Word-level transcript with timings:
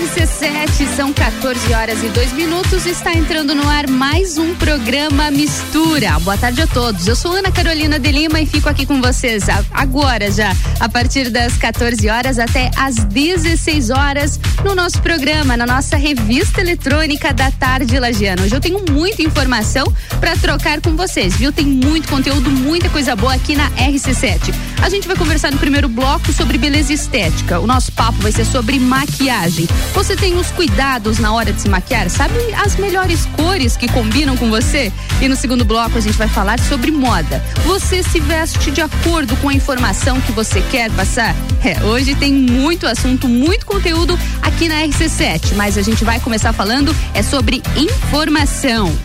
RC7, 0.00 0.96
são 0.96 1.12
14 1.12 1.74
horas 1.74 2.02
e 2.02 2.08
2 2.08 2.32
minutos. 2.32 2.86
Está 2.86 3.12
entrando 3.12 3.54
no 3.54 3.68
ar 3.68 3.86
mais 3.86 4.38
um 4.38 4.54
programa 4.54 5.30
Mistura. 5.30 6.18
Boa 6.20 6.38
tarde 6.38 6.62
a 6.62 6.66
todos. 6.66 7.06
Eu 7.06 7.14
sou 7.14 7.32
Ana 7.32 7.52
Carolina 7.52 7.98
de 7.98 8.10
Lima 8.10 8.40
e 8.40 8.46
fico 8.46 8.66
aqui 8.66 8.86
com 8.86 8.98
vocês 8.98 9.44
agora 9.70 10.30
já, 10.32 10.56
a 10.80 10.88
partir 10.88 11.28
das 11.28 11.54
14 11.58 12.08
horas 12.08 12.38
até 12.38 12.70
as 12.78 12.94
16 12.94 13.90
horas, 13.90 14.40
no 14.64 14.74
nosso 14.74 15.02
programa, 15.02 15.54
na 15.54 15.66
nossa 15.66 15.98
revista 15.98 16.62
eletrônica 16.62 17.34
da 17.34 17.50
Tarde 17.50 17.98
Lagiana. 17.98 18.44
Hoje 18.44 18.56
eu 18.56 18.60
tenho 18.60 18.82
muita 18.90 19.22
informação 19.22 19.84
para 20.18 20.34
trocar 20.34 20.80
com 20.80 20.96
vocês, 20.96 21.36
viu? 21.36 21.52
Tem 21.52 21.66
muito 21.66 22.08
conteúdo, 22.08 22.50
muita 22.50 22.88
coisa 22.88 23.14
boa 23.14 23.34
aqui 23.34 23.54
na 23.54 23.70
RC7. 23.72 24.54
A 24.80 24.88
gente 24.88 25.06
vai 25.06 25.16
conversar 25.16 25.52
no 25.52 25.58
primeiro 25.58 25.90
bloco 25.90 26.32
sobre 26.32 26.56
beleza 26.56 26.90
estética. 26.90 27.60
O 27.60 27.66
nosso 27.66 27.92
papo 27.92 28.18
vai 28.22 28.32
ser 28.32 28.46
sobre 28.46 28.78
maquiagem. 28.78 29.68
Você 29.94 30.16
tem 30.16 30.36
os 30.36 30.50
cuidados 30.50 31.18
na 31.18 31.32
hora 31.32 31.52
de 31.52 31.60
se 31.60 31.68
maquiar? 31.68 32.08
Sabe 32.08 32.34
as 32.54 32.76
melhores 32.76 33.26
cores 33.36 33.76
que 33.76 33.88
combinam 33.88 34.36
com 34.36 34.48
você? 34.48 34.92
E 35.20 35.28
no 35.28 35.36
segundo 35.36 35.64
bloco 35.64 35.98
a 35.98 36.00
gente 36.00 36.16
vai 36.16 36.28
falar 36.28 36.58
sobre 36.60 36.90
moda. 36.90 37.42
Você 37.64 38.02
se 38.02 38.20
veste 38.20 38.70
de 38.70 38.80
acordo 38.80 39.36
com 39.36 39.48
a 39.48 39.54
informação 39.54 40.20
que 40.20 40.32
você 40.32 40.60
quer 40.70 40.90
passar? 40.92 41.34
É, 41.64 41.82
hoje 41.84 42.14
tem 42.14 42.32
muito 42.32 42.86
assunto, 42.86 43.28
muito 43.28 43.66
conteúdo 43.66 44.18
aqui 44.40 44.68
na 44.68 44.76
RC7, 44.82 45.54
mas 45.54 45.76
a 45.76 45.82
gente 45.82 46.04
vai 46.04 46.20
começar 46.20 46.52
falando 46.52 46.94
é 47.14 47.22
sobre 47.22 47.62
informação. 47.76 48.96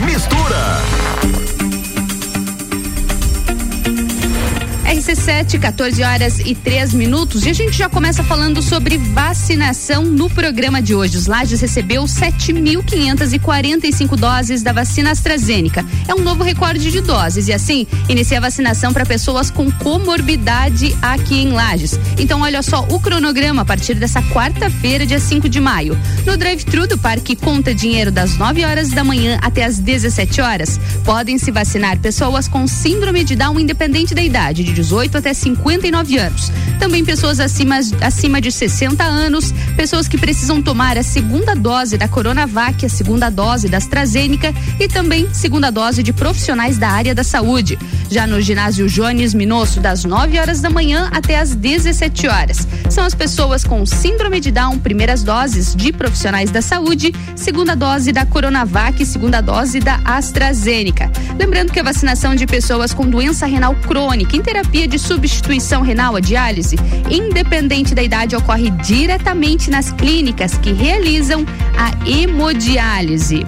Mistura. 0.00 1.43
RC7, 5.04 5.60
14 5.60 6.02
horas 6.02 6.40
e 6.40 6.54
3 6.54 6.94
minutos. 6.94 7.44
E 7.44 7.50
a 7.50 7.52
gente 7.52 7.76
já 7.76 7.90
começa 7.90 8.24
falando 8.24 8.62
sobre 8.62 8.96
vacinação 8.96 10.02
no 10.02 10.30
programa 10.30 10.80
de 10.80 10.94
hoje. 10.94 11.18
Os 11.18 11.26
Lages 11.26 11.60
recebeu 11.60 12.04
7.545 12.04 14.16
doses 14.16 14.62
da 14.62 14.72
vacina 14.72 15.10
AstraZeneca. 15.10 15.84
É 16.08 16.14
um 16.14 16.20
novo 16.20 16.42
recorde 16.42 16.90
de 16.90 17.02
doses 17.02 17.48
e 17.48 17.52
assim 17.52 17.86
inicia 18.08 18.38
a 18.38 18.40
vacinação 18.40 18.94
para 18.94 19.04
pessoas 19.04 19.50
com 19.50 19.70
comorbidade 19.70 20.96
aqui 21.02 21.34
em 21.34 21.52
Lages. 21.52 22.00
Então, 22.18 22.40
olha 22.40 22.62
só 22.62 22.86
o 22.88 22.98
cronograma 22.98 23.60
a 23.60 23.66
partir 23.66 23.96
dessa 23.96 24.22
quarta-feira, 24.22 25.04
dia 25.04 25.20
5 25.20 25.50
de 25.50 25.60
maio. 25.60 26.00
No 26.24 26.38
drive-thru 26.38 26.86
do 26.86 26.96
Parque 26.96 27.36
Conta 27.36 27.74
Dinheiro, 27.74 28.10
das 28.10 28.38
9 28.38 28.64
horas 28.64 28.88
da 28.88 29.04
manhã 29.04 29.38
até 29.42 29.64
as 29.64 29.78
17 29.78 30.40
horas, 30.40 30.80
podem 31.04 31.36
se 31.36 31.50
vacinar 31.50 31.98
pessoas 31.98 32.48
com 32.48 32.66
síndrome 32.66 33.22
de 33.22 33.36
Down 33.36 33.60
independente 33.60 34.14
da 34.14 34.22
idade, 34.22 34.64
de 34.64 34.72
18 34.72 34.93
18 34.94 35.18
até 35.18 35.34
59 35.34 36.18
anos. 36.18 36.52
Também 36.78 37.04
pessoas 37.04 37.40
acima, 37.40 37.80
acima 38.00 38.40
de 38.40 38.52
60 38.52 39.02
anos, 39.02 39.52
pessoas 39.84 40.08
que 40.08 40.16
precisam 40.16 40.62
tomar 40.62 40.96
a 40.96 41.02
segunda 41.02 41.54
dose 41.54 41.98
da 41.98 42.08
Coronavac, 42.08 42.86
a 42.86 42.88
segunda 42.88 43.28
dose 43.28 43.68
da 43.68 43.76
AstraZeneca 43.76 44.50
e 44.80 44.88
também 44.88 45.28
segunda 45.34 45.70
dose 45.70 46.02
de 46.02 46.10
profissionais 46.10 46.78
da 46.78 46.88
área 46.88 47.14
da 47.14 47.22
saúde. 47.22 47.78
Já 48.10 48.26
no 48.26 48.40
ginásio 48.40 48.88
Jones 48.88 49.34
Minosso, 49.34 49.80
das 49.80 50.02
9 50.02 50.38
horas 50.38 50.62
da 50.62 50.70
manhã 50.70 51.10
até 51.12 51.38
as 51.38 51.54
17 51.54 52.26
horas. 52.28 52.66
São 52.88 53.04
as 53.04 53.14
pessoas 53.14 53.62
com 53.62 53.84
síndrome 53.84 54.40
de 54.40 54.50
Down, 54.50 54.78
primeiras 54.78 55.22
doses 55.22 55.76
de 55.76 55.92
profissionais 55.92 56.50
da 56.50 56.62
saúde, 56.62 57.12
segunda 57.36 57.74
dose 57.74 58.10
da 58.10 58.24
Coronavac, 58.24 59.04
segunda 59.04 59.42
dose 59.42 59.80
da 59.80 60.00
AstraZeneca. 60.02 61.12
Lembrando 61.38 61.72
que 61.72 61.80
a 61.80 61.84
vacinação 61.84 62.34
de 62.34 62.46
pessoas 62.46 62.94
com 62.94 63.06
doença 63.06 63.44
renal 63.44 63.74
crônica 63.74 64.34
em 64.34 64.40
terapia 64.40 64.88
de 64.88 64.98
substituição 64.98 65.82
renal, 65.82 66.16
a 66.16 66.20
diálise, 66.20 66.76
independente 67.10 67.94
da 67.94 68.02
idade, 68.02 68.34
ocorre 68.34 68.70
diretamente 68.70 69.73
nas 69.74 69.90
clínicas 69.90 70.56
que 70.56 70.72
realizam 70.72 71.44
a 71.76 71.90
hemodiálise. 72.08 73.44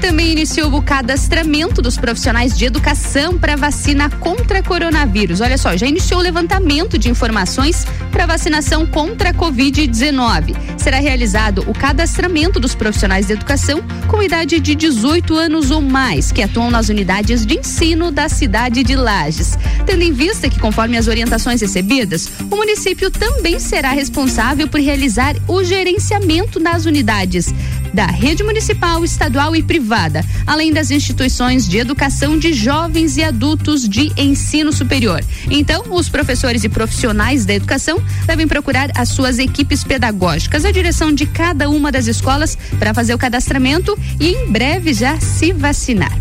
Também 0.00 0.30
iniciou 0.30 0.72
o 0.74 0.82
cadastramento 0.82 1.82
dos 1.82 1.96
profissionais 1.96 2.56
de 2.56 2.64
educação 2.64 3.36
para 3.36 3.56
vacina 3.56 4.08
contra 4.08 4.62
coronavírus. 4.62 5.40
Olha 5.40 5.58
só, 5.58 5.76
já 5.76 5.86
iniciou 5.86 6.20
o 6.20 6.22
levantamento 6.22 6.96
de 6.96 7.10
informações 7.10 7.84
para 8.12 8.26
vacinação 8.26 8.86
contra 8.86 9.30
a 9.30 9.34
Covid-19. 9.34 10.56
Será 10.76 10.98
realizado 10.98 11.64
o 11.66 11.74
cadastramento 11.74 12.60
dos 12.60 12.74
profissionais 12.74 13.26
de 13.26 13.32
educação 13.32 13.82
com 14.06 14.22
idade 14.22 14.60
de 14.60 14.74
18 14.74 15.36
anos 15.36 15.70
ou 15.70 15.82
mais, 15.82 16.30
que 16.30 16.42
atuam 16.42 16.70
nas 16.70 16.88
unidades 16.88 17.44
de 17.44 17.58
ensino 17.58 18.10
da 18.10 18.28
cidade 18.28 18.84
de 18.84 18.94
Lages. 18.94 19.58
Tendo 19.84 20.02
em 20.02 20.12
vista 20.12 20.48
que, 20.48 20.60
conforme 20.60 20.96
as 20.96 21.08
orientações 21.08 21.60
recebidas, 21.60 22.30
o 22.50 22.56
município 22.56 23.10
também 23.10 23.58
será 23.58 23.90
responsável 23.90 24.68
por 24.68 24.80
realizar 24.80 25.34
o 25.48 25.62
gerenciamento 25.64 26.60
das 26.60 26.86
unidades 26.86 27.52
da 27.92 28.06
rede 28.06 28.42
municipal, 28.42 29.04
estadual 29.04 29.54
e 29.54 29.62
privada, 29.62 30.24
além 30.46 30.72
das 30.72 30.90
instituições 30.90 31.68
de 31.68 31.78
educação 31.78 32.38
de 32.38 32.52
jovens 32.52 33.16
e 33.16 33.22
adultos 33.22 33.88
de 33.88 34.12
ensino 34.16 34.72
superior. 34.72 35.24
Então, 35.50 35.84
os 35.90 36.08
professores 36.08 36.64
e 36.64 36.68
profissionais 36.68 37.44
da 37.44 37.54
educação 37.54 38.02
devem 38.26 38.46
procurar 38.46 38.90
as 38.96 39.08
suas 39.08 39.38
equipes 39.38 39.84
pedagógicas, 39.84 40.64
a 40.64 40.70
direção 40.70 41.12
de 41.12 41.26
cada 41.26 41.68
uma 41.68 41.92
das 41.92 42.06
escolas 42.06 42.56
para 42.78 42.94
fazer 42.94 43.14
o 43.14 43.18
cadastramento 43.18 43.98
e 44.20 44.28
em 44.28 44.50
breve 44.50 44.92
já 44.92 45.18
se 45.20 45.52
vacinar. 45.52 46.12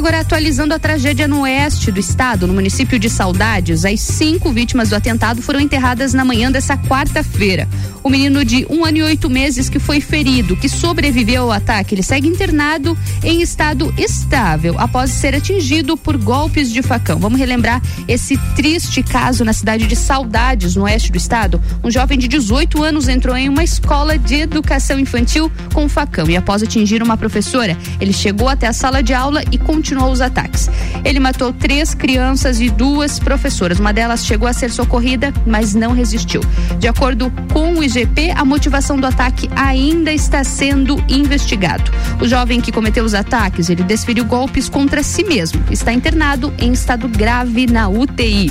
Agora, 0.00 0.20
atualizando 0.20 0.72
a 0.72 0.78
tragédia 0.78 1.28
no 1.28 1.42
oeste 1.42 1.92
do 1.92 2.00
estado, 2.00 2.46
no 2.46 2.54
município 2.54 2.98
de 2.98 3.10
Saudades, 3.10 3.84
as 3.84 4.00
cinco 4.00 4.50
vítimas 4.50 4.88
do 4.88 4.96
atentado 4.96 5.42
foram 5.42 5.60
enterradas 5.60 6.14
na 6.14 6.24
manhã 6.24 6.50
dessa 6.50 6.74
quarta-feira. 6.74 7.68
O 8.02 8.08
menino 8.08 8.42
de 8.42 8.66
um 8.70 8.82
ano 8.86 8.96
e 8.96 9.02
oito 9.02 9.28
meses 9.28 9.68
que 9.68 9.78
foi 9.78 10.00
ferido, 10.00 10.56
que 10.56 10.70
sobreviveu 10.70 11.42
ao 11.42 11.52
ataque, 11.52 11.94
ele 11.94 12.02
segue 12.02 12.26
internado 12.26 12.96
em 13.22 13.42
estado 13.42 13.92
estável 13.98 14.74
após 14.78 15.10
ser 15.10 15.34
atingido 15.34 15.98
por 15.98 16.16
golpes 16.16 16.72
de 16.72 16.80
facão. 16.80 17.18
Vamos 17.18 17.38
relembrar 17.38 17.82
esse 18.08 18.38
triste 18.56 19.02
caso 19.02 19.44
na 19.44 19.52
cidade 19.52 19.86
de 19.86 19.94
Saudades, 19.94 20.76
no 20.76 20.84
oeste 20.84 21.12
do 21.12 21.18
estado. 21.18 21.62
Um 21.84 21.90
jovem 21.90 22.18
de 22.18 22.26
18 22.26 22.82
anos 22.82 23.06
entrou 23.06 23.36
em 23.36 23.50
uma 23.50 23.62
escola 23.62 24.16
de 24.16 24.36
educação 24.36 24.98
infantil 24.98 25.52
com 25.74 25.86
facão 25.90 26.26
e 26.30 26.38
após 26.38 26.62
atingir 26.62 27.02
uma 27.02 27.18
professora, 27.18 27.76
ele 28.00 28.14
chegou 28.14 28.48
até 28.48 28.66
a 28.66 28.72
sala 28.72 29.02
de 29.02 29.12
aula 29.12 29.42
e 29.52 29.58
continuou 29.58 29.89
continuou 29.90 30.12
os 30.12 30.20
ataques. 30.20 30.70
Ele 31.04 31.18
matou 31.18 31.52
três 31.52 31.94
crianças 31.94 32.60
e 32.60 32.70
duas 32.70 33.18
professoras. 33.18 33.80
Uma 33.80 33.92
delas 33.92 34.24
chegou 34.24 34.46
a 34.46 34.52
ser 34.52 34.70
socorrida, 34.70 35.32
mas 35.44 35.74
não 35.74 35.92
resistiu. 35.92 36.40
De 36.78 36.86
acordo 36.86 37.32
com 37.52 37.74
o 37.74 37.82
IGP, 37.82 38.30
a 38.30 38.44
motivação 38.44 38.96
do 38.96 39.06
ataque 39.06 39.50
ainda 39.56 40.12
está 40.12 40.44
sendo 40.44 41.02
investigado. 41.08 41.90
O 42.20 42.28
jovem 42.28 42.60
que 42.60 42.70
cometeu 42.70 43.04
os 43.04 43.14
ataques, 43.14 43.68
ele 43.68 43.82
desferiu 43.82 44.24
golpes 44.24 44.68
contra 44.68 45.02
si 45.02 45.24
mesmo. 45.24 45.60
Está 45.70 45.92
internado 45.92 46.54
em 46.58 46.72
estado 46.72 47.08
grave 47.08 47.66
na 47.66 47.88
UTI. 47.88 48.49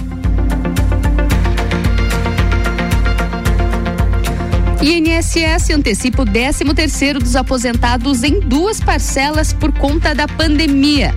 INSS 4.82 5.72
antecipa 5.72 6.22
o 6.22 6.26
13 6.26 6.64
terceiro 6.74 7.20
dos 7.20 7.36
aposentados 7.36 8.24
em 8.24 8.40
duas 8.40 8.80
parcelas 8.80 9.52
por 9.52 9.74
conta 9.74 10.16
da 10.16 10.26
pandemia. 10.26 11.14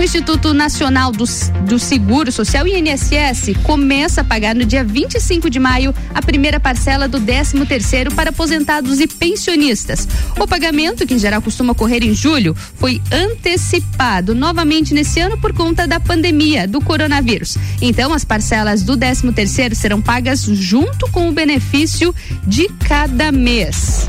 O 0.00 0.02
Instituto 0.02 0.54
Nacional 0.54 1.12
do, 1.12 1.26
do 1.66 1.78
Seguro 1.78 2.32
Social, 2.32 2.66
INSS, 2.66 3.54
começa 3.62 4.22
a 4.22 4.24
pagar 4.24 4.54
no 4.54 4.64
dia 4.64 4.82
25 4.82 5.50
de 5.50 5.60
maio 5.60 5.94
a 6.14 6.22
primeira 6.22 6.58
parcela 6.58 7.06
do 7.06 7.20
13 7.20 7.66
terceiro 7.66 8.10
para 8.14 8.30
aposentados 8.30 8.98
e 8.98 9.06
pensionistas. 9.06 10.08
O 10.38 10.46
pagamento, 10.48 11.06
que 11.06 11.12
em 11.12 11.18
geral 11.18 11.42
costuma 11.42 11.72
ocorrer 11.72 12.02
em 12.02 12.14
julho, 12.14 12.56
foi 12.76 12.98
antecipado 13.12 14.34
novamente 14.34 14.94
nesse 14.94 15.20
ano 15.20 15.36
por 15.36 15.52
conta 15.52 15.86
da 15.86 16.00
pandemia 16.00 16.66
do 16.66 16.80
coronavírus. 16.80 17.58
Então, 17.82 18.14
as 18.14 18.24
parcelas 18.24 18.82
do 18.82 18.96
13 18.96 19.30
terceiro 19.32 19.74
serão 19.74 20.00
pagas 20.00 20.44
junto 20.44 21.10
com 21.10 21.28
o 21.28 21.32
benefício 21.32 22.14
de 22.46 22.70
cada 22.88 23.30
mês. 23.30 24.08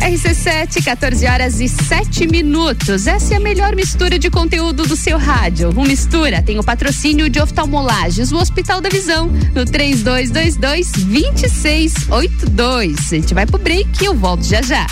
RC7, 0.00 0.82
14 0.82 1.26
horas 1.26 1.60
e 1.60 1.68
7 1.68 2.26
minutos. 2.26 3.06
Essa 3.06 3.34
é 3.34 3.36
a 3.36 3.40
melhor 3.40 3.76
mistura 3.76 4.18
de 4.18 4.30
conteúdo 4.30 4.84
do 4.84 4.96
seu 4.96 5.18
rádio. 5.18 5.68
O 5.70 5.82
Mistura 5.82 6.40
tem 6.42 6.58
o 6.58 6.64
patrocínio 6.64 7.28
de 7.28 7.38
oftalmolages, 7.40 8.32
o 8.32 8.38
Hospital 8.38 8.80
da 8.80 8.88
Visão, 8.88 9.30
no 9.54 9.64
3222 9.64 10.92
2682. 10.92 13.12
A 13.12 13.16
gente 13.16 13.34
vai 13.34 13.44
pro 13.44 13.58
break 13.58 14.02
e 14.02 14.06
eu 14.06 14.14
volto 14.14 14.44
já 14.44 14.62
já. 14.62 14.86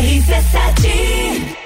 RC7 0.00 1.65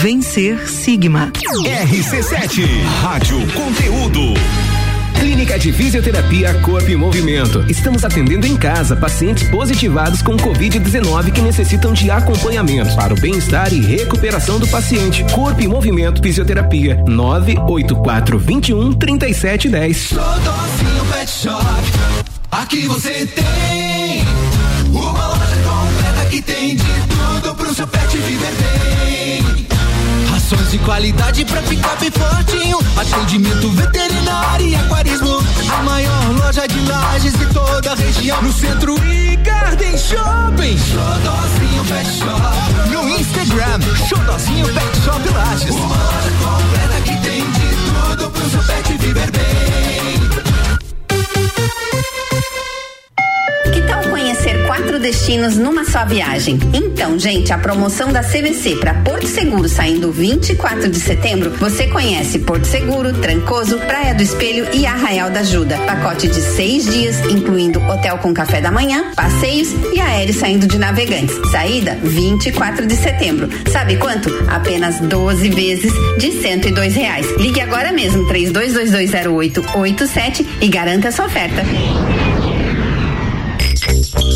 Vencer 0.00 0.68
Sigma. 0.68 1.32
RC7, 1.32 2.64
Rádio 3.02 3.36
Conteúdo. 3.52 4.34
Clínica 5.18 5.58
de 5.58 5.72
Fisioterapia 5.72 6.54
Corpo 6.60 6.88
e 6.88 6.94
Movimento. 6.94 7.64
Estamos 7.68 8.04
atendendo 8.04 8.46
em 8.46 8.56
casa 8.56 8.94
pacientes 8.94 9.48
positivados 9.48 10.22
com 10.22 10.36
Covid-19 10.36 11.32
que 11.32 11.40
necessitam 11.40 11.92
de 11.92 12.12
acompanhamento 12.12 12.94
para 12.94 13.12
o 13.12 13.20
bem-estar 13.20 13.72
e 13.74 13.80
recuperação 13.80 14.60
do 14.60 14.68
paciente. 14.68 15.24
Corpo 15.32 15.60
e 15.60 15.66
Movimento 15.66 16.22
Fisioterapia 16.22 17.02
984 17.08 18.38
21 18.38 18.92
3710. 18.92 20.10
Todozinho 20.10 21.04
Pet 21.12 21.28
Shop. 21.28 21.64
Aqui 22.52 22.86
você 22.86 23.26
tem 23.26 24.22
uma 24.92 25.26
loja 25.26 25.56
completa 25.56 26.30
que 26.30 26.40
tem 26.40 26.76
de 26.76 26.84
tudo 26.84 27.54
pro 27.56 27.74
seu 27.74 27.88
pet 27.88 28.16
viver 28.16 28.52
bem. 28.52 29.17
Rações 30.48 30.70
de 30.70 30.78
qualidade 30.78 31.44
pra 31.44 31.60
ficar 31.60 31.94
bem 31.96 32.10
fortinho. 32.10 32.78
Atendimento 32.96 33.70
veterinário 33.70 34.66
e 34.66 34.74
aquarismo. 34.76 35.44
A 35.70 35.82
maior 35.82 36.38
loja 36.38 36.66
de 36.66 36.80
lajes 36.88 37.34
de 37.34 37.44
toda 37.52 37.92
a 37.92 37.94
região. 37.94 38.40
No 38.40 38.50
centro 38.50 38.94
e 39.04 39.36
Garden 39.36 39.98
Shopping. 39.98 40.78
Xodozinho 40.78 41.84
Pet 41.84 42.10
Shop. 42.16 42.90
No 42.90 43.08
Instagram, 43.10 43.80
Xodozinho 44.08 44.66
Pet 44.72 45.00
Shop 45.04 45.28
Lages. 45.34 45.47
Destinos 55.28 55.58
numa 55.58 55.84
só 55.84 56.06
viagem? 56.06 56.58
Então, 56.72 57.18
gente, 57.18 57.52
a 57.52 57.58
promoção 57.58 58.10
da 58.10 58.22
CVC 58.22 58.76
para 58.76 58.94
Porto 58.94 59.26
Seguro 59.26 59.68
saindo 59.68 60.10
24 60.10 60.88
de 60.88 60.98
setembro, 60.98 61.50
você 61.50 61.86
conhece 61.86 62.38
Porto 62.38 62.64
Seguro, 62.64 63.12
Trancoso, 63.12 63.76
Praia 63.80 64.14
do 64.14 64.22
Espelho 64.22 64.66
e 64.72 64.86
Arraial 64.86 65.28
da 65.28 65.40
Ajuda. 65.40 65.76
Pacote 65.80 66.28
de 66.28 66.40
seis 66.40 66.86
dias, 66.86 67.20
incluindo 67.26 67.78
hotel 67.78 68.16
com 68.16 68.32
café 68.32 68.62
da 68.62 68.70
manhã, 68.70 69.12
passeios 69.14 69.68
e 69.92 70.00
aéreo 70.00 70.32
saindo 70.32 70.66
de 70.66 70.78
navegantes. 70.78 71.38
Saída 71.50 71.98
24 72.02 72.86
de 72.86 72.96
setembro. 72.96 73.50
Sabe 73.70 73.98
quanto? 73.98 74.30
Apenas 74.48 74.98
12 74.98 75.50
vezes 75.50 75.92
de 76.16 76.32
102 76.40 76.94
reais. 76.94 77.26
Ligue 77.36 77.60
agora 77.60 77.92
mesmo 77.92 78.26
32220887 78.28 80.46
e 80.62 80.68
garanta 80.68 81.12
sua 81.12 81.26
oferta. 81.26 81.62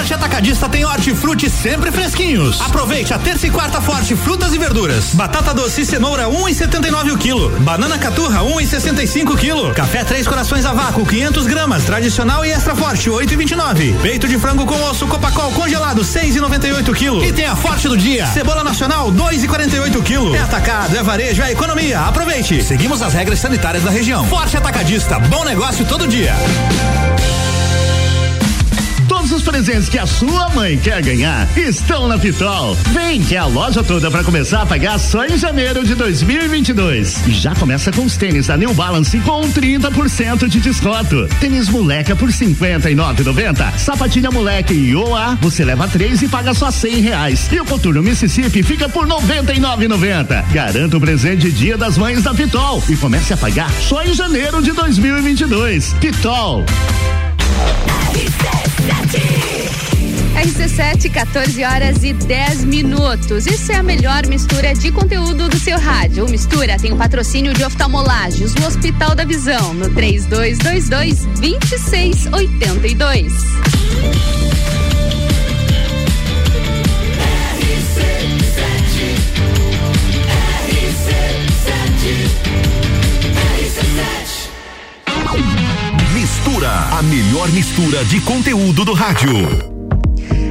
Forte 0.00 0.14
Atacadista 0.14 0.66
tem 0.66 0.82
hortifruti 0.82 1.50
sempre 1.50 1.92
fresquinhos. 1.92 2.58
Aproveite 2.62 3.12
a 3.12 3.18
terça 3.18 3.46
e 3.46 3.50
quarta 3.50 3.82
Forte 3.82 4.16
Frutas 4.16 4.54
e 4.54 4.58
Verduras. 4.58 5.12
Batata 5.12 5.52
doce 5.52 5.82
e 5.82 5.84
cenoura 5.84 6.24
1,79 6.24 7.10
um 7.10 7.14
o 7.14 7.18
quilo. 7.18 7.50
Banana 7.60 7.98
caturra 7.98 8.40
1,65 8.40 9.32
um 9.32 9.36
quilo. 9.36 9.74
Café 9.74 10.02
Três 10.02 10.26
Corações 10.26 10.64
a 10.64 10.72
vácuo 10.72 11.04
500 11.04 11.46
gramas, 11.46 11.84
tradicional 11.84 12.46
e 12.46 12.50
extra 12.50 12.74
forte 12.74 13.10
8,29. 13.10 14.00
Peito 14.00 14.26
de 14.26 14.38
frango 14.38 14.64
com 14.64 14.82
osso 14.84 15.06
Copacol 15.06 15.52
congelado 15.52 16.00
6,98 16.00 16.94
quilo. 16.94 17.22
E 17.22 17.30
tem 17.30 17.44
a 17.44 17.54
Forte 17.54 17.86
do 17.86 17.98
dia. 17.98 18.26
Cebola 18.28 18.64
nacional 18.64 19.12
2,48 19.12 20.02
quilo. 20.02 20.34
É 20.34 20.38
atacado, 20.38 20.96
é 20.96 21.02
varejo, 21.02 21.42
é 21.42 21.52
economia. 21.52 22.00
Aproveite. 22.00 22.64
Seguimos 22.64 23.02
as 23.02 23.12
regras 23.12 23.38
sanitárias 23.38 23.84
da 23.84 23.90
região. 23.90 24.24
Forte 24.24 24.56
Atacadista, 24.56 25.18
bom 25.18 25.44
negócio 25.44 25.84
todo 25.84 26.08
dia. 26.08 26.34
Presentes 29.50 29.88
que 29.88 29.98
a 29.98 30.06
sua 30.06 30.48
mãe 30.50 30.78
quer 30.78 31.02
ganhar 31.02 31.58
estão 31.58 32.06
na 32.06 32.16
Pitol. 32.16 32.76
Vem 32.92 33.20
que 33.20 33.34
é 33.34 33.38
a 33.38 33.46
loja 33.46 33.82
toda 33.82 34.08
para 34.08 34.22
começar 34.22 34.62
a 34.62 34.66
pagar 34.66 34.96
só 34.96 35.26
em 35.26 35.36
janeiro 35.36 35.84
de 35.84 35.96
2022. 35.96 37.26
E 37.26 37.32
já 37.32 37.52
começa 37.56 37.90
com 37.90 38.04
os 38.04 38.16
tênis 38.16 38.46
da 38.46 38.56
New 38.56 38.72
Balance 38.72 39.18
com 39.18 39.40
30% 39.40 40.46
de 40.46 40.60
desconto. 40.60 41.26
Tênis 41.40 41.68
moleca 41.68 42.14
por 42.14 42.28
59,90. 42.28 43.76
Sapatilha 43.76 44.30
moleque 44.30 44.72
e 44.72 44.94
OA, 44.94 45.36
você 45.40 45.64
leva 45.64 45.88
três 45.88 46.22
e 46.22 46.28
paga 46.28 46.54
só 46.54 46.70
100 46.70 47.00
reais. 47.00 47.48
E 47.50 47.60
o 47.60 47.64
coturno 47.64 48.04
Mississippi 48.04 48.62
fica 48.62 48.88
por 48.88 49.04
99,90. 49.04 50.44
Garanta 50.52 50.96
o 50.96 51.00
presente 51.00 51.50
Dia 51.50 51.76
das 51.76 51.98
Mães 51.98 52.22
da 52.22 52.32
Pitol 52.32 52.80
e 52.88 52.96
comece 52.96 53.32
a 53.32 53.36
pagar 53.36 53.72
só 53.72 54.00
em 54.04 54.14
janeiro 54.14 54.62
de 54.62 54.70
2022. 54.70 55.92
Pitol. 55.94 56.64
RC7, 60.40 61.10
14 61.10 61.64
horas 61.64 62.02
e 62.02 62.12
10 62.12 62.64
minutos. 62.64 63.46
Isso 63.46 63.70
é 63.72 63.76
a 63.76 63.82
melhor 63.82 64.26
mistura 64.26 64.72
de 64.72 64.90
conteúdo 64.90 65.48
do 65.48 65.58
seu 65.58 65.78
rádio. 65.78 66.24
O 66.24 66.30
Mistura 66.30 66.78
tem 66.78 66.92
o 66.92 66.96
patrocínio 66.96 67.52
de 67.52 67.62
oftalmolagens, 67.62 68.54
o 68.54 68.66
Hospital 68.66 69.14
da 69.14 69.24
Visão, 69.24 69.74
no 69.74 69.90
3222 69.90 71.24
2682. 71.40 73.32
Mistura, 86.60 86.98
a 86.98 87.02
melhor 87.02 87.48
mistura 87.52 88.04
de 88.04 88.20
conteúdo 88.20 88.84
do 88.84 88.92
rádio. 88.92 89.32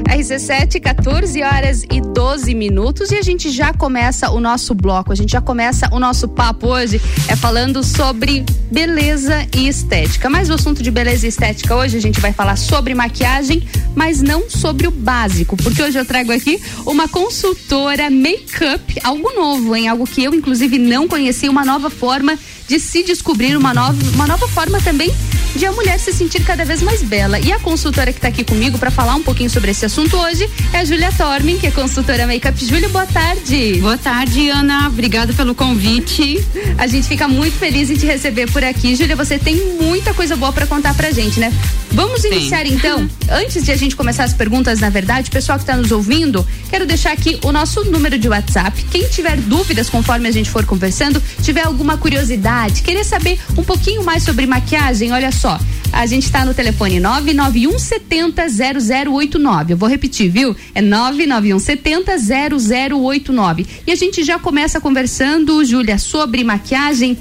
RC7, 0.09 0.81
14 0.81 1.43
horas 1.43 1.83
e 1.83 2.01
12 2.01 2.55
minutos 2.55 3.11
e 3.11 3.15
a 3.15 3.21
gente 3.21 3.51
já 3.51 3.71
começa 3.71 4.31
o 4.31 4.39
nosso 4.39 4.73
bloco, 4.73 5.11
a 5.11 5.15
gente 5.15 5.33
já 5.33 5.39
começa 5.39 5.87
o 5.93 5.99
nosso 5.99 6.27
papo 6.27 6.65
hoje 6.65 6.99
é 7.27 7.35
falando 7.35 7.83
sobre 7.83 8.43
beleza 8.71 9.47
e 9.55 9.67
estética. 9.67 10.31
Mas 10.31 10.49
o 10.49 10.53
assunto 10.53 10.81
de 10.81 10.89
beleza 10.89 11.27
e 11.27 11.29
estética 11.29 11.75
hoje 11.75 11.97
a 11.97 12.01
gente 12.01 12.19
vai 12.19 12.33
falar 12.33 12.55
sobre 12.55 12.95
maquiagem, 12.95 13.61
mas 13.95 14.19
não 14.19 14.49
sobre 14.49 14.87
o 14.87 14.91
básico, 14.91 15.55
porque 15.57 15.83
hoje 15.83 15.99
eu 15.99 16.05
trago 16.05 16.31
aqui 16.31 16.59
uma 16.87 17.07
consultora 17.07 18.09
make-up, 18.09 18.99
algo 19.03 19.31
novo, 19.35 19.75
hein? 19.75 19.87
Algo 19.87 20.07
que 20.07 20.23
eu 20.23 20.33
inclusive 20.33 20.79
não 20.79 21.07
conhecia, 21.07 21.51
uma 21.51 21.63
nova 21.63 21.91
forma 21.91 22.35
de 22.69 22.79
se 22.79 23.01
descobrir 23.01 23.57
uma 23.57 23.73
nova, 23.73 23.97
uma 24.13 24.27
nova 24.27 24.47
forma 24.47 24.79
também 24.79 25.11
de 25.55 25.65
a 25.65 25.71
mulher 25.71 25.99
se 25.99 26.13
sentir 26.13 26.43
cada 26.43 26.63
vez 26.63 26.83
mais 26.83 27.01
bela. 27.01 27.39
E 27.39 27.51
a 27.51 27.59
consultora 27.59 28.11
que 28.11 28.19
está 28.19 28.27
aqui 28.27 28.43
comigo 28.43 28.77
para 28.77 28.91
falar 28.91 29.15
um 29.15 29.23
pouquinho 29.23 29.49
sobre 29.49 29.71
esse 29.71 29.83
assunto 29.85 30.15
hoje 30.15 30.47
é 30.71 30.77
a 30.77 30.85
Júlia 30.85 31.11
Tormin, 31.11 31.57
que 31.57 31.65
é 31.65 31.71
consultora 31.71 32.27
Makeup. 32.27 32.63
Júlia, 32.63 32.87
boa 32.89 33.07
tarde. 33.07 33.79
Boa 33.81 33.97
tarde, 33.97 34.49
Ana. 34.49 34.87
Obrigada 34.87 35.33
pelo 35.33 35.55
convite. 35.55 36.45
A 36.77 36.85
gente 36.85 37.07
fica 37.07 37.27
muito 37.27 37.57
feliz 37.57 37.89
em 37.89 37.95
te 37.95 38.05
receber 38.05 38.51
por 38.51 38.63
aqui. 38.63 38.95
Júlia, 38.95 39.15
você 39.15 39.39
tem 39.39 39.55
muita 39.81 40.13
coisa 40.13 40.35
boa 40.35 40.53
para 40.53 40.67
contar 40.67 40.93
pra 40.93 41.11
gente, 41.11 41.39
né? 41.39 41.51
Vamos 41.91 42.23
iniciar 42.23 42.67
Sim. 42.67 42.75
então. 42.75 43.09
Antes 43.31 43.63
de 43.63 43.71
a 43.71 43.75
gente 43.75 43.95
começar 43.95 44.23
as 44.23 44.33
perguntas, 44.33 44.79
na 44.79 44.89
verdade, 44.89 45.31
pessoal 45.31 45.57
que 45.57 45.63
está 45.63 45.75
nos 45.75 45.91
ouvindo, 45.91 46.45
quero 46.69 46.85
deixar 46.85 47.11
aqui 47.11 47.39
o 47.43 47.51
nosso 47.51 47.83
número 47.85 48.17
de 48.19 48.29
WhatsApp. 48.29 48.83
Quem 48.91 49.07
tiver 49.07 49.37
dúvidas 49.37 49.89
conforme 49.89 50.27
a 50.27 50.31
gente 50.31 50.49
for 50.49 50.65
conversando, 50.65 51.21
tiver 51.41 51.65
alguma 51.65 51.97
curiosidade, 51.97 52.58
querer 52.67 53.03
saber 53.03 53.39
um 53.57 53.63
pouquinho 53.63 54.03
mais 54.03 54.23
sobre 54.23 54.45
maquiagem, 54.45 55.11
olha 55.11 55.31
só. 55.31 55.59
A 55.91 56.05
gente 56.05 56.25
está 56.25 56.45
no 56.45 56.53
telefone 56.53 56.99
991 56.99 57.79
70 57.79 58.47
0089. 58.49 59.73
Eu 59.73 59.77
vou 59.77 59.89
repetir, 59.89 60.29
viu? 60.29 60.55
É 60.75 60.81
991 60.81 61.59
70 61.59 62.17
0089. 62.17 63.65
E 63.87 63.91
a 63.91 63.95
gente 63.95 64.23
já 64.23 64.37
começa 64.37 64.79
conversando, 64.79 65.63
Júlia, 65.63 65.97
sobre 65.97 66.43
maquiagem 66.43 67.17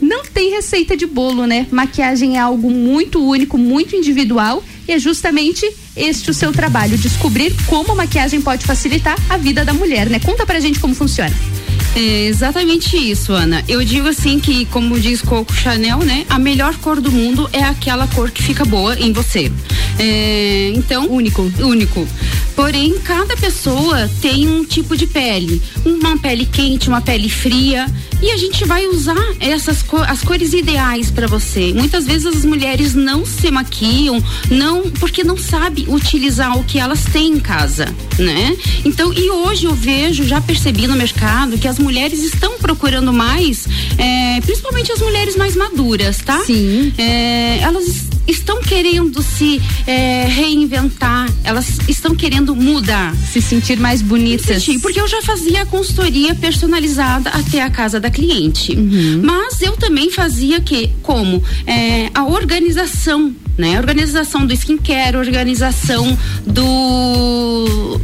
não 0.00 0.24
tem 0.24 0.50
receita 0.50 0.96
de 0.96 1.06
bolo, 1.06 1.46
né? 1.46 1.66
Maquiagem 1.70 2.36
é 2.36 2.40
algo 2.40 2.70
muito 2.70 3.22
único, 3.22 3.56
muito 3.56 3.96
individual 3.96 4.62
e 4.86 4.92
é 4.92 4.98
justamente 4.98 5.66
este 5.96 6.30
o 6.30 6.34
seu 6.34 6.52
trabalho, 6.52 6.98
descobrir 6.98 7.54
como 7.66 7.92
a 7.92 7.94
maquiagem 7.94 8.40
pode 8.40 8.66
facilitar 8.66 9.16
a 9.28 9.36
vida 9.36 9.64
da 9.64 9.72
mulher, 9.72 10.08
né? 10.08 10.20
Conta 10.20 10.44
pra 10.44 10.60
gente 10.60 10.78
como 10.78 10.94
funciona. 10.94 11.34
É 11.96 12.26
exatamente 12.26 12.94
isso, 12.94 13.32
Ana. 13.32 13.64
Eu 13.66 13.82
digo 13.82 14.06
assim 14.06 14.38
que, 14.38 14.66
como 14.66 15.00
diz 15.00 15.22
Coco 15.22 15.54
Chanel, 15.54 16.00
né? 16.00 16.26
A 16.28 16.38
melhor 16.38 16.76
cor 16.76 17.00
do 17.00 17.10
mundo 17.10 17.48
é 17.54 17.62
aquela 17.62 18.06
cor 18.08 18.30
que 18.30 18.42
fica 18.42 18.66
boa 18.66 18.94
em 19.00 19.14
você. 19.14 19.50
É, 19.98 20.72
então. 20.74 21.06
Único. 21.10 21.50
Único. 21.58 22.06
Porém, 22.54 22.98
cada 23.00 23.34
pessoa 23.36 24.10
tem 24.20 24.46
um 24.46 24.62
tipo 24.62 24.94
de 24.94 25.06
pele. 25.06 25.62
Uma 25.86 26.18
pele 26.18 26.44
quente, 26.44 26.88
uma 26.88 27.00
pele 27.00 27.30
fria. 27.30 27.86
E 28.22 28.30
a 28.30 28.36
gente 28.36 28.64
vai 28.64 28.86
usar 28.86 29.14
essas 29.40 29.84
as 30.06 30.22
cores 30.22 30.52
ideais 30.52 31.10
para 31.10 31.26
você. 31.26 31.72
Muitas 31.74 32.06
vezes 32.06 32.26
as 32.26 32.44
mulheres 32.44 32.94
não 32.94 33.26
se 33.26 33.50
maquiam, 33.50 34.22
não 34.50 34.90
porque 34.90 35.22
não 35.22 35.36
sabe 35.36 35.84
utilizar 35.88 36.58
o 36.58 36.64
que 36.64 36.78
elas 36.78 37.04
têm 37.04 37.32
em 37.32 37.40
casa, 37.40 37.94
né? 38.18 38.56
Então, 38.84 39.12
e 39.12 39.30
hoje 39.30 39.66
eu 39.66 39.74
vejo, 39.74 40.24
já 40.24 40.40
percebi 40.40 40.86
no 40.86 40.96
mercado 40.96 41.58
que 41.58 41.68
as 41.68 41.78
mulheres 41.86 42.18
estão 42.24 42.58
procurando 42.58 43.12
mais, 43.12 43.64
é, 43.96 44.40
principalmente 44.40 44.90
as 44.90 44.98
mulheres 44.98 45.36
mais 45.36 45.54
maduras, 45.54 46.18
tá? 46.18 46.40
Sim. 46.44 46.92
É, 46.98 47.60
elas 47.60 48.08
estão 48.26 48.60
querendo 48.60 49.22
se 49.22 49.62
é, 49.86 50.24
reinventar, 50.24 51.30
elas 51.44 51.78
estão 51.88 52.12
querendo 52.12 52.56
mudar. 52.56 53.14
Se 53.32 53.40
sentir 53.40 53.78
mais 53.78 54.02
bonitas. 54.02 54.64
Sentir, 54.64 54.80
porque 54.80 55.00
eu 55.00 55.06
já 55.06 55.22
fazia 55.22 55.62
a 55.62 55.66
consultoria 55.66 56.34
personalizada 56.34 57.30
até 57.30 57.62
a 57.62 57.70
casa 57.70 58.00
da 58.00 58.10
cliente. 58.10 58.72
Uhum. 58.72 59.20
Mas 59.22 59.62
eu 59.62 59.76
também 59.76 60.10
fazia 60.10 60.60
que, 60.60 60.90
como? 61.02 61.40
É, 61.66 62.10
a 62.12 62.24
organização 62.24 63.32
né? 63.56 63.78
Organização 63.78 64.44
do 64.44 64.52
skincare, 64.52 65.16
organização 65.16 66.18
do 66.46 67.98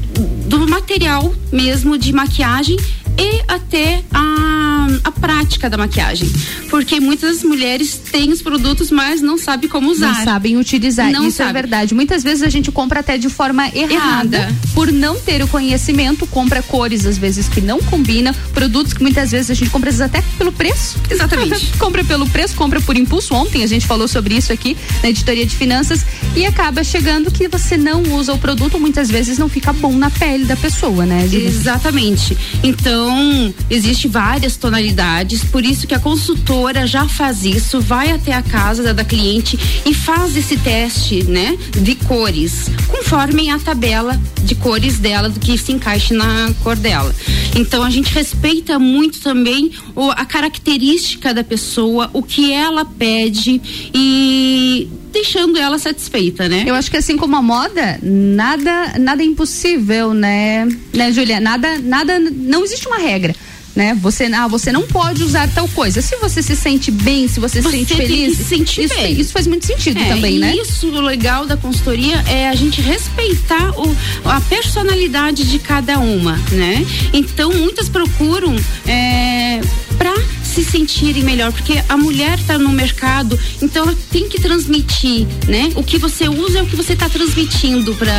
do 0.47 0.67
material 0.69 1.35
mesmo 1.51 1.99
de 1.99 2.13
maquiagem 2.13 2.77
e 3.19 3.43
até 3.49 4.03
a, 4.13 4.87
a 5.05 5.13
prática 5.13 5.69
da 5.69 5.77
maquiagem. 5.77 6.31
Porque 6.69 7.01
muitas 7.01 7.43
mulheres 7.43 7.97
têm 7.97 8.33
os 8.33 8.41
produtos, 8.41 8.91
mas 8.91 9.21
não 9.21 9.37
sabem 9.37 9.69
como 9.69 9.91
usar. 9.91 10.15
Não 10.15 10.25
sabem 10.25 10.57
utilizar. 10.57 11.11
Não 11.11 11.27
Isso 11.27 11.43
é 11.43 11.47
sabe. 11.47 11.51
é 11.51 11.63
verdade. 11.63 11.95
Muitas 11.95 12.23
vezes 12.23 12.43
a 12.43 12.49
gente 12.49 12.71
compra 12.71 13.01
até 13.01 13.19
de 13.19 13.29
forma 13.29 13.69
errada, 13.69 13.93
errada, 14.37 14.57
por 14.75 14.91
não 14.91 15.17
ter 15.17 15.43
o 15.43 15.49
conhecimento, 15.49 16.27
compra 16.27 16.63
cores 16.63 17.07
às 17.07 17.19
vezes 17.19 17.49
que 17.49 17.61
não 17.61 17.81
combinam, 17.81 18.35
produtos 18.53 18.93
que 18.93 19.03
muitas 19.03 19.31
vezes 19.31 19.51
a 19.51 19.55
gente 19.55 19.71
compra 19.71 19.93
até 20.05 20.23
pelo 20.39 20.53
preço. 20.53 20.99
Exatamente. 21.11 21.73
compra 21.79 22.05
pelo 22.05 22.29
preço, 22.29 22.55
compra 22.55 22.81
por 22.81 22.97
impulso. 22.97 23.35
Ontem 23.35 23.63
a 23.63 23.67
gente 23.67 23.87
falou 23.87 24.09
sobre 24.09 24.35
isso 24.35 24.53
aqui 24.53 24.77
na 25.03 25.11
editoria 25.11 25.45
de 25.45 25.55
finanças 25.55 26.05
e 26.35 26.47
acaba 26.47 26.83
chegando 26.83 27.31
que 27.31 27.49
você 27.49 27.77
não 27.77 28.03
usa 28.15 28.33
o 28.33 28.39
produto, 28.39 28.79
muitas 28.79 29.11
vezes 29.11 29.39
não 29.39 29.49
fica 29.49 29.73
bom 29.73 29.93
na 29.93 30.11
pele 30.11 30.45
da 30.45 30.57
pessoa, 30.57 31.05
né? 31.05 31.29
Exatamente. 31.31 32.37
Então 32.63 33.02
então, 33.03 33.53
existe 33.69 34.07
várias 34.07 34.57
tonalidades, 34.57 35.43
por 35.43 35.65
isso 35.65 35.89
que 35.89 35.95
a 35.95 35.99
consultora 35.99 36.87
já 36.87 37.09
faz 37.09 37.45
isso, 37.45 37.81
vai 37.81 38.13
até 38.13 38.33
a 38.33 38.43
casa 38.43 38.81
da, 38.81 38.93
da 38.93 39.05
cliente 39.05 39.59
e 39.85 39.93
faz 39.93 40.37
esse 40.37 40.57
teste, 40.57 41.25
né, 41.25 41.59
de 41.81 41.97
cores, 41.97 42.71
conforme 42.87 43.51
a 43.51 43.59
tabela 43.59 44.21
de 44.45 44.55
cores 44.55 44.99
dela, 44.99 45.29
do 45.29 45.41
que 45.41 45.59
se 45.59 45.73
encaixe 45.73 46.15
na 46.15 46.53
cor 46.63 46.77
dela. 46.77 47.13
Então, 47.57 47.83
a 47.83 47.91
gente 47.91 48.15
respeita 48.15 48.79
muito 48.79 49.21
também 49.21 49.73
o, 49.97 50.11
a 50.11 50.25
característica 50.25 51.35
da 51.35 51.43
pessoa, 51.43 52.09
o 52.13 52.23
que 52.23 52.53
ela 52.53 52.85
pede 52.85 53.61
e 53.93 54.89
deixando 55.13 55.59
ela 55.59 55.79
satisfeita, 55.79 56.49
né? 56.49 56.65
Eu 56.67 56.75
acho 56.75 56.91
que 56.91 56.97
assim 56.97 57.17
como 57.17 57.37
a 57.37 57.43
moda, 57.43 57.99
nada 58.03 58.99
nada 58.99 59.23
é 59.23 59.27
impossível, 59.27 60.15
né? 60.15 60.67
Né, 60.93 61.13
Julia? 61.13 61.39
Nada 61.39 61.79
nada 61.79 62.19
não 62.19 62.65
existe 62.65 62.89
uma 62.93 63.03
regra 63.03 63.35
né? 63.75 63.97
Você, 64.01 64.25
ah, 64.25 64.47
você 64.47 64.71
não 64.71 64.83
pode 64.83 65.23
usar 65.23 65.49
tal 65.49 65.67
coisa. 65.69 66.03
Se 66.03 66.17
você 66.17 66.43
se 66.43 66.55
sente 66.55 66.91
bem, 66.91 67.27
se 67.27 67.41
você, 67.41 67.61
você 67.61 67.71
se 67.71 67.79
sente 67.79 67.95
feliz, 67.95 68.37
se 68.37 68.45
sentir 68.45 68.85
isso, 68.85 68.95
bem. 68.95 69.21
isso 69.21 69.33
faz 69.33 69.47
muito 69.47 69.67
sentido 69.67 69.99
é, 69.99 70.09
também, 70.09 70.39
né? 70.39 70.55
Isso 70.57 70.89
o 70.89 71.01
legal 71.01 71.47
da 71.47 71.57
consultoria 71.57 72.23
é 72.29 72.49
a 72.49 72.55
gente 72.55 72.81
respeitar 72.81 73.71
o, 73.79 73.97
a 74.25 74.41
personalidade 74.43 75.45
de 75.45 75.59
cada 75.59 75.99
uma, 75.99 76.37
né? 76.53 76.87
Então 77.13 77.53
muitas 77.53 77.89
procuram 77.89 78.55
é, 78.87 79.61
para 79.97 80.15
se 80.45 80.63
sentirem 80.63 81.23
melhor, 81.23 81.51
porque 81.51 81.83
a 81.89 81.97
mulher 81.97 82.39
está 82.39 82.59
no 82.59 82.69
mercado, 82.69 83.39
então 83.63 83.85
ela 83.85 83.97
tem 84.11 84.29
que 84.29 84.39
transmitir, 84.39 85.27
né? 85.49 85.73
O 85.75 85.83
que 85.83 85.97
você 85.97 86.29
usa 86.29 86.59
é 86.59 86.63
o 86.63 86.67
que 86.67 86.77
você 86.77 86.93
está 86.93 87.09
transmitindo 87.09 87.95
para 87.95 88.13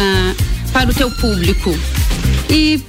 para 0.72 0.89
o 0.89 0.94
teu 0.94 1.12
público. 1.12 1.77
E 2.50 2.82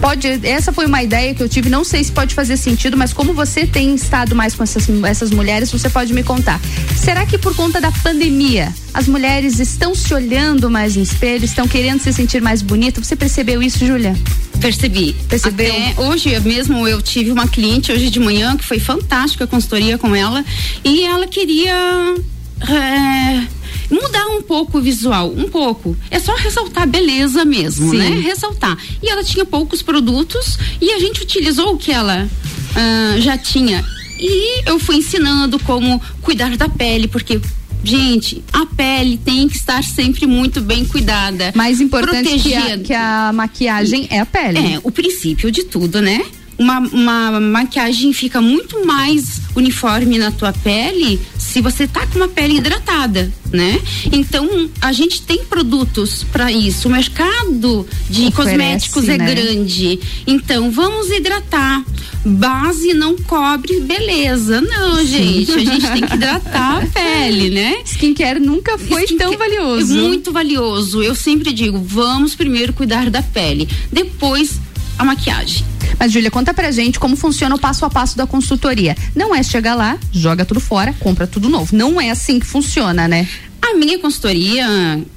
pode, 0.00 0.28
essa 0.46 0.72
foi 0.72 0.86
uma 0.86 1.02
ideia 1.02 1.34
que 1.34 1.42
eu 1.42 1.48
tive, 1.48 1.68
não 1.68 1.84
sei 1.84 2.02
se 2.04 2.12
pode 2.12 2.34
fazer 2.34 2.56
sentido, 2.56 2.96
mas 2.96 3.12
como 3.12 3.32
você 3.32 3.66
tem 3.66 3.94
estado 3.94 4.34
mais 4.34 4.54
com 4.54 4.62
essas, 4.62 4.86
essas 5.04 5.30
mulheres, 5.30 5.70
você 5.70 5.88
pode 5.88 6.12
me 6.12 6.22
contar. 6.22 6.60
Será 6.96 7.24
que 7.26 7.38
por 7.38 7.54
conta 7.54 7.80
da 7.80 7.90
pandemia, 7.90 8.72
as 8.92 9.08
mulheres 9.08 9.58
estão 9.58 9.94
se 9.94 10.12
olhando 10.12 10.70
mais 10.70 10.96
no 10.96 11.02
espelho, 11.02 11.44
estão 11.44 11.66
querendo 11.66 12.00
se 12.00 12.12
sentir 12.12 12.40
mais 12.40 12.62
bonita? 12.62 13.02
Você 13.02 13.16
percebeu 13.16 13.62
isso, 13.62 13.84
Júlia? 13.84 14.16
Percebi. 14.60 15.14
Percebeu? 15.28 15.72
Até 15.72 16.00
hoje 16.00 16.38
mesmo 16.40 16.86
eu 16.86 17.02
tive 17.02 17.30
uma 17.30 17.46
cliente 17.46 17.92
hoje 17.92 18.08
de 18.10 18.20
manhã 18.20 18.56
que 18.56 18.64
foi 18.64 18.78
fantástica 18.78 19.44
a 19.44 19.46
consultoria 19.46 19.98
com 19.98 20.14
ela 20.14 20.44
e 20.84 21.04
ela 21.04 21.26
queria 21.26 22.14
é, 22.62 23.46
mudar 23.90 24.26
um 24.28 24.42
pouco 24.42 24.78
o 24.78 24.80
visual, 24.80 25.32
um 25.36 25.48
pouco. 25.48 25.96
É 26.10 26.18
só 26.18 26.34
ressaltar 26.34 26.84
a 26.84 26.86
beleza 26.86 27.44
mesmo, 27.44 27.90
Sim. 27.90 27.98
né? 27.98 28.08
Ressaltar. 28.20 28.76
E 29.02 29.08
ela 29.08 29.22
tinha 29.22 29.44
poucos 29.44 29.82
produtos 29.82 30.58
e 30.80 30.90
a 30.92 30.98
gente 30.98 31.22
utilizou 31.22 31.74
o 31.74 31.78
que 31.78 31.92
ela 31.92 32.26
uh, 32.26 33.20
já 33.20 33.36
tinha. 33.38 33.84
E 34.18 34.68
eu 34.68 34.78
fui 34.78 34.96
ensinando 34.96 35.58
como 35.60 36.00
cuidar 36.22 36.56
da 36.56 36.68
pele, 36.68 37.08
porque 37.08 37.40
Gente, 37.84 38.42
a 38.50 38.64
pele 38.64 39.18
tem 39.18 39.46
que 39.46 39.58
estar 39.58 39.84
sempre 39.84 40.26
muito 40.26 40.62
bem 40.62 40.86
cuidada. 40.86 41.52
Mais 41.54 41.82
importante 41.82 42.38
que 42.38 42.54
a, 42.54 42.78
que 42.78 42.94
a, 42.94 43.30
maquiagem 43.30 44.08
é 44.10 44.20
a 44.20 44.26
pele. 44.26 44.58
É, 44.58 44.80
o 44.82 44.90
princípio 44.90 45.50
de 45.50 45.64
tudo, 45.64 46.00
né? 46.00 46.24
Uma, 46.56 46.78
uma 46.78 47.40
maquiagem 47.40 48.12
fica 48.12 48.40
muito 48.40 48.86
mais 48.86 49.40
uniforme 49.56 50.18
na 50.18 50.30
tua 50.30 50.52
pele 50.52 51.20
se 51.38 51.60
você 51.60 51.86
tá 51.86 52.06
com 52.06 52.16
uma 52.16 52.28
pele 52.28 52.56
hidratada, 52.56 53.32
né? 53.52 53.80
Então, 54.10 54.68
a 54.80 54.92
gente 54.92 55.22
tem 55.22 55.44
produtos 55.44 56.24
para 56.24 56.50
isso. 56.50 56.88
O 56.88 56.90
mercado 56.90 57.86
de 58.10 58.26
Oferece, 58.26 58.32
cosméticos 58.32 59.08
é 59.08 59.18
né? 59.18 59.34
grande. 59.34 60.00
Então, 60.26 60.70
vamos 60.70 61.10
hidratar. 61.10 61.84
Base 62.24 62.94
não 62.94 63.16
cobre 63.16 63.80
beleza. 63.80 64.60
Não, 64.60 65.04
gente. 65.04 65.52
A 65.52 65.58
gente 65.58 65.86
tem 65.92 66.06
que 66.06 66.14
hidratar 66.14 66.82
a 66.82 66.86
pele, 66.86 67.50
né? 67.50 67.82
Skincare 67.84 68.40
nunca 68.40 68.78
foi 68.78 69.04
Skincare 69.04 69.30
tão 69.30 69.38
valioso. 69.38 69.96
É 69.96 70.00
muito 70.00 70.32
valioso. 70.32 71.02
Eu 71.02 71.14
sempre 71.14 71.52
digo, 71.52 71.78
vamos 71.78 72.34
primeiro 72.34 72.72
cuidar 72.72 73.10
da 73.10 73.22
pele. 73.22 73.68
Depois 73.92 74.58
a 74.98 75.04
maquiagem. 75.04 75.64
Mas, 75.98 76.12
Júlia, 76.12 76.30
conta 76.30 76.52
pra 76.52 76.70
gente 76.70 76.98
como 76.98 77.16
funciona 77.16 77.54
o 77.54 77.58
passo 77.58 77.84
a 77.84 77.90
passo 77.90 78.16
da 78.16 78.26
consultoria. 78.26 78.96
Não 79.14 79.34
é 79.34 79.42
chegar 79.42 79.74
lá, 79.74 79.98
joga 80.12 80.44
tudo 80.44 80.60
fora, 80.60 80.94
compra 81.00 81.26
tudo 81.26 81.48
novo. 81.48 81.74
Não 81.76 82.00
é 82.00 82.10
assim 82.10 82.38
que 82.38 82.46
funciona, 82.46 83.06
né? 83.06 83.28
A 83.62 83.74
minha 83.74 83.98
consultoria, 83.98 84.66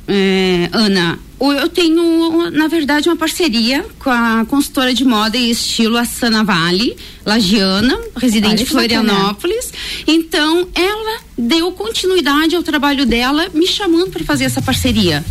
é, 0.07 0.69
Ana, 0.71 1.19
eu 1.39 1.69
tenho, 1.69 2.49
na 2.51 2.67
verdade, 2.67 3.09
uma 3.09 3.15
parceria 3.15 3.85
com 3.99 4.09
a 4.09 4.45
consultora 4.45 4.93
de 4.93 5.03
moda 5.03 5.37
e 5.37 5.51
estilo 5.51 5.97
Assana 5.97 6.43
Vale, 6.43 6.95
Lagiana, 7.25 7.99
residente 8.15 8.63
de 8.63 8.65
Florianópolis. 8.65 9.71
Então, 10.07 10.67
ela 10.73 11.19
deu 11.37 11.71
continuidade 11.73 12.55
ao 12.55 12.63
trabalho 12.63 13.05
dela, 13.05 13.49
me 13.53 13.67
chamando 13.67 14.11
para 14.11 14.23
fazer 14.23 14.45
essa 14.45 14.61
parceria. 14.61 15.23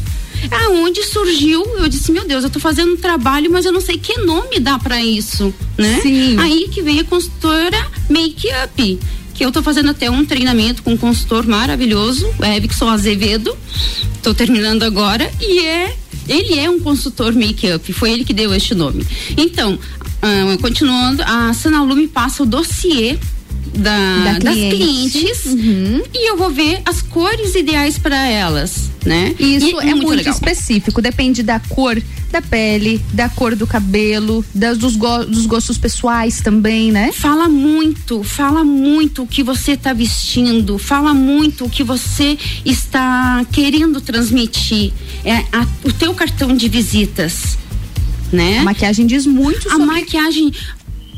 Aonde 0.50 1.02
surgiu, 1.04 1.64
eu 1.78 1.88
disse, 1.88 2.12
meu 2.12 2.26
Deus, 2.26 2.44
eu 2.44 2.50
tô 2.50 2.60
fazendo 2.60 2.92
um 2.92 2.96
trabalho, 2.96 3.50
mas 3.50 3.64
eu 3.64 3.72
não 3.72 3.80
sei 3.80 3.98
que 3.98 4.18
nome 4.20 4.60
dá 4.60 4.78
para 4.78 5.02
isso, 5.02 5.52
né? 5.76 6.00
Sim. 6.02 6.38
Aí 6.38 6.68
que 6.68 6.82
vem 6.82 7.00
a 7.00 7.04
consultora 7.04 7.86
Make 8.08 8.48
Up 8.64 8.98
que 9.34 9.44
eu 9.44 9.52
tô 9.52 9.62
fazendo 9.62 9.90
até 9.90 10.10
um 10.10 10.24
treinamento 10.24 10.82
com 10.82 10.94
um 10.94 10.96
consultor 10.96 11.46
maravilhoso, 11.46 12.26
o 12.38 12.44
Erickson 12.44 12.88
Azevedo. 12.88 13.54
Tô 14.22 14.32
terminando 14.32 14.82
agora 14.82 15.30
e 15.38 15.58
é 15.58 15.94
ele 16.28 16.58
é 16.58 16.68
um 16.68 16.80
consultor 16.80 17.32
make-up, 17.34 17.92
foi 17.92 18.12
ele 18.12 18.24
que 18.24 18.34
deu 18.34 18.52
este 18.52 18.74
nome. 18.74 19.06
Então, 19.36 19.74
uh, 19.74 20.58
continuando, 20.60 21.22
a 21.22 21.52
Sanalume 21.52 22.08
passa 22.08 22.42
o 22.42 22.46
dossiê 22.46 23.18
da, 23.74 24.32
da 24.32 24.38
das 24.38 24.54
clientes 24.54 25.46
uhum. 25.46 26.02
e 26.12 26.30
eu 26.30 26.36
vou 26.36 26.50
ver 26.50 26.80
as 26.84 27.02
cores 27.02 27.54
ideais 27.54 27.98
para 27.98 28.28
elas, 28.28 28.90
né? 29.04 29.34
Isso 29.38 29.66
e, 29.66 29.74
é, 29.74 29.90
é, 29.90 29.94
muito, 29.94 30.06
muito 30.06 30.28
específico, 30.28 31.02
depende 31.02 31.42
da 31.42 31.60
cor 31.60 32.00
da 32.30 32.42
pele, 32.42 33.00
da 33.12 33.28
cor 33.28 33.54
do 33.54 33.66
cabelo, 33.66 34.44
das, 34.54 34.76
dos, 34.76 34.96
go, 34.96 35.24
dos 35.24 35.46
gostos 35.46 35.78
pessoais 35.78 36.40
também, 36.40 36.90
né? 36.90 37.12
Fala 37.12 37.48
muito, 37.48 38.22
fala 38.22 38.64
muito 38.64 39.22
o 39.22 39.26
que 39.26 39.42
você 39.42 39.72
está 39.72 39.92
vestindo, 39.92 40.78
fala 40.78 41.14
muito 41.14 41.64
o 41.64 41.70
que 41.70 41.82
você 41.82 42.36
está 42.64 43.44
querendo 43.52 44.00
transmitir. 44.00 44.92
É 45.24 45.36
a, 45.52 45.66
o 45.84 45.92
teu 45.92 46.12
cartão 46.14 46.54
de 46.54 46.68
visitas. 46.68 47.56
Né? 48.32 48.58
A 48.58 48.64
maquiagem 48.64 49.06
diz 49.06 49.24
muito 49.24 49.70
a 49.70 49.78
maquiagem 49.78 50.52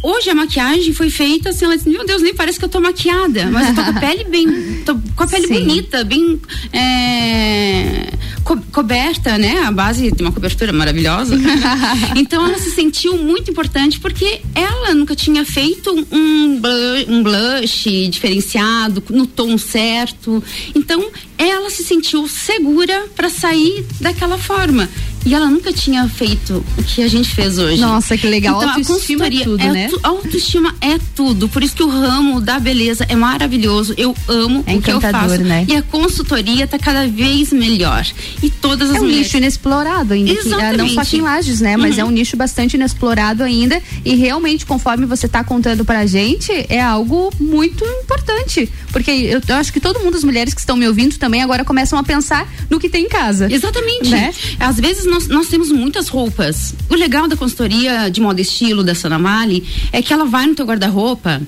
Hoje 0.03 0.31
a 0.31 0.35
maquiagem 0.35 0.93
foi 0.93 1.11
feita 1.11 1.51
assim, 1.51 1.65
ela 1.65 1.77
disse, 1.77 1.89
meu 1.89 2.07
Deus, 2.07 2.23
nem 2.23 2.35
parece 2.35 2.59
que 2.59 2.65
eu 2.65 2.69
tô 2.69 2.81
maquiada, 2.81 3.47
mas 3.47 3.69
eu 3.69 3.75
tô 3.75 3.83
com 3.83 3.91
a 3.91 4.01
pele 4.01 4.25
bem, 4.25 4.83
tô 4.85 4.97
com 5.17 5.23
a 5.25 5.27
pele 5.27 5.49
Sim. 5.49 5.55
bonita, 5.55 6.05
bem 6.05 6.41
é, 6.73 8.13
co 8.45 8.57
coberta, 8.73 9.37
né? 9.37 9.65
A 9.65 9.73
base 9.73 10.13
tem 10.13 10.25
uma 10.25 10.33
cobertura 10.33 10.73
maravilhosa. 10.73 11.37
então 12.17 12.47
ela 12.47 12.59
se 12.59 12.71
sentiu 12.71 13.17
muito 13.19 13.51
importante 13.51 13.99
porque 13.99 14.41
ela 14.55 14.95
nunca 14.95 15.17
tinha 15.17 15.45
feito 15.45 15.93
um 16.13 16.61
blush, 16.61 17.07
um 17.09 17.23
blush 17.23 18.09
diferenciado, 18.09 19.03
no 19.11 19.27
tom 19.27 19.59
certo. 19.59 20.43
Então 20.75 21.11
ela 21.37 21.71
se 21.71 21.83
sentiu 21.83 22.29
segura 22.29 23.07
para 23.17 23.29
sair 23.29 23.85
daquela 24.01 24.39
forma. 24.39 24.89
E 25.29 25.35
ela 25.35 25.51
nunca 25.51 25.71
tinha 25.75 26.09
feito 26.09 26.65
o 26.79 26.83
que 26.83 27.03
a 27.03 27.07
gente 27.07 27.29
fez 27.35 27.59
hoje. 27.59 27.83
Nossa, 27.83 28.17
que 28.17 28.27
legal. 28.27 28.57
Então, 28.57 28.71
autoestima 28.71 29.27
é 29.27 29.31
tudo, 29.45 29.61
é 29.61 29.71
né? 29.71 29.89
Tu, 29.89 30.01
autoestima 30.03 30.75
é 30.81 30.99
tudo. 31.15 31.51
Por 31.51 31.63
isso 31.63 31.77
que 31.77 31.83
o 31.83 31.89
ramo 31.89 32.41
da 32.41 32.59
beleza 32.59 33.05
é 33.07 33.15
maravilhoso. 33.15 33.93
Eu 33.99 34.17
amo 34.27 34.65
é 34.67 34.75
o 34.75 34.81
que 34.81 34.91
eu 34.91 34.99
faço. 34.99 35.43
Né? 35.43 35.67
E 35.69 35.77
a 35.77 35.83
consultoria 35.83 36.65
está 36.65 36.79
cada 36.79 37.07
vez 37.07 37.53
melhor. 37.53 38.07
E 38.43 38.49
todas 38.49 38.89
as 38.89 38.97
É 38.97 39.01
um 39.01 39.03
mulheres... 39.03 39.27
nicho 39.27 39.37
inexplorado 39.37 40.15
ainda. 40.15 40.33
Exatamente. 40.33 40.71
Que, 40.71 40.77
não 40.79 40.89
só 40.89 41.01
aqui 41.03 41.17
em 41.19 41.21
Lages, 41.21 41.61
né? 41.61 41.77
Mas 41.77 41.97
uhum. 41.97 42.01
é 42.01 42.05
um 42.07 42.11
nicho 42.11 42.35
bastante 42.35 42.79
inexplorado 42.79 43.43
ainda. 43.43 43.83
E 44.07 44.15
realmente, 44.15 44.65
conforme 44.65 45.05
você 45.05 45.27
está 45.27 45.45
contando 45.45 45.85
pra 45.85 46.07
gente, 46.07 46.51
é 46.71 46.81
algo 46.81 47.31
muito 47.39 47.85
importante. 47.85 48.67
Porque 48.91 49.11
eu, 49.11 49.43
eu, 49.47 49.57
acho 49.57 49.71
que 49.75 49.81
todo 49.81 50.01
mundo, 50.01 50.17
as 50.17 50.25
mulheres 50.25 50.55
que 50.55 50.61
estão 50.61 50.75
me 50.75 50.89
ouvindo 50.89 51.19
também 51.19 51.43
agora 51.43 51.67
começam 51.67 51.99
a 51.99 52.03
pensar 52.03 52.51
no 52.71 52.81
que 52.81 52.89
tem 52.89 53.05
em 53.05 53.09
casa. 53.11 53.47
Exatamente. 53.53 54.09
Né? 54.09 54.33
Às 54.59 54.81
vezes 54.81 55.05
nós, 55.19 55.27
nós 55.27 55.49
temos 55.49 55.73
muitas 55.73 56.09
roupas. 56.09 56.75
O 56.89 56.95
legal 56.95 57.27
da 57.27 57.37
consultoria 57.37 58.09
de 58.09 58.21
moda 58.21 58.41
e 58.41 58.43
estilo 58.43 58.85
da 58.85 58.95
Sanamali 58.95 59.67
é 59.93 60.01
que 60.01 60.13
ela 60.13 60.25
vai 60.25 60.47
no 60.47 60.55
teu 60.55 60.65
guarda-roupa 60.65 61.43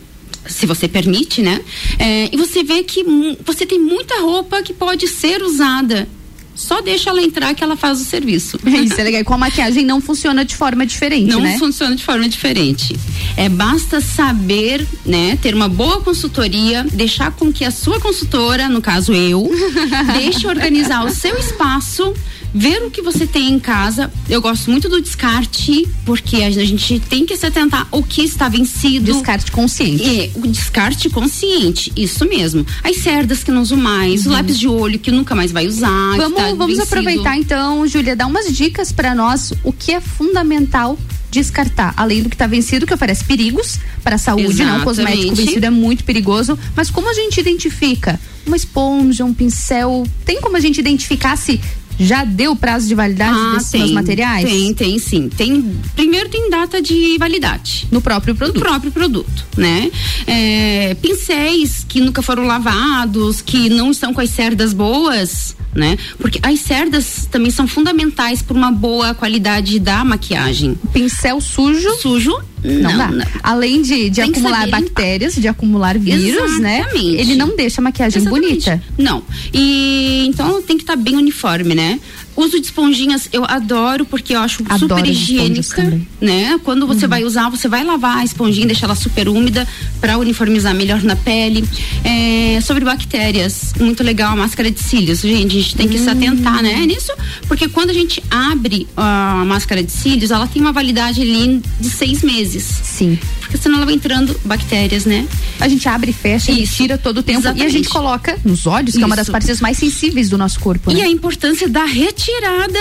se 0.47 0.67
você 0.67 0.89
permite, 0.89 1.43
né? 1.43 1.61
É, 1.99 2.29
e 2.33 2.37
você 2.37 2.65
vê 2.65 2.83
que 2.83 3.05
você 3.45 3.65
tem 3.65 3.79
muita 3.79 4.21
roupa 4.21 4.63
que 4.63 4.73
pode 4.73 5.07
ser 5.07 5.43
usada 5.43 6.09
só 6.55 6.81
deixa 6.81 7.11
ela 7.11 7.23
entrar 7.23 7.55
que 7.55 7.63
ela 7.63 7.77
faz 7.77 8.01
o 8.01 8.05
serviço. 8.05 8.59
Isso 8.67 9.01
é 9.01 9.05
legal. 9.05 9.21
E 9.21 9.25
com 9.25 9.35
a 9.35 9.39
maquiagem 9.39 9.85
não 9.85 10.01
funciona 10.01 10.45
de 10.45 10.55
forma 10.55 10.85
diferente, 10.85 11.31
não 11.31 11.41
né? 11.41 11.53
Não 11.53 11.59
funciona 11.59 11.95
de 11.95 12.05
forma 12.05 12.29
diferente. 12.29 12.97
É 13.37 13.49
basta 13.49 14.01
saber, 14.01 14.87
né, 15.05 15.39
ter 15.41 15.55
uma 15.55 15.69
boa 15.69 16.01
consultoria, 16.01 16.85
deixar 16.93 17.33
com 17.33 17.53
que 17.53 17.65
a 17.65 17.71
sua 17.71 18.01
consultora, 18.01 18.69
no 18.69 18.81
caso 18.81 19.13
eu, 19.13 19.51
deixe 20.15 20.47
organizar 20.47 21.05
o 21.05 21.11
seu 21.11 21.37
espaço 21.39 22.15
ver 22.53 22.83
o 22.83 22.91
que 22.91 23.03
você 23.03 23.27
tem 23.27 23.51
em 23.51 23.59
casa. 23.59 24.11
Eu 24.29 24.41
gosto 24.41 24.71
muito 24.71 24.89
do 24.89 25.01
descarte, 25.01 25.89
porque 26.05 26.37
a 26.37 26.51
gente 26.51 27.01
tem 27.01 27.25
que 27.25 27.37
se 27.37 27.47
atentar 27.47 27.87
ao 27.91 28.03
que 28.03 28.23
está 28.23 28.49
vencido. 28.49 29.13
Descarte 29.13 29.51
consciente. 29.53 30.05
É, 30.05 30.31
o 30.35 30.47
descarte 30.47 31.09
consciente, 31.09 31.93
isso 31.97 32.25
mesmo. 32.29 32.67
As 32.83 32.97
cerdas 32.99 33.43
que 33.43 33.51
não 33.51 33.63
uso 33.63 33.77
mais, 33.77 34.27
uhum. 34.27 34.33
o 34.33 34.35
lápis 34.35 34.59
de 34.59 34.69
olho 34.69 34.99
que 34.99 35.11
nunca 35.11 35.35
mais 35.35 35.53
vai 35.53 35.67
usar. 35.67 36.17
Vamos, 36.17 36.40
tá 36.49 36.55
vamos 36.55 36.79
aproveitar 36.79 37.37
então, 37.37 37.87
Júlia, 37.87 38.17
dar 38.17 38.27
umas 38.27 38.55
dicas 38.55 38.93
para 38.93 39.15
nós, 39.15 39.53
o 39.63 39.73
que 39.73 39.93
é 39.93 40.01
fundamental 40.01 40.99
descartar, 41.31 41.95
além 41.97 42.23
do 42.23 42.29
que 42.29 42.35
está 42.35 42.47
vencido, 42.47 42.87
que 42.87 42.93
oferece 42.93 43.25
perigos 43.25 43.79
para 44.03 44.17
a 44.17 44.19
saúde, 44.19 44.47
Exatamente. 44.47 44.73
não? 44.73 44.81
O 44.81 44.85
cosmético 44.85 45.35
vencido 45.35 45.65
é 45.65 45.71
muito 45.71 46.05
perigoso, 46.05 46.59
mas 46.75 46.91
como 46.91 47.09
a 47.09 47.15
gente 47.15 47.39
identifica? 47.39 48.19
Uma 48.45 48.57
esponja, 48.57 49.25
um 49.25 49.33
pincel, 49.33 50.05
tem 50.25 50.41
como 50.41 50.57
a 50.57 50.61
gente 50.61 50.79
identificar 50.79 51.37
se 51.37 51.61
já 52.01 52.25
deu 52.25 52.57
prazo 52.57 52.89
de 52.89 52.95
validade 52.95 53.39
ah, 53.39 53.53
desses 53.55 53.71
tem, 53.71 53.93
materiais? 53.93 54.49
Tem, 54.49 54.75
tem 54.75 54.99
sim. 54.99 55.29
Tem, 55.29 55.63
primeiro 55.95 56.31
tem 56.31 56.49
data 56.49 56.81
de 56.81 57.19
validade. 57.19 57.87
No 57.91 58.01
próprio 58.01 58.35
produto. 58.35 58.57
No 58.57 58.61
próprio 58.63 58.91
produto, 58.91 59.45
né? 59.57 59.91
É, 60.27 60.97
pincéis 61.01 61.85
que 61.87 62.01
nunca 62.01 62.23
foram 62.23 62.47
lavados, 62.47 63.43
que 63.43 63.69
não 63.69 63.91
estão 63.91 64.15
com 64.15 64.21
as 64.21 64.31
cerdas 64.31 64.73
boas, 64.73 65.55
né? 65.75 65.99
Porque 66.19 66.41
as 66.43 66.61
cerdas 66.61 67.29
também 67.31 67.51
são 67.51 67.69
fundamentais 67.69 68.41
para 68.41 68.57
uma 68.57 68.73
boa 68.73 69.15
qualidade 69.15 69.79
da 69.79 70.03
maquiagem. 70.03 70.79
Pincel 70.93 71.41
sujo? 71.41 71.91
Sujo 72.01 72.51
não, 72.63 72.91
não 72.91 72.99
dá. 72.99 73.09
Não. 73.09 73.27
Além 73.43 73.83
de, 73.83 74.11
de 74.11 74.21
acumular 74.21 74.69
bactérias, 74.69 75.35
de 75.35 75.49
acumular 75.49 75.99
vírus, 75.99 76.61
né? 76.61 76.81
Exatamente. 76.81 77.17
né? 77.17 77.21
Ele 77.21 77.37
não 77.37 77.57
deixa 77.57 77.81
a 77.81 77.85
maquiagem 77.85 78.21
Exatamente. 78.23 78.49
bonita. 78.49 78.83
Não. 78.99 79.23
E 79.53 80.27
então 80.27 80.63
tem 80.63 80.77
que 80.77 80.83
estar 80.83 80.97
tá 80.97 81.03
bem 81.03 81.17
uniforme, 81.17 81.75
né? 81.75 82.01
Uso 82.37 82.59
de 82.61 82.67
esponjinhas 82.67 83.29
eu 83.33 83.45
adoro 83.45 84.05
porque 84.05 84.35
eu 84.35 84.41
acho 84.41 84.63
adoro 84.69 84.97
super 84.97 85.11
higiênica, 85.11 86.01
né? 86.21 86.59
Quando 86.65 86.87
você 86.87 87.05
uhum. 87.05 87.11
vai 87.11 87.25
usar, 87.25 87.51
você 87.51 87.69
vai 87.69 87.85
lavar 87.85 88.19
a 88.19 88.25
esponjinha, 88.25 88.67
deixar 88.67 88.87
ela 88.87 88.95
super 88.95 89.29
úmida 89.29 89.67
para 90.01 90.17
uniformizar 90.17 90.75
melhor 90.75 91.03
na 91.03 91.17
pele. 91.17 91.69
É, 92.05 92.61
sobre 92.63 92.85
bactérias, 92.85 93.75
muito 93.79 94.03
legal 94.03 94.33
a 94.33 94.37
máscara 94.37 94.71
de 94.71 94.81
cílios, 94.81 95.21
gente, 95.21 95.57
a 95.57 95.61
gente 95.61 95.77
tem 95.77 95.89
que 95.89 95.99
uhum. 95.99 96.05
se 96.05 96.11
atentar, 96.11 96.63
né? 96.63 96.87
Nisso, 96.87 97.13
porque 97.47 97.69
quando 97.69 97.91
a 97.91 97.95
gente 97.95 98.23
abre 98.31 98.87
a 98.97 99.45
máscara 99.47 99.83
de 99.83 99.93
cílios, 99.93 100.31
ela 100.31 100.47
tem 100.47 100.63
uma 100.63 100.73
validade 100.73 101.21
ali 101.21 101.61
de 101.79 101.91
seis 101.91 102.23
meses. 102.23 102.63
Sim. 102.63 103.19
Porque 103.41 103.57
senão 103.57 103.77
ela 103.77 103.85
vai 103.85 103.95
entrando 103.95 104.39
bactérias, 104.45 105.05
né? 105.05 105.27
A 105.59 105.69
gente 105.69 105.89
abre 105.89 106.13
e 106.13 106.15
fecha, 106.15 106.53
Isso. 106.53 106.77
tira 106.77 106.97
todo 106.97 107.19
o 107.19 107.23
tempo 107.23 107.41
Exatamente. 107.41 107.65
e 107.65 107.67
a 107.67 107.71
gente 107.71 107.89
coloca 107.89 108.39
nos 108.45 108.67
olhos, 108.67 108.93
que 108.93 108.99
Isso. 108.99 109.03
é 109.03 109.07
uma 109.07 109.17
das 109.17 109.29
partes 109.29 109.61
mais 109.61 109.77
sensíveis 109.77 110.29
do 110.29 110.39
nosso 110.39 110.61
corpo. 110.61 110.91
E 110.93 110.95
né? 110.95 111.03
a 111.03 111.09
importância 111.09 111.69
da 111.69 111.85
retirada 111.85 112.30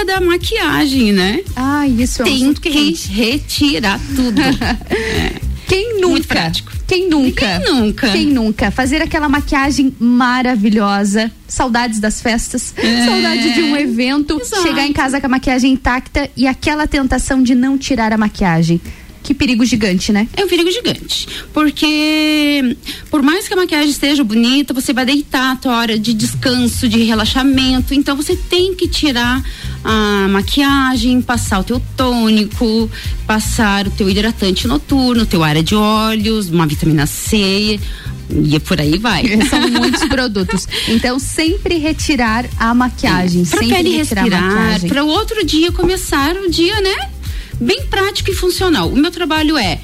da 0.06 0.22
maquiagem, 0.22 1.12
né? 1.12 1.44
Ah, 1.56 1.88
isso 1.88 2.22
é 2.22 2.26
Tem 2.26 2.54
que 2.54 2.70
retirar 3.12 4.00
tudo. 4.16 4.42
é. 4.90 5.50
Quem 5.68 6.02
nunca? 6.02 6.52
Quem 6.88 7.08
nunca? 7.08 7.46
Quem 7.46 7.74
nunca? 7.74 8.12
Quem 8.12 8.26
nunca? 8.26 8.72
Fazer 8.72 9.04
aquela 9.04 9.30
maquiagem 9.30 9.96
maravilhosa. 10.00 11.32
Saudades 11.48 12.00
das 12.00 12.22
festas, 12.22 12.74
é. 12.76 13.06
saudade 13.06 13.54
de 13.54 13.62
um 13.62 13.78
evento, 13.78 14.40
Exato. 14.42 14.64
chegar 14.64 14.86
em 14.86 14.94
casa 14.94 15.20
com 15.20 15.28
a 15.28 15.30
maquiagem 15.30 15.74
intacta 15.74 16.30
e 16.36 16.48
aquela 16.48 16.88
tentação 16.88 17.44
de 17.44 17.54
não 17.54 17.78
tirar 17.78 18.12
a 18.12 18.18
maquiagem. 18.18 18.82
Que 19.22 19.34
perigo 19.34 19.66
gigante, 19.66 20.12
né? 20.12 20.28
É 20.36 20.44
um 20.44 20.48
perigo 20.48 20.72
gigante. 20.72 21.28
Porque 21.54 22.76
por 23.10 23.22
mais 23.22 23.48
que 23.48 23.54
a 23.54 23.58
maquiagem 23.58 23.90
esteja 23.90 24.24
bonita, 24.24 24.74
você 24.74 24.94
vai 24.94 25.06
deitar 25.06 25.52
a 25.52 25.56
tua 25.56 25.78
hora 25.78 26.00
de 26.00 26.14
descanso, 26.14 26.88
de 26.88 27.04
relaxamento. 27.04 27.94
Então 27.94 28.16
você 28.16 28.36
tem 28.36 28.74
que 28.74 28.88
tirar 28.88 29.44
a 29.84 30.28
maquiagem, 30.30 31.22
passar 31.22 31.60
o 31.60 31.64
teu 31.64 31.82
tônico, 31.96 32.90
passar 33.28 33.88
o 33.88 33.92
teu 33.92 34.10
hidratante 34.10 34.68
noturno, 34.68 35.26
teu 35.26 35.44
área 35.44 35.64
de 35.64 35.76
olhos, 35.76 36.50
uma 36.50 36.66
vitamina 36.66 37.06
C, 37.06 37.80
e 38.30 38.60
por 38.60 38.80
aí 38.80 38.98
vai. 38.98 39.24
São 39.50 39.68
muitos 39.70 40.04
produtos. 40.06 40.68
Então, 40.88 41.20
sempre 41.20 41.78
retirar 41.78 42.46
a 42.58 42.74
maquiagem. 42.74 43.46
Pra 43.46 43.60
sempre 43.60 43.76
pele 43.76 43.98
retirar 43.98 44.24
respirar, 44.24 44.88
para 44.88 45.04
o 45.04 45.08
outro 45.08 45.46
dia 45.46 45.72
começar 45.72 46.36
o 46.36 46.50
dia, 46.50 46.80
né? 46.82 47.10
Bem 47.60 47.86
prático 47.88 48.32
e 48.32 48.34
funcional. 48.34 48.90
O 48.90 48.96
meu 48.96 49.12
trabalho 49.12 49.58
é 49.58 49.80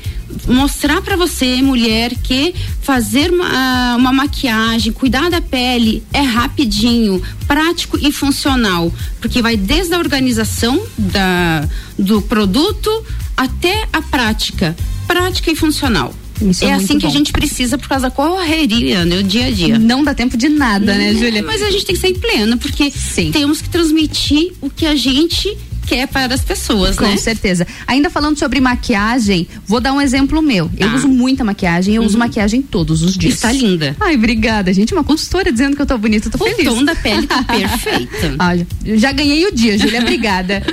mostrar 0.48 1.02
para 1.02 1.16
você, 1.16 1.62
mulher, 1.62 2.14
que 2.16 2.54
fazer 2.82 3.32
uma, 3.32 3.96
uma, 3.96 4.12
maquiagem, 4.12 4.92
cuidar 4.92 5.30
da 5.30 5.42
pele 5.42 6.04
é 6.14 6.22
rapidinho, 6.22 7.22
prático 7.48 7.98
e 8.02 8.12
funcional, 8.12 8.94
porque 9.20 9.42
vai 9.42 9.56
desde 9.56 9.94
a 9.94 10.00
organização 10.00 10.82
da, 10.98 11.68
do 11.98 12.22
produto 12.22 12.90
até 13.36 13.88
a 13.92 14.02
prática, 14.02 14.76
prática 15.08 15.52
e 15.52 15.56
funcional. 15.56 16.14
Isso 16.42 16.66
é, 16.66 16.70
é 16.70 16.74
assim 16.74 16.98
que 16.98 17.06
bom. 17.06 17.12
a 17.12 17.12
gente 17.12 17.32
precisa 17.32 17.78
por 17.78 17.88
causa 17.88 18.10
da 18.10 18.12
correria, 18.12 19.06
né? 19.06 19.20
O 19.20 19.24
dia 19.24 19.48
a 19.48 19.52
dia. 19.52 19.80
Não 19.80 20.04
dá 20.04 20.14
tempo 20.14 20.36
de 20.36 20.50
nada, 20.50 20.94
né, 20.94 21.14
Júlia? 21.14 21.42
Mas 21.42 21.62
a 21.62 21.72
gente 21.72 21.86
tem 21.86 21.96
que 21.96 22.02
ser 22.02 22.10
em 22.10 22.16
pleno, 22.20 22.58
porque 22.58 22.92
Sim. 22.92 23.32
temos 23.32 23.62
que 23.62 23.70
transmitir 23.70 24.52
o 24.60 24.70
que 24.70 24.86
a 24.86 24.96
gente 24.96 25.58
quer 25.86 26.08
para 26.08 26.34
as 26.34 26.42
pessoas, 26.42 26.96
Com 26.96 27.04
né? 27.04 27.12
Com 27.12 27.18
certeza. 27.18 27.66
Ainda 27.88 28.10
falando 28.10 28.38
sobre 28.38 28.60
maquiagem, 28.60 29.48
vou 29.66 29.80
dar 29.80 29.94
um 29.94 30.02
exemplo 30.02 30.42
meu. 30.42 30.70
Eu 30.78 30.90
tá. 30.90 30.96
uso 30.96 31.08
muita 31.08 31.44
maquiagem, 31.44 31.96
eu 31.96 32.02
uhum. 32.02 32.08
uso 32.08 32.18
maquiagem 32.18 32.62
todos 32.62 33.02
os 33.02 33.18
dias. 33.18 33.36
Está 33.36 33.52
linda. 33.52 33.96
Ai, 34.00 34.16
obrigada, 34.16 34.74
gente. 34.74 34.94
Uma 34.94 35.04
consultora 35.04 35.52
dizendo 35.52 35.76
que 35.76 35.82
eu 35.82 35.86
tô 35.86 35.98
bonita, 35.98 36.28
eu 36.28 36.32
tô 36.32 36.44
o 36.44 36.48
feliz. 36.48 36.68
O 36.68 36.76
tom 36.76 36.84
da 36.84 36.96
pele 36.96 37.28
tá 37.28 37.44
perfeito. 37.46 38.36
Olha, 38.40 38.68
já 38.98 39.12
ganhei 39.12 39.46
o 39.46 39.54
dia, 39.54 39.78
Júlia, 39.78 40.02
obrigada. 40.02 40.64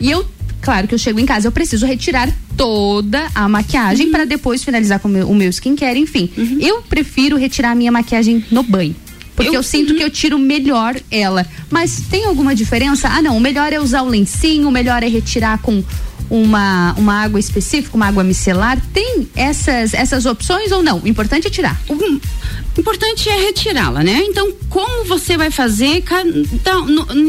e 0.00 0.10
eu 0.10 0.24
claro 0.60 0.88
que 0.88 0.94
eu 0.94 0.98
chego 0.98 1.20
em 1.20 1.26
casa, 1.26 1.46
eu 1.46 1.52
preciso 1.52 1.84
retirar 1.84 2.32
toda 2.56 3.26
a 3.34 3.46
maquiagem 3.48 4.06
uhum. 4.06 4.12
para 4.12 4.24
depois 4.24 4.64
finalizar 4.64 4.98
com 4.98 5.08
o 5.08 5.10
meu, 5.10 5.28
o 5.28 5.34
meu 5.34 5.50
skincare, 5.50 5.98
enfim. 5.98 6.30
Uhum. 6.36 6.58
Eu 6.58 6.82
prefiro 6.82 7.36
retirar 7.36 7.72
a 7.72 7.74
minha 7.74 7.92
maquiagem 7.92 8.42
no 8.50 8.62
banho. 8.62 8.96
Porque 9.34 9.50
eu, 9.50 9.54
eu 9.54 9.62
sinto 9.62 9.90
uhum. 9.90 9.96
que 9.96 10.02
eu 10.02 10.10
tiro 10.10 10.38
melhor 10.38 10.94
ela. 11.10 11.46
Mas 11.70 12.02
tem 12.10 12.24
alguma 12.24 12.54
diferença? 12.54 13.08
Ah, 13.08 13.20
não. 13.20 13.36
O 13.36 13.40
melhor 13.40 13.72
é 13.72 13.80
usar 13.80 14.02
o 14.02 14.08
lencinho, 14.08 14.68
o 14.68 14.72
melhor 14.72 15.02
é 15.02 15.08
retirar 15.08 15.58
com 15.58 15.82
uma, 16.30 16.94
uma 16.96 17.22
água 17.22 17.38
específica, 17.38 17.96
uma 17.96 18.06
água 18.06 18.24
micelar? 18.24 18.80
Tem 18.92 19.28
essas, 19.34 19.94
essas 19.94 20.26
opções 20.26 20.72
ou 20.72 20.82
não? 20.82 21.00
O 21.00 21.08
importante 21.08 21.46
é 21.46 21.50
tirar. 21.50 21.80
O 21.88 22.80
importante 22.80 23.28
é 23.28 23.36
retirá-la, 23.36 24.02
né? 24.02 24.22
Então, 24.26 24.52
como 24.68 25.04
você 25.04 25.36
vai 25.36 25.50
fazer? 25.50 26.02
Não, 26.64 26.86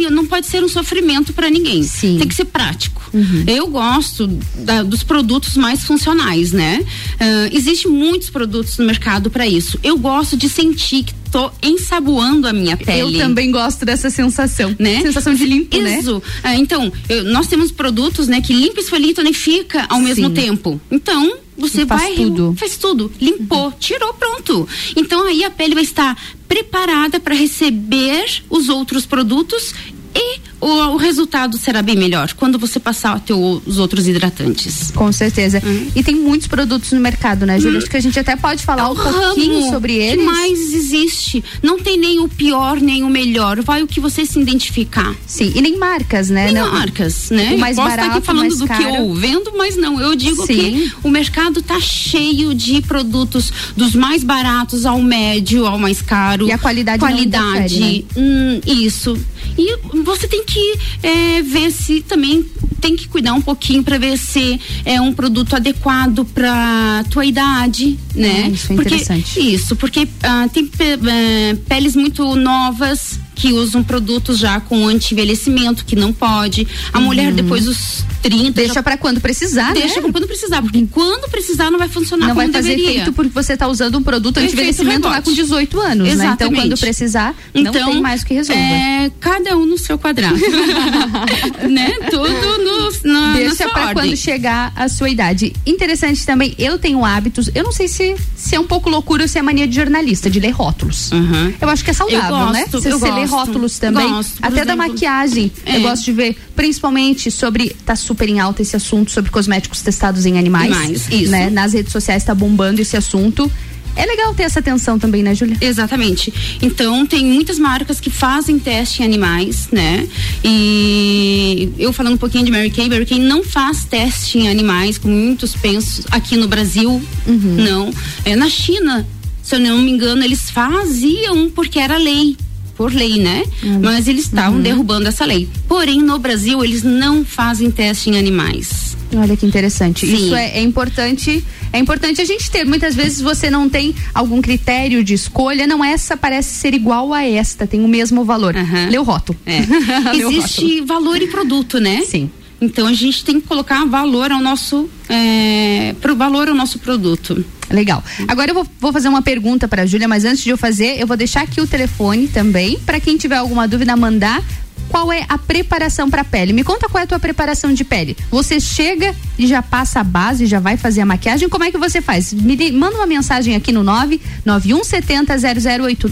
não 0.09 0.25
pode 0.25 0.47
ser 0.47 0.63
um 0.63 0.69
sofrimento 0.69 1.33
para 1.33 1.49
ninguém. 1.49 1.83
Sim. 1.83 2.17
Tem 2.17 2.27
que 2.27 2.35
ser 2.35 2.45
prático. 2.45 3.01
Uhum. 3.13 3.43
Eu 3.47 3.67
gosto 3.67 4.27
da, 4.55 4.83
dos 4.83 5.03
produtos 5.03 5.55
mais 5.55 5.83
funcionais, 5.83 6.51
né? 6.51 6.83
Uh, 6.83 7.55
Existem 7.55 7.91
muitos 7.91 8.29
produtos 8.29 8.77
no 8.77 8.85
mercado 8.85 9.29
para 9.29 9.47
isso. 9.47 9.79
Eu 9.83 9.97
gosto 9.97 10.35
de 10.35 10.49
sentir 10.49 11.03
que 11.03 11.13
tô 11.31 11.51
ensaboando 11.61 12.47
a 12.47 12.53
minha 12.53 12.77
pele. 12.77 12.99
Eu 12.99 13.17
também 13.17 13.51
gosto 13.51 13.85
dessa 13.85 14.09
sensação, 14.09 14.75
né? 14.79 15.01
Sensação 15.01 15.33
de 15.33 15.45
limpo, 15.45 15.77
né? 15.77 15.99
Isso. 15.99 16.21
né? 16.43 16.55
Uh, 16.55 16.59
então, 16.59 16.91
eu, 17.09 17.23
nós 17.25 17.47
temos 17.47 17.71
produtos, 17.71 18.27
né, 18.27 18.41
que 18.41 18.53
limpa, 18.53 18.79
esfolita 18.79 19.11
e 19.11 19.13
tonifica 19.15 19.85
ao 19.89 19.97
Sim. 19.99 20.03
mesmo 20.03 20.29
tempo. 20.29 20.79
Então, 20.89 21.37
você 21.57 21.85
faz 21.85 22.01
vai 22.01 22.15
tudo. 22.15 22.55
faz 22.57 22.77
tudo, 22.77 23.11
limpou, 23.19 23.65
uhum. 23.65 23.71
tirou, 23.79 24.13
pronto. 24.13 24.67
Então 24.95 25.25
aí 25.25 25.43
a 25.43 25.49
pele 25.49 25.73
vai 25.73 25.83
estar 25.83 26.17
preparada 26.47 27.19
para 27.19 27.33
receber 27.33 28.43
os 28.49 28.67
outros 28.67 29.05
produtos 29.05 29.73
e 30.13 30.39
o, 30.59 30.67
o, 30.67 30.97
resultado 30.97 31.57
será 31.57 31.81
bem 31.81 31.95
melhor 31.95 32.33
quando 32.33 32.57
você 32.57 32.79
passar 32.79 33.19
teu, 33.19 33.61
os 33.65 33.77
outros 33.77 34.07
hidratantes. 34.07 34.91
Com 34.91 35.11
certeza. 35.11 35.61
Hum. 35.65 35.87
E 35.95 36.03
tem 36.03 36.15
muitos 36.15 36.47
produtos 36.47 36.91
no 36.91 36.99
mercado, 36.99 37.45
né, 37.45 37.59
Júlia? 37.59 37.75
Hum. 37.75 37.81
Acho 37.81 37.89
que 37.89 37.97
a 37.97 38.01
gente 38.01 38.19
até 38.19 38.35
pode 38.35 38.63
falar 38.63 38.83
é 38.83 38.87
um 38.87 38.95
pouquinho 38.95 39.69
sobre 39.69 39.93
eles. 39.93 40.19
que 40.19 40.31
mais 40.31 40.73
existe. 40.73 41.43
Não 41.61 41.79
tem 41.79 41.97
nem 41.97 42.19
o 42.19 42.27
pior, 42.27 42.79
nem 42.79 43.03
o 43.03 43.09
melhor. 43.09 43.61
Vai 43.61 43.83
o 43.83 43.87
que 43.87 43.99
você 43.99 44.25
se 44.25 44.39
identificar. 44.39 45.13
Sim, 45.25 45.51
e 45.55 45.61
nem 45.61 45.77
marcas, 45.77 46.29
né? 46.29 46.45
Nem 46.45 46.55
não, 46.55 46.71
marcas, 46.71 47.29
né? 47.29 47.53
O 47.55 47.59
mais 47.59 47.75
Posso 47.75 47.89
barato, 47.89 48.07
estar 48.07 48.17
aqui 48.17 48.27
falando 48.27 48.55
do 48.57 48.67
caro. 48.67 48.83
que 48.83 48.97
eu 48.97 49.13
vendo, 49.13 49.53
mas 49.57 49.75
não. 49.75 49.99
Eu 49.99 50.15
digo 50.15 50.45
Sim. 50.45 50.53
que 50.53 50.93
o 51.03 51.09
mercado 51.09 51.61
tá 51.61 51.79
cheio 51.79 52.53
de 52.53 52.81
produtos 52.81 53.51
dos 53.75 53.93
mais 53.93 54.23
baratos 54.23 54.85
ao 54.85 55.01
médio, 55.01 55.65
ao 55.65 55.77
mais 55.77 56.01
caro. 56.01 56.47
E 56.47 56.51
a 56.51 56.57
qualidade 56.57 56.99
Qualidade. 56.99 57.75
Interfere, 57.75 58.05
né? 58.15 58.21
hum, 58.21 58.61
isso. 58.65 59.17
E 59.57 59.77
você 60.03 60.27
tem 60.27 60.43
que 60.43 60.79
é, 61.01 61.41
ver 61.41 61.71
se 61.71 62.01
também 62.01 62.45
tem 62.81 62.95
que 62.95 63.07
cuidar 63.07 63.33
um 63.33 63.41
pouquinho 63.41 63.83
para 63.83 63.97
ver 63.97 64.17
se 64.17 64.59
é 64.83 65.01
um 65.01 65.13
produto 65.13 65.55
adequado 65.55 66.25
para 66.25 67.03
tua 67.09 67.25
idade, 67.25 67.97
né? 68.13 68.43
Ah, 68.45 68.49
isso 68.49 68.71
é 68.71 68.75
porque, 68.75 68.93
interessante. 68.93 69.53
Isso, 69.53 69.75
porque 69.75 70.07
ah, 70.23 70.47
tem 70.53 70.69
é, 70.79 71.55
peles 71.67 71.95
muito 71.95 72.35
novas 72.35 73.19
que 73.35 73.51
usam 73.53 73.83
produtos 73.83 74.39
já 74.39 74.59
com 74.59 74.87
anti-envelhecimento, 74.87 75.85
que 75.85 75.95
não 75.95 76.13
pode. 76.13 76.67
A 76.93 76.97
uhum. 76.97 77.05
mulher 77.05 77.33
depois 77.33 77.65
dos 77.65 78.03
30. 78.25 78.53
Deixa 78.53 78.81
para 78.81 78.97
quando 78.97 79.21
precisar, 79.21 79.71
Deixa 79.73 80.01
né? 80.01 80.09
quando 80.11 80.25
precisar, 80.25 80.61
porque 80.61 80.83
quando 80.91 81.29
precisar 81.29 81.69
não 81.69 81.77
vai 81.77 81.87
funcionar 81.87 82.29
não 82.29 82.35
vai 82.35 82.51
fazer 82.51 82.69
deveria. 82.69 82.91
efeito 83.01 83.13
porque 83.13 83.31
você 83.31 83.53
está 83.53 83.67
usando 83.67 83.99
um 83.99 84.03
produto 84.03 84.37
anti-envelhecimento 84.37 85.07
lá 85.07 85.21
com 85.21 85.31
18 85.31 85.79
anos, 85.79 86.07
Exatamente. 86.07 86.25
né? 86.25 86.33
Então 86.33 86.51
quando 86.53 86.79
precisar, 86.79 87.35
então, 87.53 87.73
não 87.73 87.91
tem 87.91 88.01
mais 88.01 88.23
o 88.23 88.25
que 88.25 88.33
resolver. 88.33 88.59
É, 88.59 89.11
cada 89.19 89.55
um 89.55 89.65
no 89.67 89.77
seu 89.77 89.99
quadrado. 89.99 90.35
né? 91.69 91.91
Tudo 92.09 92.63
no, 92.63 93.11
na, 93.11 93.33
Deixa 93.33 93.69
para 93.69 93.93
quando 93.93 94.17
chegar 94.17 94.73
a 94.75 94.89
sua 94.89 95.09
idade. 95.09 95.53
Interessante 95.63 96.25
também, 96.25 96.55
eu 96.57 96.79
tenho 96.79 97.05
hábitos, 97.05 97.51
eu 97.53 97.63
não 97.63 97.71
sei 97.71 97.87
se, 97.87 98.15
se 98.35 98.55
é 98.55 98.59
um 98.59 98.65
pouco 98.65 98.89
loucura 98.89 99.23
ou 99.23 99.27
se 99.27 99.37
é 99.37 99.41
mania 99.43 99.67
de 99.67 99.75
jornalista, 99.75 100.31
de 100.31 100.39
ler 100.39 100.51
rótulos. 100.51 101.11
Uhum. 101.11 101.53
Eu 101.61 101.69
acho 101.69 101.83
que 101.83 101.91
é 101.91 101.93
saudável, 101.93 102.51
né? 102.51 102.65
Você, 102.71 102.87
eu 102.87 102.99
você 102.99 103.07
gosto, 103.07 103.19
lê 103.19 103.24
rótulos 103.29 103.79
também. 103.79 104.07
Gosto, 104.07 104.37
até 104.41 104.47
exemplo, 104.47 104.67
da 104.67 104.75
maquiagem. 104.75 105.51
É. 105.65 105.77
Eu 105.77 105.81
gosto 105.81 106.05
de 106.05 106.11
ver, 106.11 106.37
principalmente 106.55 107.29
sobre. 107.31 107.75
Tá 107.85 107.95
super 107.95 108.29
em 108.29 108.39
alta 108.39 108.61
esse 108.61 108.75
assunto 108.75 109.11
sobre 109.11 109.31
cosméticos 109.31 109.81
testados 109.81 110.25
em 110.25 110.37
animais. 110.37 110.69
Mais, 110.69 111.09
isso. 111.11 111.31
Né? 111.31 111.49
Nas 111.49 111.73
redes 111.73 111.91
sociais 111.91 112.23
está 112.23 112.33
bombando 112.33 112.81
esse 112.81 112.97
assunto. 112.97 113.49
É 113.95 114.05
legal 114.05 114.33
ter 114.33 114.43
essa 114.43 114.59
atenção 114.59 114.99
também, 114.99 115.23
né, 115.23 115.33
Júlia? 115.33 115.57
Exatamente. 115.61 116.33
Então, 116.61 117.05
tem 117.05 117.25
muitas 117.25 117.57
marcas 117.57 117.99
que 117.99 118.09
fazem 118.09 118.59
teste 118.59 119.01
em 119.01 119.05
animais, 119.05 119.69
né? 119.71 120.05
E 120.43 121.71
eu 121.79 121.93
falando 121.93 122.15
um 122.15 122.17
pouquinho 122.17 122.43
de 122.43 122.51
Mary 122.51 122.69
Kay, 122.69 122.89
Mary 122.89 123.05
Kay 123.05 123.19
não 123.19 123.43
faz 123.43 123.85
teste 123.85 124.37
em 124.37 124.49
animais, 124.49 124.97
como 124.97 125.15
muitos 125.15 125.55
pensam 125.55 126.03
aqui 126.11 126.35
no 126.35 126.47
Brasil, 126.47 127.01
uhum. 127.25 127.55
não. 127.57 127.93
É 128.25 128.35
na 128.35 128.49
China, 128.49 129.07
se 129.41 129.55
eu 129.55 129.59
não 129.59 129.81
me 129.81 129.91
engano, 129.91 130.23
eles 130.23 130.49
faziam 130.49 131.49
porque 131.49 131.79
era 131.79 131.97
lei 131.97 132.35
por 132.75 132.93
lei, 132.93 133.19
né? 133.19 133.43
Uhum. 133.63 133.79
Mas 133.81 134.07
eles 134.07 134.25
estavam 134.25 134.57
uhum. 134.57 134.61
derrubando 134.61 135.07
essa 135.07 135.25
lei. 135.25 135.47
Porém, 135.67 136.01
no 136.01 136.19
Brasil, 136.19 136.63
eles 136.63 136.83
não 136.83 137.23
fazem 137.25 137.71
teste 137.71 138.09
em 138.09 138.17
animais. 138.17 138.95
Olha 139.15 139.37
que 139.37 139.45
interessante. 139.45 140.05
Sim. 140.05 140.13
Isso 140.13 140.35
é, 140.35 140.57
é, 140.57 140.61
importante. 140.61 141.43
É 141.71 141.79
importante 141.79 142.21
a 142.21 142.25
gente 142.25 142.49
ter. 142.51 142.65
Muitas 142.65 142.95
vezes 142.95 143.21
você 143.21 143.49
não 143.49 143.69
tem 143.69 143.95
algum 144.13 144.41
critério 144.41 145.03
de 145.03 145.13
escolha. 145.13 145.65
Não, 145.65 145.83
essa 145.83 146.17
parece 146.17 146.53
ser 146.53 146.73
igual 146.73 147.13
a 147.13 147.23
esta, 147.23 147.65
tem 147.65 147.83
o 147.83 147.87
mesmo 147.87 148.25
valor. 148.25 148.55
Uhum. 148.55 148.99
O 148.99 149.03
rótulo. 149.03 149.37
É. 149.45 149.59
Existe 150.15 150.79
rótulo. 150.79 150.85
valor 150.85 151.21
e 151.21 151.27
produto, 151.27 151.79
né? 151.79 152.01
Sim. 152.05 152.29
Então 152.65 152.87
a 152.87 152.93
gente 152.93 153.23
tem 153.23 153.39
que 153.39 153.47
colocar 153.47 153.85
valor 153.85 154.31
ao 154.31 154.41
nosso 154.41 154.89
é, 155.07 155.95
pro 156.01 156.15
valor 156.15 156.49
ao 156.49 156.55
nosso 156.55 156.79
produto. 156.79 157.45
Legal. 157.69 158.03
Agora 158.27 158.51
eu 158.51 158.55
vou, 158.55 158.67
vou 158.79 158.93
fazer 158.93 159.07
uma 159.07 159.21
pergunta 159.21 159.67
para 159.67 159.83
a 159.83 159.85
Júlia, 159.85 160.07
mas 160.07 160.25
antes 160.25 160.43
de 160.43 160.49
eu 160.49 160.57
fazer, 160.57 160.99
eu 160.99 161.07
vou 161.07 161.17
deixar 161.17 161.41
aqui 161.41 161.61
o 161.61 161.67
telefone 161.67 162.27
também 162.27 162.79
para 162.79 162.99
quem 162.99 163.17
tiver 163.17 163.37
alguma 163.37 163.67
dúvida 163.67 163.95
mandar. 163.95 164.43
Qual 164.89 165.11
é 165.11 165.25
a 165.27 165.37
preparação 165.37 166.09
para 166.09 166.23
pele? 166.23 166.53
Me 166.53 166.63
conta 166.63 166.87
qual 166.87 167.01
é 167.01 167.05
a 167.05 167.07
tua 167.07 167.19
preparação 167.19 167.73
de 167.73 167.83
pele. 167.83 168.15
Você 168.29 168.59
chega 168.59 169.15
e 169.37 169.47
já 169.47 169.61
passa 169.61 169.99
a 169.99 170.03
base, 170.03 170.45
já 170.45 170.59
vai 170.59 170.77
fazer 170.77 171.01
a 171.01 171.05
maquiagem? 171.05 171.49
Como 171.49 171.63
é 171.63 171.71
que 171.71 171.77
você 171.77 172.01
faz? 172.01 172.31
Me 172.31 172.55
de, 172.55 172.71
manda 172.71 172.95
uma 172.95 173.07
mensagem 173.07 173.55
aqui 173.55 173.71
no 173.71 173.83
99170 173.83 175.35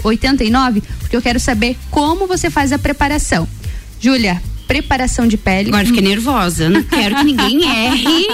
0089, 0.01 0.81
porque 0.99 1.15
eu 1.15 1.21
quero 1.21 1.39
saber 1.39 1.77
como 1.91 2.25
você 2.25 2.49
faz 2.49 2.73
a 2.73 2.79
preparação. 2.79 3.47
Júlia, 4.01 4.41
preparação 4.73 5.27
de 5.27 5.37
pele. 5.37 5.69
Agora 5.69 5.85
fiquei 5.85 6.01
nervosa. 6.01 6.67
Não 6.67 6.81
quero 6.81 7.17
que 7.17 7.23
ninguém 7.23 7.61
erre 7.69 8.27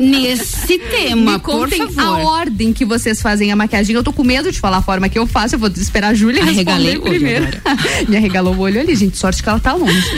nesse 0.00 0.78
tema, 0.78 1.32
Me 1.34 1.38
por 1.38 1.70
favor. 1.70 2.00
a 2.00 2.16
ordem 2.18 2.72
que 2.72 2.84
vocês 2.84 3.22
fazem 3.22 3.52
a 3.52 3.56
maquiagem. 3.56 3.94
Eu 3.94 4.02
tô 4.02 4.12
com 4.12 4.24
medo 4.24 4.50
de 4.50 4.58
falar 4.58 4.78
a 4.78 4.82
forma 4.82 5.08
que 5.08 5.16
eu 5.16 5.28
faço. 5.28 5.54
Eu 5.54 5.60
vou 5.60 5.68
esperar 5.68 6.08
a 6.08 6.14
Júlia 6.14 6.44
responder 6.44 6.98
o 6.98 7.02
olho 7.02 7.02
primeiro. 7.02 7.46
Me 8.08 8.16
arregalou 8.16 8.54
o 8.54 8.58
olho 8.58 8.80
ali, 8.80 8.96
gente. 8.96 9.16
Sorte 9.16 9.40
que 9.40 9.48
ela 9.48 9.60
tá 9.60 9.74
longe. 9.74 10.10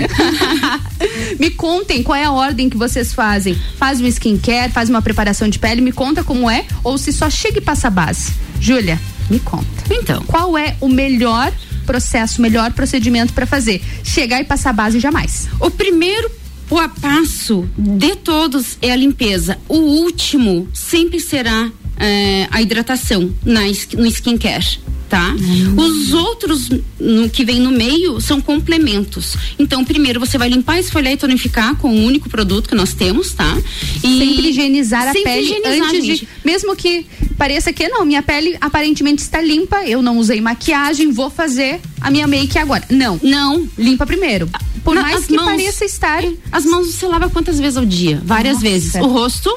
Me 1.38 1.50
contem 1.50 2.02
qual 2.02 2.16
é 2.16 2.24
a 2.24 2.32
ordem 2.32 2.70
que 2.70 2.76
vocês 2.76 3.12
fazem. 3.12 3.54
Faz 3.76 4.00
um 4.00 4.06
skincare, 4.06 4.72
faz 4.72 4.88
uma 4.88 5.02
preparação 5.02 5.48
de 5.48 5.58
pele, 5.58 5.82
me 5.82 5.92
conta 5.92 6.24
como 6.24 6.50
é, 6.50 6.64
ou 6.82 6.96
se 6.96 7.12
só 7.12 7.28
chega 7.28 7.58
e 7.58 7.60
passa 7.60 7.88
a 7.88 7.90
base. 7.90 8.32
Júlia, 8.58 8.98
me 9.28 9.38
conta. 9.38 9.66
Então. 9.90 10.22
Qual 10.26 10.56
é 10.56 10.76
o 10.80 10.88
melhor 10.88 11.52
processo, 11.88 12.42
melhor 12.42 12.70
procedimento 12.72 13.32
para 13.32 13.46
fazer? 13.46 13.82
Chegar 14.04 14.42
e 14.42 14.44
passar 14.44 14.74
base 14.74 15.00
jamais. 15.00 15.48
O 15.58 15.70
primeiro 15.70 16.30
o 16.70 16.76
passo 17.00 17.66
de 17.78 18.14
todos 18.16 18.76
é 18.82 18.92
a 18.92 18.96
limpeza. 18.96 19.56
O 19.66 19.78
último 19.78 20.68
sempre 20.74 21.18
será 21.18 21.70
é, 21.96 22.46
a 22.50 22.60
hidratação 22.60 23.32
na, 23.42 23.62
no 23.96 24.06
skincare. 24.06 24.78
Tá? 25.08 25.34
Os 25.76 26.12
outros 26.12 26.68
no, 27.00 27.30
que 27.30 27.42
vem 27.42 27.60
no 27.60 27.70
meio 27.70 28.20
são 28.20 28.42
complementos. 28.42 29.36
Então, 29.58 29.82
primeiro 29.82 30.20
você 30.20 30.36
vai 30.36 30.50
limpar, 30.50 30.78
esfoliar 30.78 31.14
e 31.14 31.16
tonificar 31.16 31.74
com 31.76 31.88
o 31.90 32.04
único 32.04 32.28
produto 32.28 32.68
que 32.68 32.74
nós 32.74 32.92
temos, 32.92 33.32
tá? 33.32 33.56
E 34.04 34.18
sempre 34.18 34.48
higienizar 34.50 35.04
sempre 35.04 35.20
a 35.20 35.24
pele 35.24 35.42
higienizar, 35.46 35.88
antes 35.88 36.04
gente. 36.04 36.20
de. 36.20 36.28
Mesmo 36.44 36.76
que 36.76 37.06
pareça 37.38 37.72
que 37.72 37.88
não, 37.88 38.04
minha 38.04 38.22
pele 38.22 38.56
aparentemente 38.60 39.22
está 39.22 39.40
limpa, 39.40 39.82
eu 39.86 40.02
não 40.02 40.18
usei 40.18 40.40
maquiagem, 40.42 41.10
vou 41.10 41.30
fazer 41.30 41.80
a 42.00 42.10
minha 42.10 42.26
make 42.26 42.58
agora. 42.58 42.84
Não. 42.90 43.18
Não. 43.22 43.66
Limpa 43.78 44.04
primeiro. 44.04 44.48
Por 44.84 44.94
mais 44.94 45.24
que 45.26 45.34
mãos- 45.34 45.46
pareça 45.46 45.84
estar. 45.84 46.22
As 46.52 46.64
mãos 46.64 46.86
você 46.94 47.06
lava 47.06 47.30
quantas 47.30 47.58
vezes 47.58 47.76
ao 47.76 47.84
dia? 47.86 48.20
Várias 48.24 48.54
Nossa. 48.56 48.68
vezes. 48.68 48.94
O 48.96 49.06
rosto, 49.06 49.50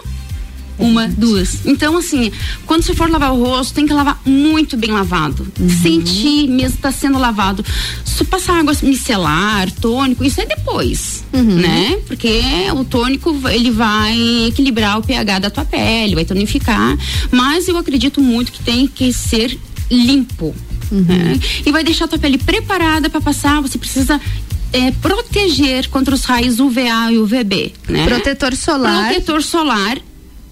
uma, 0.82 1.08
duas. 1.08 1.65
Então, 1.65 1.96
assim, 1.98 2.32
quando 2.65 2.84
você 2.84 2.94
for 2.94 3.10
lavar 3.10 3.32
o 3.34 3.44
rosto, 3.44 3.74
tem 3.74 3.86
que 3.86 3.94
lavar 3.94 4.20
muito 4.26 4.76
bem 4.76 4.91
lavado. 4.91 5.48
Uhum. 5.60 5.70
Sentir 5.70 6.48
mesmo 6.48 6.78
que 6.78 6.82
tá 6.82 6.91
sendo 6.91 7.17
lavado. 7.20 7.63
Se 8.04 8.24
passar 8.26 8.60
água 8.60 8.74
micelar, 8.82 9.72
tônico, 9.72 10.24
isso 10.24 10.41
é 10.41 10.46
depois, 10.46 11.24
Uhum. 11.34 11.44
né? 11.56 11.98
Porque 12.08 12.41
o 12.76 12.84
tônico, 12.84 13.36
ele 13.50 13.72
vai 13.72 14.17
equilibrar 14.48 14.98
o 14.98 15.02
pH 15.04 15.39
da 15.39 15.50
tua 15.50 15.65
pele, 15.65 16.15
vai 16.15 16.26
tonificar. 16.26 16.98
Mas 17.32 17.67
eu 17.67 17.78
acredito 17.78 18.20
muito 18.22 18.52
que 18.52 18.63
tem 18.63 18.88
que 18.88 19.13
ser 19.13 19.58
limpo. 19.89 20.56
Uhum. 20.91 21.06
né? 21.08 21.39
E 21.65 21.72
vai 21.72 21.84
deixar 21.84 22.06
a 22.06 22.08
tua 22.08 22.20
pele 22.20 22.38
preparada 22.38 23.10
para 23.10 23.22
passar. 23.22 23.62
Você 23.62 23.78
precisa 23.78 24.20
é, 24.74 24.91
proteger 24.91 25.89
contra 25.89 26.13
os 26.13 26.24
raios 26.26 26.60
UVA 26.60 27.12
e 27.12 27.17
UVB, 27.17 27.74
né? 27.88 28.06
Protetor 28.06 28.56
solar. 28.56 29.08
Protetor 29.10 29.41
solar 29.44 29.98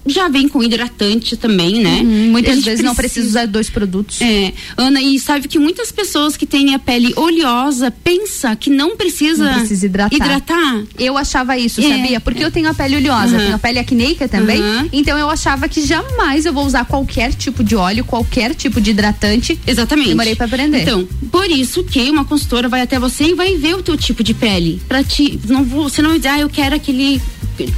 já 0.06 0.28
vem 0.28 0.48
com 0.48 0.64
hidratante 0.64 1.36
também, 1.38 1.80
né? 1.82 2.00
Uhum, 2.02 2.32
muitas 2.32 2.64
vezes 2.64 2.84
não 2.84 2.96
precisa 2.96 3.28
usar 3.28 3.46
dois 3.46 3.70
produtos. 3.70 4.22
É, 4.22 4.54
Ana, 4.78 5.02
e 5.02 5.20
sabe 5.20 5.48
que 5.48 5.60
muitas 5.60 5.92
pessoas 5.92 6.36
que 6.36 6.46
têm 6.46 6.74
a 6.74 6.80
pele 6.80 7.14
oleosa 7.16 7.92
pensa 7.92 8.56
que 8.56 8.70
não 8.70 8.96
precisa, 8.98 9.44
Não 9.46 9.60
precisa 9.60 9.86
hidratar. 9.86 10.16
hidratar. 10.16 10.84
Eu 10.98 11.18
achava 11.18 11.58
isso, 11.58 11.82
É, 11.82 11.90
sabia? 11.98 12.20
Porque 12.20 12.42
é. 12.42 12.46
eu 12.46 12.52
tenho 12.52 12.70
a 12.70 12.74
pele 12.74 12.96
oleosa, 12.98 13.36
Uhum. 13.36 13.44
tenho 13.44 13.56
a 13.56 13.60
pele 13.60 13.80
acneica 13.80 14.28
também. 14.28 14.62
Uhum. 14.62 14.90
Então 14.92 15.18
eu 15.18 15.30
achava 15.30 15.68
que 15.68 15.86
jamais 15.86 16.46
eu 16.46 16.54
vou 16.54 16.66
usar 16.66 16.86
qualquer 16.86 17.34
tipo 17.34 17.64
de 17.64 17.76
óleo, 17.76 18.04
qualquer 18.04 18.56
tipo 18.56 18.82
de 18.82 18.92
hidratante. 18.92 19.60
Exatamente. 19.68 20.10
Demorei 20.10 20.36
pra 20.36 20.46
aprender. 20.46 20.82
Então, 20.82 21.08
por 21.32 21.50
isso 21.50 21.84
que 21.84 22.10
uma 22.10 22.26
consultora 22.26 22.68
vai 22.68 22.82
até 22.82 22.98
você 23.00 23.26
e 23.26 23.34
vai 23.34 23.56
ver 23.58 23.76
o 23.76 23.84
teu 23.84 23.96
tipo 23.98 24.24
de 24.24 24.34
pele. 24.34 24.82
Pra 24.88 25.04
ti, 25.04 25.40
não 25.48 25.64
vou, 25.64 25.90
você 25.90 26.02
não 26.02 26.10
vai 26.12 26.20
dizer, 26.20 26.30
ah, 26.30 26.40
eu 26.40 26.50
quero 26.50 26.76
aquele 26.76 27.22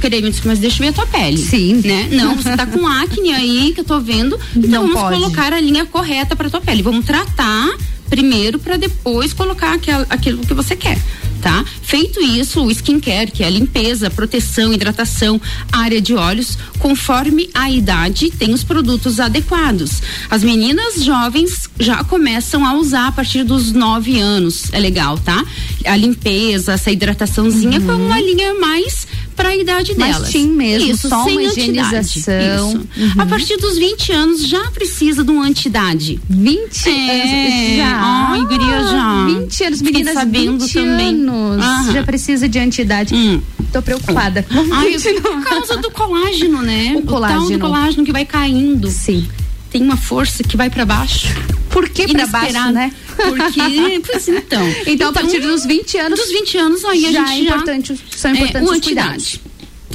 creme, 0.00 0.32
mas 0.44 0.58
deixa 0.60 0.76
eu 0.76 0.86
ver 0.86 0.88
a 0.90 0.92
tua 0.92 1.06
pele. 1.06 1.38
Sim. 1.38 1.80
Né? 1.84 2.08
Não, 2.12 2.36
você 2.36 2.56
tá 2.56 2.66
com 2.66 2.86
acne 2.86 3.32
aí 3.32 3.72
que 3.74 3.80
eu 3.80 3.84
tô 3.84 4.00
vendo. 4.00 4.38
Então 4.56 4.70
Não 4.70 4.94
vamos 4.94 5.00
pode. 5.00 5.16
colocar 5.16 5.52
a 5.52 5.60
linha 5.60 5.84
correta 5.86 6.36
pra 6.36 6.50
tua 6.50 6.60
pele. 6.60 6.82
Vamos 6.82 7.04
tratar 7.04 7.68
primeiro 8.08 8.58
pra 8.58 8.76
depois 8.76 9.32
colocar 9.32 9.72
aquela, 9.72 10.06
aquilo 10.10 10.44
que 10.44 10.52
você 10.52 10.76
quer. 10.76 10.98
Tá? 11.40 11.64
Feito 11.82 12.20
isso, 12.20 12.62
o 12.62 12.70
skincare, 12.70 13.32
que 13.32 13.42
é 13.42 13.46
a 13.48 13.50
limpeza, 13.50 14.08
proteção, 14.08 14.72
hidratação, 14.72 15.40
área 15.72 16.00
de 16.00 16.14
olhos, 16.14 16.56
conforme 16.78 17.50
a 17.52 17.68
idade, 17.68 18.30
tem 18.30 18.52
os 18.52 18.62
produtos 18.62 19.18
adequados. 19.18 20.00
As 20.30 20.44
meninas 20.44 21.02
jovens 21.02 21.68
já 21.80 22.04
começam 22.04 22.64
a 22.64 22.74
usar 22.74 23.08
a 23.08 23.12
partir 23.12 23.42
dos 23.42 23.72
9 23.72 24.20
anos. 24.20 24.72
É 24.72 24.78
legal, 24.78 25.18
tá? 25.18 25.44
A 25.84 25.96
limpeza, 25.96 26.74
essa 26.74 26.92
hidrataçãozinha 26.92 27.80
com 27.80 27.92
uma 27.92 28.20
linha 28.20 28.54
mais 28.54 29.08
para 29.34 29.48
a 29.50 29.56
idade 29.56 29.92
Uhum. 29.92 29.98
Delas. 29.98 30.28
teen 30.30 30.48
mesmo, 30.48 30.90
Isso, 30.92 31.08
só 31.08 31.24
sem 31.24 31.32
uma 31.38 31.42
higienização. 31.42 32.84
Isso. 32.96 33.12
A 33.18 33.26
partir 33.26 33.56
dos 33.56 33.76
20 33.78 34.12
anos 34.12 34.46
já 34.46 34.70
precisa 34.70 35.24
de 35.24 35.30
um 35.30 35.40
antidade. 35.42 36.20
20 36.28 36.88
É. 36.88 37.72
anos 37.72 37.76
já. 37.76 38.00
Ai, 38.30 38.40
guria, 38.46 38.82
já. 38.84 39.24
20 39.26 39.64
anos, 39.64 39.78
Fiquei 39.78 39.92
meninas, 39.92 40.14
sabendo 40.14 40.58
20 40.64 40.72
também. 40.74 41.08
anos. 41.08 41.64
Aham. 41.64 41.92
Já 41.92 42.02
precisa 42.02 42.48
de 42.48 42.58
antidade. 42.58 43.14
Hum. 43.14 43.40
Tô 43.72 43.80
preocupada. 43.80 44.44
Ai, 44.72 44.96
por 45.22 45.44
causa 45.44 45.76
do 45.78 45.90
colágeno, 45.90 46.60
né? 46.62 46.92
O 46.96 47.02
tal 47.02 47.14
colágeno. 47.14 47.50
do 47.50 47.58
colágeno 47.58 48.04
que 48.04 48.12
vai 48.12 48.24
caindo. 48.24 48.88
Sim. 48.88 49.26
Tem 49.72 49.82
uma 49.82 49.96
força 49.96 50.44
que 50.44 50.54
vai 50.56 50.68
para 50.68 50.84
baixo. 50.84 51.28
Por 51.70 51.88
que 51.88 52.06
pra 52.06 52.26
baixo, 52.26 52.72
né? 52.72 52.92
Porque, 53.16 54.02
pois 54.06 54.28
então. 54.28 54.62
Então, 54.86 55.08
a 55.08 55.12
partir 55.14 55.40
dos 55.40 55.64
20 55.64 55.96
anos. 55.96 56.20
Dos 56.20 56.28
20 56.28 56.58
anos, 56.58 56.84
aí 56.84 57.06
a 57.06 57.12
já 57.12 57.26
gente 57.26 57.40
é 57.40 57.48
já. 57.48 57.56
importante, 57.56 58.00
são 58.14 58.30
é, 58.30 58.34
importantes 58.34 58.68
o 58.68 58.72
os 58.72 58.80
cuidados. 58.80 59.40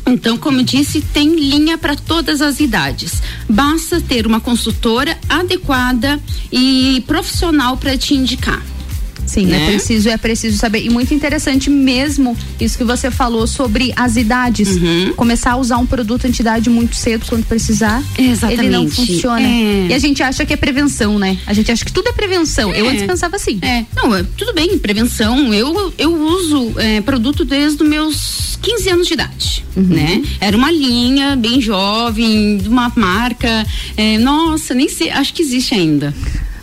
Então, 0.08 0.38
como 0.38 0.62
eu 0.62 0.63
disse, 0.63 1.02
tem 1.02 1.36
linha 1.36 1.78
para 1.78 1.96
todas 1.96 2.42
as 2.42 2.60
idades. 2.60 3.22
Basta 3.48 4.02
ter 4.02 4.26
uma 4.26 4.40
consultora 4.40 5.18
adequada 5.30 6.20
e 6.52 7.04
profissional 7.06 7.78
para 7.78 7.96
te 7.98 8.16
indicar. 8.16 8.63
Sim, 9.28 9.46
né? 9.46 9.63
é 9.68 9.72
preciso, 9.72 10.10
é 10.10 10.18
preciso 10.18 10.58
saber. 10.58 10.82
E 10.84 10.90
muito 10.90 11.13
interessante 11.13 11.70
mesmo 11.70 12.36
isso 12.60 12.78
que 12.78 12.84
você 12.84 13.12
falou 13.12 13.46
sobre 13.46 13.94
as 13.96 14.16
idades. 14.16 14.70
Uhum. 14.78 15.13
Começar 15.16 15.52
a 15.52 15.58
usar 15.58 15.78
um 15.78 15.86
produto 15.86 16.26
antidade 16.26 16.70
muito 16.70 16.96
cedo 16.96 17.26
quando 17.28 17.46
precisar. 17.46 18.02
Exatamente. 18.18 18.60
Ele 18.66 18.70
não 18.70 18.90
funciona. 18.90 19.42
É. 19.48 19.88
E 19.90 19.94
a 19.94 20.00
gente 20.00 20.24
acha 20.24 20.46
que 20.46 20.54
é 20.54 20.58
prevenção, 20.58 21.20
né? 21.20 21.38
A 21.46 21.54
gente 21.54 21.72
acha 21.72 21.84
que 21.86 21.92
tudo 21.92 22.08
é 22.10 22.13
prevenção. 22.13 22.74
Eu 22.74 22.86
É. 22.86 22.90
antes 22.90 23.04
pensava 23.04 23.36
assim. 23.36 23.60
É, 23.62 23.86
não, 23.96 24.16
é, 24.16 24.24
tudo 24.38 24.54
bem, 24.54 24.78
prevenção. 24.78 25.54
Eu, 25.54 25.94
eu 25.98 26.13
uso 26.16 26.74
é, 26.80 27.02
produto 27.02 27.44
desde 27.44 27.84
os 27.84 27.88
meus 27.90 28.58
15 28.62 28.90
anos 28.90 29.08
de 29.08 29.13
idade, 29.13 29.66
Uhum. 29.76 29.84
né? 29.84 30.24
Era 30.40 30.56
uma 30.56 30.72
linha 30.72 31.36
bem 31.36 31.60
jovem, 31.62 32.58
de 32.58 32.70
uma 32.70 32.92
marca. 32.96 33.66
é, 33.98 34.18
nossa, 34.18 34.74
nem 34.74 34.88
sei, 34.88 35.10
acho 35.10 35.34
que 35.34 35.42
existe 35.42 35.74
ainda. 35.76 36.13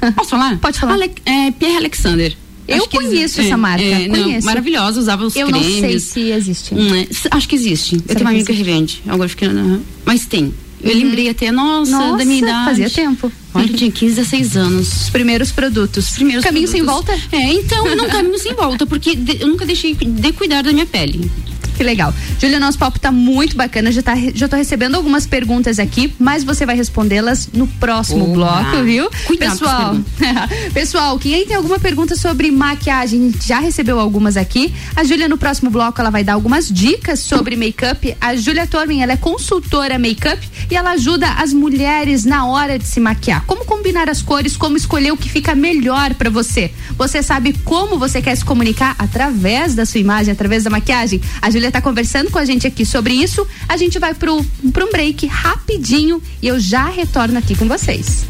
Posso 0.17 0.31
falar? 0.31 0.59
Pode 0.59 0.79
falar. 0.79 0.95
Ale, 0.95 1.11
é, 1.25 1.51
Pierre 1.53 1.77
Alexander. 1.77 2.37
Eu 2.67 2.89
conheço 2.89 3.41
essa 3.41 3.57
marca, 3.57 3.85
não, 4.09 4.23
conheço. 4.25 4.47
maravilhosa, 4.47 4.99
usava 5.01 5.25
os 5.25 5.37
Eu 5.37 5.49
cremes. 5.49 5.73
não 5.73 5.81
sei 5.81 5.99
se 5.99 6.21
existe. 6.31 6.75
Hum, 6.75 6.95
é, 6.95 7.07
acho 7.31 7.49
que 7.49 7.55
existe. 7.55 7.95
eu 7.97 8.01
Será 8.01 8.15
tenho 8.15 8.21
uma 8.23 8.31
amiga 8.31 8.47
que 8.47 8.53
revende. 8.53 9.03
Agora 9.07 9.29
fiquei. 9.29 9.49
aham. 9.49 9.81
Mas 10.05 10.25
tem. 10.27 10.53
Eu 10.83 10.95
lembrei 10.95 11.31
até, 11.31 11.51
nossa, 11.51 11.91
Nossa, 11.93 12.19
da 12.19 12.25
minha 12.27 12.39
idade. 12.41 12.65
fazia 12.67 12.91
tempo. 12.91 13.33
Olha, 13.55 13.71
eu 13.71 13.75
tinha 13.75 13.91
15, 13.91 14.17
16 14.17 14.55
anos. 14.57 15.03
Os 15.05 15.11
primeiros 15.11 15.51
produtos. 15.51 16.11
Primeiros 16.11 16.45
Caminho 16.45 16.69
sem 16.69 16.85
produtos. 16.85 17.15
volta? 17.17 17.37
É, 17.37 17.53
então, 17.55 17.87
eu 17.87 17.97
não 17.97 18.07
caminho 18.07 18.39
sem 18.39 18.53
volta, 18.53 18.85
porque 18.85 19.15
de- 19.15 19.41
eu 19.41 19.47
nunca 19.49 19.65
deixei 19.65 19.95
de 19.95 20.33
cuidar 20.33 20.63
da 20.63 20.73
minha 20.73 20.85
pele. 20.85 21.31
Que 21.77 21.83
legal. 21.83 22.15
Júlia, 22.39 22.61
nosso 22.61 22.79
papo 22.79 22.99
tá 22.99 23.11
muito 23.11 23.57
bacana. 23.57 23.91
Já, 23.91 24.03
tá, 24.03 24.15
já 24.35 24.49
tô 24.49 24.57
recebendo 24.57 24.95
algumas 24.95 25.27
perguntas 25.27 25.79
aqui, 25.79 26.15
mas 26.19 26.45
você 26.45 26.65
vai 26.65 26.77
respondê-las 26.77 27.49
no 27.53 27.67
próximo 27.67 28.27
bloco, 28.33 28.83
viu? 28.85 29.11
Cuidado 29.27 29.59
Pessoal, 29.59 29.97
pessoal, 30.73 31.19
quem 31.19 31.47
tem 31.47 31.57
alguma 31.57 31.79
pergunta 31.79 32.17
sobre 32.17 32.51
maquiagem, 32.51 33.33
já 33.45 33.59
recebeu 33.59 33.99
algumas 33.99 34.37
aqui. 34.37 34.73
A 34.95 35.05
Júlia, 35.05 35.29
no 35.29 35.37
próximo 35.37 35.71
bloco, 35.71 36.01
ela 36.01 36.11
vai 36.11 36.25
dar 36.25 36.35
algumas 36.35 36.69
dicas 36.69 37.21
sobre 37.21 37.57
make-up. 37.57 38.17
A 38.21 38.37
Júlia 38.37 38.67
Tormin, 38.67 39.03
ela 39.03 39.13
é 39.13 39.17
consultora 39.17 39.99
make-up 39.99 40.49
e 40.71 40.77
ela 40.77 40.93
ajuda 40.93 41.29
as 41.35 41.53
mulheres 41.53 42.25
na 42.25 42.47
hora 42.47 42.79
de 42.79 42.87
se 42.87 43.01
maquiar. 43.01 43.45
Como 43.47 43.65
combinar 43.65 44.09
as 44.09 44.23
cores, 44.23 44.57
como 44.57 44.77
escolher 44.77 45.13
o 45.13 45.17
que 45.17 45.29
fica 45.29 45.55
melhor 45.55 46.15
pra 46.15 46.31
você. 46.31 46.71
Você 46.97 47.23
sabe 47.23 47.55
como 47.65 47.99
você 47.99 48.21
quer 48.23 48.37
se 48.37 48.45
comunicar 48.45 48.95
através 48.99 49.75
da 49.75 49.85
sua 49.85 50.01
imagem, 50.01 50.33
através 50.33 50.65
da 50.65 50.71
maquiagem? 50.71 51.21
A 51.41 51.51
Júlia 51.51 51.64
tá 51.71 51.81
conversando 51.81 52.31
com 52.31 52.39
a 52.39 52.45
gente 52.45 52.67
aqui 52.67 52.85
sobre 52.85 53.15
isso. 53.15 53.47
A 53.69 53.77
gente 53.77 53.99
vai 53.99 54.15
pro 54.15 54.39
um 54.39 54.91
break 54.91 55.27
rapidinho 55.27 56.23
e 56.43 56.49
eu 56.49 56.61
já 56.61 56.87
retorno 56.87 57.39
aqui 57.39 57.57
com 57.57 57.67
vocês. 57.67 58.27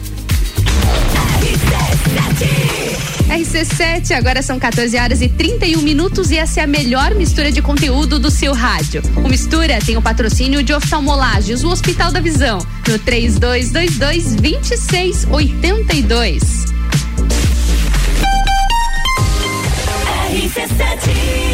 RC7, 3.28 4.12
agora 4.12 4.42
são 4.42 4.58
14 4.58 4.96
horas 4.96 5.20
e 5.20 5.28
31 5.28 5.82
minutos 5.82 6.30
e 6.30 6.36
essa 6.36 6.60
é 6.60 6.64
a 6.64 6.66
melhor 6.66 7.14
mistura 7.14 7.50
de 7.50 7.60
conteúdo 7.60 8.18
do 8.18 8.30
seu 8.30 8.52
rádio. 8.52 9.02
O 9.16 9.28
Mistura 9.28 9.78
tem 9.84 9.96
o 9.96 10.02
patrocínio 10.02 10.62
de 10.62 10.72
oftalmolagens, 10.72 11.64
o 11.64 11.68
Hospital 11.68 12.12
da 12.12 12.20
Visão, 12.20 12.58
no 12.88 12.98
3222 12.98 14.36
2682. 14.36 16.73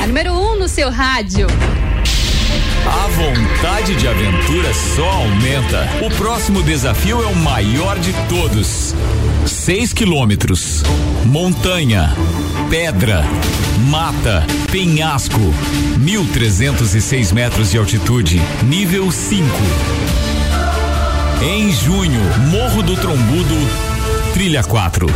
A 0.03 0.07
número 0.09 0.33
1 0.33 0.37
um 0.37 0.59
no 0.59 0.69
seu 0.69 0.91
rádio. 0.91 1.47
A 2.85 3.07
vontade 3.07 3.95
de 3.95 4.09
aventura 4.09 4.75
só 4.75 5.09
aumenta. 5.09 5.89
O 6.05 6.11
próximo 6.17 6.61
desafio 6.61 7.23
é 7.23 7.27
o 7.27 7.37
maior 7.37 7.97
de 8.01 8.13
todos. 8.29 8.93
6 9.47 9.93
quilômetros. 9.93 10.83
Montanha, 11.25 12.13
pedra, 12.69 13.25
mata, 13.89 14.45
penhasco. 14.73 15.39
1.306 16.01 17.33
metros 17.33 17.71
de 17.71 17.79
altitude. 17.79 18.41
Nível 18.65 19.13
5. 19.13 19.47
Em 21.45 21.71
junho, 21.71 22.21
Morro 22.51 22.83
do 22.83 22.97
Trombudo, 22.97 23.55
Trilha 24.35 24.65
4. 24.65 25.07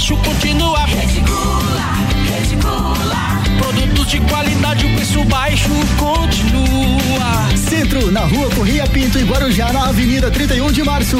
Baixo 0.00 0.16
continua. 0.16 0.80
Produtos 3.58 4.06
de 4.06 4.20
qualidade, 4.20 4.86
o 4.86 4.94
preço 4.94 5.24
baixo 5.24 5.68
continua. 5.98 7.54
Centro, 7.54 8.10
na 8.10 8.20
rua 8.20 8.48
Correia 8.54 8.86
Pinto 8.86 9.18
e 9.18 9.24
Guarujá, 9.24 9.70
na 9.74 9.88
Avenida 9.88 10.30
31 10.30 10.72
de 10.72 10.82
Março. 10.82 11.18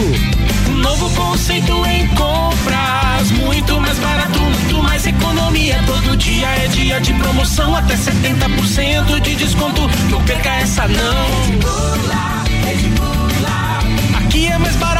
Um 0.71 0.77
novo 0.77 1.11
conceito 1.11 1.85
em 1.85 2.07
compras, 2.09 3.31
muito 3.33 3.79
mais 3.83 3.99
barato, 3.99 4.41
muito 4.41 4.83
mais 4.83 5.07
economia. 5.07 5.79
Todo 5.87 6.17
dia 6.17 6.47
é 6.47 6.69
dia 6.69 7.01
de 7.03 7.13
promoção, 7.13 7.77
até 7.77 7.95
70% 7.95 9.21
de 9.21 9.35
desconto. 9.37 9.83
Não 10.09 10.25
perca 10.25 10.55
essa 10.55 10.89
não. 10.89 11.27
Reticula, 11.43 12.45
reticula. 12.65 14.21
Aqui 14.25 14.47
é 14.47 14.57
mais 14.57 14.75
barato. 14.77 15.00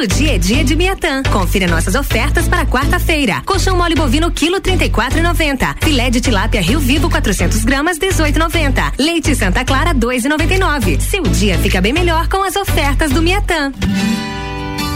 Todo 0.00 0.16
dia 0.16 0.36
é 0.36 0.38
dia 0.38 0.64
de 0.64 0.74
Miatã. 0.74 1.22
Confira 1.30 1.66
nossas 1.66 1.94
ofertas 1.94 2.48
para 2.48 2.64
quarta-feira. 2.64 3.42
Colchão 3.44 3.76
mole 3.76 3.94
bovino 3.94 4.30
quilo 4.30 4.58
34,90. 4.58 5.76
Filé 5.84 6.08
de 6.08 6.22
tilápia 6.22 6.62
Rio 6.62 6.80
Vivo 6.80 7.10
400 7.10 7.62
gramas 7.66 7.98
18,90. 7.98 8.94
Leite 8.98 9.34
Santa 9.34 9.62
Clara 9.62 9.94
2,99. 9.94 10.98
Seu 11.00 11.22
dia 11.24 11.58
fica 11.58 11.82
bem 11.82 11.92
melhor 11.92 12.28
com 12.28 12.42
as 12.42 12.56
ofertas 12.56 13.10
do 13.10 13.20
Miatã. 13.20 13.74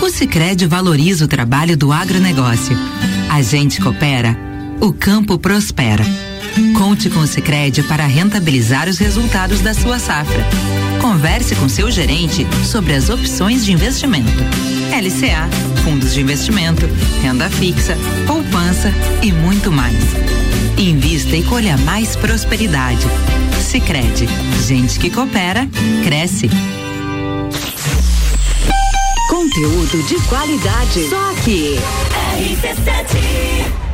O 0.00 0.08
Sicredi 0.08 0.66
valoriza 0.66 1.26
o 1.26 1.28
trabalho 1.28 1.76
do 1.76 1.92
agronegócio. 1.92 2.74
A 3.28 3.42
gente 3.42 3.82
coopera, 3.82 4.34
o 4.80 4.90
campo 4.90 5.38
prospera. 5.38 6.02
Conte 6.76 7.10
com 7.10 7.20
o 7.20 7.26
Sicredi 7.26 7.82
para 7.82 8.06
rentabilizar 8.06 8.88
os 8.88 8.98
resultados 8.98 9.60
da 9.60 9.74
sua 9.74 9.98
safra. 9.98 10.44
Converse 11.00 11.54
com 11.56 11.68
seu 11.68 11.90
gerente 11.90 12.46
sobre 12.64 12.94
as 12.94 13.10
opções 13.10 13.64
de 13.64 13.72
investimento. 13.72 14.30
LCA, 14.92 15.48
fundos 15.82 16.14
de 16.14 16.20
investimento, 16.20 16.88
renda 17.20 17.50
fixa, 17.50 17.96
poupança 18.26 18.92
e 19.22 19.32
muito 19.32 19.72
mais. 19.72 19.96
Invista 20.78 21.36
e 21.36 21.42
colha 21.42 21.76
mais 21.78 22.14
prosperidade. 22.16 23.06
Sicredi, 23.60 24.28
gente 24.66 24.98
que 24.98 25.10
coopera, 25.10 25.68
cresce. 26.04 26.48
Conteúdo 29.28 30.06
de 30.06 30.14
qualidade. 30.28 31.08
Só 31.08 31.30
aqui. 31.32 31.78
RC7. 32.38 33.93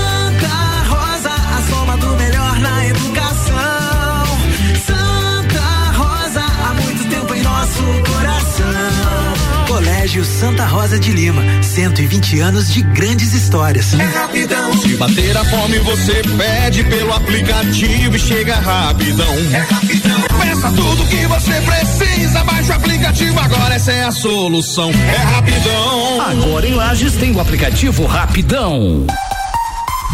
Colégio 10.11 10.25
Santa 10.25 10.65
Rosa 10.65 10.99
de 10.99 11.09
Lima, 11.13 11.41
120 11.63 12.41
anos 12.41 12.69
de 12.73 12.81
grandes 12.81 13.33
histórias. 13.33 13.93
É 13.93 14.03
rapidão. 14.03 14.73
Se 14.73 14.97
bater 14.97 15.37
a 15.37 15.45
fome, 15.45 15.79
você 15.79 16.21
pede 16.37 16.83
pelo 16.83 17.13
aplicativo 17.13 18.17
e 18.17 18.19
chega 18.19 18.55
rapidão. 18.55 19.33
É 19.53 19.59
rapidão. 19.59 20.21
Peça 20.37 20.69
tudo 20.73 21.05
que 21.05 21.25
você 21.27 21.53
precisa, 21.61 22.43
baixa 22.43 22.73
o 22.73 22.75
aplicativo 22.75 23.39
agora, 23.39 23.75
essa 23.75 23.93
é 23.93 24.03
a 24.03 24.11
solução. 24.11 24.91
É 24.91 25.17
rapidão. 25.17 26.21
Agora 26.21 26.67
em 26.67 26.73
Lages 26.73 27.13
tem 27.15 27.33
o 27.33 27.39
aplicativo 27.39 28.05
Rapidão. 28.05 29.07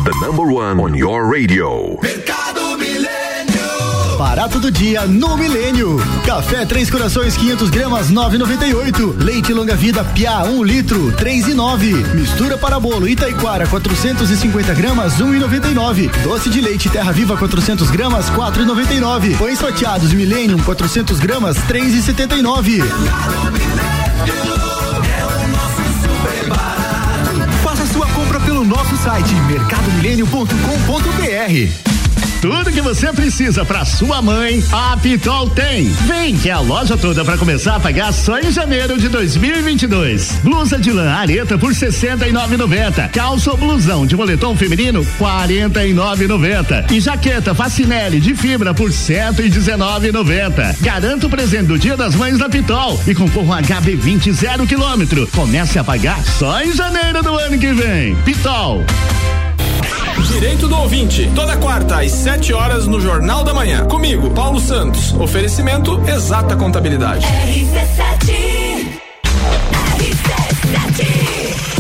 The 0.03 0.11
number 0.23 0.45
one 0.45 0.79
on 0.79 0.95
your 0.95 1.25
radio. 1.25 1.97
Mercado. 2.03 2.46
Barato 4.17 4.59
do 4.59 4.71
dia 4.71 5.05
no 5.05 5.37
Milênio. 5.37 6.01
Café 6.25 6.65
Três 6.65 6.89
Corações 6.89 7.37
500 7.37 7.69
gramas 7.69 8.11
9,98. 8.11 9.23
Leite 9.23 9.53
longa 9.53 9.75
vida 9.75 10.03
Pia 10.03 10.43
1 10.43 10.57
um 10.57 10.63
litro 10.63 11.11
3 11.11 11.49
e 11.49 11.53
9. 11.53 11.93
Mistura 12.15 12.57
para 12.57 12.79
bolo 12.79 13.07
Itaiquara 13.07 13.67
450 13.67 14.73
gramas 14.73 15.19
1,99. 15.19 16.09
Doce 16.23 16.49
de 16.49 16.61
leite 16.61 16.89
Terra 16.89 17.11
Viva 17.11 17.37
400 17.37 17.91
gramas 17.91 18.27
4,99. 18.31 19.37
Pães 19.37 19.61
fatiados 19.61 20.11
Millennium 20.11 20.57
400 20.63 21.19
gramas 21.19 21.57
3,79. 21.69 22.83
Faça 27.63 27.85
sua 27.85 28.07
compra 28.07 28.39
pelo 28.39 28.65
nosso 28.65 28.97
site 28.97 29.35
mercadomilênio.com.br. 29.47 31.96
Tudo 32.41 32.71
que 32.71 32.81
você 32.81 33.11
precisa 33.11 33.65
para 33.65 33.83
sua 33.83 34.21
mãe, 34.21 34.63
a 34.71 34.95
Pitol 34.95 35.49
tem. 35.49 35.89
Vem 36.05 36.37
que 36.37 36.49
é 36.49 36.53
a 36.53 36.59
loja 36.59 36.95
toda 36.95 37.25
para 37.25 37.35
começar 37.35 37.75
a 37.75 37.79
pagar 37.79 38.13
só 38.13 38.39
em 38.39 38.51
janeiro 38.51 38.99
de 38.99 39.09
2022. 39.09 40.39
Blusa 40.43 40.77
de 40.77 40.91
lã 40.91 41.11
areta 41.11 41.57
por 41.57 41.71
69,90. 41.71 43.09
Calça 43.09 43.49
ou 43.49 43.57
blusão 43.57 44.05
de 44.05 44.15
moletom 44.15 44.55
feminino 44.55 45.03
49,90. 45.19 46.91
E 46.91 46.99
jaqueta 46.99 47.55
Facinelli 47.55 48.19
de 48.19 48.35
fibra 48.35 48.71
por 48.71 48.91
119,90. 48.91 50.79
Garanta 50.79 51.25
o 51.25 51.29
presente 51.29 51.65
do 51.65 51.79
Dia 51.79 51.97
das 51.97 52.13
Mães 52.13 52.37
da 52.37 52.47
Pitol 52.47 53.01
e 53.07 53.15
concorra 53.15 53.57
um 53.57 53.63
HB20 53.63 54.31
zero 54.31 54.67
quilômetro. 54.67 55.27
Comece 55.33 55.79
a 55.79 55.83
pagar 55.83 56.23
só 56.23 56.61
em 56.61 56.71
janeiro 56.71 57.23
do 57.23 57.35
ano 57.35 57.57
que 57.57 57.73
vem. 57.73 58.15
Pitol. 58.17 58.85
Direito 60.25 60.67
do 60.67 60.75
ouvinte, 60.77 61.29
toda 61.35 61.57
quarta 61.57 62.01
às 62.01 62.11
7 62.11 62.53
horas 62.53 62.85
no 62.87 62.99
Jornal 62.99 63.43
da 63.43 63.53
Manhã. 63.53 63.85
Comigo, 63.85 64.29
Paulo 64.31 64.59
Santos. 64.59 65.13
Oferecimento 65.13 66.01
Exata 66.07 66.55
Contabilidade. 66.55 67.25
RC7. 67.25 68.57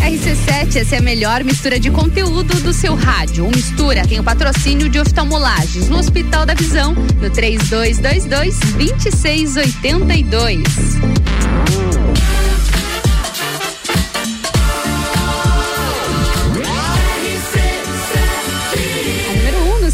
RC7, 0.01 0.75
essa 0.77 0.95
é 0.95 0.99
a 0.99 1.01
melhor 1.01 1.43
mistura 1.43 1.79
de 1.79 1.91
conteúdo 1.91 2.61
do 2.61 2.71
seu 2.71 2.95
rádio. 2.95 3.45
O 3.45 3.49
Mistura 3.49 4.07
tem 4.07 4.19
o 4.19 4.23
patrocínio 4.23 4.87
de 4.87 4.99
oftalmolagens 4.99 5.89
no 5.89 5.97
Hospital 5.97 6.45
da 6.45 6.53
Visão, 6.53 6.93
no 6.93 7.29
3222 7.29 8.57
2682. 8.77 10.63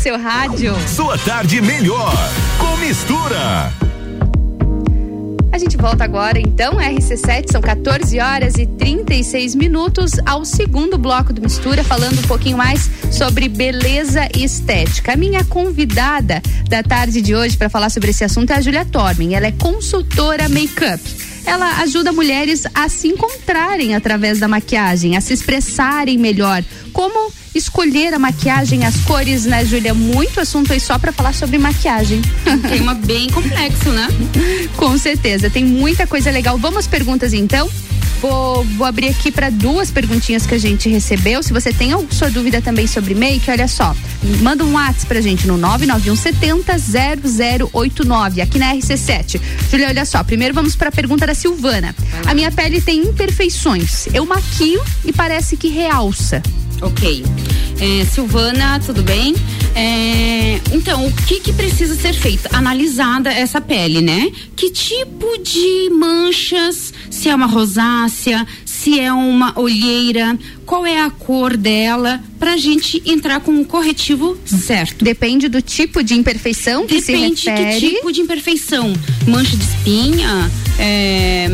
Seu 0.04 0.20
rádio. 0.20 0.76
Sua 0.86 1.18
tarde 1.18 1.62
melhor 1.62 2.14
com 2.60 2.76
mistura. 2.76 3.72
A 5.50 5.58
gente 5.58 5.78
volta 5.78 6.04
agora, 6.04 6.38
então, 6.42 6.74
RC7, 6.74 7.50
são 7.50 7.62
14 7.62 8.20
horas 8.20 8.56
e 8.56 8.66
36 8.66 9.56
minutos, 9.56 10.12
ao 10.26 10.44
segundo 10.44 10.98
bloco 10.98 11.32
do 11.32 11.42
Mistura, 11.42 11.86
falando 11.86 12.20
um 12.20 12.24
pouquinho 12.24 12.58
mais 12.58 12.92
sobre 13.14 13.48
beleza 13.48 14.28
e 14.36 14.44
estética. 14.44 15.14
A 15.14 15.16
minha 15.16 15.46
convidada 15.46 16.42
da 16.68 16.84
tarde 16.84 17.22
de 17.22 17.34
hoje 17.34 17.56
para 17.56 17.70
falar 17.70 17.90
sobre 17.90 18.10
esse 18.10 18.26
assunto 18.26 18.52
é 18.52 18.56
a 18.56 18.62
Julia 18.62 18.84
Tormin. 18.84 19.36
Ela 19.36 19.48
é 19.48 19.52
consultora 19.54 20.50
make-up 20.50 21.33
ela 21.46 21.82
ajuda 21.82 22.12
mulheres 22.12 22.64
a 22.74 22.88
se 22.90 23.08
encontrarem 23.08 23.96
através 23.96 24.40
da 24.40 24.48
maquiagem, 24.48 25.18
a 25.18 25.22
se 25.22 25.34
expressarem 25.34 26.18
melhor. 26.18 26.64
Como 26.92 27.32
escolher 27.54 28.14
a 28.14 28.20
maquiagem, 28.20 28.86
as 28.86 28.98
cores, 29.02 29.46
né, 29.46 29.66
Júlia? 29.66 29.94
Muito 29.94 30.40
assunto 30.40 30.74
aí 30.74 30.80
só 30.80 30.98
para 30.98 31.12
falar 31.12 31.34
sobre 31.34 31.58
maquiagem. 31.58 32.22
Tema 32.70 32.94
bem 32.94 33.30
complexo, 33.30 33.90
né? 33.90 34.08
Com 34.78 34.98
certeza, 34.98 35.50
tem 35.50 35.64
muita 35.66 36.08
coisa 36.08 36.32
legal. 36.32 36.58
Vamos 36.58 36.80
às 36.80 36.88
perguntas 36.88 37.34
então? 37.34 37.70
Vou, 38.24 38.64
vou 38.78 38.88
abrir 38.88 39.10
aqui 39.10 39.30
para 39.30 39.50
duas 39.50 39.92
perguntinhas 39.92 40.46
que 40.46 40.56
a 40.56 40.58
gente 40.58 40.88
recebeu. 40.88 41.44
Se 41.44 41.52
você 41.52 41.74
tem 41.74 41.92
alguma 41.92 42.14
sua 42.14 42.30
dúvida 42.30 42.62
também 42.62 42.88
sobre 42.88 43.14
make, 43.14 43.52
olha 43.52 43.68
só. 43.68 43.94
Manda 44.42 44.64
um 44.64 44.76
WhatsApp 44.76 45.08
pra 45.08 45.20
gente 45.20 45.46
no 45.46 45.58
99170 45.58 46.78
0089, 47.74 48.40
aqui 48.40 48.58
na 48.58 48.74
RC7. 48.76 49.42
Julia, 49.70 49.90
olha 49.90 50.06
só. 50.06 50.24
Primeiro 50.24 50.54
vamos 50.54 50.74
para 50.74 50.88
a 50.88 50.92
pergunta 50.92 51.28
da 51.28 51.34
Silvana. 51.34 51.94
A 52.26 52.34
minha 52.34 52.50
pele 52.50 52.80
tem 52.80 53.00
imperfeições. 53.00 54.08
Eu 54.14 54.26
maquio 54.26 54.82
e 55.04 55.12
parece 55.12 55.58
que 55.58 55.68
realça. 55.68 56.42
Ok. 56.82 57.26
É, 57.80 58.06
Silvana, 58.06 58.80
tudo 58.80 59.04
bem? 59.04 59.36
É, 59.76 60.60
então, 60.72 61.06
o 61.06 61.12
que 61.12 61.40
que 61.40 61.52
precisa 61.52 61.96
ser 61.96 62.14
feito? 62.14 62.48
Analisada 62.54 63.32
essa 63.32 63.60
pele, 63.60 64.02
né? 64.02 64.32
Que 64.56 64.70
tipo 64.70 65.38
de 65.40 65.90
manchas, 65.90 66.94
se 67.10 67.28
é 67.28 67.36
uma 67.36 67.48
rosácea, 67.48 68.46
se 68.64 69.00
é 69.00 69.12
uma 69.12 69.58
olheira, 69.60 70.38
qual 70.66 70.86
é 70.86 71.02
a 71.02 71.10
cor 71.10 71.58
dela, 71.58 72.22
pra 72.40 72.56
gente 72.56 73.02
entrar 73.06 73.40
com 73.40 73.60
o 73.60 73.66
corretivo 73.66 74.38
certo. 74.46 75.04
Depende 75.04 75.48
do 75.50 75.62
tipo 75.62 76.04
de 76.04 76.14
imperfeição 76.14 76.86
que 76.86 77.00
Depende 77.02 77.42
se 77.42 77.50
refere. 77.50 77.80
do 77.80 77.96
tipo 77.96 78.12
de 78.12 78.22
imperfeição. 78.22 78.94
Mancha 79.28 79.58
de 79.58 79.64
espinha, 79.64 80.52
é, 80.78 81.48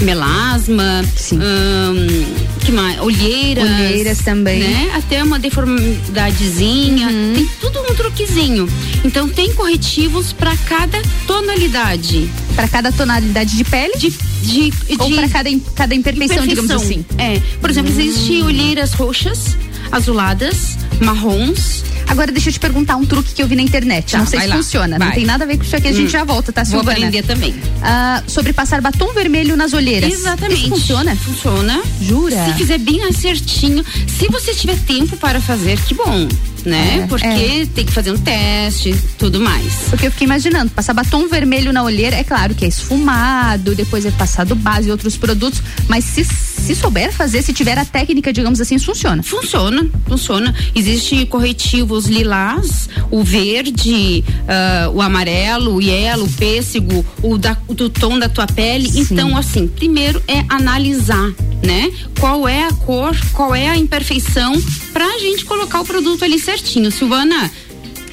melasma, 0.00 1.02
hum, 1.32 2.24
que 2.64 2.72
mais? 2.72 3.00
Olheiras. 3.00 3.64
Olheiras 3.64 4.18
também. 4.18 4.60
Né? 4.60 4.90
Até 4.94 5.22
uma 5.22 5.38
deformidadezinha. 5.38 7.08
Uhum. 7.08 7.32
Tem 7.34 7.48
tudo 7.60 7.80
um 7.80 7.94
truquezinho. 7.94 8.68
Então 9.04 9.28
tem 9.28 9.52
corretivos 9.54 10.32
para 10.32 10.56
cada 10.56 11.00
tonalidade. 11.26 12.30
Para 12.54 12.68
cada 12.68 12.92
tonalidade 12.92 13.56
de 13.56 13.64
pele? 13.64 13.94
De, 13.96 14.10
de, 14.42 14.72
Ou 14.98 15.10
para 15.14 15.28
cada, 15.28 15.50
cada 15.74 15.94
imperfeição, 15.94 16.46
digamos 16.46 16.70
assim. 16.70 17.04
É. 17.16 17.40
Por 17.60 17.70
exemplo, 17.70 17.92
Hum. 17.92 17.98
existe 18.00 18.42
olheiras 18.42 18.92
roxas, 18.92 19.56
azuladas, 19.90 20.76
marrons. 21.00 21.84
Agora 22.08 22.32
deixa 22.32 22.48
eu 22.48 22.52
te 22.54 22.58
perguntar 22.60 22.96
um 22.96 23.04
truque 23.04 23.34
que 23.34 23.42
eu 23.42 23.46
vi 23.46 23.54
na 23.54 23.60
internet. 23.60 24.12
Tá, 24.12 24.18
não 24.18 24.26
sei 24.26 24.40
se 24.40 24.46
lá. 24.46 24.56
funciona. 24.56 24.98
Não 24.98 25.06
Vai. 25.06 25.14
tem 25.14 25.26
nada 25.26 25.44
a 25.44 25.46
ver 25.46 25.58
com 25.58 25.62
isso 25.62 25.76
aqui. 25.76 25.88
A 25.88 25.92
gente 25.92 26.06
Hum. 26.06 26.10
já 26.10 26.24
volta, 26.24 26.50
tá, 26.50 26.62
Vou 26.62 26.70
Silvana? 26.80 26.92
aprender 26.96 27.22
também. 27.22 27.54
Ah, 27.82 28.22
sobre 28.26 28.54
passar 28.54 28.80
batom 28.80 29.12
vermelho 29.12 29.54
nas 29.58 29.74
olheiras. 29.74 30.10
Exatamente. 30.10 30.60
Isso 30.62 30.68
funciona? 30.70 31.14
Funciona. 31.16 31.82
Jura? 32.00 32.46
Se 32.46 32.52
fizer 32.54 32.78
bem 32.78 33.12
certinho. 33.12 33.84
Se 34.06 34.26
você 34.28 34.54
tiver 34.54 34.78
tempo 34.86 35.18
para 35.18 35.38
fazer, 35.38 35.78
que 35.82 35.92
bom, 35.94 36.26
né? 36.64 37.00
É, 37.04 37.06
Porque 37.06 37.26
é. 37.26 37.66
tem 37.74 37.84
que 37.84 37.92
fazer 37.92 38.10
um 38.10 38.16
teste, 38.18 38.94
tudo 39.18 39.38
mais. 39.38 39.70
Porque 39.90 40.06
eu 40.06 40.10
fiquei 40.10 40.24
imaginando, 40.26 40.70
passar 40.70 40.94
batom 40.94 41.28
vermelho 41.28 41.74
na 41.74 41.82
olheira, 41.82 42.16
é 42.16 42.24
claro 42.24 42.54
que 42.54 42.64
é 42.64 42.68
esfumado, 42.68 43.74
depois 43.74 44.06
é 44.06 44.10
passado 44.12 44.54
base 44.54 44.88
e 44.88 44.90
outros 44.90 45.14
produtos, 45.18 45.62
mas 45.88 46.04
se, 46.04 46.24
se 46.58 46.74
souber 46.74 47.12
fazer, 47.12 47.42
se 47.42 47.52
tiver 47.52 47.78
a 47.78 47.84
técnica, 47.84 48.32
digamos 48.32 48.60
assim, 48.60 48.78
funciona. 48.78 49.22
Funciona, 49.22 49.86
funciona. 50.06 50.54
Existe 50.74 51.24
corretivos 51.26 52.06
lilás, 52.06 52.88
o 53.10 53.22
verde, 53.22 54.24
ah, 54.46 54.90
o 54.92 55.00
amarelo, 55.00 55.76
o 55.76 55.80
yellow, 55.82 56.26
o 56.26 56.32
pêssego, 56.32 57.04
o 57.22 57.38
da- 57.38 57.56
do 57.68 57.88
tom 57.88 58.18
da 58.18 58.28
tua 58.28 58.46
pele. 58.46 58.90
Então, 58.94 59.36
assim, 59.36 59.66
primeiro 59.68 60.22
é 60.28 60.44
analisar, 60.48 61.30
né? 61.64 61.90
Qual 62.20 62.48
é 62.48 62.64
a 62.64 62.72
cor, 62.72 63.16
qual 63.32 63.54
é 63.54 63.68
a 63.68 63.76
imperfeição 63.76 64.52
pra 64.92 65.18
gente 65.18 65.44
colocar 65.44 65.80
o 65.80 65.84
produto 65.84 66.24
ali 66.24 66.38
certinho. 66.38 66.90
Silvana, 66.90 67.50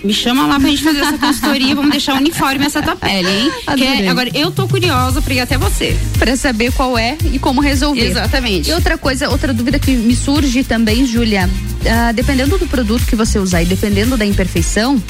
me 0.05 0.13
chama 0.13 0.45
lá 0.45 0.59
pra 0.59 0.69
gente 0.69 0.83
fazer 0.83 0.99
essa 0.99 1.17
consultoria, 1.17 1.73
vamos 1.75 1.91
deixar 1.91 2.13
uniforme 2.15 2.65
essa 2.65 2.81
tua 2.81 2.95
pele, 2.95 3.27
hein? 3.27 3.51
Quer- 3.75 4.07
agora, 4.07 4.29
eu 4.33 4.51
tô 4.51 4.67
curiosa 4.67 5.21
pra 5.21 5.33
ir 5.33 5.39
até 5.39 5.57
você. 5.57 5.97
Pra 6.19 6.35
saber 6.37 6.71
qual 6.71 6.97
é 6.97 7.17
e 7.33 7.39
como 7.39 7.59
resolver. 7.61 8.05
Exatamente. 8.05 8.69
E 8.69 8.73
outra 8.73 8.97
coisa, 8.97 9.29
outra 9.29 9.53
dúvida 9.53 9.79
que 9.79 9.91
me 9.91 10.15
surge 10.15 10.63
também, 10.63 11.05
Júlia, 11.05 11.49
ah, 11.89 12.11
dependendo 12.11 12.57
do 12.57 12.67
produto 12.67 13.05
que 13.05 13.15
você 13.15 13.39
usar 13.39 13.63
e 13.63 13.65
dependendo 13.65 14.15
da 14.15 14.25
imperfeição, 14.25 15.01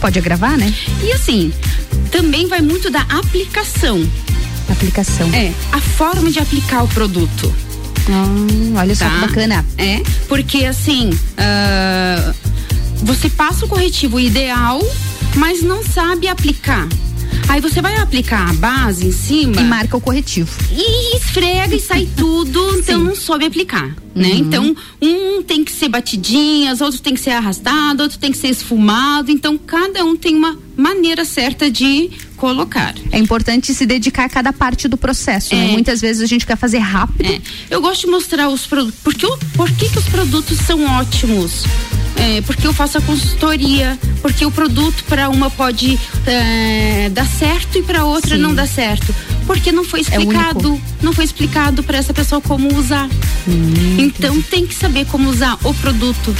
pode 0.00 0.18
agravar, 0.18 0.56
né? 0.58 0.72
E 1.02 1.12
assim, 1.12 1.52
também 2.10 2.46
vai 2.48 2.60
muito 2.60 2.90
da 2.90 3.02
aplicação. 3.02 4.04
Aplicação. 4.68 5.28
É, 5.32 5.52
a 5.72 5.80
forma 5.80 6.30
de 6.30 6.38
aplicar 6.40 6.82
o 6.82 6.88
produto. 6.88 7.52
Ah, 8.08 8.80
olha 8.80 8.94
só 8.96 9.08
que 9.08 9.16
bacana. 9.18 9.64
É, 9.78 10.00
porque 10.28 10.64
assim, 10.64 11.10
ah, 11.38 12.32
você 13.02 13.28
passa 13.28 13.64
o 13.64 13.68
corretivo 13.68 14.20
ideal, 14.20 14.80
mas 15.36 15.62
não 15.62 15.82
sabe 15.82 16.28
aplicar. 16.28 16.88
Aí 17.48 17.60
você 17.60 17.82
vai 17.82 17.96
aplicar 17.96 18.48
a 18.48 18.52
base 18.52 19.06
em 19.06 19.12
cima. 19.12 19.60
E 19.60 19.64
marca 19.64 19.96
o 19.96 20.00
corretivo. 20.00 20.50
E 20.70 21.16
esfrega 21.16 21.74
e 21.74 21.80
sai 21.80 22.08
tudo, 22.16 22.60
então 22.78 23.02
não 23.02 23.16
soube 23.16 23.44
aplicar, 23.44 23.94
né? 24.14 24.28
Uhum. 24.28 24.36
Então, 24.36 24.76
um 25.02 25.42
tem 25.42 25.64
que 25.64 25.72
ser 25.72 25.88
batidinhas, 25.88 26.80
outro 26.80 27.00
tem 27.00 27.14
que 27.14 27.20
ser 27.20 27.30
arrastado, 27.30 28.04
outro 28.04 28.18
tem 28.18 28.30
que 28.30 28.38
ser 28.38 28.48
esfumado. 28.48 29.32
Então, 29.32 29.58
cada 29.58 30.04
um 30.04 30.16
tem 30.16 30.36
uma 30.36 30.56
maneira 30.76 31.24
certa 31.24 31.68
de 31.68 32.10
colocar. 32.40 32.94
É 33.12 33.18
importante 33.18 33.74
se 33.74 33.84
dedicar 33.84 34.24
a 34.24 34.28
cada 34.28 34.52
parte 34.52 34.88
do 34.88 34.96
processo, 34.96 35.54
né? 35.54 35.68
É. 35.68 35.72
Muitas 35.72 36.00
vezes 36.00 36.22
a 36.22 36.26
gente 36.26 36.46
quer 36.46 36.56
fazer 36.56 36.78
rápido. 36.78 37.26
É, 37.30 37.40
eu 37.68 37.80
gosto 37.82 38.06
de 38.06 38.10
mostrar 38.10 38.48
os 38.48 38.66
produtos. 38.66 38.98
Porque 39.04 39.26
o- 39.26 39.36
por 39.54 39.70
que, 39.70 39.88
que 39.90 39.98
os 39.98 40.06
produtos 40.08 40.58
são 40.58 40.82
ótimos? 40.98 41.64
É, 42.16 42.40
porque 42.42 42.66
eu 42.66 42.72
faço 42.72 42.98
a 42.98 43.00
consultoria, 43.02 43.98
porque 44.20 44.44
o 44.44 44.50
produto 44.50 45.04
para 45.04 45.28
uma 45.28 45.48
pode 45.50 45.98
é, 46.26 47.08
dar 47.10 47.26
certo 47.26 47.78
e 47.78 47.82
para 47.82 48.04
outra 48.04 48.36
Sim. 48.36 48.42
não 48.42 48.54
dá 48.54 48.66
certo. 48.66 49.14
Porque 49.46 49.70
não 49.72 49.84
foi 49.84 50.00
É 50.00 50.02
explicado, 50.02 50.80
não 51.02 51.12
foi 51.12 51.24
explicado 51.24 51.82
para 51.82 51.98
essa 51.98 52.12
pessoa 52.14 52.40
como 52.40 52.74
usar. 52.76 53.08
Hum, 53.48 53.96
então 53.98 54.40
tem 54.42 54.66
que 54.66 54.74
saber 54.74 55.06
como 55.06 55.28
usar 55.30 55.56
o 55.64 55.72
produto 55.74 56.34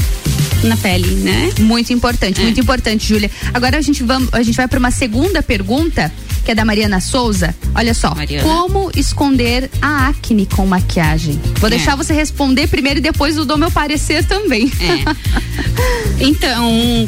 na 0.63 0.77
pele, 0.77 1.11
né? 1.17 1.51
Muito 1.61 1.93
importante, 1.93 2.41
muito 2.41 2.61
importante, 2.61 3.07
Júlia. 3.07 3.31
Agora 3.55 3.79
a 3.79 3.81
gente, 3.81 4.03
vamos, 4.03 4.29
a 4.33 4.43
gente 4.43 4.57
vai 4.57 4.69
para 4.69 4.79
uma 4.79 4.91
segunda 4.91 5.43
pergunta, 5.43 6.13
que 6.45 6.51
é 6.51 6.55
da 6.55 6.65
Mariana 6.65 7.01
Souza. 7.01 7.55
Olha 7.75 7.95
só, 7.95 8.15
Mariana. 8.15 8.43
como 8.47 8.91
esconder 8.95 9.71
a 9.81 10.09
acne 10.09 10.47
com 10.47 10.67
maquiagem? 10.67 11.41
Vou 11.59 11.69
É. 11.69 11.71
deixar 11.71 11.97
você 11.97 12.13
responder 12.13 12.67
primeiro 12.69 12.99
e 12.99 13.03
depois 13.03 13.37
eu 13.37 13.45
dou 13.45 13.57
meu 13.59 13.71
parecer 13.71 14.25
também. 14.25 14.71
Então, 16.21 17.07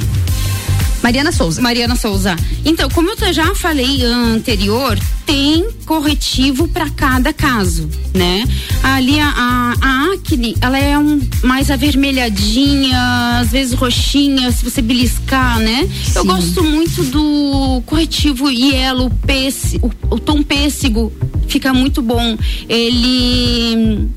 Mariana 1.02 1.32
Souza. 1.32 1.60
Mariana 1.60 1.96
Souza. 1.96 2.36
Então, 2.64 2.88
como 2.90 3.10
eu 3.10 3.32
já 3.32 3.54
falei 3.54 4.04
anterior, 4.04 4.98
tem 5.26 5.68
corretivo 5.84 6.68
para 6.68 6.88
cada 6.90 7.32
caso, 7.32 7.88
né? 8.14 8.44
Ali 8.82 9.18
a, 9.18 9.28
a, 9.28 9.74
a 9.80 10.12
acne, 10.12 10.56
ela 10.60 10.78
é 10.78 10.96
um, 10.96 11.20
mais 11.42 11.70
avermelhadinha, 11.70 13.40
às 13.40 13.50
vezes 13.50 13.74
roxinha, 13.74 14.50
se 14.52 14.64
você 14.64 14.80
beliscar, 14.80 15.58
né? 15.58 15.88
Eu 16.14 16.24
gosto 16.24 16.62
muito 16.62 17.02
do 17.04 17.82
corretivo 17.86 18.50
yellow, 18.50 19.10
pêssego, 19.26 19.92
o, 20.10 20.14
o 20.14 20.18
tom 20.18 20.42
pêssego 20.42 21.12
fica 21.48 21.74
muito 21.74 22.00
bom. 22.00 22.36
Ele 22.68 24.08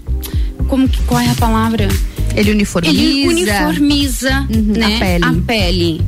como 0.68 0.88
que 0.88 1.02
qual 1.04 1.22
é 1.22 1.30
a 1.30 1.36
palavra? 1.36 1.88
Ele 2.36 2.52
uniformiza. 2.52 2.94
Ele 2.94 3.28
uniformiza, 3.28 4.48
né? 4.50 4.96
a 4.96 5.00
pele. 5.00 5.26
A 5.26 5.34
pele. 5.46 6.02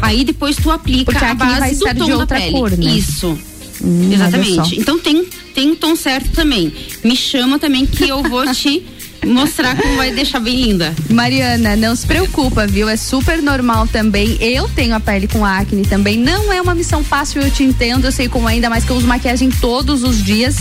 Aí 0.00 0.24
depois 0.24 0.56
tu 0.56 0.70
aplica 0.70 1.12
Porque 1.12 1.24
a 1.24 1.34
base 1.34 1.78
do 1.78 1.84
tom 1.84 2.04
de 2.04 2.10
da 2.10 2.16
outra 2.18 2.38
pele. 2.38 2.52
cor, 2.52 2.70
né? 2.70 2.90
Isso. 2.92 3.38
Hum. 3.82 4.10
Exatamente. 4.12 4.78
Então 4.80 4.98
tem 4.98 5.26
tem 5.54 5.70
um 5.70 5.74
tom 5.74 5.96
certo 5.96 6.30
também. 6.32 6.72
Me 7.02 7.16
chama 7.16 7.58
também 7.58 7.86
que 7.86 8.06
eu 8.08 8.22
vou 8.22 8.46
te 8.52 8.84
mostrar 9.26 9.74
como 9.76 9.96
vai 9.96 10.12
deixar 10.12 10.38
bem 10.38 10.54
linda. 10.54 10.94
Mariana, 11.10 11.74
não 11.74 11.96
se 11.96 12.06
preocupa, 12.06 12.66
viu? 12.66 12.88
É 12.88 12.96
super 12.96 13.42
normal 13.42 13.88
também. 13.88 14.36
Eu 14.40 14.68
tenho 14.68 14.94
a 14.94 15.00
pele 15.00 15.26
com 15.26 15.44
acne 15.44 15.82
também. 15.86 16.18
Não 16.18 16.52
é 16.52 16.60
uma 16.60 16.74
missão 16.74 17.02
fácil, 17.02 17.40
eu 17.42 17.50
te 17.50 17.62
entendo. 17.62 18.04
Eu 18.04 18.12
sei 18.12 18.28
como 18.28 18.48
é, 18.48 18.52
ainda 18.52 18.68
mais 18.68 18.84
que 18.84 18.90
eu 18.90 18.96
uso 18.96 19.06
maquiagem 19.06 19.50
todos 19.50 20.02
os 20.04 20.22
dias. 20.22 20.56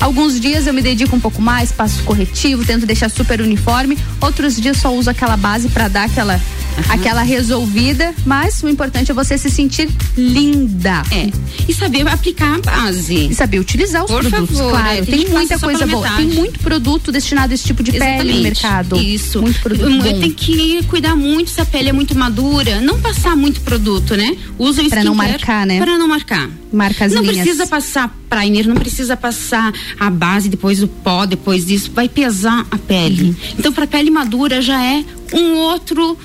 Alguns 0.00 0.40
dias 0.40 0.66
eu 0.66 0.72
me 0.72 0.80
dedico 0.80 1.14
um 1.14 1.20
pouco 1.20 1.42
mais, 1.42 1.72
passo 1.72 2.02
corretivo, 2.04 2.64
tento 2.64 2.86
deixar 2.86 3.10
super 3.10 3.40
uniforme. 3.40 3.98
Outros 4.20 4.56
dias 4.60 4.76
só 4.78 4.94
uso 4.94 5.10
aquela 5.10 5.36
base 5.36 5.68
pra 5.68 5.88
dar 5.88 6.04
aquela 6.04 6.40
aquela 6.88 7.22
resolvida, 7.22 8.14
mas 8.24 8.62
o 8.62 8.68
importante 8.68 9.10
é 9.10 9.14
você 9.14 9.36
se 9.38 9.50
sentir 9.50 9.88
linda. 10.16 11.02
É. 11.10 11.30
E 11.68 11.74
saber 11.74 12.06
aplicar 12.08 12.54
a 12.56 12.58
base. 12.60 13.28
E 13.30 13.34
saber 13.34 13.58
utilizar 13.58 14.04
os 14.04 14.10
Por 14.10 14.24
produtos, 14.24 14.56
favor, 14.56 14.70
claro. 14.70 14.88
é, 14.88 15.02
tem 15.02 15.16
tem 15.24 15.28
muita 15.28 15.58
coisa 15.58 15.86
boa. 15.86 16.08
Tem 16.10 16.26
muito 16.26 16.60
produto 16.60 17.10
destinado 17.10 17.52
a 17.52 17.54
esse 17.54 17.64
tipo 17.64 17.82
de 17.82 17.92
pele 17.92 18.02
no 18.04 18.12
Exatamente. 18.14 18.42
mercado. 18.42 18.96
Isso. 19.00 19.42
Muito 19.42 19.60
produto 19.60 19.86
Hum, 19.86 19.98
bom. 19.98 20.20
Tem 20.20 20.30
que 20.32 20.82
cuidar 20.84 21.16
muito 21.16 21.50
se 21.50 21.60
a 21.60 21.64
pele 21.64 21.88
é 21.88 21.92
muito 21.92 22.16
madura, 22.16 22.80
não 22.80 23.00
passar 23.00 23.36
muito 23.36 23.60
produto, 23.60 24.16
né? 24.16 24.36
Usa 24.58 24.82
o 24.82 24.88
Pra 24.88 25.02
não 25.04 25.12
skincare 25.12 25.32
marcar, 25.32 25.66
né? 25.66 25.78
Para 25.78 25.98
não 25.98 26.08
marcar. 26.08 26.50
Marca 26.72 27.04
as 27.06 27.12
não 27.12 27.22
linhas. 27.22 27.38
precisa 27.38 27.66
passar 27.66 28.16
primer, 28.28 28.66
não 28.66 28.74
precisa 28.76 29.16
passar 29.16 29.72
a 29.98 30.10
base, 30.10 30.48
depois 30.48 30.82
o 30.82 30.88
pó, 30.88 31.24
depois 31.26 31.64
disso, 31.66 31.90
vai 31.94 32.08
pesar 32.08 32.66
a 32.70 32.76
pele. 32.78 33.30
Uhum. 33.30 33.34
Então, 33.58 33.72
para 33.72 33.86
pele 33.86 34.10
madura 34.10 34.60
já 34.60 34.82
é 34.84 35.04
um 35.32 35.54
outro 35.54 36.18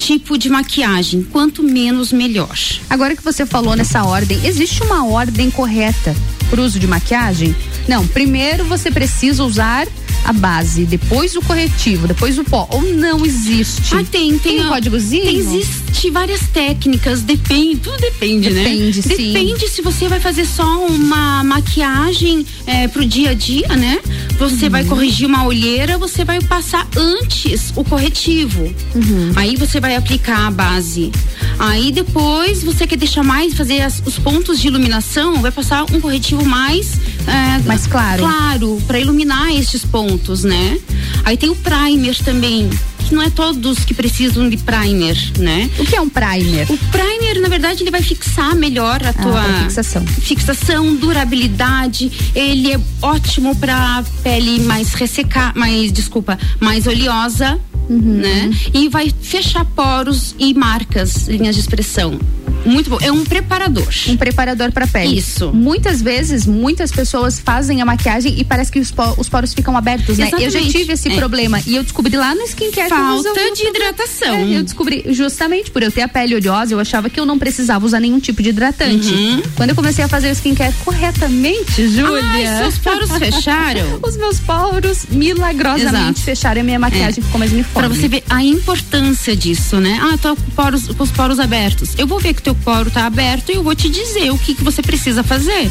tipo 0.00 0.38
de 0.38 0.48
maquiagem, 0.48 1.22
quanto 1.22 1.62
menos 1.62 2.10
melhor. 2.10 2.58
Agora 2.88 3.14
que 3.14 3.22
você 3.22 3.44
falou 3.44 3.76
nessa 3.76 4.02
ordem, 4.02 4.40
existe 4.46 4.82
uma 4.82 5.06
ordem 5.06 5.50
correta 5.50 6.16
para 6.48 6.62
uso 6.62 6.80
de 6.80 6.86
maquiagem? 6.86 7.54
Não, 7.86 8.06
primeiro 8.08 8.64
você 8.64 8.90
precisa 8.90 9.44
usar 9.44 9.86
a 10.24 10.32
base, 10.32 10.84
depois 10.84 11.34
o 11.36 11.42
corretivo, 11.42 12.06
depois 12.06 12.38
o 12.38 12.44
pó. 12.44 12.68
Ou 12.70 12.82
não 12.82 13.24
existe? 13.24 13.94
Ah, 13.94 14.04
tem, 14.10 14.38
tem, 14.38 14.60
um 14.60 14.66
a- 14.66 14.68
códigozinho? 14.68 15.24
Tem, 15.24 15.36
existe 15.36 16.10
várias 16.10 16.40
técnicas, 16.48 17.22
depende, 17.22 17.76
tudo 17.80 17.98
depende, 17.98 18.50
né? 18.50 18.62
Depende, 18.64 19.02
sim. 19.02 19.32
Depende 19.32 19.68
se 19.68 19.82
você 19.82 20.08
vai 20.08 20.20
fazer 20.20 20.44
só 20.46 20.86
uma 20.86 21.42
maquiagem 21.44 22.44
é, 22.66 22.88
pro 22.88 23.04
dia 23.04 23.30
a 23.30 23.34
dia, 23.34 23.68
né? 23.76 23.98
Você 24.38 24.64
Uhum. 24.64 24.70
vai 24.70 24.84
corrigir 24.84 25.26
uma 25.26 25.44
olheira, 25.44 25.98
você 25.98 26.24
vai 26.24 26.40
passar 26.40 26.86
antes 26.96 27.72
o 27.76 27.84
corretivo. 27.84 28.62
Uhum. 28.94 29.32
Aí 29.36 29.56
você 29.56 29.78
vai 29.80 29.96
aplicar 29.96 30.46
a 30.46 30.50
base. 30.50 31.10
Aí 31.58 31.92
depois 31.92 32.62
você 32.62 32.86
quer 32.86 32.96
deixar 32.96 33.22
mais, 33.22 33.54
fazer 33.54 33.80
as- 33.82 34.02
os 34.06 34.18
pontos 34.18 34.58
de 34.60 34.68
iluminação, 34.68 35.40
vai 35.42 35.50
passar 35.50 35.84
um 35.92 36.00
corretivo 36.00 36.44
mais 36.44 36.92
é, 37.26 37.58
Mais 37.66 37.86
claro. 37.86 38.22
claro 38.22 38.82
para 38.86 38.98
iluminar 38.98 39.52
estes 39.54 39.84
pontos, 39.84 39.99
né? 40.44 40.78
Aí 41.24 41.36
tem 41.36 41.50
o 41.50 41.56
primer 41.56 42.16
também, 42.22 42.68
que 43.10 43.14
não 43.16 43.22
é 43.22 43.28
todos 43.30 43.80
que 43.84 43.92
precisam 43.92 44.48
de 44.48 44.56
primer, 44.56 45.16
né? 45.38 45.68
O 45.78 45.84
que 45.84 45.96
é 45.96 46.00
um 46.00 46.08
primer? 46.08 46.70
O 46.70 46.78
primer, 46.92 47.40
na 47.40 47.48
verdade, 47.48 47.82
ele 47.82 47.90
vai 47.90 48.00
fixar 48.02 48.54
melhor 48.54 49.02
a 49.04 49.12
tua 49.12 49.32
pra 49.42 49.62
fixação. 49.64 50.06
fixação, 50.06 50.94
durabilidade. 50.94 52.10
Ele 52.34 52.72
é 52.72 52.80
ótimo 53.02 53.56
para 53.56 54.04
pele 54.22 54.60
mais 54.60 54.94
ressecar, 54.94 55.52
mais 55.56 55.92
desculpa, 55.92 56.38
mais 56.60 56.86
oleosa, 56.86 57.58
Uhum. 57.88 57.98
né? 57.98 58.50
E 58.72 58.88
vai 58.88 59.12
fechar 59.20 59.64
poros 59.64 60.36
e 60.38 60.54
marcas, 60.54 61.26
linhas 61.26 61.56
de 61.56 61.60
expressão. 61.62 62.18
Muito 62.64 62.90
bom. 62.90 62.98
É 63.00 63.10
um 63.10 63.24
preparador. 63.24 63.88
Um 64.06 64.18
preparador 64.18 64.70
para 64.70 64.86
pele. 64.86 65.16
Isso. 65.16 65.50
Muitas 65.50 66.02
vezes, 66.02 66.44
muitas 66.46 66.92
pessoas 66.92 67.40
fazem 67.40 67.80
a 67.80 67.86
maquiagem 67.86 68.38
e 68.38 68.44
parece 68.44 68.70
que 68.70 68.78
os, 68.78 68.90
po- 68.90 69.14
os 69.16 69.30
poros 69.30 69.54
ficam 69.54 69.74
abertos, 69.78 70.18
né? 70.18 70.26
Eu 70.26 70.38
já 70.38 70.44
Exatamente. 70.46 70.72
tive 70.78 70.92
esse 70.92 71.08
É. 71.10 71.16
problema 71.16 71.58
e 71.66 71.74
eu 71.74 71.82
descobri 71.82 72.14
lá 72.16 72.34
no 72.34 72.42
skincare 72.42 72.90
Falta 73.00 73.28
alguns 73.28 73.58
de 73.58 73.66
hidratação. 73.66 74.34
É, 74.34 74.56
eu 74.58 74.62
descobri 74.62 75.04
justamente 75.10 75.70
por 75.70 75.82
eu 75.82 75.90
ter 75.90 76.02
a 76.02 76.08
pele 76.08 76.34
oleosa, 76.34 76.74
eu 76.74 76.80
achava 76.80 77.08
que 77.10 77.18
eu 77.18 77.26
não 77.26 77.38
precisava 77.38 77.84
usar 77.84 78.00
nenhum 78.00 78.20
tipo 78.20 78.42
de 78.42 78.50
hidratante. 78.50 79.12
Uhum. 79.12 79.42
Quando 79.56 79.70
eu 79.70 79.76
comecei 79.76 80.04
a 80.04 80.08
fazer 80.08 80.28
o 80.28 80.32
skincare 80.32 80.74
corretamente, 80.84 81.88
Júlia. 81.88 82.22
Ai, 82.24 82.46
seus 82.58 82.78
poros 82.78 83.10
fecharam? 83.18 83.98
Os 84.02 84.16
meus 84.16 84.38
poros 84.40 85.06
milagrosamente 85.10 86.20
Exato. 86.20 86.20
fecharam 86.20 86.58
e 86.58 86.60
a 86.60 86.64
minha 86.64 86.78
maquiagem 86.78 87.20
É. 87.22 87.26
ficou 87.26 87.38
mais 87.38 87.52
uniforme. 87.52 87.88
Pra 87.88 87.96
você 87.96 88.08
ver 88.08 88.22
a 88.28 88.42
importância 88.42 89.34
disso, 89.36 89.76
né? 89.80 89.98
Ah, 90.02 90.16
tô 90.18 90.36
com, 90.36 90.50
poros, 90.50 90.86
com 90.88 91.02
os 91.02 91.10
poros 91.10 91.38
abertos. 91.40 91.90
Eu 91.98 92.06
vou 92.06 92.18
ver 92.20 92.34
que 92.34 92.42
teu 92.42 92.54
poro 92.54 92.90
tá 92.90 93.06
aberto 93.06 93.50
e 93.50 93.54
eu 93.56 93.62
vou 93.62 93.74
te 93.74 93.88
dizer 93.88 94.30
o 94.30 94.38
que, 94.38 94.54
que 94.54 94.62
você 94.64 94.82
precisa 94.82 95.22
fazer. 95.22 95.70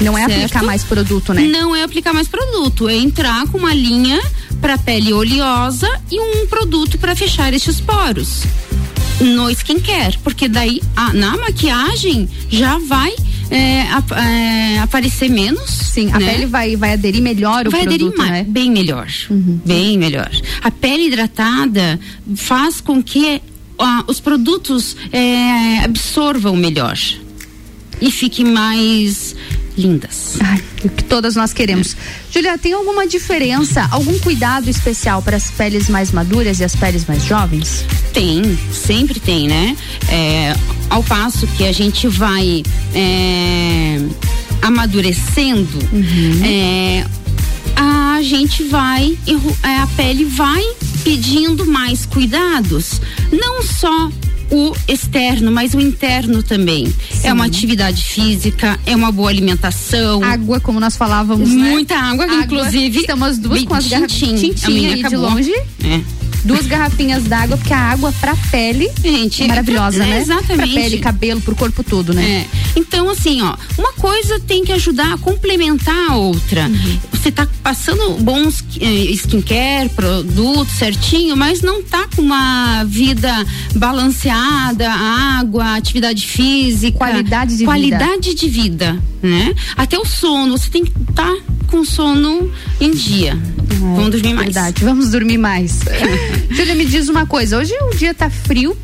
Não 0.00 0.16
é 0.16 0.26
Certo? 0.26 0.36
aplicar 0.44 0.62
mais 0.64 0.82
produto, 0.84 1.34
né? 1.34 1.42
Não 1.42 1.74
é 1.76 1.82
aplicar 1.82 2.12
mais 2.12 2.26
produto, 2.28 2.88
é 2.88 2.96
entrar 2.96 3.46
com 3.48 3.58
uma 3.58 3.74
linha 3.74 4.20
para 4.60 4.78
pele 4.78 5.12
oleosa 5.12 5.88
e 6.10 6.18
um 6.18 6.46
produto 6.46 6.98
para 6.98 7.14
fechar 7.14 7.52
estes 7.52 7.80
poros 7.80 8.42
no 9.20 9.50
skincare, 9.50 10.18
porque 10.24 10.48
daí 10.48 10.80
a- 10.96 11.12
na 11.12 11.36
maquiagem 11.36 12.28
já 12.48 12.78
vai 12.78 13.12
é, 13.50 13.82
ap- 13.90 14.12
é, 14.12 14.78
aparecer 14.78 15.28
menos. 15.28 15.68
Sim, 15.68 16.10
a 16.12 16.18
né? 16.20 16.32
pele 16.32 16.46
vai, 16.46 16.76
vai 16.76 16.92
aderir 16.92 17.20
melhor 17.20 17.66
o 17.66 17.70
vai 17.70 17.82
produto, 17.82 18.14
aderir 18.22 18.32
né? 18.32 18.42
Uhum. 18.46 18.52
bem 18.52 18.70
melhor, 18.70 19.08
bem 19.66 19.98
melhor. 19.98 20.30
A 20.62 20.70
pele 20.70 21.08
hidratada 21.08 21.98
faz 22.36 22.80
com 22.80 23.02
que 23.02 23.42
ah, 23.78 24.04
os 24.06 24.20
produtos 24.20 24.96
é, 25.12 25.80
absorvam 25.84 26.54
melhor 26.54 26.96
e 28.00 28.10
fiquem 28.10 28.44
mais 28.46 29.34
lindas. 29.76 30.36
Ai, 30.40 30.62
o 30.84 30.88
que 30.88 31.04
todas 31.04 31.36
nós 31.36 31.52
queremos. 31.52 31.96
Julia, 32.30 32.56
tem 32.58 32.72
alguma 32.72 33.06
diferença, 33.06 33.86
algum 33.90 34.18
cuidado 34.18 34.68
especial 34.68 35.22
para 35.22 35.36
as 35.36 35.50
peles 35.50 35.88
mais 35.88 36.12
maduras 36.12 36.60
e 36.60 36.64
as 36.64 36.74
peles 36.74 37.06
mais 37.06 37.24
jovens? 37.24 37.84
Tem, 38.12 38.58
sempre 38.72 39.20
tem, 39.20 39.48
né? 39.48 39.76
É, 40.08 40.54
ao 40.88 41.02
passo 41.02 41.46
que 41.48 41.64
a 41.64 41.72
gente 41.72 42.08
vai 42.08 42.62
é, 42.94 43.98
amadurecendo, 44.62 45.78
é, 46.44 47.04
a 47.76 48.20
gente 48.22 48.64
vai, 48.64 49.16
é, 49.62 49.76
a 49.76 49.86
pele 49.96 50.24
vai 50.24 50.62
pedindo 51.02 51.66
mais 51.66 52.04
cuidados. 52.04 53.00
Não 53.32 53.62
só 53.62 54.10
o 54.50 54.74
externo, 54.88 55.50
mas 55.50 55.74
o 55.74 55.80
interno 55.80 56.42
também. 56.42 56.92
É 57.22 57.32
uma 57.32 57.46
atividade 57.46 58.04
física, 58.04 58.78
é 58.84 58.96
uma 58.96 59.12
boa 59.12 59.28
alimentação. 59.30 60.22
Água, 60.22 60.60
como 60.60 60.80
nós 60.80 60.96
falávamos, 60.96 61.50
né? 61.50 61.70
Muita 61.70 61.96
água, 61.96 62.26
inclusive. 62.26 63.00
Estamos 63.00 63.28
as 63.28 63.38
duas 63.38 63.58
bem 63.58 63.66
com 63.66 63.74
as 63.74 63.86
garrafinhas 63.86 64.40
tintim. 64.40 65.02
De 65.08 65.16
longe. 65.16 65.52
É. 65.84 66.00
Duas 66.44 66.66
garrafinhas 66.66 67.24
d'água, 67.24 67.56
porque 67.56 67.72
a 67.72 67.78
água 67.78 68.12
pra 68.18 68.34
pele 68.50 68.90
Gente, 69.02 69.42
é 69.42 69.46
maravilhosa, 69.46 70.02
é, 70.02 70.06
né? 70.06 70.20
exatamente. 70.20 70.72
Pra 70.72 70.82
pele, 70.82 70.98
cabelo, 70.98 71.40
pro 71.42 71.54
corpo 71.54 71.84
todo, 71.84 72.14
né? 72.14 72.46
É. 72.46 72.46
Então, 72.76 73.10
assim, 73.10 73.42
ó, 73.42 73.54
uma 73.76 73.92
coisa 73.92 74.40
tem 74.40 74.64
que 74.64 74.72
ajudar 74.72 75.12
a 75.12 75.18
complementar 75.18 76.10
a 76.10 76.16
outra. 76.16 76.66
Uhum. 76.66 76.98
Você 77.20 77.30
tá 77.30 77.46
passando 77.62 78.14
bons 78.22 78.64
eh, 78.80 79.12
skincare, 79.12 79.90
produtos 79.90 80.72
certinho, 80.72 81.36
mas 81.36 81.60
não 81.60 81.82
tá 81.82 82.08
com 82.16 82.22
uma 82.22 82.82
vida 82.84 83.30
balanceada, 83.76 84.90
água, 84.90 85.76
atividade 85.76 86.26
física. 86.26 86.96
Qualidade 86.96 87.58
de 87.58 87.64
qualidade 87.64 88.34
de 88.34 88.48
vida, 88.48 88.98
né? 89.22 89.54
Até 89.76 89.98
o 89.98 90.04
sono, 90.06 90.56
você 90.56 90.70
tem 90.70 90.82
que 90.82 90.92
estar 91.10 91.36
com 91.66 91.84
sono 91.84 92.50
em 92.80 92.90
dia. 92.92 93.38
Vamos 93.78 94.10
dormir 94.12 94.32
mais. 94.32 94.54
Verdade, 94.54 94.82
vamos 94.82 95.10
dormir 95.10 95.38
mais. 95.38 95.80
Júlia, 96.50 96.74
me 96.74 96.86
diz 96.86 97.10
uma 97.10 97.26
coisa, 97.26 97.58
hoje 97.58 97.74
o 97.92 97.96
dia 97.96 98.14
tá 98.14 98.30
frio, 98.30 98.74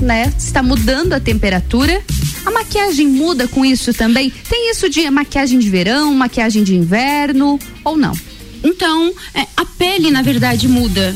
né? 0.00 0.32
Está 0.36 0.64
mudando 0.64 1.12
a 1.12 1.20
temperatura. 1.20 2.02
A 2.44 2.50
maquiagem 2.50 3.08
muda 3.08 3.48
com 3.48 3.64
isso 3.64 3.92
também? 3.94 4.30
Tem 4.48 4.70
isso 4.70 4.88
de 4.88 5.08
maquiagem 5.10 5.58
de 5.58 5.70
verão, 5.70 6.14
maquiagem 6.14 6.62
de 6.62 6.74
inverno 6.74 7.58
ou 7.82 7.96
não? 7.96 8.12
Então, 8.62 9.12
é, 9.34 9.46
a 9.56 9.64
pele, 9.64 10.10
na 10.10 10.22
verdade, 10.22 10.68
muda. 10.68 11.14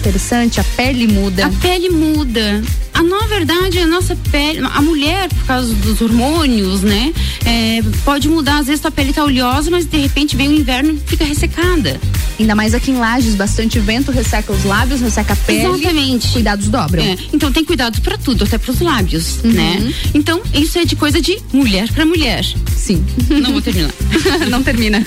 Interessante, 0.00 0.60
a 0.60 0.64
pele 0.76 1.06
muda. 1.06 1.46
A 1.46 1.50
pele 1.50 1.88
muda. 1.90 2.62
A, 2.98 3.02
na 3.02 3.26
verdade, 3.26 3.78
a 3.78 3.86
nossa 3.86 4.16
pele, 4.30 4.60
a 4.62 4.80
mulher, 4.82 5.28
por 5.28 5.44
causa 5.46 5.72
dos 5.74 6.00
hormônios, 6.00 6.82
né? 6.82 7.12
é, 7.44 7.80
pode 8.04 8.28
mudar. 8.28 8.58
Às 8.58 8.66
vezes 8.66 8.84
a 8.84 8.90
pele 8.90 9.12
tá 9.12 9.22
oleosa, 9.24 9.70
mas 9.70 9.84
de 9.86 9.96
repente 9.98 10.34
vem 10.36 10.48
o 10.48 10.52
inverno 10.52 10.92
e 10.94 10.98
fica 10.98 11.24
ressecada. 11.24 12.00
Ainda 12.38 12.54
mais 12.54 12.74
aqui 12.74 12.90
em 12.90 12.96
Lages, 12.98 13.34
bastante 13.34 13.78
vento, 13.78 14.10
resseca 14.10 14.52
os 14.52 14.64
lábios, 14.64 15.00
resseca 15.00 15.32
a 15.32 15.36
pele. 15.36 15.60
Exatamente. 15.66 16.28
Cuidados 16.32 16.68
dobram. 16.68 17.02
É, 17.02 17.16
então 17.32 17.50
tem 17.52 17.64
cuidado 17.64 18.00
para 18.02 18.18
tudo, 18.18 18.44
até 18.44 18.58
para 18.58 18.70
os 18.72 18.80
lábios, 18.80 19.38
Uhum. 19.44 19.52
né? 19.52 19.92
Então 20.14 20.40
isso 20.52 20.78
é 20.78 20.84
de 20.84 20.96
coisa 20.96 21.20
de 21.20 21.38
mulher 21.52 21.90
para 21.92 22.04
mulher. 22.04 22.44
Sim. 22.74 23.04
Não 23.30 23.52
vou 23.52 23.62
terminar. 23.62 23.90
não 24.50 24.62
termina. 24.62 25.02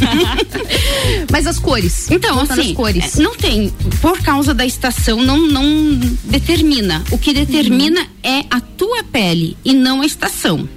Mas 1.31 1.45
as 1.45 1.59
cores. 1.59 2.09
Então, 2.09 2.35
Voltando 2.35 2.59
assim, 2.59 2.71
às 2.71 2.75
cores. 2.75 3.19
é, 3.19 3.21
não 3.21 3.35
tem, 3.35 3.71
por 4.01 4.19
causa 4.21 4.53
da 4.53 4.65
estação, 4.65 5.21
não, 5.21 5.47
não 5.47 5.99
determina. 6.25 7.03
O 7.11 7.17
que 7.17 7.33
determina 7.33 7.78
é 8.23 8.45
a 8.49 8.59
tua 8.59 9.03
pele 9.03 9.57
e 9.63 9.73
não 9.73 10.01
a 10.01 10.05
estação. 10.05 10.67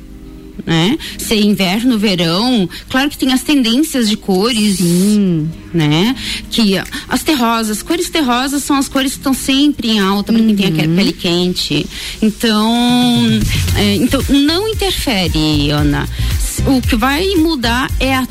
Né? 0.65 0.97
Se 1.19 1.35
é 1.35 1.41
inverno, 1.41 1.99
verão, 1.99 2.69
claro 2.89 3.11
que 3.11 3.19
tem 3.19 3.33
as 3.33 3.43
tendências 3.43 4.09
de 4.09 4.17
cores, 4.17 4.79
né? 5.75 6.15
Que 6.51 6.75
as 7.09 7.23
terrosas, 7.23 7.83
cores 7.83 8.11
terrosas 8.11 8.63
são 8.63 8.77
as 8.77 8.87
cores 8.87 9.13
que 9.13 9.19
estão 9.19 9.35
sempre 9.35 9.91
em 9.91 9.99
alta 9.99 10.33
para 10.33 10.41
quem 10.41 10.55
tem 10.55 10.67
aquela 10.67 10.95
pele 10.95 11.13
quente. 11.13 11.87
Então, 12.21 13.25
é, 13.77 13.97
então 13.97 14.23
não 14.29 14.69
interfere, 14.69 15.71
Ana. 15.71 16.09
O 16.67 16.81
que 16.81 16.95
vai 16.95 17.27
mudar 17.37 17.91
é 17.99 18.15
a 18.15 18.27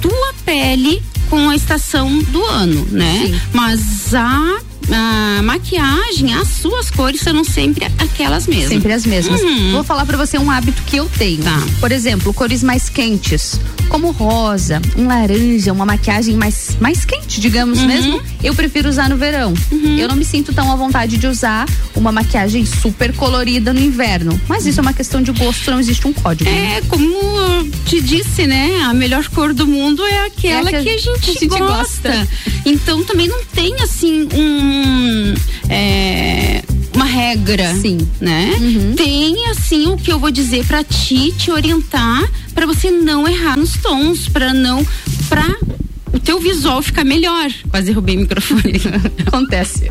tua 0.00 0.34
pele 0.44 1.00
com 1.30 1.48
a 1.48 1.54
estação 1.54 2.18
do 2.24 2.42
ano, 2.44 2.88
né? 2.90 3.40
Mas 3.52 4.14
a 4.14 4.58
a 4.90 5.42
maquiagem, 5.42 6.34
as 6.34 6.48
suas 6.48 6.90
cores 6.90 7.20
serão 7.20 7.44
sempre 7.44 7.84
aquelas 7.98 8.46
mesmas. 8.46 8.68
Sempre 8.68 8.92
as 8.92 9.04
mesmas. 9.06 9.40
Uhum. 9.40 9.72
Vou 9.72 9.84
falar 9.84 10.04
pra 10.06 10.16
você 10.16 10.38
um 10.38 10.50
hábito 10.50 10.82
que 10.86 10.96
eu 10.96 11.08
tenho. 11.18 11.42
Tá. 11.42 11.62
Por 11.80 11.92
exemplo, 11.92 12.32
cores 12.32 12.62
mais 12.62 12.88
quentes, 12.88 13.60
como 13.88 14.10
rosa, 14.10 14.80
um 14.96 15.06
laranja, 15.06 15.72
uma 15.72 15.84
maquiagem 15.86 16.36
mais, 16.36 16.76
mais 16.80 17.04
quente, 17.04 17.40
digamos 17.40 17.80
Uhum. 17.80 17.86
mesmo, 17.86 18.22
eu 18.42 18.54
prefiro 18.54 18.88
usar 18.88 19.08
no 19.08 19.16
verão. 19.16 19.52
Eu 19.98 20.08
não 20.08 20.16
me 20.16 20.24
sinto 20.24 20.52
tão 20.52 20.70
à 20.72 20.76
vontade 20.76 21.16
de 21.18 21.26
usar 21.26 21.66
uma 21.94 22.10
maquiagem 22.12 22.64
super 22.64 23.12
colorida 23.14 23.72
no 23.72 23.80
inverno. 23.80 24.40
Mas 24.48 24.66
isso 24.66 24.80
é 24.80 24.82
uma 24.82 24.92
questão 24.92 25.22
de 25.22 25.32
gosto, 25.32 25.70
não 25.70 25.80
existe 25.80 26.06
um 26.06 26.12
código. 26.12 26.48
É, 26.48 26.80
como 26.88 27.08
te 27.84 28.00
disse, 28.00 28.46
né? 28.46 28.82
A 28.84 28.94
melhor 28.94 29.26
cor 29.28 29.52
do 29.52 29.66
mundo 29.66 30.02
é 30.04 30.26
aquela 30.26 30.70
É 30.70 30.76
a 30.76 30.82
que, 30.82 30.88
a 30.88 30.98
gente, 30.98 31.20
que 31.20 31.30
a 31.30 31.34
gente 31.34 31.48
gosta. 31.48 32.10
gosta. 32.10 32.28
Então 32.64 33.02
também 33.04 33.28
não 33.28 33.42
tem 33.54 33.74
assim 33.82 34.28
um. 34.34 34.77
É, 35.68 36.62
uma 36.94 37.04
regra, 37.04 37.74
Sim. 37.74 37.98
né? 38.20 38.50
Tem 38.96 39.46
assim 39.50 39.86
o 39.86 39.96
que 39.96 40.10
eu 40.12 40.18
vou 40.18 40.30
dizer 40.30 40.64
pra 40.66 40.82
ti, 40.82 41.32
te 41.36 41.50
orientar 41.50 42.28
pra 42.54 42.66
você 42.66 42.90
não 42.90 43.26
errar 43.28 43.56
nos 43.56 43.74
tons, 43.74 44.28
pra 44.28 44.52
não, 44.52 44.84
pra 45.28 45.46
o 46.18 46.20
teu 46.20 46.40
visual 46.40 46.82
ficar 46.82 47.04
melhor. 47.04 47.48
Quase 47.70 47.86
derrubei 47.86 48.16
o 48.16 48.20
microfone. 48.20 48.80
Acontece. 49.24 49.88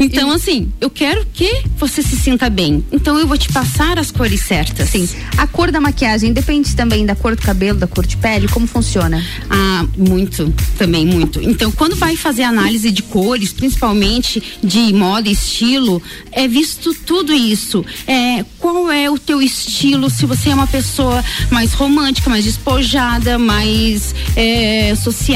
Então, 0.00 0.32
assim, 0.32 0.72
eu 0.80 0.88
quero 0.88 1.24
que 1.32 1.62
você 1.78 2.02
se 2.02 2.16
sinta 2.16 2.48
bem. 2.48 2.84
Então, 2.90 3.18
eu 3.18 3.26
vou 3.26 3.36
te 3.36 3.52
passar 3.52 3.98
as 3.98 4.10
cores 4.10 4.40
certas. 4.40 4.88
Sim. 4.88 5.08
A 5.36 5.46
cor 5.46 5.70
da 5.70 5.80
maquiagem 5.80 6.32
depende 6.32 6.74
também 6.74 7.04
da 7.04 7.14
cor 7.14 7.36
do 7.36 7.42
cabelo, 7.42 7.78
da 7.78 7.86
cor 7.86 8.06
de 8.06 8.16
pele, 8.16 8.48
como 8.48 8.66
funciona? 8.66 9.24
Ah, 9.50 9.86
muito, 9.96 10.52
também 10.78 11.06
muito. 11.06 11.40
Então, 11.42 11.70
quando 11.70 11.94
vai 11.94 12.16
fazer 12.16 12.42
análise 12.42 12.90
de 12.90 13.02
cores, 13.02 13.52
principalmente 13.52 14.42
de 14.62 14.92
moda 14.94 15.28
e 15.28 15.32
estilo, 15.32 16.02
é 16.32 16.48
visto 16.48 16.94
tudo 17.06 17.32
isso. 17.32 17.84
É, 18.06 18.44
qual 18.58 18.90
é 18.90 19.10
o 19.10 19.18
teu 19.18 19.42
estilo? 19.42 20.08
Se 20.08 20.24
você 20.24 20.48
é 20.48 20.54
uma 20.54 20.66
pessoa 20.66 21.22
mais 21.50 21.74
romântica, 21.74 22.30
mais 22.30 22.44
despojada, 22.44 23.38
mais 23.38 24.14
é, 24.34 24.94
social, 24.94 25.33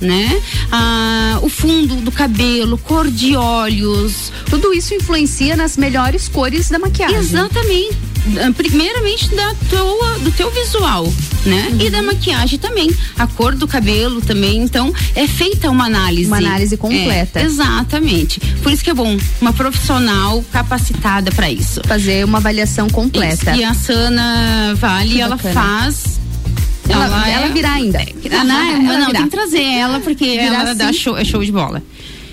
né? 0.00 0.40
Ah, 0.70 1.38
o 1.42 1.48
fundo 1.48 1.96
do 1.96 2.10
cabelo, 2.12 2.76
cor 2.78 3.10
de 3.10 3.36
olhos. 3.36 4.32
Tudo 4.50 4.72
isso 4.72 4.94
influencia 4.94 5.56
nas 5.56 5.76
melhores 5.76 6.28
cores 6.28 6.68
da 6.68 6.78
maquiagem. 6.78 7.16
Exatamente. 7.18 7.96
Ah, 8.40 8.52
Primeiramente 8.56 9.34
da 9.34 9.54
tua, 9.68 10.18
do 10.20 10.30
teu 10.30 10.50
visual, 10.50 11.12
né? 11.44 11.68
E 11.80 11.84
Uhum. 11.84 11.90
da 11.90 12.02
maquiagem 12.02 12.58
também. 12.58 12.88
A 13.18 13.26
cor 13.26 13.54
do 13.54 13.66
cabelo 13.66 14.20
também. 14.20 14.58
Então, 14.62 14.92
é 15.16 15.26
feita 15.26 15.68
uma 15.70 15.86
análise. 15.86 16.26
Uma 16.28 16.36
análise 16.38 16.76
completa. 16.76 17.40
É, 17.40 17.44
exatamente. 17.44 18.38
Por 18.62 18.72
isso 18.72 18.84
que 18.84 18.90
é 18.90 18.94
bom 18.94 19.16
uma 19.40 19.52
profissional 19.52 20.44
capacitada 20.52 21.30
para 21.32 21.50
isso. 21.50 21.80
Fazer 21.86 22.24
uma 22.24 22.38
avaliação 22.38 22.88
completa. 22.88 23.50
Isso. 23.52 23.60
E 23.60 23.64
a 23.64 23.74
Sana 23.74 24.74
Vale, 24.76 25.10
Que 25.14 25.20
ela 25.20 25.36
bacana. 25.36 25.54
faz. 25.54 26.20
Ela- 26.88 27.28
ela 27.30 27.48
virá 27.48 27.72
ainda. 27.74 27.98
Ah, 28.30 28.44
não, 28.44 28.60
Ela 28.60 28.98
não, 28.98 29.06
virá. 29.06 29.18
tem 29.20 29.28
que 29.28 29.36
trazer 29.36 29.62
ela 29.62 30.00
porque 30.00 30.24
Virá 30.24 30.44
ela 30.60 30.74
dá 30.74 30.92
show, 30.92 31.16
é 31.16 31.24
show 31.24 31.42
de 31.44 31.52
bola. 31.52 31.82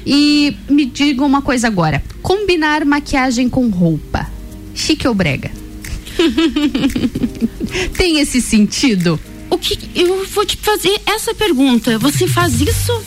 E 0.06 0.56
me 0.70 0.86
diga 0.86 1.24
uma 1.24 1.42
coisa 1.42 1.68
agora: 1.68 2.04
combinar 2.22 2.84
maquiagem 2.86 3.48
com 3.50 3.68
roupa, 3.70 4.28
chique 4.74 5.08
ou 5.08 5.14
brega? 5.14 5.52
Tem 7.98 8.20
esse 8.20 8.42
sentido? 8.42 9.20
O 9.50 9.58
que 9.58 9.78
eu 9.96 10.26
vou 10.28 10.46
te 10.46 10.58
fazer 10.58 11.00
essa 11.06 11.34
pergunta? 11.34 11.98
Você 12.00 12.28
faz 12.28 12.60
isso? 12.62 13.02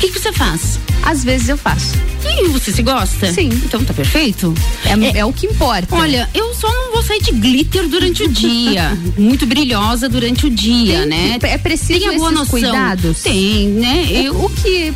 O 0.00 0.02
que, 0.02 0.12
que 0.12 0.18
você 0.18 0.32
faz? 0.32 0.78
Às 1.02 1.22
vezes 1.22 1.50
eu 1.50 1.58
faço. 1.58 1.92
E 2.24 2.48
você 2.48 2.72
se 2.72 2.82
gosta? 2.82 3.30
Sim. 3.34 3.50
Então 3.50 3.84
tá 3.84 3.92
perfeito? 3.92 4.54
É, 4.82 5.18
é 5.18 5.24
o 5.26 5.30
que 5.30 5.46
importa. 5.46 5.94
Olha, 5.94 6.26
eu 6.32 6.54
só 6.54 6.72
não 6.72 6.90
vou 6.90 7.02
sair 7.02 7.20
de 7.20 7.32
glitter 7.32 7.86
durante 7.86 8.22
o 8.22 8.28
dia. 8.28 8.96
Muito 9.18 9.44
brilhosa 9.44 10.08
durante 10.08 10.46
o 10.46 10.50
dia, 10.50 11.00
Tem 11.00 11.06
né? 11.06 11.38
é 11.42 11.58
preciso 11.58 11.98
Tem 12.00 12.08
a 12.08 12.12
boa 12.12 12.28
esses 12.32 12.38
noção. 12.38 12.50
cuidados? 12.50 13.22
Tem, 13.22 13.68
né? 13.68 14.08
Eu, 14.10 14.42
o 14.42 14.48
que. 14.48 14.94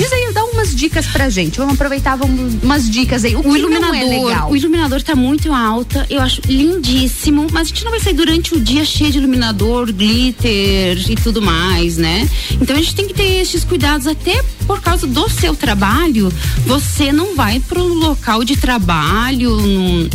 Diz 0.00 0.10
aí, 0.14 0.32
dá 0.32 0.42
umas 0.44 0.74
dicas 0.74 1.06
pra 1.08 1.28
gente. 1.28 1.58
Vamos 1.58 1.74
aproveitar 1.74 2.16
vamos, 2.16 2.54
umas 2.62 2.88
dicas 2.88 3.22
aí. 3.22 3.36
O, 3.36 3.46
o 3.46 3.54
iluminador, 3.54 3.96
é 3.96 4.04
legal? 4.04 4.50
o 4.50 4.56
iluminador 4.56 5.02
tá 5.02 5.14
muito 5.14 5.52
alta, 5.52 6.06
eu 6.08 6.22
acho 6.22 6.40
lindíssimo, 6.46 7.46
mas 7.52 7.66
a 7.66 7.68
gente 7.68 7.84
não 7.84 7.90
vai 7.90 8.00
sair 8.00 8.14
durante 8.14 8.54
o 8.54 8.60
dia 8.60 8.82
cheio 8.82 9.12
de 9.12 9.18
iluminador, 9.18 9.92
glitter 9.92 11.10
e 11.10 11.14
tudo 11.16 11.42
mais, 11.42 11.98
né? 11.98 12.26
Então 12.58 12.74
a 12.74 12.78
gente 12.78 12.94
tem 12.94 13.06
que 13.08 13.12
ter 13.12 13.42
esses 13.42 13.62
cuidados 13.62 14.06
até 14.06 14.42
por 14.66 14.80
causa 14.80 15.06
do 15.06 15.28
seu 15.28 15.54
trabalho. 15.54 16.32
Você 16.64 17.12
não 17.12 17.36
vai 17.36 17.60
pro 17.60 17.84
local 17.84 18.42
de 18.42 18.56
trabalho 18.56 19.54
num- 19.60 20.08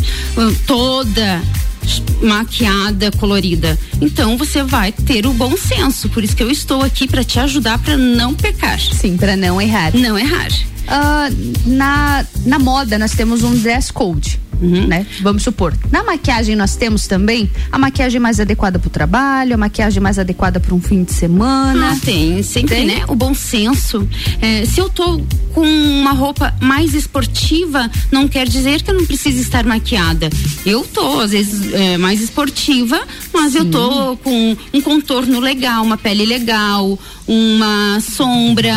toda 0.65 1.43
maquiada, 2.21 3.11
colorida. 3.11 3.77
Então 4.01 4.38
você 4.38 4.63
vai 4.63 4.91
ter 4.91 5.25
o 5.25 5.33
bom 5.33 5.55
senso. 5.57 6.09
Por 6.09 6.23
isso 6.23 6.36
que 6.36 6.43
eu 6.43 6.51
estou 6.51 6.81
aqui 6.81 7.07
para 7.07 7.23
te 7.23 7.39
ajudar 7.39 7.79
para 7.79 7.97
não 7.97 8.33
pecar. 8.33 8.79
Sim, 8.79 9.17
pra 9.17 9.36
não 9.36 9.61
errar. 9.61 9.95
Não 9.95 10.17
errar. 10.17 10.49
Ah, 10.88 11.29
na, 11.65 12.25
na 12.45 12.59
moda 12.59 12.97
nós 12.99 13.13
temos 13.13 13.43
um 13.43 13.55
dress 13.55 13.91
code. 13.91 14.39
Uhum. 14.62 14.88
Né? 14.88 15.06
Vamos 15.22 15.43
supor. 15.43 15.74
Na 15.91 16.03
maquiagem 16.03 16.56
nós 16.56 16.76
temos 16.76 17.08
também 17.08 17.49
a 17.72 17.78
maquiagem 17.78 18.20
mais 18.20 18.39
adequada 18.39 18.80
para 18.80 18.88
o 18.88 18.89
trabalho, 18.89 19.53
a 19.53 19.58
maquiagem 19.58 20.01
mais 20.01 20.18
adequada 20.18 20.60
para 20.60 20.74
um 20.74 20.82
fim 20.82 21.03
de 21.03 21.14
semana. 21.14 21.91
Ah, 21.91 21.99
tem, 22.03 22.41
sempre, 22.43 22.76
Tem? 22.76 22.86
né? 22.86 23.03
O 23.08 23.16
bom 23.16 23.34
senso. 23.34 24.08
É, 24.41 24.66
se 24.66 24.80
eu 24.80 24.89
tô 24.89 25.22
com 25.53 25.66
uma 25.66 26.12
roupa 26.12 26.53
mais 26.60 26.93
esportiva, 26.93 27.89
não 28.12 28.28
quer 28.28 28.47
dizer 28.47 28.82
que 28.82 28.91
eu 28.91 28.95
não 28.95 29.06
preciso 29.06 29.39
estar 29.39 29.66
maquiada. 29.66 30.30
Eu 30.66 30.84
tô, 30.84 31.20
às 31.20 31.32
vezes, 31.32 31.74
é, 31.74 31.97
mais 31.97 32.22
esportiva, 32.22 33.01
mas 33.34 33.56
eu 33.56 33.66
tô 33.66 34.18
com 34.18 34.58
um 34.74 34.82
contorno 34.82 35.39
legal, 35.39 35.84
uma 35.84 35.97
pele 35.97 36.26
legal, 36.26 36.99
uma 37.28 37.99
sombra, 38.01 38.76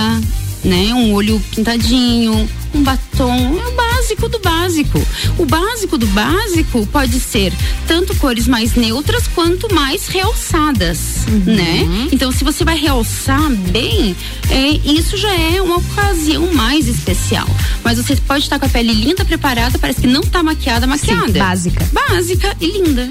né? 0.64 0.92
Um 0.94 1.12
olho 1.12 1.40
pintadinho, 1.54 2.48
um 2.74 2.82
batom, 2.82 3.58
é 3.58 3.68
o 3.68 3.72
básico 3.74 4.28
do 4.28 4.38
básico. 4.40 5.06
O 5.38 5.44
básico 5.44 5.96
do 5.98 6.06
básico 6.08 6.86
pode 6.86 7.18
ser 7.20 7.52
tanto 7.86 8.14
cores 8.16 8.46
mais 8.46 8.74
neutras 8.74 9.26
quanto 9.28 9.72
mais 9.74 10.08
realçadas, 10.08 10.98
né? 11.46 12.08
Então, 12.12 12.30
se 12.32 12.44
você 12.44 12.64
vai 12.64 12.76
realçar 12.78 13.50
bem, 13.50 14.14
é, 14.50 14.68
isso 14.90 15.16
já 15.16 15.32
é 15.34 15.60
uma 15.62 15.76
ocasião 15.78 16.52
mais 16.54 16.86
especial. 16.88 17.48
Mas 17.84 17.98
você 17.98 18.16
pode 18.16 18.44
estar 18.44 18.58
com 18.58 18.66
a 18.66 18.68
pele 18.68 18.92
linda, 18.92 19.24
preparada, 19.24 19.78
parece 19.78 20.00
que 20.02 20.06
não 20.06 20.22
tá 20.22 20.42
maquiada, 20.42 20.86
maquiada. 20.86 21.26
Sim, 21.26 21.38
básica. 21.38 21.88
Básica 21.92 22.56
e 22.60 22.66
linda. 22.82 23.08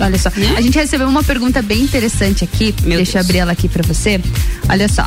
Olha 0.00 0.18
só, 0.18 0.30
Né? 0.30 0.54
a 0.56 0.60
gente 0.60 0.74
recebeu 0.78 1.06
uma 1.06 1.22
pergunta 1.22 1.60
bem 1.60 1.80
interessante 1.82 2.44
aqui. 2.44 2.74
Meu 2.82 2.96
Deixa 2.96 3.12
eu 3.12 3.14
Deus. 3.14 3.26
abrir 3.26 3.38
ela 3.38 3.52
aqui 3.52 3.68
pra 3.68 3.82
você. 3.82 4.20
Olha 4.68 4.88
só. 4.88 5.06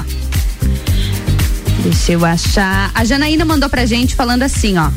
Deixa 1.86 2.14
eu 2.14 2.26
achar. 2.26 2.92
A 2.96 3.06
Janaína 3.06 3.46
mandou 3.46 3.70
pra 3.70 3.86
gente 3.86 4.16
falando 4.16 4.42
assim, 4.42 4.76
ó. 4.76 4.90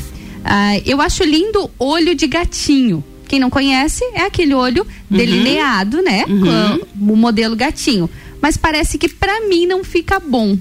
Ah, 0.43 0.79
eu 0.87 1.03
acho 1.03 1.23
lindo 1.23 1.71
olho 1.79 2.15
de 2.15 2.27
gatinho. 2.27 3.05
Quem 3.29 3.39
não 3.39 3.51
conhece 3.51 4.03
é 4.15 4.23
aquele 4.23 4.55
olho 4.55 4.87
delineado, 5.11 6.01
né? 6.01 6.25
Com 6.25 7.13
o 7.13 7.17
modelo 7.17 7.55
gatinho. 7.55 8.09
Mas 8.41 8.57
parece 8.57 8.97
que 8.97 9.07
pra 9.07 9.43
mim 9.49 9.67
não 9.67 9.85
fica 9.85 10.19
bom. 10.19 10.57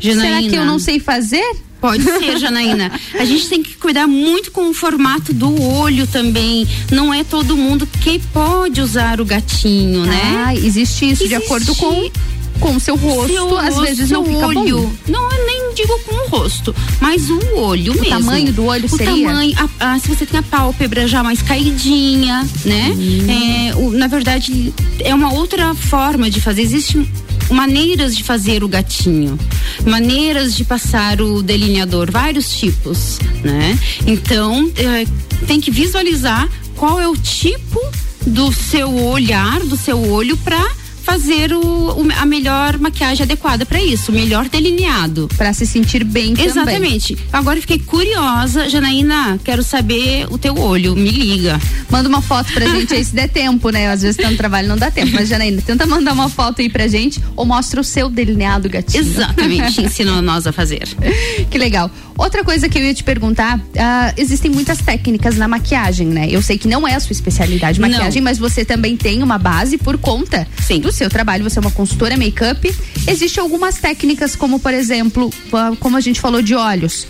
Será 0.00 0.14
Janaína. 0.14 0.48
que 0.48 0.56
eu 0.56 0.64
não 0.64 0.78
sei 0.78 0.98
fazer? 0.98 1.44
Pode 1.78 2.02
ser, 2.04 2.38
Janaína. 2.40 2.90
A 3.12 3.24
gente 3.26 3.46
tem 3.46 3.62
que 3.62 3.74
cuidar 3.74 4.06
muito 4.06 4.50
com 4.50 4.70
o 4.70 4.72
formato 4.72 5.34
do 5.34 5.62
olho 5.62 6.06
também. 6.06 6.66
Não 6.90 7.12
é 7.12 7.22
todo 7.22 7.54
mundo 7.54 7.86
que 8.00 8.18
pode 8.32 8.80
usar 8.80 9.20
o 9.20 9.26
gatinho, 9.26 10.06
né? 10.06 10.44
Ah, 10.46 10.54
existe 10.54 11.10
isso 11.10 11.28
de 11.28 11.34
acordo 11.34 11.74
com 11.74 12.10
com 12.56 12.76
o 12.76 12.80
seu 12.80 12.96
rosto, 12.96 13.32
Seu 13.32 13.58
às 13.58 13.74
rosto, 13.74 13.82
vezes 13.82 14.10
não 14.10 14.24
fica 14.24 14.46
olho. 14.46 14.78
bom. 14.82 14.92
Não, 15.08 15.30
eu 15.32 15.46
nem 15.46 15.74
digo 15.74 15.98
com 16.04 16.14
o 16.14 16.28
rosto, 16.40 16.74
mas 17.00 17.28
o 17.30 17.38
olho 17.56 17.92
O 17.92 18.00
mesmo. 18.00 18.08
tamanho 18.08 18.52
do 18.52 18.64
olho 18.64 18.86
o 18.86 18.88
seria? 18.88 19.26
tamanho, 19.28 19.54
a- 19.78 19.92
a- 19.94 19.98
se 19.98 20.08
você 20.08 20.24
tem 20.26 20.40
a 20.40 20.42
pálpebra 20.42 21.06
já 21.06 21.22
mais 21.22 21.42
caidinha, 21.42 22.46
né? 22.64 22.92
Hum. 22.96 23.26
É, 23.70 23.76
o- 23.76 23.90
na 23.92 24.06
verdade, 24.06 24.72
é 25.00 25.14
uma 25.14 25.32
outra 25.32 25.74
forma 25.74 26.30
de 26.30 26.40
fazer. 26.40 26.62
Existem 26.62 27.08
maneiras 27.50 28.16
de 28.16 28.24
fazer 28.24 28.64
o 28.64 28.68
gatinho, 28.68 29.38
maneiras 29.84 30.54
de 30.54 30.64
passar 30.64 31.20
o 31.20 31.42
delineador, 31.42 32.10
vários 32.10 32.50
tipos, 32.58 33.18
né? 33.44 33.78
Então, 34.06 34.70
é, 34.76 35.06
tem 35.46 35.60
que 35.60 35.70
visualizar 35.70 36.48
qual 36.74 37.00
é 37.00 37.06
o 37.08 37.16
tipo 37.16 37.80
do 38.26 38.52
seu 38.52 38.92
olhar, 39.04 39.60
do 39.60 39.76
seu 39.76 40.10
olho 40.10 40.36
para 40.38 40.60
fazer 41.06 41.52
o, 41.52 41.60
o- 41.60 42.08
a 42.18 42.26
melhor 42.26 42.76
maquiagem 42.78 43.22
adequada 43.22 43.64
para 43.64 43.80
isso, 43.80 44.10
o 44.10 44.14
melhor 44.14 44.48
delineado. 44.48 45.28
Pra 45.36 45.52
se 45.52 45.64
sentir 45.64 46.02
bem 46.02 46.34
também. 46.34 46.46
Exatamente. 46.50 47.16
Agora 47.32 47.58
eu 47.58 47.60
fiquei 47.62 47.78
curiosa, 47.78 48.68
Janaína, 48.68 49.38
quero 49.44 49.62
saber 49.62 50.26
o 50.30 50.36
teu 50.36 50.58
olho, 50.58 50.96
me 50.96 51.10
liga. 51.10 51.60
Manda 51.88 52.08
uma 52.08 52.20
foto 52.20 52.52
pra 52.52 52.66
gente 52.68 52.92
aí 52.92 53.04
se 53.04 53.14
der 53.14 53.28
tempo, 53.28 53.70
né? 53.70 53.88
Às 53.88 54.02
vezes 54.02 54.16
tá 54.16 54.28
no 54.28 54.36
trabalho 54.36 54.66
não 54.66 54.76
dá 54.76 54.90
tempo. 54.90 55.12
Mas, 55.14 55.28
Janaína, 55.28 55.62
tenta 55.62 55.86
mandar 55.86 56.12
uma 56.12 56.28
foto 56.28 56.60
aí 56.60 56.68
pra 56.68 56.88
gente 56.88 57.22
ou 57.36 57.46
mostra 57.46 57.80
o 57.80 57.84
seu 57.84 58.10
delineado 58.10 58.68
gatinho. 58.68 59.00
Exatamente, 59.00 59.80
ensina 59.80 60.20
nós 60.20 60.44
a 60.46 60.52
fazer. 60.52 60.88
Que 61.48 61.58
legal. 61.58 61.88
Outra 62.18 62.42
coisa 62.42 62.68
que 62.68 62.78
eu 62.78 62.82
ia 62.82 62.94
te 62.94 63.04
perguntar, 63.04 63.60
ah, 63.78 64.12
existem 64.16 64.50
muitas 64.50 64.78
técnicas 64.78 65.36
na 65.36 65.46
maquiagem, 65.46 66.06
né? 66.06 66.26
Eu 66.30 66.40
sei 66.40 66.56
que 66.56 66.66
não 66.66 66.86
é 66.88 66.94
a 66.94 67.00
sua 67.00 67.12
especialidade 67.12 67.80
maquiagem, 67.80 68.22
mas 68.22 68.38
você 68.38 68.64
também 68.64 68.96
tem 68.96 69.22
uma 69.22 69.36
base 69.38 69.76
por 69.76 69.98
conta 69.98 70.46
do 70.80 70.90
seu 70.92 71.10
trabalho. 71.10 71.44
Você 71.44 71.58
é 71.58 71.60
uma 71.62 71.70
consultora 71.70 72.16
make-up. 72.16 72.74
Existem 73.06 73.42
algumas 73.42 73.76
técnicas, 73.76 74.34
como 74.34 74.58
por 74.58 74.72
exemplo, 74.72 75.30
ah, 75.52 75.72
como 75.78 75.96
a 75.96 76.00
gente 76.00 76.20
falou 76.20 76.40
de 76.40 76.54
olhos. 76.54 77.06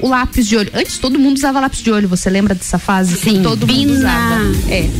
O 0.00 0.08
lápis 0.08 0.46
de 0.46 0.56
olho. 0.56 0.70
Antes 0.74 0.98
todo 0.98 1.18
mundo 1.18 1.36
usava 1.36 1.60
lápis 1.60 1.80
de 1.80 1.90
olho, 1.90 2.08
você 2.08 2.28
lembra 2.30 2.54
dessa 2.54 2.78
fase? 2.78 3.16
Sim, 3.16 3.42
todo 3.42 3.66
bem 3.66 3.86
mundo 3.86 3.98
na- 4.00 4.36
usava. 4.42 4.72
É. 4.72 4.90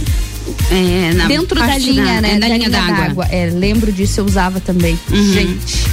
É, 0.71 1.13
na 1.15 1.27
Dentro 1.27 1.59
da 1.59 1.79
linha, 1.79 2.05
da- 2.05 2.21
né? 2.21 2.33
é, 2.35 2.39
da 2.39 2.49
linha 2.49 2.71
d'água. 2.71 3.27
É, 3.31 3.47
lembro 3.51 3.91
disso, 3.93 4.21
eu 4.21 4.25
usava 4.27 4.61
também. 4.61 4.99
Uhum. 5.11 5.33
Gente. 5.33 5.87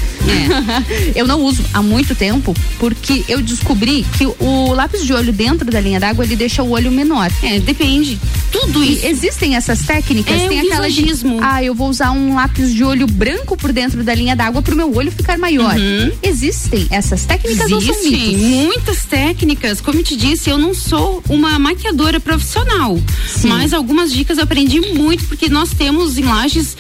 Eu 1.15 1.27
não 1.27 1.41
uso 1.41 1.63
há 1.73 1.81
muito 1.81 2.15
tempo 2.15 2.53
porque 2.79 3.23
eu 3.27 3.41
descobri 3.41 4.05
que 4.17 4.25
o 4.25 4.73
lápis 4.73 5.03
de 5.05 5.13
olho 5.13 5.31
dentro 5.31 5.69
da 5.69 5.79
linha 5.79 5.99
d'água 5.99 6.23
ele 6.25 6.35
deixa 6.35 6.63
o 6.63 6.71
olho 6.71 6.91
menor. 6.91 7.31
É, 7.43 7.59
depende. 7.59 8.19
Tudo 8.51 8.83
e 8.83 8.93
isso. 8.93 9.05
Existem 9.05 9.55
essas 9.55 9.81
técnicas? 9.81 10.33
É 10.33 10.47
Tem 10.47 10.61
o 10.61 10.65
aquela 10.65 10.89
de, 10.89 11.05
ah, 11.41 11.63
eu 11.63 11.73
vou 11.73 11.89
usar 11.89 12.11
um 12.11 12.35
lápis 12.35 12.73
de 12.73 12.83
olho 12.83 13.07
branco 13.07 13.55
por 13.57 13.71
dentro 13.71 14.03
da 14.03 14.13
linha 14.13 14.35
d'água 14.35 14.61
pro 14.61 14.75
meu 14.75 14.93
olho 14.95 15.11
ficar 15.11 15.37
maior. 15.37 15.75
Existem 16.21 16.87
essas 16.89 17.25
técnicas 17.25 17.71
ou 17.71 17.81
são 17.81 17.95
Existem 17.95 18.37
mitos? 18.37 18.41
muitas 18.41 19.05
técnicas. 19.05 19.81
Como 19.81 19.99
eu 19.99 20.03
te 20.03 20.15
disse, 20.15 20.49
eu 20.49 20.57
não 20.57 20.73
sou 20.73 21.23
uma 21.29 21.57
maquiadora 21.59 22.19
profissional. 22.19 22.99
Mas 23.43 23.73
algumas 23.73 24.11
dicas 24.11 24.37
eu 24.37 24.43
aprendi 24.43 24.79
muito, 24.81 25.25
porque 25.25 25.49
nós 25.49 25.71
temos 25.71 26.17
em 26.17 26.23
Lages 26.23 26.75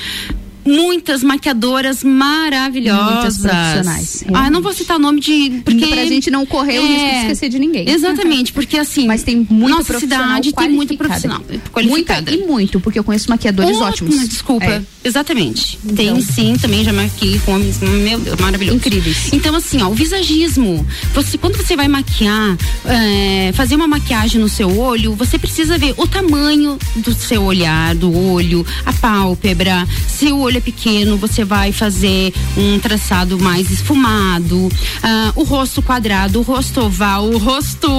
muitas 0.65 1.23
maquiadoras 1.23 2.03
maravilhosas. 2.03 3.37
Muitas 3.37 3.37
profissionais, 3.37 4.23
Ah, 4.33 4.49
não 4.49 4.61
vou 4.61 4.73
citar 4.73 4.97
o 4.97 4.99
nome 4.99 5.19
de. 5.19 5.61
Porque 5.63 5.87
Pra 5.87 6.05
gente 6.05 6.29
não 6.31 6.45
correr 6.45 6.79
o 6.79 6.85
risco 6.87 7.09
de 7.09 7.15
esquecer 7.21 7.49
de 7.49 7.59
ninguém. 7.59 7.89
Exatamente, 7.89 8.53
porque 8.53 8.77
assim. 8.77 9.07
Mas 9.07 9.23
tem 9.23 9.45
muita 9.49 9.77
nossa 9.77 9.99
cidade 9.99 10.53
tem 10.53 10.69
muita 10.71 10.95
qualificada. 10.95 10.97
profissional 10.97 11.41
qualificada. 11.71 12.31
Muita 12.31 12.43
e 12.43 12.47
muito, 12.47 12.79
porque 12.79 12.99
eu 12.99 13.03
conheço 13.03 13.29
maquiadores 13.29 13.77
Ótimo, 13.77 14.09
ótimos. 14.09 14.29
Desculpa. 14.29 14.65
É. 14.65 14.81
Exatamente. 15.03 15.77
Então. 15.83 15.95
Tem 15.95 16.21
sim, 16.21 16.55
também 16.61 16.83
já 16.83 16.93
maquiei 16.93 17.39
com 17.39 17.53
homens, 17.53 17.79
meu 17.79 18.19
Deus, 18.19 18.39
maravilhoso. 18.39 18.77
Incríveis. 18.77 19.31
Então, 19.33 19.55
assim, 19.55 19.81
ó, 19.81 19.87
o 19.87 19.93
visagismo. 19.93 20.85
Você, 21.13 21.37
quando 21.37 21.57
você 21.57 21.75
vai 21.75 21.87
maquiar, 21.87 22.57
é, 22.85 23.51
fazer 23.53 23.75
uma 23.75 23.87
maquiagem 23.87 24.39
no 24.41 24.49
seu 24.49 24.77
olho, 24.77 25.13
você 25.15 25.37
precisa 25.37 25.77
ver 25.77 25.93
o 25.97 26.07
tamanho 26.07 26.77
do 26.97 27.13
seu 27.13 27.43
olhar, 27.43 27.95
do 27.95 28.15
olho, 28.15 28.65
a 28.85 28.93
pálpebra. 28.93 29.87
Se 30.07 30.31
o 30.31 30.39
olho 30.39 30.50
é 30.57 30.61
pequeno, 30.61 31.17
você 31.17 31.43
vai 31.43 31.71
fazer 31.71 32.33
um 32.57 32.79
traçado 32.79 33.39
mais 33.39 33.69
esfumado. 33.71 34.69
ah, 35.03 35.31
o 35.35 35.43
rosto 35.43 35.81
quadrado, 35.81 36.39
o 36.39 36.41
rosto 36.43 36.81
oval, 36.81 37.29
o 37.29 37.37
rosto 37.37 37.89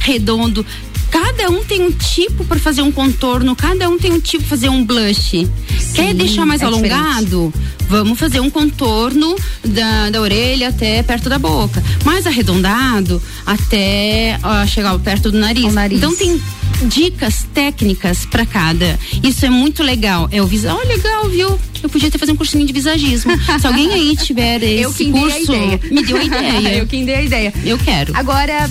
redondo. 0.00 0.64
Cada 1.12 1.50
um 1.50 1.62
tem 1.62 1.82
um 1.82 1.92
tipo 1.92 2.42
para 2.42 2.58
fazer 2.58 2.80
um 2.80 2.90
contorno, 2.90 3.54
cada 3.54 3.86
um 3.86 3.98
tem 3.98 4.10
um 4.10 4.18
tipo 4.18 4.44
para 4.44 4.56
fazer 4.56 4.70
um 4.70 4.82
blush. 4.82 5.46
Quer 5.94 6.14
deixar 6.14 6.46
mais 6.46 6.62
é 6.62 6.64
alongado? 6.64 7.52
Vamos 7.86 8.18
fazer 8.18 8.40
um 8.40 8.48
contorno 8.48 9.36
da, 9.62 10.08
da 10.08 10.22
orelha 10.22 10.68
até 10.68 11.02
perto 11.02 11.28
da 11.28 11.38
boca. 11.38 11.84
Mais 12.02 12.26
arredondado 12.26 13.22
até 13.44 14.40
ó, 14.42 14.66
chegar 14.66 14.98
perto 15.00 15.30
do 15.30 15.38
nariz. 15.38 15.74
Então 15.90 16.16
tem 16.16 16.40
dicas 16.86 17.46
técnicas 17.52 18.24
para 18.24 18.46
cada. 18.46 18.98
Isso 19.22 19.44
é 19.44 19.50
muito 19.50 19.82
legal. 19.82 20.30
É 20.32 20.40
o 20.40 20.46
visa. 20.46 20.74
Oh, 20.74 20.88
legal, 20.88 21.28
viu? 21.28 21.60
Eu 21.82 21.90
podia 21.90 22.08
até 22.08 22.16
fazer 22.16 22.32
um 22.32 22.36
cursinho 22.36 22.66
de 22.66 22.72
visagismo. 22.72 23.32
Se 23.60 23.66
alguém 23.66 23.92
aí 23.92 24.16
tiver 24.16 24.62
esse 24.62 25.10
curso, 25.10 25.52
me 25.90 26.02
deu 26.02 26.16
a 26.16 26.24
ideia. 26.24 26.78
Eu 26.78 26.86
quem 26.86 27.04
dei 27.04 27.16
a 27.16 27.22
ideia. 27.22 27.52
Eu 27.64 27.76
quero. 27.76 28.16
Agora, 28.16 28.70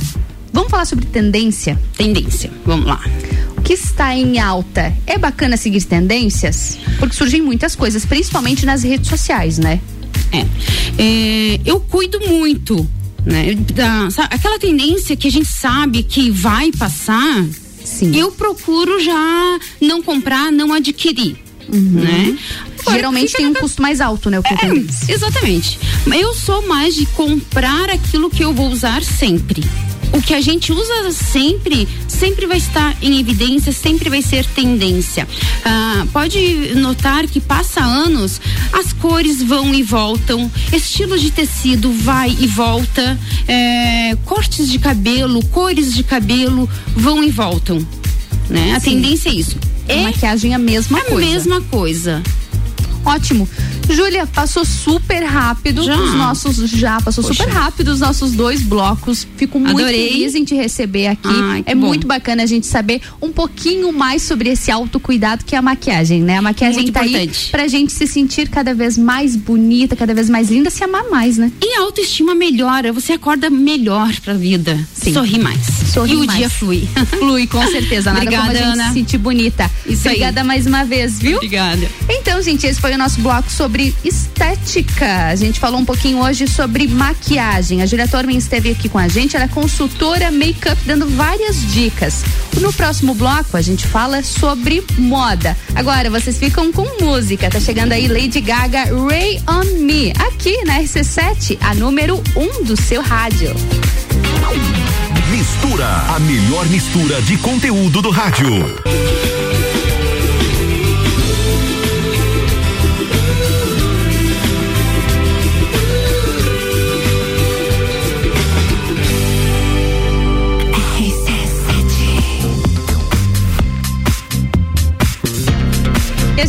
vamos 0.51 0.69
falar 0.69 0.85
sobre 0.85 1.05
tendência? 1.05 1.79
Tendência, 1.97 2.51
vamos 2.65 2.85
lá. 2.85 3.01
O 3.57 3.61
que 3.61 3.73
está 3.73 4.15
em 4.15 4.39
alta? 4.39 4.93
É 5.05 5.17
bacana 5.17 5.55
seguir 5.55 5.83
tendências? 5.83 6.77
Porque 6.99 7.15
surgem 7.15 7.41
muitas 7.41 7.75
coisas, 7.75 8.05
principalmente 8.05 8.65
nas 8.65 8.83
redes 8.83 9.07
sociais, 9.07 9.57
né? 9.57 9.79
É. 10.31 10.45
É, 10.97 11.59
eu 11.65 11.79
cuido 11.79 12.19
muito, 12.27 12.87
né? 13.25 13.53
Da, 13.73 14.09
sabe, 14.09 14.33
aquela 14.33 14.57
tendência 14.57 15.15
que 15.15 15.27
a 15.27 15.31
gente 15.31 15.47
sabe 15.47 16.03
que 16.03 16.31
vai 16.31 16.71
passar, 16.71 17.45
eu 18.13 18.31
procuro 18.31 18.99
já 19.03 19.59
não 19.79 20.01
comprar, 20.01 20.51
não 20.51 20.73
adquirir. 20.73 21.37
Né? 21.69 22.37
Uhum. 22.85 22.93
Geralmente 22.93 23.33
tem 23.33 23.45
um 23.45 23.53
custo 23.53 23.81
mais 23.81 24.01
alto, 24.01 24.29
né? 24.29 24.39
O 24.39 24.43
É, 24.43 25.13
exatamente. 25.13 25.79
Eu 26.13 26.33
sou 26.33 26.67
mais 26.67 26.95
de 26.95 27.05
comprar 27.05 27.89
aquilo 27.89 28.29
que 28.29 28.43
eu 28.43 28.53
vou 28.53 28.69
usar 28.69 29.03
sempre. 29.03 29.63
O 30.13 30.21
que 30.21 30.33
a 30.33 30.41
gente 30.41 30.73
usa 30.73 31.11
sempre, 31.11 31.87
sempre 32.07 32.45
vai 32.45 32.57
estar 32.57 32.97
em 33.01 33.19
evidência, 33.19 33.71
sempre 33.71 34.09
vai 34.09 34.21
ser 34.21 34.45
tendência. 34.45 35.27
Ah, 35.63 36.05
pode 36.11 36.75
notar 36.75 37.27
que 37.27 37.39
passa 37.39 37.81
anos, 37.81 38.41
as 38.73 38.91
cores 38.91 39.41
vão 39.41 39.73
e 39.73 39.83
voltam, 39.83 40.51
estilo 40.73 41.17
de 41.17 41.31
tecido 41.31 41.91
vai 41.93 42.35
e 42.39 42.47
volta, 42.47 43.17
é, 43.47 44.17
cortes 44.25 44.69
de 44.69 44.79
cabelo, 44.79 45.43
cores 45.45 45.93
de 45.93 46.03
cabelo 46.03 46.69
vão 46.95 47.23
e 47.23 47.31
voltam. 47.31 47.85
Né? 48.49 48.73
A 48.75 48.79
Sim. 48.79 49.01
tendência 49.01 49.29
é 49.29 49.33
isso. 49.33 49.57
A 49.87 50.03
maquiagem 50.03 50.51
é 50.51 50.55
a 50.55 50.59
mesma 50.59 50.99
a 50.99 51.05
coisa. 51.05 51.29
mesma 51.29 51.61
coisa. 51.61 52.21
Ótimo. 53.05 53.47
Júlia, 53.89 54.25
passou 54.27 54.63
super 54.63 55.23
rápido 55.23 55.83
Já? 55.83 55.97
os 55.97 56.13
nossos. 56.13 56.57
Já, 56.69 57.01
passou 57.01 57.23
Poxa. 57.23 57.43
super 57.43 57.53
rápido 57.53 57.89
os 57.89 57.99
nossos 57.99 58.31
dois 58.31 58.61
blocos. 58.61 59.27
Fico 59.35 59.59
muito 59.59 59.81
Adorei. 59.81 60.09
feliz 60.09 60.35
em 60.35 60.43
te 60.45 60.55
receber 60.55 61.07
aqui. 61.07 61.27
Ai, 61.27 61.63
é 61.65 61.75
bom. 61.75 61.87
muito 61.87 62.07
bacana 62.07 62.43
a 62.43 62.45
gente 62.45 62.67
saber 62.67 63.01
um 63.21 63.31
pouquinho 63.31 63.91
mais 63.91 64.21
sobre 64.21 64.49
esse 64.49 64.71
autocuidado 64.71 65.43
que 65.43 65.55
é 65.55 65.57
a 65.57 65.61
maquiagem, 65.61 66.21
né? 66.21 66.37
A 66.37 66.41
maquiagem 66.41 66.83
Muito 66.83 66.93
tá 66.93 67.05
importante. 67.05 67.45
aí 67.47 67.51
pra 67.51 67.67
gente 67.67 67.91
se 67.91 68.07
sentir 68.07 68.49
cada 68.49 68.73
vez 68.73 68.97
mais 68.97 69.35
bonita, 69.35 69.95
cada 69.95 70.13
vez 70.13 70.29
mais 70.29 70.49
linda, 70.49 70.69
se 70.69 70.83
amar 70.83 71.09
mais, 71.09 71.37
né? 71.37 71.51
E 71.61 71.75
a 71.77 71.81
autoestima 71.81 72.33
melhora, 72.35 72.93
você 72.93 73.13
acorda 73.13 73.49
melhor 73.49 74.13
pra 74.21 74.33
vida. 74.33 74.79
Sorri 75.11 75.39
mais. 75.39 75.59
Sorri 75.91 76.13
e 76.13 76.15
o 76.15 76.25
mais. 76.25 76.37
dia 76.37 76.49
flui. 76.49 76.87
Flui, 77.19 77.47
com 77.47 77.65
certeza. 77.67 78.11
Nada 78.11 78.23
Obrigada, 78.23 78.47
como 78.47 78.57
a 78.57 78.61
gente 78.69 78.73
Ana. 78.79 78.87
se 78.87 78.93
sentir 78.93 79.17
bonita. 79.17 79.69
Isso 79.85 80.07
aí. 80.07 80.15
Obrigada 80.15 80.43
mais 80.43 80.65
uma 80.65 80.85
vez, 80.85 81.19
viu? 81.19 81.37
Obrigada. 81.37 81.87
Então, 82.09 82.41
gente, 82.41 82.65
esse 82.65 82.79
foi 82.79 82.90
o 82.95 82.97
nosso 82.97 83.21
bloco 83.21 83.49
sobre 83.51 83.95
estética. 84.03 85.27
A 85.27 85.35
gente 85.35 85.59
falou 85.59 85.79
um 85.79 85.85
pouquinho 85.85 86.19
hoje 86.19 86.47
sobre 86.47 86.87
maquiagem. 86.87 87.81
A 87.81 87.85
Julia 87.85 88.07
Tormen 88.07 88.37
esteve 88.37 88.71
aqui 88.71 88.89
com 88.89 88.97
a 88.97 89.07
gente, 89.07 89.35
ela 89.35 89.45
é 89.45 89.47
consultora 89.47 90.31
make-up, 90.31 90.81
dando 90.85 91.07
várias 91.07 91.61
dicas. 91.71 92.23
No 92.59 92.71
próximo 92.73 93.13
bloco, 93.13 93.55
a 93.57 93.61
gente 93.61 93.87
fala 93.87 94.23
sobre 94.23 94.83
moda. 94.97 95.57
Agora, 95.75 96.09
vocês 96.09 96.37
ficam 96.37 96.71
com 96.71 96.85
música. 97.03 97.49
Tá 97.49 97.59
chegando 97.59 97.91
aí 97.93 98.07
Lady 98.07 98.41
Gaga, 98.41 98.85
Ray 99.07 99.41
on 99.47 99.79
Me, 99.79 100.11
aqui 100.27 100.63
na 100.65 100.79
RC7, 100.79 101.57
a 101.61 101.73
número 101.75 102.21
1 102.35 102.41
um 102.41 102.63
do 102.63 102.75
seu 102.75 103.01
rádio. 103.01 103.55
Mistura, 105.29 105.87
a 105.87 106.19
melhor 106.19 106.65
mistura 106.67 107.21
de 107.21 107.37
conteúdo 107.37 108.01
do 108.01 108.09
rádio. 108.09 108.47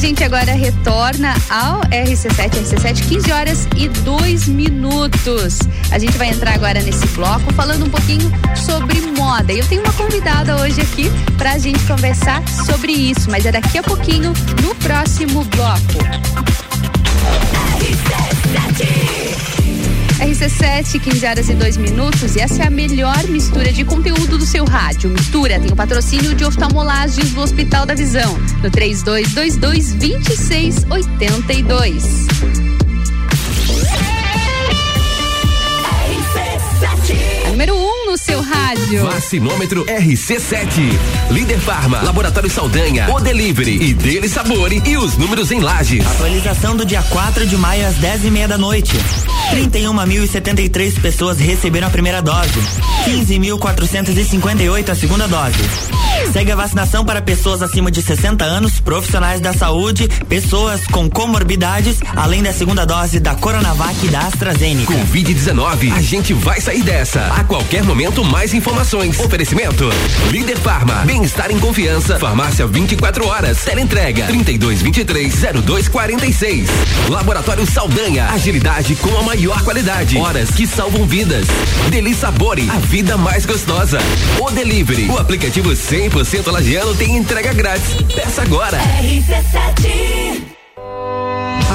Gente 0.03 0.24
agora 0.24 0.53
retorna 0.53 1.32
ao 1.48 1.80
RC7, 1.82 2.50
RC7, 2.50 3.09
15 3.09 3.32
horas 3.32 3.68
e 3.76 3.88
2 3.88 4.48
minutos. 4.48 5.61
A 5.92 5.98
gente 5.98 6.18
vai 6.18 6.28
entrar 6.28 6.55
agora 6.55 6.82
nesse 6.82 7.07
bloco 7.09 7.55
falando 7.55 7.84
um 7.84 7.88
pouquinho 7.88 8.28
sobre 8.57 9.00
moda. 9.16 9.53
Eu 9.53 9.64
tenho 9.68 9.80
uma 9.80 9.92
convidada 9.92 10.57
hoje 10.57 10.80
aqui 10.80 11.09
pra 11.38 11.57
gente 11.57 11.78
conversar 11.84 12.42
sobre 12.48 12.90
isso, 12.90 13.30
mas 13.30 13.46
é 13.46 13.53
daqui 13.53 13.78
a 13.78 13.82
pouquinho 13.84 14.32
no 14.61 14.74
próximo 14.74 15.44
bloco. 15.44 15.98
RC7, 17.78 19.22
15 21.01 21.27
horas 21.27 21.49
e 21.49 21.55
2 21.55 21.79
minutos, 21.79 22.37
e 22.37 22.41
essa 22.41 22.62
é 22.62 22.68
a 22.68 22.70
melhor 22.70 23.25
mistura 23.25 23.73
de 23.73 23.85
conteúdo 23.85 24.39
do 24.39 24.47
seu 24.47 24.64
rádio. 24.64 25.11
Mistura 25.11 25.59
tem 25.59 25.73
o 25.73 25.75
patrocínio 25.75 26.33
de 26.33 26.45
oftalmolagens 26.45 27.33
do 27.33 27.41
Hospital 27.41 27.85
da 27.85 27.95
Visão, 27.95 28.33
no 28.62 28.70
3222 28.70 29.97
2682. 29.97 32.29
A 37.45 37.51
número 37.51 37.75
1 37.75 37.79
um 37.79 38.07
no 38.12 38.16
seu 38.16 38.16
seu 38.16 38.41
rádio. 38.73 39.05
Vacinômetro 39.05 39.85
RC7. 39.85 40.99
Líder 41.31 41.59
Farma, 41.59 42.01
Laboratório 42.03 42.51
Saldanha, 42.51 43.11
O 43.11 43.20
Delivery 43.20 43.83
e 43.83 43.95
Dele 43.95 44.29
Sabore 44.29 44.83
e 44.85 44.97
os 44.97 45.16
números 45.16 45.51
em 45.53 45.61
lajes. 45.61 46.07
Atualização 46.07 46.75
do 46.75 46.85
dia 46.85 47.03
4 47.03 47.47
de 47.47 47.57
maio 47.57 47.87
às 47.87 47.97
10 47.97 48.25
e 48.25 48.31
meia 48.31 48.49
da 48.49 48.57
noite. 48.57 48.93
31.073 49.53 51.01
pessoas 51.01 51.39
receberam 51.39 51.89
a 51.89 51.91
primeira 51.91 52.23
dose. 52.23 52.59
15.458 53.05 54.89
a 54.89 54.95
segunda 54.95 55.29
dose. 55.29 55.59
Segue 56.33 56.53
a 56.53 56.57
vacinação 56.57 57.05
para 57.05 57.20
pessoas 57.20 57.62
acima 57.62 57.91
de 57.91 58.01
60 58.01 58.45
anos, 58.45 58.81
profissionais 58.81 59.41
da 59.41 59.53
saúde, 59.53 60.09
pessoas 60.29 60.87
com 60.87 61.11
comorbidades, 61.11 61.99
além 62.14 62.43
da 62.43 62.53
segunda 62.53 62.87
dose 62.87 63.18
da 63.18 63.35
Coronavac 63.35 64.07
e 64.07 64.09
da 64.09 64.20
AstraZeneca. 64.20 64.93
Covid-19, 64.93 65.93
a 65.93 66.01
gente 66.01 66.33
vai 66.33 66.61
sair 66.61 66.83
dessa. 66.83 67.27
A 67.27 67.45
qualquer 67.45 67.83
momento, 67.83 68.25
mais 68.25 68.55
informações. 68.55 68.61
Oferecimento: 69.20 69.88
Líder 70.30 70.58
Farma, 70.58 71.02
bem-estar 71.04 71.50
em 71.50 71.58
confiança. 71.58 72.18
Farmácia 72.18 72.66
24 72.66 73.26
horas. 73.26 73.64
Teleentrega 73.64 74.26
3223-0246. 74.28 76.68
Laboratório 77.08 77.66
Saldanha, 77.66 78.26
agilidade 78.26 78.94
com 78.96 79.16
a 79.18 79.22
maior 79.22 79.62
qualidade. 79.62 80.16
Horas 80.16 80.50
que 80.50 80.66
salvam 80.66 81.06
vidas. 81.06 81.46
Deli 81.90 82.14
Sabore, 82.14 82.68
a 82.70 82.78
vida 82.78 83.16
mais 83.16 83.46
gostosa. 83.46 83.98
O 84.38 84.50
Delivery, 84.50 85.08
o 85.08 85.18
aplicativo 85.18 85.70
100% 85.70 86.50
lagiano 86.50 86.94
tem 86.94 87.16
entrega 87.16 87.52
grátis. 87.52 87.94
Peça 88.14 88.42
agora. 88.42 88.78
RC7 88.78 90.48
a 90.48 90.51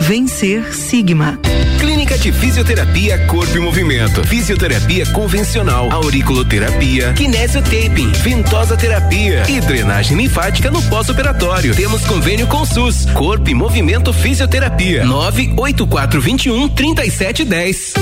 Vencer 0.00 0.74
Sigma. 0.74 1.38
Clínica 1.78 2.18
de 2.18 2.32
Fisioterapia 2.32 3.18
Corpo 3.26 3.56
e 3.56 3.60
Movimento. 3.60 4.26
Fisioterapia 4.26 5.06
convencional, 5.12 5.90
auriculoterapia, 5.90 7.12
kinesiotaping, 7.12 8.10
ventosa 8.22 8.76
terapia 8.76 9.44
e 9.48 9.60
drenagem 9.60 10.16
linfática 10.16 10.70
no 10.70 10.82
pós-operatório. 10.88 11.74
Temos 11.74 12.04
convênio 12.04 12.46
com 12.46 12.64
SUS. 12.64 13.06
Corpo 13.12 13.48
e 13.48 13.54
Movimento 13.54 14.12
Fisioterapia. 14.12 15.04
98421 15.04 16.68
3710. 16.68 17.94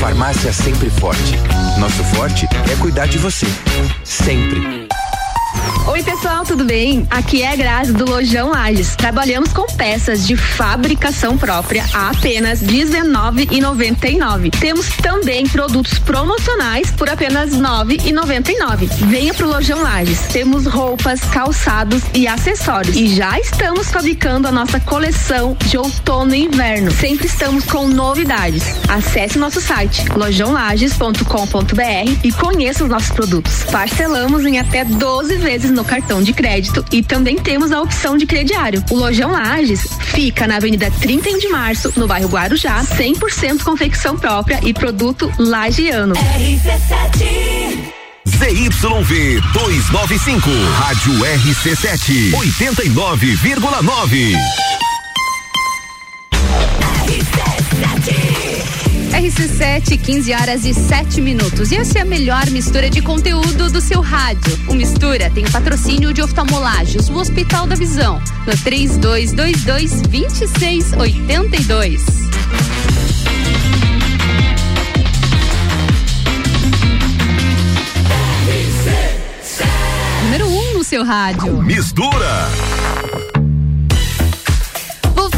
Farmácia 0.00 0.52
Sempre 0.52 0.90
Forte. 0.90 1.34
Nosso 1.78 2.02
forte 2.16 2.46
é 2.72 2.76
cuidar 2.80 3.06
de 3.06 3.18
você. 3.18 3.46
Sempre. 4.04 4.87
Oi, 5.86 6.02
pessoal, 6.02 6.44
tudo 6.44 6.64
bem? 6.64 7.06
Aqui 7.10 7.42
é 7.42 7.52
a 7.52 7.56
Grazi 7.56 7.92
do 7.92 8.08
Lojão 8.08 8.50
Lages. 8.50 8.96
Trabalhamos 8.96 9.52
com 9.52 9.66
peças 9.66 10.26
de 10.26 10.36
fabricação 10.36 11.36
própria 11.36 11.84
a 11.92 12.10
apenas 12.10 12.60
R$19,99. 12.60 14.50
Temos 14.58 14.88
também 15.02 15.46
produtos 15.46 15.98
promocionais 15.98 16.90
por 16.92 17.08
apenas 17.08 17.52
R$9,99. 17.52 18.88
Venha 19.08 19.34
pro 19.34 19.48
Lojão 19.48 19.82
Lages. 19.82 20.20
Temos 20.32 20.66
roupas, 20.66 21.20
calçados 21.20 22.02
e 22.14 22.26
acessórios. 22.26 22.96
E 22.96 23.14
já 23.14 23.38
estamos 23.38 23.90
fabricando 23.90 24.48
a 24.48 24.52
nossa 24.52 24.80
coleção 24.80 25.56
de 25.66 25.76
outono 25.76 26.34
e 26.34 26.44
inverno. 26.44 26.90
Sempre 26.90 27.26
estamos 27.26 27.64
com 27.64 27.88
novidades. 27.88 28.62
Acesse 28.88 29.38
nosso 29.38 29.60
site 29.60 30.04
lojãolages.com.br 30.14 32.18
e 32.22 32.32
conheça 32.32 32.84
os 32.84 32.90
nossos 32.90 33.10
produtos. 33.10 33.64
Parcelamos 33.64 34.44
em 34.44 34.58
até 34.58 34.84
12 34.84 35.36
vezes 35.36 35.57
no 35.66 35.84
cartão 35.84 36.22
de 36.22 36.32
crédito 36.32 36.84
e 36.92 37.02
também 37.02 37.36
temos 37.36 37.72
a 37.72 37.80
opção 37.80 38.16
de 38.16 38.26
crediário. 38.26 38.84
O 38.90 38.94
Lojão 38.94 39.32
Lages 39.32 39.88
fica 40.12 40.46
na 40.46 40.56
Avenida 40.56 40.90
31 40.90 41.38
de 41.38 41.48
Março, 41.48 41.92
no 41.96 42.06
bairro 42.06 42.28
Guarujá, 42.28 42.84
100% 42.84 43.64
confecção 43.64 44.16
própria 44.16 44.60
e 44.62 44.72
produto 44.72 45.32
lagiano. 45.38 46.14
RC7 46.14 47.98
ZYV 48.28 49.40
295, 49.52 50.50
Rádio 50.78 51.12
RC7, 51.14 52.32
89,9. 52.32 54.36
RC7, 57.06 58.87
15 59.98 60.32
horas 60.32 60.64
e 60.64 60.72
7 60.72 61.20
minutos. 61.20 61.70
E 61.70 61.76
essa 61.76 61.98
é 61.98 62.02
a 62.02 62.04
melhor 62.04 62.48
mistura 62.50 62.88
de 62.88 63.02
conteúdo 63.02 63.70
do 63.70 63.80
seu 63.80 64.00
rádio. 64.00 64.58
O 64.68 64.74
Mistura 64.74 65.28
tem 65.30 65.44
o 65.44 65.52
patrocínio 65.52 66.14
de 66.14 66.22
oftalmolagens, 66.22 67.10
o 67.10 67.14
Hospital 67.14 67.66
da 67.66 67.74
Visão, 67.74 68.22
no 68.46 68.56
3222 68.56 70.02
2682. 70.02 72.06
Número 80.24 80.48
1 80.48 80.58
um 80.58 80.74
no 80.74 80.84
seu 80.84 81.04
rádio. 81.04 81.62
Mistura 81.62 82.48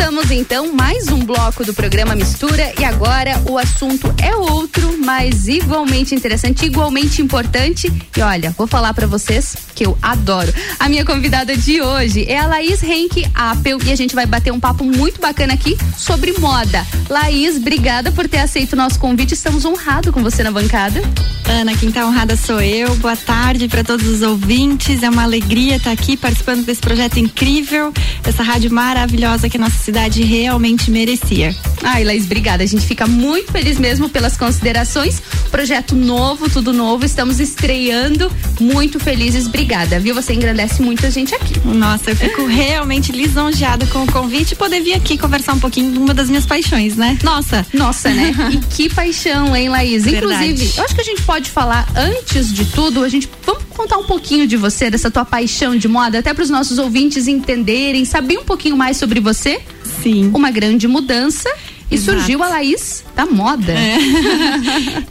Voltamos 0.00 0.30
então, 0.30 0.72
mais 0.72 1.08
um 1.08 1.18
bloco 1.18 1.62
do 1.62 1.74
programa 1.74 2.16
Mistura 2.16 2.72
e 2.80 2.84
agora 2.84 3.38
o 3.46 3.58
assunto 3.58 4.12
é 4.16 4.34
outro, 4.34 4.96
mas 5.04 5.46
igualmente 5.46 6.14
interessante, 6.14 6.64
igualmente 6.64 7.20
importante. 7.20 7.92
E 8.16 8.20
olha, 8.22 8.50
vou 8.56 8.66
falar 8.66 8.94
para 8.94 9.06
vocês 9.06 9.54
que 9.74 9.84
eu 9.84 9.96
adoro. 10.00 10.52
A 10.78 10.88
minha 10.88 11.04
convidada 11.04 11.54
de 11.54 11.82
hoje 11.82 12.24
é 12.26 12.38
a 12.38 12.46
Laís 12.46 12.82
Henke 12.82 13.26
Apple 13.34 13.76
e 13.84 13.92
a 13.92 13.96
gente 13.96 14.14
vai 14.14 14.24
bater 14.24 14.50
um 14.50 14.58
papo 14.58 14.84
muito 14.84 15.20
bacana 15.20 15.52
aqui 15.52 15.76
sobre 15.94 16.32
moda. 16.38 16.84
Laís, 17.10 17.56
obrigada 17.56 18.10
por 18.10 18.26
ter 18.26 18.38
aceito 18.38 18.72
o 18.72 18.76
nosso 18.76 18.98
convite. 18.98 19.34
Estamos 19.34 19.66
honrados 19.66 20.14
com 20.14 20.22
você 20.22 20.42
na 20.42 20.50
bancada. 20.50 21.02
Ana, 21.46 21.76
quem 21.76 21.92
tá 21.92 22.06
honrada 22.06 22.36
sou 22.36 22.60
eu. 22.60 22.94
Boa 22.96 23.16
tarde 23.16 23.68
para 23.68 23.84
todos 23.84 24.06
os 24.06 24.22
ouvintes. 24.22 25.02
É 25.02 25.10
uma 25.10 25.24
alegria 25.24 25.76
estar 25.76 25.92
aqui 25.92 26.16
participando 26.16 26.64
desse 26.64 26.80
projeto 26.80 27.18
incrível, 27.18 27.92
essa 28.24 28.42
rádio 28.42 28.72
maravilhosa 28.72 29.48
que 29.48 29.58
a 29.58 29.60
nossa 29.60 29.89
cidade 29.90 30.22
realmente 30.22 30.88
merecia. 30.88 31.52
Ai, 31.82 32.04
Laís, 32.04 32.24
obrigada. 32.24 32.62
A 32.62 32.66
gente 32.66 32.86
fica 32.86 33.08
muito 33.08 33.50
feliz 33.50 33.76
mesmo 33.76 34.08
pelas 34.08 34.36
considerações. 34.36 35.20
Projeto 35.50 35.96
novo, 35.96 36.48
tudo 36.48 36.72
novo. 36.72 37.04
Estamos 37.04 37.40
estreando. 37.40 38.30
Muito 38.60 39.00
felizes. 39.00 39.46
Obrigada, 39.46 39.98
viu? 39.98 40.14
Você 40.14 40.32
engrandece 40.32 40.80
muita 40.80 41.10
gente 41.10 41.34
aqui. 41.34 41.58
Nossa, 41.64 42.10
eu 42.10 42.16
fico 42.16 42.46
realmente 42.48 43.10
lisonjeada 43.10 43.84
com 43.86 44.04
o 44.04 44.12
convite 44.12 44.52
e 44.52 44.56
poder 44.56 44.80
vir 44.80 44.94
aqui 44.94 45.18
conversar 45.18 45.54
um 45.54 45.58
pouquinho 45.58 45.90
de 45.90 45.98
uma 45.98 46.14
das 46.14 46.28
minhas 46.28 46.46
paixões, 46.46 46.94
né? 46.94 47.18
Nossa. 47.24 47.66
Nossa, 47.74 48.10
né? 48.10 48.32
e 48.52 48.58
que 48.58 48.88
paixão, 48.88 49.56
hein, 49.56 49.68
Laís? 49.68 50.04
Verdade. 50.04 50.52
Inclusive, 50.52 50.78
eu 50.78 50.84
acho 50.84 50.94
que 50.94 51.00
a 51.00 51.04
gente 51.04 51.22
pode 51.22 51.50
falar 51.50 51.88
antes 51.96 52.52
de 52.52 52.64
tudo, 52.66 53.02
a 53.02 53.08
gente 53.08 53.28
vamos 53.44 53.64
contar 53.80 53.96
um 53.96 54.04
pouquinho 54.04 54.46
de 54.46 54.58
você, 54.58 54.90
dessa 54.90 55.10
tua 55.10 55.24
paixão 55.24 55.74
de 55.74 55.88
moda, 55.88 56.18
até 56.18 56.34
para 56.34 56.44
os 56.44 56.50
nossos 56.50 56.76
ouvintes 56.76 57.26
entenderem, 57.26 58.04
saber 58.04 58.38
um 58.38 58.44
pouquinho 58.44 58.76
mais 58.76 58.98
sobre 58.98 59.20
você. 59.20 59.58
Sim. 60.02 60.30
Uma 60.34 60.50
grande 60.50 60.86
mudança. 60.86 61.48
E 61.90 61.96
Exato. 61.96 62.18
surgiu 62.18 62.40
a 62.40 62.48
Laís 62.48 63.04
da 63.16 63.26
moda. 63.26 63.72
É. 63.72 63.96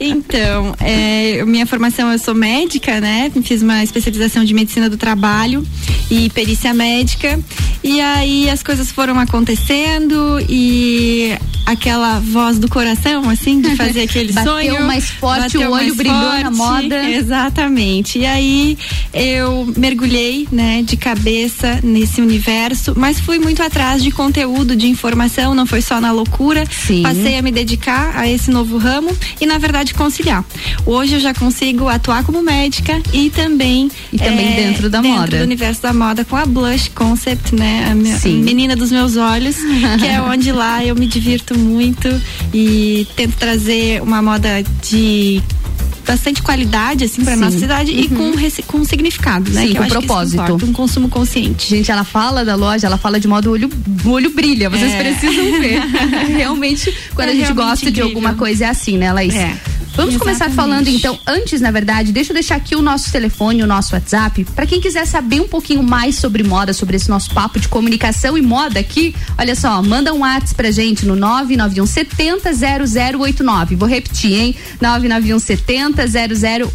então, 0.00 0.74
é, 0.80 1.44
minha 1.44 1.66
formação 1.66 2.10
eu 2.10 2.18
sou 2.18 2.34
médica, 2.34 3.00
né? 3.02 3.30
Fiz 3.42 3.60
uma 3.60 3.84
especialização 3.84 4.44
de 4.44 4.54
medicina 4.54 4.88
do 4.88 4.96
trabalho 4.96 5.66
e 6.10 6.30
perícia 6.30 6.72
médica. 6.72 7.38
E 7.84 8.00
aí 8.00 8.48
as 8.48 8.62
coisas 8.62 8.90
foram 8.90 9.18
acontecendo 9.18 10.38
e 10.48 11.36
aquela 11.66 12.18
voz 12.20 12.58
do 12.58 12.68
coração, 12.68 13.28
assim, 13.28 13.60
de 13.60 13.76
fazer 13.76 14.02
aquele 14.02 14.32
Bateu 14.34 14.52
sonho. 14.52 14.86
mais 14.86 15.08
forte, 15.10 15.42
bateu 15.58 15.70
o 15.70 15.72
olho 15.74 15.94
brilhou 15.94 16.16
na 16.16 16.52
forte. 16.52 16.56
moda. 16.56 17.08
Exatamente. 17.10 18.18
E 18.18 18.26
aí 18.26 18.78
eu 19.12 19.72
mergulhei, 19.76 20.46
né, 20.50 20.82
de 20.82 20.96
cabeça 20.96 21.80
nesse 21.82 22.20
universo, 22.20 22.94
mas 22.96 23.20
fui 23.20 23.38
muito 23.38 23.62
atrás 23.62 24.02
de 24.02 24.10
conteúdo, 24.10 24.74
de 24.76 24.86
informação, 24.88 25.54
não 25.54 25.66
foi 25.66 25.80
só 25.82 26.00
na 26.00 26.12
loucura. 26.12 26.64
Sim. 26.70 27.02
Passei 27.02 27.38
a 27.38 27.42
me 27.42 27.50
dedicar 27.52 28.16
a 28.16 28.28
esse 28.28 28.50
novo 28.50 28.78
ramo 28.78 29.16
e, 29.40 29.46
na 29.46 29.58
verdade, 29.58 29.94
conciliar. 29.94 30.44
Hoje 30.86 31.14
eu 31.14 31.20
já 31.20 31.32
consigo 31.34 31.88
atuar 31.88 32.24
como 32.24 32.42
médica 32.42 33.00
e 33.12 33.30
também. 33.30 33.90
E 34.12 34.18
também 34.18 34.54
dentro 34.56 34.88
da 34.90 35.00
dentro 35.00 35.18
moda. 35.20 35.38
do 35.38 35.44
universo 35.44 35.82
da 35.82 35.92
moda 35.92 36.24
com 36.24 36.36
a 36.36 36.44
Blush 36.46 36.88
Concept, 36.94 37.54
né? 37.54 37.88
A 37.90 37.94
minha- 37.94 38.16
Sim. 38.18 38.42
menina 38.42 38.74
dos 38.76 38.90
meus 38.90 39.16
olhos, 39.16 39.56
que 39.98 40.06
é 40.06 40.20
onde 40.20 40.52
lá 40.52 40.84
eu 40.84 40.94
me 40.94 41.06
divirto 41.06 41.49
muito 41.58 42.08
e 42.52 43.06
tento 43.16 43.36
trazer 43.36 44.02
uma 44.02 44.20
moda 44.22 44.62
de 44.82 45.42
bastante 46.06 46.42
qualidade 46.42 47.04
assim 47.04 47.22
para 47.24 47.36
nossa 47.36 47.56
cidade 47.58 47.92
e 47.92 48.08
Uhum. 48.08 48.32
com 48.32 48.36
reci- 48.36 48.62
com 48.62 48.84
significado, 48.84 49.48
né? 49.52 49.62
Sim, 49.62 49.68
que 49.68 49.74
com 49.78 49.86
propósito. 49.86 50.42
importa, 50.42 50.64
um 50.66 50.72
consumo 50.72 51.08
consciente. 51.08 51.68
Gente, 51.70 51.90
ela 51.90 52.02
fala 52.02 52.44
da 52.44 52.56
loja, 52.56 52.86
ela 52.88 52.96
fala 52.98 53.20
de 53.20 53.28
modo 53.28 53.50
olho, 53.52 53.70
olho 54.04 54.30
brilha, 54.30 54.68
vocês 54.68 54.92
É. 54.92 54.98
precisam 55.04 55.60
ver. 55.60 55.80
realmente, 56.36 56.92
quando 57.14 57.28
É 57.28 57.32
a 57.32 57.34
gente 57.36 57.52
gosta 57.52 57.84
de 57.84 57.90
incrível. 58.00 58.06
alguma 58.08 58.34
coisa 58.34 58.64
é 58.64 58.68
assim, 58.68 58.98
né, 58.98 59.12
Laís? 59.12 59.34
É. 59.36 59.56
Vamos 60.00 60.16
começar 60.16 60.46
Exatamente. 60.46 60.56
falando 60.56 60.88
então, 60.88 61.18
antes 61.26 61.60
na 61.60 61.70
verdade, 61.70 62.10
deixa 62.10 62.32
eu 62.32 62.34
deixar 62.34 62.54
aqui 62.54 62.74
o 62.74 62.80
nosso 62.80 63.12
telefone, 63.12 63.62
o 63.62 63.66
nosso 63.66 63.94
WhatsApp, 63.94 64.46
para 64.56 64.64
quem 64.64 64.80
quiser 64.80 65.06
saber 65.06 65.42
um 65.42 65.46
pouquinho 65.48 65.82
mais 65.82 66.16
sobre 66.16 66.42
moda, 66.42 66.72
sobre 66.72 66.96
esse 66.96 67.10
nosso 67.10 67.34
papo 67.34 67.60
de 67.60 67.68
comunicação 67.68 68.38
e 68.38 68.40
moda 68.40 68.80
aqui, 68.80 69.14
olha 69.36 69.54
só, 69.54 69.82
manda 69.82 70.14
um 70.14 70.20
WhatsApp 70.20 70.54
pra 70.54 70.70
gente 70.70 71.04
no 71.04 71.14
991 71.14 71.84
70 71.84 72.50
0089. 72.50 73.76
Vou 73.76 73.86
repetir, 73.86 74.32
hein? 74.32 74.56
991 74.80 75.38
70 75.38 76.02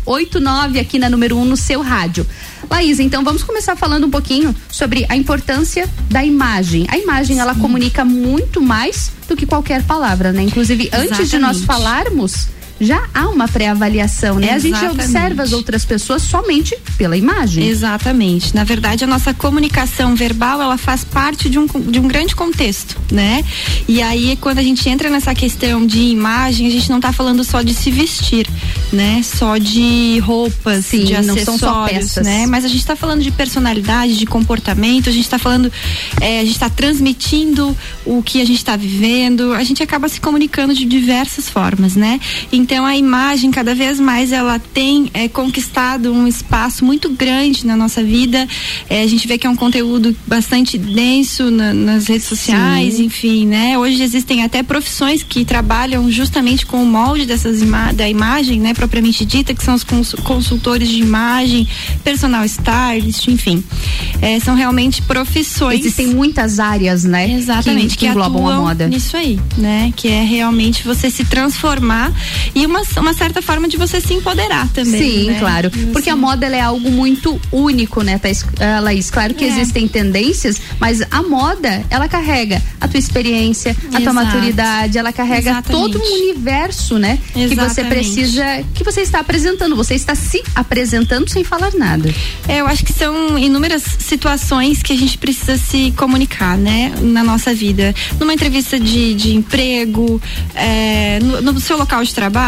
0089 0.06 0.80
aqui 0.80 1.00
na 1.00 1.10
número 1.10 1.36
1 1.36 1.42
um, 1.42 1.46
no 1.46 1.58
seu 1.58 1.82
rádio. 1.82 2.28
Laís, 2.70 3.00
então 3.00 3.24
vamos 3.24 3.44
começar 3.44 3.76
falando 3.76 4.06
um 4.06 4.10
pouquinho 4.12 4.56
sobre 4.70 5.06
a 5.10 5.16
importância 5.16 5.90
da 6.10 6.24
imagem. 6.24 6.86
A 6.90 6.98
imagem, 6.98 7.40
ela 7.40 7.56
comunica 7.56 8.06
muito 8.06 8.62
mais 8.62 9.12
do 9.28 9.36
que 9.36 9.46
qualquer 9.46 9.84
palavra, 9.84 10.32
né? 10.32 10.44
Inclusive, 10.44 10.90
antes 10.94 11.30
de 11.30 11.40
nós 11.40 11.58
Exatamente. 11.58 11.66
falarmos, 11.66 12.48
já 12.80 13.04
há 13.14 13.30
uma 13.30 13.48
pré-avaliação, 13.48 14.36
né? 14.36 14.52
A 14.52 14.60
gente 14.60 14.76
Exatamente. 14.76 15.02
observa 15.02 15.44
as 15.44 15.54
outras 15.54 15.86
pessoas 15.86 16.22
somente 16.22 16.78
pela 16.98 17.16
imagem. 17.16 17.68
Exatamente. 17.68 18.54
Na 18.54 18.64
verdade, 18.64 19.04
a 19.04 19.08
nossa 19.08 19.34
comunicação 19.34 20.16
verbal, 20.16 20.62
ela 20.62 20.78
faz 20.78 21.04
parte 21.04 21.50
de 21.50 21.58
um, 21.58 21.66
de 21.66 22.00
um 22.00 22.08
grande 22.08 22.36
contexto, 22.36 23.00
né? 23.12 23.44
E 23.88 24.02
aí, 24.02 24.38
quando 24.42 24.60
a 24.60 24.64
gente 24.64 24.88
entra 24.90 25.10
nessa 25.10 25.34
questão 25.34 25.86
de 25.86 26.02
imagem, 26.02 26.68
a 26.68 26.70
gente 26.70 26.90
não 26.90 26.98
está 26.98 27.14
falando 27.14 27.44
só 27.44 27.62
de 27.62 27.74
se 27.74 27.90
vestir, 27.90 28.48
né? 28.92 29.22
Só 29.24 29.58
de 29.58 30.20
roupas, 30.20 30.86
Sim, 30.86 31.06
de 31.06 31.14
não 31.22 31.34
acessórios, 31.34 32.16
né? 32.18 32.46
Mas 32.46 32.66
a 32.66 32.68
gente 32.68 32.80
está 32.80 32.96
falando 32.96 33.22
de 33.24 33.32
personalidade, 33.32 34.18
de 34.18 34.26
comportamento, 34.26 35.10
a 35.10 35.14
gente 35.14 35.24
está 35.24 35.40
falando, 35.40 35.72
é, 36.20 36.40
a 36.40 36.44
gente 36.44 36.56
está 36.56 36.70
transmitindo 36.70 37.76
o 38.06 38.22
que 38.22 38.42
a 38.42 38.46
gente 38.46 38.58
está 38.58 38.76
vivendo, 38.76 39.54
a 39.54 39.64
gente 39.64 39.82
acaba 39.82 40.10
se 40.10 40.20
comunicando 40.20 40.74
de 40.74 40.84
diversas 40.84 41.50
formas, 41.50 41.96
né? 41.96 42.20
Então 42.52 42.65
a 42.74 42.98
imagem 42.98 43.52
cada 43.52 43.76
vez 43.76 44.00
mais 44.00 44.32
ela 44.32 44.58
tem 44.58 45.10
é, 45.14 45.28
conquistado 45.28 46.12
um 46.12 46.28
espaço 46.28 46.84
muito 46.86 47.10
grande 47.10 47.66
na 47.68 47.76
nossa 47.76 48.04
vida. 48.04 48.48
É, 48.90 49.02
a 49.04 49.08
gente 49.08 49.28
vê 49.28 49.38
que 49.38 49.46
é 49.46 49.50
um 49.50 49.56
conteúdo 49.56 50.16
bastante 50.26 50.78
denso 50.78 51.52
na- 51.52 51.74
nas 51.74 52.08
redes 52.08 52.26
sociais, 52.28 53.00
enfim, 53.00 53.46
né? 53.46 53.78
Hoje 53.78 54.02
existem 54.02 54.44
até 54.44 54.64
profissões 54.64 55.22
que 55.24 55.44
trabalham 55.46 56.10
justamente 56.10 56.66
com 56.66 56.82
o 56.82 56.86
molde 56.86 57.26
dessas 57.26 57.62
ima 57.62 57.92
da 57.94 58.08
imagem, 58.10 58.60
né? 58.60 58.74
Propriamente 58.74 59.26
dita, 59.26 59.54
que 59.54 59.64
são 59.64 59.76
os 59.76 59.84
cons- 59.84 60.16
consultores 60.24 60.88
de 60.90 61.00
imagem, 61.02 61.68
personal 62.04 62.44
stylist, 62.46 63.28
enfim. 63.28 63.64
É, 64.22 64.40
são 64.40 64.56
realmente 64.56 65.02
profissões. 65.02 65.80
Existem 65.82 66.08
muitas 66.08 66.60
áreas, 66.60 67.04
né? 67.04 67.30
Exatamente, 67.32 67.90
que, 67.90 67.98
que, 67.98 68.06
que 68.06 68.08
englobam 68.08 68.48
a 68.48 68.56
moda. 68.62 68.88
nisso 68.88 69.18
aí, 69.18 69.40
né? 69.58 69.92
Que 69.96 70.08
é 70.08 70.24
realmente 70.24 70.84
você 70.84 71.10
se 71.12 71.26
transformar 71.26 72.12
e 72.56 72.66
uma, 72.66 72.82
uma 72.98 73.14
certa 73.14 73.42
forma 73.42 73.68
de 73.68 73.76
você 73.76 74.00
se 74.00 74.14
empoderar 74.14 74.68
também. 74.70 75.02
Sim, 75.02 75.32
né? 75.32 75.40
claro. 75.40 75.70
Porque 75.92 76.10
a 76.10 76.16
moda 76.16 76.48
é 76.48 76.62
algo 76.62 76.90
muito 76.90 77.40
único, 77.52 78.02
né, 78.02 78.18
Thaís, 78.18 78.46
ah, 78.60 78.80
Laís? 78.80 79.12
Claro 79.12 79.34
que 79.34 79.44
É. 79.44 79.48
existem 79.50 79.88
tendências, 79.88 80.62
mas 80.80 81.02
a 81.12 81.22
moda, 81.22 81.84
ela 81.90 82.08
carrega 82.08 82.62
a 82.80 82.88
tua 82.88 82.98
experiência, 82.98 83.76
a 83.88 83.92
tua 83.92 84.00
Exato. 84.00 84.14
maturidade, 84.16 84.98
ela 84.98 85.12
carrega 85.12 85.52
Exatamente. 85.52 85.92
todo 85.94 86.02
um 86.02 86.14
universo, 86.24 86.98
né? 86.98 87.20
Que 87.34 87.48
você 87.48 87.54
Exatamente. 87.82 87.88
precisa, 87.90 88.46
que 88.74 88.84
você 88.84 89.02
está 89.02 89.20
apresentando. 89.20 89.76
Você 89.76 89.96
está 89.96 90.16
se 90.16 90.42
apresentando 90.56 91.28
sem 91.30 91.44
falar 91.44 91.74
nada. 91.74 92.14
É, 92.48 92.62
eu 92.62 92.68
acho 92.68 92.86
que 92.86 92.94
são 92.94 93.38
inúmeras 93.38 93.84
situações 94.00 94.82
que 94.82 94.94
a 94.94 94.98
gente 94.98 95.18
precisa 95.18 95.58
se 95.58 95.92
comunicar, 95.98 96.58
né, 96.58 96.94
na 97.02 97.24
nossa 97.24 97.54
vida. 97.54 97.94
Numa 98.20 98.34
entrevista 98.34 98.80
de, 98.80 99.14
de 99.14 99.36
emprego, 99.36 100.22
é, 100.54 101.20
no, 101.22 101.42
no 101.54 101.60
seu 101.60 101.78
local 101.78 102.04
de 102.04 102.14
trabalho, 102.14 102.45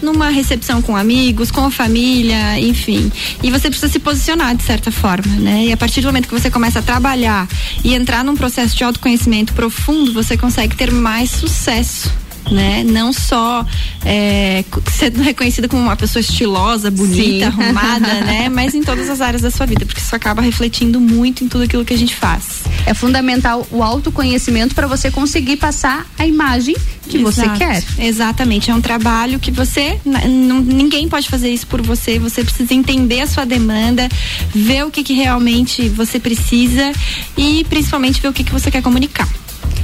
numa 0.00 0.28
recepção 0.30 0.80
com 0.80 0.96
amigos, 0.96 1.50
com 1.50 1.64
a 1.64 1.70
família, 1.70 2.58
enfim. 2.58 3.10
E 3.42 3.50
você 3.50 3.68
precisa 3.68 3.92
se 3.92 3.98
posicionar 3.98 4.56
de 4.56 4.62
certa 4.62 4.90
forma, 4.90 5.34
né? 5.36 5.66
E 5.66 5.72
a 5.72 5.76
partir 5.76 6.00
do 6.00 6.06
momento 6.06 6.28
que 6.28 6.34
você 6.34 6.50
começa 6.50 6.78
a 6.78 6.82
trabalhar 6.82 7.48
e 7.84 7.94
entrar 7.94 8.24
num 8.24 8.36
processo 8.36 8.76
de 8.76 8.84
autoconhecimento 8.84 9.52
profundo, 9.52 10.12
você 10.12 10.36
consegue 10.36 10.76
ter 10.76 10.90
mais 10.90 11.30
sucesso. 11.30 12.21
Né? 12.50 12.82
Não 12.84 13.12
só 13.12 13.64
é, 14.04 14.64
sendo 14.92 15.22
reconhecida 15.22 15.68
como 15.68 15.80
uma 15.82 15.96
pessoa 15.96 16.20
estilosa, 16.20 16.90
bonita, 16.90 17.22
Sim. 17.22 17.42
arrumada, 17.44 18.20
né? 18.24 18.48
Mas 18.52 18.74
em 18.74 18.82
todas 18.82 19.08
as 19.08 19.20
áreas 19.20 19.42
da 19.42 19.50
sua 19.50 19.64
vida, 19.64 19.86
porque 19.86 20.00
isso 20.00 20.14
acaba 20.14 20.42
refletindo 20.42 21.00
muito 21.00 21.44
em 21.44 21.48
tudo 21.48 21.64
aquilo 21.64 21.84
que 21.84 21.94
a 21.94 21.98
gente 21.98 22.14
faz. 22.14 22.62
É 22.84 22.92
fundamental 22.94 23.66
o 23.70 23.82
autoconhecimento 23.82 24.74
para 24.74 24.86
você 24.86 25.10
conseguir 25.10 25.56
passar 25.56 26.04
a 26.18 26.26
imagem 26.26 26.74
que 27.08 27.18
você 27.18 27.42
Exato. 27.42 27.58
quer. 27.58 27.84
Exatamente, 27.98 28.70
é 28.70 28.74
um 28.74 28.80
trabalho 28.80 29.38
que 29.38 29.50
você, 29.50 29.98
não- 30.04 30.60
ninguém 30.60 31.08
pode 31.08 31.28
fazer 31.28 31.48
isso 31.50 31.66
por 31.66 31.80
você, 31.80 32.18
você 32.18 32.42
precisa 32.44 32.74
entender 32.74 33.20
a 33.20 33.26
sua 33.26 33.44
demanda, 33.44 34.08
ver 34.54 34.84
o 34.84 34.90
que, 34.90 35.02
que 35.02 35.14
realmente 35.14 35.88
você 35.88 36.18
precisa 36.18 36.92
e 37.36 37.64
principalmente 37.68 38.20
ver 38.20 38.28
o 38.28 38.32
que, 38.32 38.44
que 38.44 38.52
você 38.52 38.70
quer 38.70 38.82
comunicar. 38.82 39.28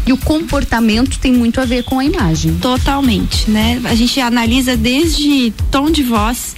E 0.07 0.13
o 0.13 0.17
comportamento 0.17 1.19
tem 1.19 1.33
muito 1.33 1.61
a 1.61 1.67
ver 1.67 1.85
com 1.85 1.99
a 1.99 2.05
imagem. 2.05 2.55
Totalmente, 2.55 3.51
né? 3.51 3.81
A 3.85 3.95
gente 3.95 4.19
analisa 4.21 4.75
desde 4.77 5.53
tom 5.71 5.91
de 5.91 6.03
voz, 6.03 6.57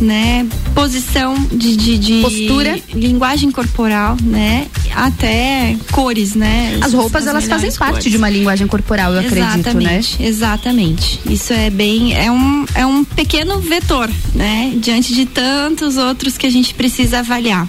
né? 0.00 0.46
Posição 0.74 1.34
de, 1.50 1.76
de, 1.76 1.98
de- 1.98 2.20
Postura. 2.22 2.78
linguagem 2.94 3.50
corporal, 3.50 4.16
né? 4.22 4.68
até 4.94 5.76
cores, 5.90 6.34
né? 6.34 6.78
As 6.80 6.92
roupas, 6.92 7.26
elas 7.26 7.46
fazem 7.46 7.72
parte 7.72 7.92
cores. 7.94 8.10
de 8.10 8.16
uma 8.16 8.28
linguagem 8.28 8.66
corporal, 8.66 9.12
eu 9.14 9.20
acredito, 9.20 9.74
né? 9.78 9.98
Exatamente, 9.98 10.22
exatamente. 10.22 11.20
Isso 11.28 11.52
é 11.52 11.70
bem, 11.70 12.14
é 12.14 12.30
um, 12.30 12.64
é 12.74 12.84
um 12.86 13.02
pequeno 13.04 13.58
vetor, 13.58 14.10
né? 14.34 14.74
Diante 14.76 15.14
de 15.14 15.26
tantos 15.26 15.96
outros 15.96 16.36
que 16.36 16.46
a 16.46 16.50
gente 16.50 16.74
precisa 16.74 17.20
avaliar. 17.20 17.66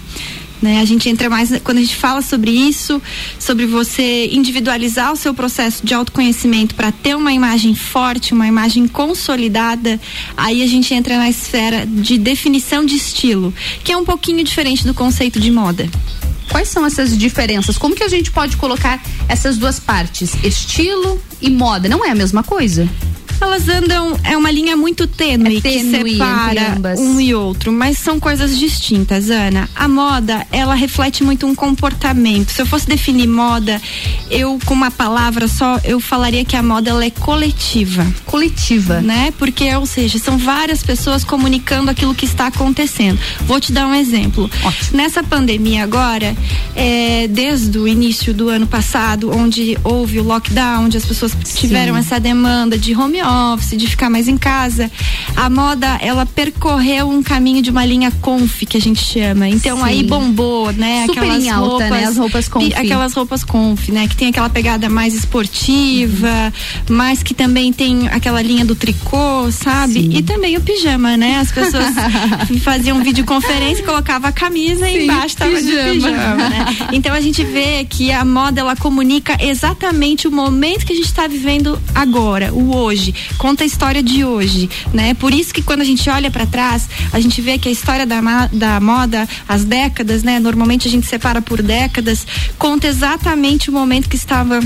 Né? 0.63 0.79
A 0.79 0.85
gente 0.85 1.09
entra 1.09 1.29
mais 1.29 1.51
quando 1.61 1.79
a 1.79 1.81
gente 1.81 1.97
fala 1.97 2.21
sobre 2.21 2.49
isso, 2.49 3.01
sobre 3.37 3.65
você 3.65 4.29
individualizar 4.31 5.11
o 5.11 5.15
seu 5.17 5.33
processo 5.33 5.85
de 5.85 5.93
autoconhecimento 5.93 6.73
para 6.73 6.89
ter 6.89 7.17
uma 7.17 7.33
imagem 7.33 7.75
forte, 7.75 8.33
uma 8.33 8.47
imagem 8.47 8.87
consolidada. 8.87 9.99
Aí 10.37 10.63
a 10.63 10.67
gente 10.67 10.93
entra 10.93 11.17
na 11.17 11.29
esfera 11.29 11.85
de 11.85 12.17
definição 12.17 12.85
de 12.85 12.95
estilo, 12.95 13.53
que 13.83 13.91
é 13.91 13.97
um 13.97 14.05
pouquinho 14.05 14.41
diferente 14.41 14.87
do 14.87 14.93
conceito 14.93 15.37
de 15.37 15.51
moda. 15.51 15.89
Quais 16.49 16.69
são 16.69 16.85
essas 16.85 17.17
diferenças? 17.17 17.77
Como 17.77 17.93
que 17.93 18.03
a 18.03 18.07
gente 18.07 18.31
pode 18.31 18.55
colocar 18.55 19.03
essas 19.27 19.57
duas 19.57 19.81
partes, 19.81 20.33
estilo 20.45 21.21
e 21.41 21.49
moda? 21.49 21.89
Não 21.89 22.05
é 22.05 22.11
a 22.11 22.15
mesma 22.15 22.41
coisa? 22.41 22.87
Elas 23.43 23.67
andam, 23.67 24.17
é 24.23 24.37
uma 24.37 24.49
linha 24.49 24.77
muito 24.77 25.05
tênue, 25.05 25.57
É 25.57 25.61
tênue 25.61 26.03
que 26.03 26.11
separa 26.11 26.77
um 26.97 27.19
e 27.19 27.35
outro, 27.35 27.73
mas 27.73 27.97
são 27.99 28.17
coisas 28.17 28.57
distintas, 28.57 29.29
Ana. 29.29 29.69
A 29.75 29.85
moda, 29.85 30.47
ela 30.49 30.73
reflete 30.73 31.25
muito 31.25 31.45
um 31.45 31.53
comportamento. 31.53 32.51
Se 32.51 32.61
eu 32.61 32.65
fosse 32.65 32.87
definir 32.87 33.27
moda, 33.27 33.81
eu 34.31 34.57
com 34.65 34.73
uma 34.73 34.89
palavra 34.89 35.49
só, 35.49 35.77
eu 35.83 35.99
falaria 35.99 36.45
que 36.45 36.55
a 36.55 36.63
moda 36.63 36.91
ela 36.91 37.03
é 37.03 37.09
coletiva. 37.09 38.07
Coletiva. 38.25 39.01
Né? 39.01 39.33
Porque, 39.37 39.75
ou 39.75 39.85
seja, 39.85 40.17
são 40.19 40.37
várias 40.37 40.81
pessoas 40.81 41.25
comunicando 41.25 41.91
aquilo 41.91 42.15
que 42.15 42.25
está 42.25 42.47
acontecendo. 42.47 43.19
Vou 43.41 43.59
te 43.59 43.73
dar 43.73 43.87
um 43.87 43.93
exemplo. 43.93 44.49
Nessa 44.93 45.21
pandemia 45.21 45.83
agora, 45.83 46.33
é, 46.77 47.27
desde 47.27 47.77
o 47.77 47.85
início 47.85 48.33
do 48.33 48.47
ano 48.47 48.65
passado, 48.65 49.31
onde 49.35 49.77
houve 49.83 50.21
o 50.21 50.23
lockdown, 50.23 50.85
onde 50.85 50.95
as 50.95 51.05
pessoas 51.05 51.35
tiveram 51.55 51.97
essa 51.97 52.21
demanda 52.21 52.77
de 52.77 52.95
home 52.95 53.21
office, 53.21 53.32
de 53.77 53.87
ficar 53.87 54.09
mais 54.09 54.27
em 54.27 54.37
casa, 54.37 54.91
a 55.35 55.49
moda 55.49 55.87
ela 56.01 56.25
percorreu 56.25 57.09
um 57.09 57.23
caminho 57.23 57.61
de 57.61 57.69
uma 57.69 57.85
linha 57.85 58.11
conf 58.21 58.63
que 58.65 58.77
a 58.77 58.81
gente 58.81 59.03
chama. 59.03 59.47
Então 59.47 59.77
Sim. 59.77 59.83
aí 59.83 60.03
bombou, 60.03 60.71
né? 60.71 61.05
Super 61.07 61.19
aquelas 61.19 61.43
em 61.43 61.49
alta, 61.49 61.69
roupas, 61.69 61.89
né? 61.89 62.05
As 62.05 62.17
roupas 62.17 62.47
conf. 62.47 62.67
e 62.67 62.73
Aquelas 62.73 63.13
roupas 63.13 63.43
conf, 63.43 63.89
né? 63.89 64.07
Que 64.07 64.15
tem 64.15 64.29
aquela 64.29 64.49
pegada 64.49 64.89
mais 64.89 65.13
esportiva, 65.13 66.53
mas 66.89 67.23
que 67.23 67.33
também 67.33 67.73
tem 67.73 68.07
aquela 68.09 68.41
linha 68.41 68.65
do 68.65 68.75
tricô, 68.75 69.51
sabe? 69.51 70.09
E 70.13 70.21
também 70.21 70.55
o 70.57 70.61
pijama, 70.61 71.17
né? 71.17 71.39
As 71.39 71.51
pessoas 71.51 71.93
faziam 72.63 73.01
videoconferência, 73.03 73.83
colocava 73.83 74.27
a 74.27 74.31
camisa 74.31 74.89
e 74.89 74.93
Sim, 74.93 75.03
embaixo 75.03 75.37
tava 75.37 75.61
de 75.61 75.67
pijama. 75.67 75.91
pijama, 75.91 76.49
né? 76.49 76.65
Então 76.91 77.13
a 77.13 77.21
gente 77.21 77.43
vê 77.43 77.85
que 77.89 78.11
a 78.11 78.23
moda 78.23 78.61
ela 78.61 78.75
comunica 78.75 79.37
exatamente 79.39 80.27
o 80.27 80.31
momento 80.31 80.85
que 80.85 80.93
a 80.93 80.95
gente 80.95 81.05
está 81.05 81.27
vivendo 81.27 81.79
agora, 81.93 82.53
o 82.53 82.75
hoje. 82.75 83.12
Conta 83.37 83.63
a 83.63 83.67
história 83.67 84.01
de 84.01 84.23
hoje, 84.23 84.69
né? 84.93 85.13
Por 85.13 85.33
isso 85.33 85.53
que 85.53 85.61
quando 85.61 85.81
a 85.81 85.85
gente 85.85 86.09
olha 86.09 86.29
para 86.31 86.45
trás, 86.45 86.87
a 87.11 87.19
gente 87.19 87.41
vê 87.41 87.57
que 87.57 87.69
a 87.69 87.71
história 87.71 88.05
da, 88.05 88.21
da 88.51 88.79
moda, 88.79 89.27
as 89.47 89.63
décadas, 89.63 90.23
né? 90.23 90.39
Normalmente 90.39 90.87
a 90.87 90.91
gente 90.91 91.07
separa 91.07 91.41
por 91.41 91.61
décadas, 91.61 92.25
conta 92.57 92.87
exatamente 92.87 93.69
o 93.69 93.73
momento 93.73 94.09
que 94.09 94.15
estava 94.15 94.59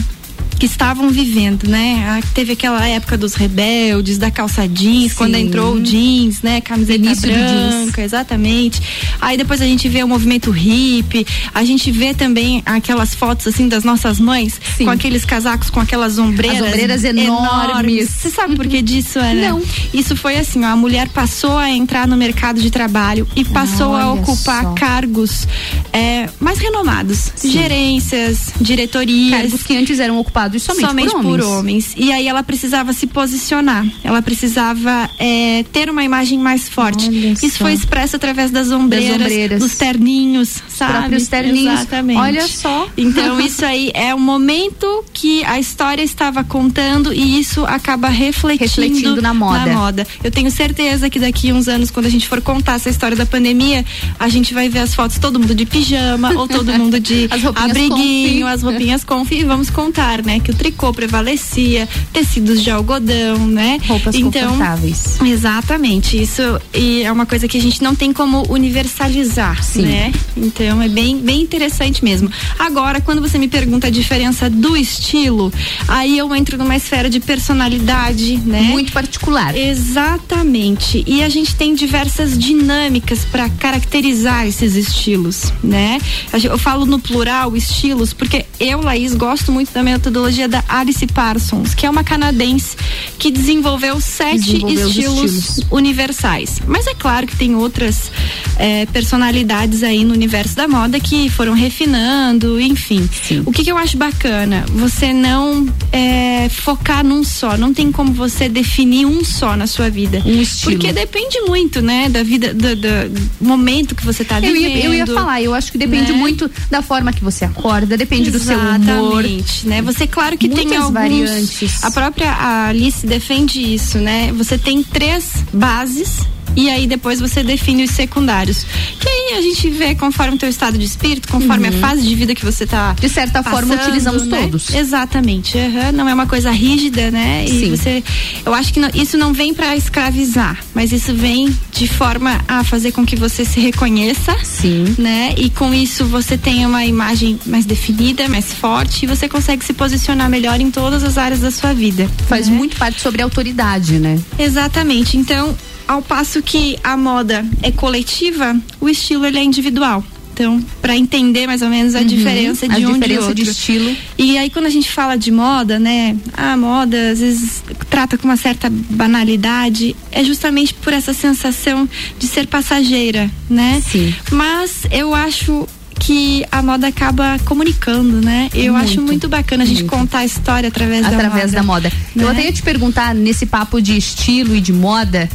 que 0.60 0.66
estavam 0.66 1.10
vivendo, 1.10 1.68
né? 1.68 2.04
Ah, 2.08 2.28
Teve 2.34 2.54
aquela 2.54 2.88
época 2.88 3.18
dos 3.18 3.34
rebeldes, 3.36 4.18
da 4.18 4.30
calça 4.32 4.68
jeans, 4.68 5.14
quando 5.14 5.36
entrou 5.36 5.76
o 5.76 5.82
jeans, 5.82 6.42
né? 6.42 6.62
Camiseta 6.62 6.98
Início 7.06 7.30
branca, 7.32 8.02
exatamente. 8.02 8.82
Aí 9.22 9.38
depois 9.38 9.62
a 9.62 9.66
gente 9.66 9.88
vê 9.88 10.04
o 10.04 10.08
movimento 10.08 10.50
hippie, 10.52 11.26
a 11.54 11.64
gente 11.64 11.92
vê 11.92 12.14
também 12.14 12.62
aquelas 12.66 13.14
fotos 13.14 13.48
assim 13.48 13.68
das 13.68 13.84
nossas 13.84 14.20
mães 14.20 14.60
com 14.78 14.90
aqueles 14.90 15.26
casacos 15.26 15.70
com 15.70 15.80
aquelas 15.80 16.18
ombreiras, 16.18 16.62
As 16.62 16.68
ombreiras 16.68 17.04
enormes. 17.04 18.10
Você 18.10 18.30
sabe 18.30 18.56
por 18.56 18.68
que 18.68 18.82
disso, 18.82 19.20
Ana? 19.20 19.50
Não. 19.52 19.62
Isso 19.94 20.16
foi 20.16 20.38
assim, 20.38 20.64
ó, 20.64 20.70
a 20.70 20.76
mulher 20.76 21.08
passou 21.10 21.58
a 21.58 21.70
entrar 21.70 22.08
no 22.08 22.18
mercado 22.18 22.62
de 22.62 22.72
trabalho 22.72 23.28
e 23.36 23.44
passou 23.46 23.96
a 23.96 24.12
Olha 24.12 24.22
ocupar 24.22 24.64
só. 24.64 24.74
cargos 24.74 25.48
é, 25.94 26.30
mais 26.40 26.60
renomados, 26.60 27.32
Sim. 27.36 27.52
gerências, 27.52 28.54
diretorias. 28.60 29.42
Cargos 29.42 29.64
que 29.64 29.76
antes 29.78 30.00
eram 30.00 30.18
ocupados 30.20 30.47
somente, 30.60 31.14
por, 31.14 31.42
homens. 31.42 31.94
E 31.96 32.12
aí 32.12 32.28
ela 32.28 32.44
precisava 32.44 32.94
se 32.94 33.08
posicionar. 33.08 33.86
Ela 34.04 34.22
precisava 34.22 35.10
é, 35.20 35.64
ter 35.72 35.90
uma 35.90 36.04
imagem 36.04 36.40
mais 36.40 36.68
forte. 36.70 37.10
Isso 37.32 37.58
só. 37.58 37.66
foi 37.66 37.74
expresso 37.74 38.16
através 38.16 38.52
das 38.52 38.72
ombreiras, 38.72 39.22
ombreiras. 39.22 39.60
dos 39.60 39.76
terninhos, 39.76 40.62
sabe? 40.68 40.94
próprios 40.94 41.28
terninhos. 41.28 41.82
Exatamente. 41.82 42.20
Olha 42.20 42.48
só. 42.48 42.88
Então 42.98 43.40
isso 43.42 43.66
aí 43.66 43.92
é 43.94 44.14
o 44.14 44.20
momento 44.20 45.04
que 45.14 45.44
a 45.46 45.60
história 45.60 46.04
estava 46.04 46.44
contando 46.44 47.14
e 47.14 47.40
isso 47.40 47.66
acaba 47.66 48.10
refletindo, 48.10 48.64
Refletindo 48.64 49.22
na 49.22 49.34
moda. 49.34 50.08
Eu 50.24 50.32
tenho 50.32 50.50
certeza 50.52 51.10
que 51.10 51.20
daqui 51.20 51.52
uns 51.52 51.68
anos, 51.68 51.92
quando 51.92 52.06
a 52.06 52.10
gente 52.10 52.28
for 52.28 52.42
contar 52.42 52.74
essa 52.74 52.90
história 52.90 53.16
da 53.16 53.26
pandemia, 53.26 53.86
a 54.20 54.30
gente 54.30 54.54
vai 54.54 54.70
ver 54.70 54.80
as 54.80 54.96
fotos 54.96 55.18
todo 55.18 55.40
mundo 55.40 55.56
de 55.56 55.66
pijama 55.66 56.34
ou 56.34 56.48
todo 56.48 56.72
mundo 56.74 57.00
de 57.00 57.28
As 57.30 57.44
abriguinho, 57.46 58.46
conf. 58.46 58.54
as 58.54 58.62
roupinhas 58.62 59.04
conf 59.04 59.32
e 59.32 59.44
vamos 59.44 59.70
contar, 59.70 60.24
né, 60.24 60.37
que 60.40 60.52
o 60.52 60.54
tricô 60.56 60.94
prevalecia, 60.94 61.88
tecidos 62.14 62.64
de 62.64 62.70
algodão, 62.70 63.48
né? 63.48 63.80
Roupas 63.88 64.16
então, 64.16 64.52
confortáveis. 64.52 65.20
Exatamente, 65.22 66.22
isso 66.22 66.42
e 66.74 67.04
é 67.04 67.12
uma 67.12 67.26
coisa 67.26 67.48
que 67.48 67.58
a 67.58 67.62
gente 67.62 67.82
não 67.82 67.96
tem 67.96 68.14
como 68.14 68.46
universalizar, 68.50 69.64
Sim. 69.64 69.84
né? 69.84 70.14
Então 70.36 70.82
é 70.82 70.90
bem, 70.90 71.18
bem 71.18 71.42
interessante 71.42 72.04
mesmo. 72.04 72.30
Agora, 72.58 73.02
quando 73.02 73.22
você 73.22 73.38
me 73.38 73.48
pergunta 73.48 73.88
a 73.88 73.90
diferença 73.90 74.50
do 74.50 74.76
estilo, 74.76 75.52
aí 75.88 76.18
eu 76.18 76.34
entro 76.36 76.58
numa 76.58 76.76
esfera 76.76 77.10
de 77.10 77.20
personalidade, 77.20 78.38
né? 78.38 78.62
Muito 78.62 78.92
particular. 78.92 79.56
Exatamente. 79.56 81.04
E 81.08 81.24
a 81.24 81.30
gente 81.30 81.56
tem 81.56 81.74
diversas 81.74 82.38
dinâmicas 82.38 83.26
para 83.26 83.50
caracterizar 83.50 84.46
esses 84.46 84.76
estilos, 84.76 85.52
né? 85.64 86.00
Eu 86.44 86.58
falo 86.58 86.86
no 86.86 87.00
plural 87.00 87.56
estilos 87.56 88.14
porque 88.14 88.46
eu, 88.60 88.82
Laís, 88.82 89.14
gosto 89.16 89.52
muito 89.52 89.72
da 89.74 89.84
metodologia 89.84 90.27
da 90.50 90.64
Alice 90.68 91.06
Parsons, 91.08 91.74
que 91.74 91.86
é 91.86 91.90
uma 91.90 92.04
canadense 92.04 92.76
que 93.18 93.32
desenvolveu 93.32 94.00
sete 94.02 94.40
Desenvolveu 94.60 94.86
os 94.88 94.96
estilos, 94.98 95.34
estilos. 95.34 95.68
universais. 95.72 96.62
Mas 96.68 96.86
é 96.88 96.94
claro 96.94 97.26
que 97.26 97.36
tem 97.36 97.56
outras 97.56 98.12
eh, 98.60 98.86
personalidades 98.92 99.84
aí 99.84 100.04
no 100.04 100.14
universo 100.14 100.56
da 100.56 100.68
moda 100.68 101.00
que 101.00 101.30
foram 101.30 101.54
refinando, 101.54 102.60
enfim. 102.60 103.08
O 103.46 103.52
que, 103.52 103.64
que 103.64 103.72
eu 103.72 103.78
acho 103.78 103.98
bacana? 103.98 104.66
Você 104.74 105.14
não 105.14 105.68
eh, 105.92 106.50
focar 106.50 107.04
num 107.06 107.24
só. 107.24 107.58
Não 107.58 107.74
tem 107.74 107.92
como 107.92 108.12
você 108.14 108.50
definir 108.50 109.06
um 109.06 109.24
só 109.24 109.56
na 109.56 109.66
sua 109.68 109.90
vida. 109.90 110.22
Um 110.26 110.42
estilo. 110.42 110.74
Porque 110.74 110.92
depende 110.92 111.40
muito, 111.42 111.82
né? 111.82 112.10
Da 112.10 112.22
vida, 112.24 112.54
do, 112.54 112.76
do 112.76 113.22
momento 113.40 113.96
que 113.96 114.06
você 114.06 114.24
tá 114.26 114.38
Eu 114.38 114.54
vivendo. 114.54 114.78
ia, 114.78 114.86
eu 114.86 114.94
ia 114.94 115.06
falar, 115.08 115.42
eu 115.42 115.54
acho 115.54 115.72
que 115.72 115.78
depende 115.78 116.12
né? 116.12 116.18
muito 116.18 116.50
da 116.70 116.82
forma 116.82 117.14
que 117.14 117.24
você 117.24 117.46
acorda, 117.46 117.96
depende 117.98 118.30
do 118.32 118.40
seu 118.40 118.58
humor. 118.58 119.24
Exatamente, 119.24 119.68
né? 119.68 119.82
Você 119.82 120.06
claro 120.18 120.38
que 120.38 120.50
tem 120.50 120.66
Muitas 120.66 120.84
alguns 120.84 120.94
variantes. 120.94 121.84
A 121.84 121.92
própria 121.92 122.68
Alice 122.70 123.06
defende 123.06 123.62
isso, 123.62 124.00
né? 124.00 124.32
Você 124.34 124.58
tem 124.58 124.82
três 124.82 125.44
bases 125.54 126.22
e 126.58 126.70
aí 126.70 126.88
depois 126.88 127.20
você 127.20 127.44
define 127.44 127.84
os 127.84 127.92
secundários. 127.92 128.66
Que 129.00 129.08
aí 129.08 129.38
a 129.38 129.42
gente 129.42 129.70
vê 129.70 129.94
conforme 129.96 130.36
o 130.36 130.38
teu 130.40 130.50
estado 130.50 130.78
de 130.78 130.84
espírito, 130.86 131.28
conforme 131.30 131.70
Uhum. 131.70 131.78
a 131.78 131.80
fase 131.80 132.02
de 132.02 132.16
vida 132.16 132.34
que 132.36 132.44
você 132.44 132.66
tá 132.66 132.94
De 133.00 133.08
certa 133.08 133.44
forma, 133.44 133.76
passando, 133.76 133.88
utilizamos 133.88 134.26
né? 134.28 134.42
todos. 134.42 134.70
Exatamente. 134.74 135.58
aham, 135.58 135.92
Não 135.92 136.10
é 136.10 136.14
uma 136.14 136.26
coisa 136.28 136.50
rígida, 136.52 137.12
né? 137.12 137.46
E 137.46 137.50
Sim. 137.60 137.70
você 137.76 138.04
eu 138.46 138.54
acho 138.54 138.74
que 138.74 138.80
não- 138.80 138.90
isso 138.94 139.18
não 139.18 139.32
vem 139.34 139.54
para 139.54 139.76
escravizar, 139.76 140.58
mas 140.74 140.92
isso 140.92 141.14
vem 141.14 141.56
de 141.72 141.88
forma 141.88 142.42
a 142.48 142.64
fazer 142.64 142.92
com 142.92 143.06
que 143.06 143.16
você 143.16 143.46
se 143.46 143.60
reconheça, 143.60 144.36
Sim. 144.44 144.96
né? 144.98 145.34
E 145.38 145.50
com 145.52 145.72
isso 145.74 146.06
você 146.06 146.38
tenha 146.38 146.68
uma 146.68 146.84
imagem 146.84 147.40
mais 147.46 147.66
definida, 147.66 148.28
mais 148.28 148.52
forte 148.52 149.04
e 149.04 149.08
você 149.08 149.30
consegue 149.30 149.64
se 149.64 149.74
posicionar 149.74 150.28
melhor 150.30 150.60
em 150.60 150.72
todas 150.72 151.04
as 151.04 151.18
áreas 151.18 151.42
da 151.42 151.52
sua 151.52 151.74
vida. 151.74 152.10
Faz 152.28 152.48
né? 152.48 152.56
muito 152.58 152.76
parte 152.78 153.00
sobre 153.00 153.22
autoridade, 153.22 154.00
né? 154.00 154.18
Exatamente. 154.40 155.18
Então, 155.18 155.56
ao 155.88 156.02
passo 156.02 156.42
que 156.42 156.78
a 156.84 156.96
moda 156.98 157.46
é 157.64 157.72
coletiva, 157.72 158.56
o 158.82 158.90
estilo 158.90 159.26
ele 159.26 159.38
é 159.40 159.44
individual. 159.44 160.04
Então, 160.34 160.64
para 160.84 160.96
entender 160.96 161.48
mais 161.48 161.64
ou 161.64 161.70
menos 161.70 161.96
a 161.96 162.00
Uhum, 162.02 162.06
diferença 162.06 162.68
a 162.68 162.70
de 162.70 162.86
um 162.86 162.94
diferença 162.94 163.34
de 163.34 163.42
de 163.42 163.50
outro. 163.50 163.52
estilo. 163.52 163.96
E 164.20 164.38
aí 164.38 164.52
quando 164.52 164.68
a 164.68 164.70
gente 164.70 164.88
fala 164.92 165.16
de 165.18 165.32
moda, 165.32 165.80
né? 165.80 166.16
A 166.36 166.56
moda 166.56 167.10
às 167.12 167.20
vezes 167.20 167.64
trata 167.90 168.20
com 168.20 168.28
uma 168.28 168.38
certa 168.38 168.70
banalidade, 168.70 169.96
é 170.12 170.24
justamente 170.24 170.76
por 170.76 170.94
essa 170.94 171.12
sensação 171.12 171.90
de 172.20 172.28
ser 172.28 172.46
passageira, 172.46 173.32
né? 173.50 173.82
Sim. 173.92 174.14
Mas 174.32 174.84
eu 174.92 175.16
acho 175.16 175.68
que 176.00 176.46
a 176.52 176.62
moda 176.62 176.86
acaba 176.88 177.40
comunicando, 177.44 178.22
né? 178.22 178.50
Eu 178.54 178.74
Muito, 178.74 178.86
acho 178.92 179.02
muito 179.02 179.28
bacana 179.28 179.64
a 179.64 179.66
gente 179.66 179.82
muito. 179.82 179.90
contar 179.98 180.20
a 180.20 180.26
história 180.26 180.70
através, 180.70 181.02
da 181.02 181.10
moda. 181.12 181.26
através 181.26 181.52
da 181.52 181.64
moda. 181.64 181.92
Eu 182.16 182.26
né? 182.28 182.32
até 182.32 182.44
ia 182.46 182.54
te 182.54 182.62
perguntar 182.62 183.16
nesse 183.16 183.48
papo 183.48 183.82
de 183.82 183.98
estilo 183.98 184.56
e 184.56 184.62
de 184.62 184.72
moda, 184.72 185.28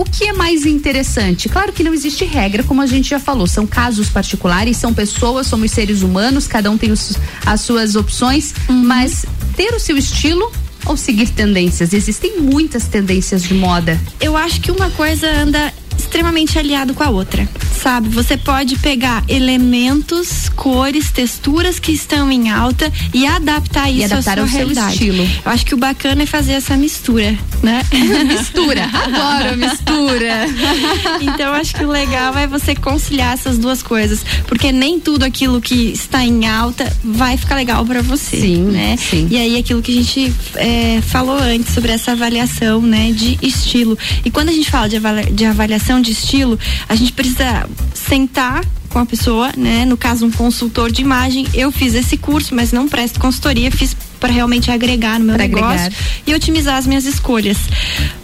o 0.00 0.04
que 0.04 0.24
é 0.26 0.32
mais 0.32 0.64
interessante? 0.64 1.48
Claro 1.48 1.72
que 1.72 1.82
não 1.82 1.92
existe 1.92 2.24
regra, 2.24 2.62
como 2.62 2.80
a 2.80 2.86
gente 2.86 3.10
já 3.10 3.18
falou, 3.18 3.46
são 3.48 3.66
casos 3.66 4.08
particulares, 4.08 4.76
são 4.76 4.94
pessoas, 4.94 5.48
somos 5.48 5.72
seres 5.72 6.02
humanos, 6.02 6.46
cada 6.46 6.70
um 6.70 6.78
tem 6.78 6.92
os, 6.92 7.16
as 7.44 7.62
suas 7.62 7.96
opções, 7.96 8.54
Uhum. 8.68 8.84
mas 8.84 9.26
ter 9.56 9.74
o 9.74 9.80
seu 9.80 9.96
estilo 9.96 10.52
ou 10.86 10.96
seguir 10.96 11.30
tendências? 11.30 11.92
Existem 11.92 12.40
muitas 12.40 12.84
tendências 12.86 13.42
de 13.42 13.54
moda. 13.54 14.00
Eu 14.20 14.36
acho 14.36 14.60
que 14.60 14.70
uma 14.70 14.88
coisa 14.90 15.28
anda 15.30 15.72
extremamente 15.98 16.58
aliado 16.58 16.94
com 16.94 17.02
a 17.02 17.10
outra, 17.10 17.48
sabe? 17.82 18.08
Você 18.10 18.36
pode 18.36 18.78
pegar 18.78 19.22
elementos, 19.28 20.48
cores, 20.54 21.10
texturas 21.10 21.78
que 21.78 21.92
estão 21.92 22.30
em 22.30 22.50
alta 22.50 22.90
e 23.12 23.26
adaptar 23.26 23.90
isso 23.90 24.06
adaptar 24.14 24.32
à 24.32 24.34
sua 24.34 24.42
ao 24.44 24.48
seu 24.48 24.58
realidade. 24.58 24.92
estilo. 24.94 25.22
Eu 25.44 25.50
acho 25.52 25.66
que 25.66 25.74
o 25.74 25.76
bacana 25.76 26.22
é 26.22 26.26
fazer 26.26 26.52
essa 26.52 26.76
mistura, 26.76 27.36
né? 27.62 27.82
mistura, 28.26 28.84
adoro 28.84 29.56
mistura. 29.56 30.46
então 31.20 31.52
acho 31.54 31.74
que 31.74 31.84
o 31.84 31.88
legal 31.90 32.36
é 32.36 32.46
você 32.46 32.74
conciliar 32.74 33.34
essas 33.34 33.58
duas 33.58 33.82
coisas, 33.82 34.24
porque 34.46 34.72
nem 34.72 34.98
tudo 35.00 35.24
aquilo 35.24 35.60
que 35.60 35.90
está 35.92 36.24
em 36.24 36.46
alta 36.48 36.90
vai 37.04 37.36
ficar 37.36 37.56
legal 37.56 37.84
para 37.84 38.02
você, 38.02 38.40
Sim, 38.40 38.62
né? 38.64 38.96
sim. 38.96 39.26
E 39.30 39.36
aí 39.36 39.56
aquilo 39.58 39.82
que 39.82 39.92
a 39.92 39.94
gente 40.02 40.32
é, 40.56 41.00
falou 41.02 41.36
antes 41.38 41.74
sobre 41.74 41.92
essa 41.92 42.12
avaliação, 42.12 42.80
né, 42.80 43.12
de 43.12 43.38
estilo. 43.42 43.96
E 44.24 44.30
quando 44.30 44.48
a 44.50 44.52
gente 44.52 44.70
fala 44.70 44.88
de, 44.88 44.96
avalia- 44.96 45.30
de 45.30 45.44
avaliação 45.44 45.87
de 46.02 46.12
estilo, 46.12 46.58
a 46.88 46.94
gente 46.94 47.12
precisa 47.12 47.68
sentar 47.94 48.62
com 48.88 48.98
a 48.98 49.06
pessoa, 49.06 49.52
né? 49.56 49.84
No 49.84 49.96
caso, 49.96 50.24
um 50.26 50.30
consultor 50.30 50.90
de 50.90 51.02
imagem. 51.02 51.46
Eu 51.54 51.70
fiz 51.70 51.94
esse 51.94 52.16
curso, 52.16 52.54
mas 52.54 52.72
não 52.72 52.88
presto 52.88 53.18
consultoria, 53.20 53.70
fiz 53.70 53.96
para 54.18 54.32
realmente 54.32 54.68
agregar 54.68 55.20
no 55.20 55.26
meu 55.26 55.36
Pra 55.36 55.44
negócio 55.46 55.68
agregar. 55.86 55.96
e 56.26 56.34
otimizar 56.34 56.76
as 56.76 56.88
minhas 56.88 57.04
escolhas. 57.04 57.56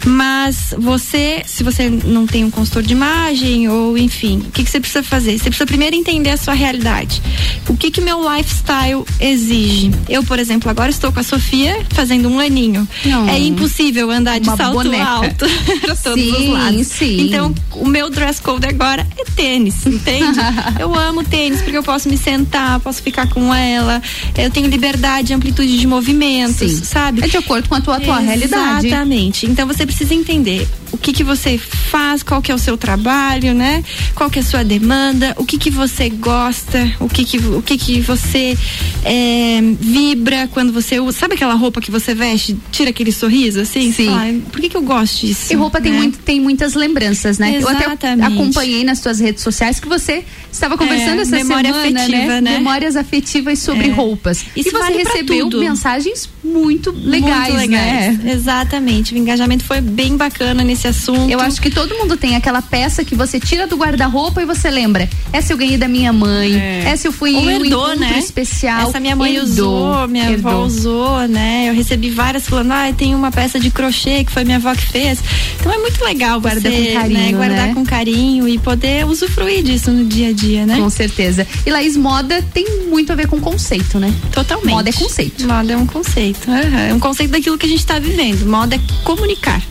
Mas 0.05 0.73
você, 0.77 1.41
se 1.45 1.63
você 1.63 1.89
não 1.89 2.27
tem 2.27 2.43
um 2.43 2.51
consultor 2.51 2.83
de 2.83 2.91
imagem 2.91 3.69
ou 3.69 3.97
enfim, 3.97 4.39
o 4.45 4.51
que, 4.51 4.63
que 4.65 4.69
você 4.69 4.79
precisa 4.79 5.01
fazer? 5.01 5.31
Você 5.37 5.45
precisa 5.45 5.65
primeiro 5.65 5.95
entender 5.95 6.31
a 6.31 6.37
sua 6.37 6.53
realidade. 6.53 7.21
O 7.69 7.77
que 7.77 7.89
que 7.89 8.01
meu 8.01 8.19
lifestyle 8.29 9.05
exige? 9.21 9.89
Eu, 10.09 10.21
por 10.23 10.37
exemplo, 10.37 10.69
agora 10.69 10.89
estou 10.91 11.13
com 11.13 11.19
a 11.21 11.23
Sofia 11.23 11.81
fazendo 11.91 12.27
um 12.29 12.39
aninho. 12.39 12.85
Não. 13.05 13.29
É 13.29 13.39
impossível 13.39 14.11
andar 14.11 14.39
de 14.39 14.47
salto 14.47 14.73
boneca. 14.73 15.03
alto 15.05 15.45
para 15.81 15.95
todos 15.95 16.23
Sim, 16.23 16.31
os 16.33 16.49
lados. 16.49 16.87
sim. 16.87 17.27
Então, 17.27 17.55
o 17.71 17.87
meu 17.87 18.09
dress 18.09 18.41
code 18.41 18.67
agora 18.67 19.07
é 19.17 19.23
tênis, 19.31 19.85
entende? 19.85 20.39
eu 20.79 20.93
amo 20.93 21.23
tênis 21.23 21.61
porque 21.61 21.77
eu 21.77 21.83
posso 21.83 22.09
me 22.09 22.17
sentar, 22.17 22.79
posso 22.79 23.01
ficar 23.01 23.27
com 23.29 23.53
ela, 23.53 24.01
eu 24.37 24.49
tenho 24.49 24.67
liberdade, 24.67 25.33
amplitude 25.33 25.77
de 25.77 25.87
movimentos, 25.87 26.71
Sim. 26.71 26.83
sabe? 26.83 27.23
É 27.23 27.27
de 27.27 27.37
acordo 27.37 27.69
com 27.69 27.75
a 27.75 27.81
tua 27.81 27.97
atual 27.97 28.19
realidade. 28.21 28.87
Exatamente. 28.87 29.45
Então 29.45 29.67
você 29.67 29.85
precisa 29.85 30.13
entender 30.13 30.67
o 30.91 30.97
que 30.97 31.11
que 31.11 31.23
você 31.23 31.57
faz, 31.57 32.23
qual 32.23 32.41
que 32.41 32.51
é 32.51 32.55
o 32.55 32.57
seu 32.57 32.77
trabalho, 32.77 33.53
né? 33.53 33.83
Qual 34.13 34.29
que 34.29 34.39
é 34.39 34.41
a 34.41 34.45
sua 34.45 34.63
demanda, 34.63 35.33
o 35.37 35.45
que 35.45 35.57
que 35.57 35.69
você 35.69 36.09
gosta, 36.09 36.91
o 36.99 37.09
que 37.09 37.25
que, 37.25 37.37
o 37.37 37.61
que, 37.61 37.77
que 37.77 38.01
você 38.01 38.57
é, 39.03 39.59
vibra 39.79 40.47
quando 40.51 40.71
você 40.71 40.99
usa. 40.99 41.17
Sabe 41.17 41.35
aquela 41.35 41.53
roupa 41.53 41.81
que 41.81 41.91
você 41.91 42.15
veste, 42.15 42.57
tira 42.71 42.89
aquele 42.89 43.11
sorriso 43.11 43.59
assim? 43.59 43.91
Sim. 43.91 44.07
Fala, 44.07 44.21
"Ai, 44.21 44.41
por 44.51 44.61
que 44.61 44.69
que 44.69 44.77
eu 44.77 44.81
gosto 44.81 45.25
disso? 45.25 45.51
E 45.51 45.55
roupa 45.55 45.81
tem, 45.81 45.91
né? 45.91 45.97
muito, 45.97 46.17
tem 46.19 46.39
muitas 46.39 46.73
lembranças, 46.73 47.37
né? 47.37 47.57
Eu 47.61 47.67
até 47.67 47.85
Exatamente. 47.85 48.33
acompanhei 48.33 48.83
nas 48.83 48.99
tuas 48.99 49.19
redes 49.19 49.43
sociais 49.43 49.79
que 49.79 49.87
você 49.87 50.23
estava 50.55 50.77
conversando 50.77 51.19
É, 51.19 51.21
essa 51.21 51.35
memória 51.35 51.73
semana, 51.73 51.99
afetiva, 52.01 52.41
né? 52.41 52.51
Memórias 52.57 52.95
afetivas 52.95 53.59
sobre 53.59 53.87
É. 53.87 53.91
roupas. 53.91 54.45
Isso 54.55 54.69
e 54.69 54.71
você 54.71 54.77
vale 54.77 54.97
recebeu 54.97 55.49
mensagens 55.49 56.29
muito 56.43 56.91
legais, 56.91 57.53
Muito 57.53 57.57
legais. 57.71 58.19
né? 58.23 58.31
Exatamente. 58.33 59.13
O 59.13 59.17
engajamento 59.17 59.63
foi 59.63 59.81
bem 59.81 60.15
bacana 60.15 60.63
nesse 60.63 60.87
assunto. 60.87 61.29
Eu 61.29 61.39
acho 61.39 61.61
que 61.61 61.69
todo 61.69 61.95
mundo 61.95 62.15
tem 62.17 62.35
aquela 62.35 62.61
peça 62.61 63.03
que 63.03 63.15
você 63.15 63.39
tira 63.39 63.67
do 63.67 63.75
guarda-roupa 63.75 64.41
e 64.41 64.45
você 64.45 64.69
lembra. 64.69 65.09
Essa 65.33 65.53
eu 65.53 65.57
ganhei 65.57 65.77
da 65.77 65.87
minha 65.87 66.13
mãe. 66.13 66.55
Essa 66.85 67.07
eu 67.07 67.11
fui 67.11 67.33
Ou 67.35 67.41
um 67.43 67.49
herdou, 67.49 67.65
encontro 67.93 67.99
né? 67.99 68.19
especial. 68.19 68.89
Essa 68.89 68.99
minha 68.99 69.15
mãe 69.15 69.35
Herdou, 69.35 69.49
usou, 69.95 70.07
minha 70.07 70.25
avó 70.25 70.33
herdou. 70.49 70.65
usou, 70.65 71.27
né? 71.27 71.65
Eu 71.69 71.73
recebi 71.73 72.09
várias 72.09 72.47
falando, 72.47 72.71
ah, 72.71 72.93
tem 72.95 73.13
uma 73.15 73.31
peça 73.31 73.59
de 73.59 73.69
crochê 73.71 74.23
que 74.23 74.31
foi 74.31 74.43
minha 74.43 74.57
avó 74.57 74.73
que 74.75 74.85
fez. 74.85 75.19
Então 75.59 75.71
é 75.73 75.77
muito 75.77 76.03
legal 76.03 76.39
Guarda 76.39 76.61
você, 76.69 76.69
com 76.93 76.93
carinho, 76.99 77.19
né, 77.19 77.31
guardar 77.33 77.67
né? 77.67 77.73
com 77.73 77.83
carinho 77.85 78.47
e 78.47 78.57
poder 78.59 79.05
usufruir 79.05 79.63
disso 79.63 79.91
no 79.91 80.05
dia 80.05 80.29
a 80.29 80.31
dia, 80.31 80.44
né? 80.65 80.75
Com 80.77 80.89
certeza. 80.89 81.45
E 81.65 81.69
Laís, 81.71 81.95
moda 81.97 82.41
tem 82.53 82.65
muito 82.87 83.11
a 83.11 83.15
ver 83.15 83.27
com 83.27 83.39
conceito, 83.39 83.99
né? 83.99 84.13
Totalmente. 84.31 84.69
Moda 84.69 84.89
é 84.89 84.93
conceito. 84.93 85.47
Moda 85.47 85.73
é 85.73 85.77
um 85.77 85.85
conceito. 85.85 86.49
aham. 86.49 86.79
É 86.89 86.93
um 86.93 86.99
conceito 86.99 87.31
daquilo 87.31 87.57
que 87.57 87.65
a 87.65 87.69
gente 87.69 87.79
está 87.79 87.99
vivendo. 87.99 88.45
Moda 88.45 88.75
é 88.75 88.79
comunicar, 89.03 89.61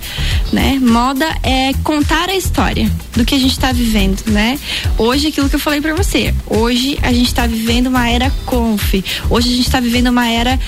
né? 0.53 0.79
Moda 0.81 1.27
é 1.43 1.73
contar 1.83 2.29
a 2.29 2.35
história 2.37 2.91
do 3.15 3.25
que 3.25 3.35
a 3.35 3.39
gente 3.39 3.53
está 3.53 3.73
vivendo, 3.73 4.23
né? 4.27 4.59
Hoje, 4.99 5.29
aquilo 5.29 5.49
que 5.49 5.55
eu 5.57 5.61
falei 5.61 5.81
para 5.81 5.95
você. 5.95 6.35
Hoje 6.47 6.99
a 7.03 7.13
gente 7.13 7.27
está 7.29 7.47
vivendo 7.47 7.87
uma 7.87 8.09
era 8.09 8.31
conf. 8.45 8.95
Hoje 9.31 9.49
a 9.49 9.57
gente 9.57 9.67
está 9.67 9.81
vivendo 9.81 10.09
uma 10.09 10.29
era 10.29 10.59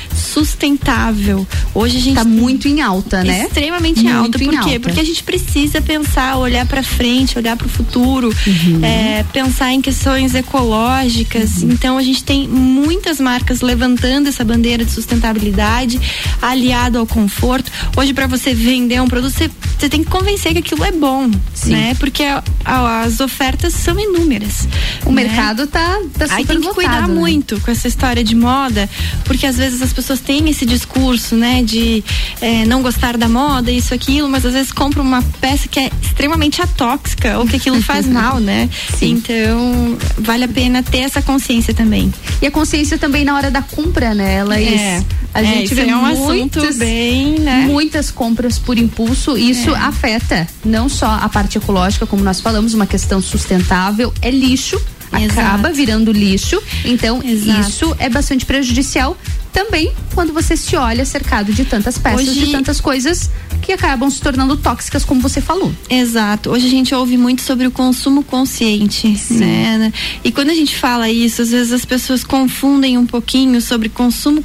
sustentável. 0.51 1.47
Hoje 1.75 1.97
a 1.97 2.01
gente 2.01 2.15
Tá 2.17 2.25
muito 2.25 2.67
em 2.69 2.81
alta, 2.81 3.23
né? 3.25 3.45
Extremamente 3.45 4.03
Muito 4.03 4.17
alta. 4.17 4.43
em 4.43 4.47
Por 4.47 4.61
quê? 4.63 4.71
alta. 4.75 4.81
Porque 4.81 5.01
a 5.01 5.05
gente 5.05 5.23
precisa 5.23 5.81
pensar, 5.83 6.37
olhar 6.39 6.65
para 6.67 6.83
frente, 6.83 7.37
olhar 7.37 7.57
para 7.57 7.67
o 7.67 7.71
futuro, 7.71 8.33
Uhum. 8.47 8.81
é, 8.85 9.25
pensar 9.33 9.73
em 9.73 9.81
questões 9.83 9.96
ecológicas. 10.35 11.63
Uhum. 11.63 11.71
Então 11.73 11.97
a 11.99 12.03
gente 12.03 12.23
tem 12.25 12.47
muitas 12.49 13.21
marcas 13.21 13.61
levantando 13.61 14.29
essa 14.29 14.45
bandeira 14.45 14.85
de 14.85 14.91
sustentabilidade, 14.91 16.01
aliado 16.41 16.99
ao 16.99 17.07
conforto. 17.07 17.71
Hoje 17.97 18.13
para 18.13 18.27
você 18.27 18.55
vender 18.55 19.01
um 19.01 19.09
produto, 19.09 19.33
você, 19.33 19.51
você 19.79 19.89
tem 19.89 20.03
que 20.05 20.11
convencer 20.11 20.53
que 20.53 20.59
aquilo 20.59 20.85
é 20.85 20.93
bom, 20.93 21.31
né? 21.67 21.95
Porque 21.99 22.23
a- 22.23 22.43
a- 22.65 23.01
as 23.03 23.21
ofertas 23.21 23.73
são 23.75 23.99
inúmeras. 23.99 24.69
O 25.05 25.11
né? 25.13 25.23
mercado 25.25 25.67
tá, 25.67 25.99
tá 26.19 26.27
super 26.27 26.35
Aí 26.39 26.45
tem 26.45 26.61
que 26.61 26.69
cuidar 26.75 26.93
lotado, 26.95 27.09
né? 27.15 27.21
muito 27.21 27.61
com 27.61 27.71
essa 27.71 27.89
história 27.89 28.23
de 28.23 28.35
moda, 28.35 28.89
porque 29.25 29.47
às 29.47 29.57
vezes 29.57 29.81
as 29.83 29.93
pessoas 29.93 30.21
têm 30.21 30.49
esse 30.49 30.65
discurso, 30.67 31.35
né, 31.37 31.63
de 31.63 32.03
eh, 32.41 32.65
não 32.67 32.83
gostar 32.83 33.17
da 33.17 33.29
moda, 33.29 33.71
isso, 33.71 33.95
aquilo, 33.95 34.29
mas 34.29 34.45
às 34.45 34.53
vezes 34.53 34.73
compram 34.73 35.03
uma 35.05 35.23
peça 35.41 35.69
que 35.69 35.79
é 35.81 35.91
extremamente 36.03 36.61
atóxica 36.61 37.39
ou 37.39 37.47
que 37.47 37.57
aquilo 37.57 37.81
faz 37.83 38.07
mal, 38.09 38.39
né? 38.41 38.69
Então, 39.01 39.76
vale 40.19 40.45
a 40.45 40.49
pena 40.49 40.83
ter 40.83 40.99
essa 40.99 41.21
consciência 41.23 41.73
também. 41.75 42.13
E 42.41 42.47
a 42.47 42.51
consciência 42.51 42.99
também 42.99 43.25
na 43.25 43.35
hora 43.37 43.51
da 43.51 43.63
compra, 43.63 44.15
né, 44.15 44.43
Laís? 44.45 44.81
É. 44.81 45.03
A 45.35 45.43
É, 45.43 45.45
gente 45.45 45.75
vê 45.75 45.89
é 45.89 45.97
um 45.97 46.01
muitas, 46.03 46.65
assunto 46.65 46.79
bem, 46.79 47.39
né? 47.41 47.67
muitas 47.69 48.11
compras 48.11 48.59
por 48.59 48.79
impulso. 48.79 49.37
Isso 49.37 49.71
É. 49.71 49.79
afeta 49.79 50.47
não 50.65 50.89
só 50.89 51.07
a 51.23 51.29
parte 51.29 51.59
ecológica, 51.59 52.07
como 52.07 52.23
nós 52.23 52.41
falamos, 52.41 52.75
uma 52.75 52.87
questão 52.87 53.21
sustentável, 53.21 54.13
é 54.23 54.31
lixo. 54.31 54.81
Acaba 55.13 55.71
virando 55.71 56.11
lixo, 56.13 56.61
então 56.85 57.23
Exato. 57.25 57.61
isso 57.71 57.97
é 57.99 58.09
bastante 58.09 58.45
prejudicial 58.45 59.17
também 59.57 59.91
quando 60.15 60.33
você 60.35 60.55
se 60.57 60.77
olha 60.77 61.05
cercado 61.07 61.51
de 61.53 61.65
tantas 61.65 61.97
peças, 61.99 62.29
Hoje- 62.29 62.41
de 62.47 62.53
tantas 62.53 62.79
coisas 62.81 63.31
que 63.63 63.73
acabam 63.73 64.09
se 64.11 64.21
tornando 64.21 64.57
tóxicas, 64.57 65.03
como 65.05 65.21
você 65.21 65.41
falou. 65.41 65.73
Exato. 65.91 66.51
Hoje 66.51 66.67
a 66.67 66.71
gente 66.71 66.95
ouve 66.95 67.17
muito 67.17 67.41
sobre 67.43 67.67
o 67.67 67.71
consumo 67.71 68.23
consciente, 68.23 69.09
né? 69.31 69.93
E 70.23 70.31
quando 70.31 70.51
a 70.51 70.55
gente 70.55 70.77
fala 70.77 71.09
isso, 71.11 71.41
às 71.43 71.51
vezes 71.51 71.73
as 71.73 71.85
pessoas 71.85 72.23
confundem 72.23 72.97
um 72.99 73.07
pouquinho 73.07 73.61
sobre 73.61 73.89
consumo 73.89 74.43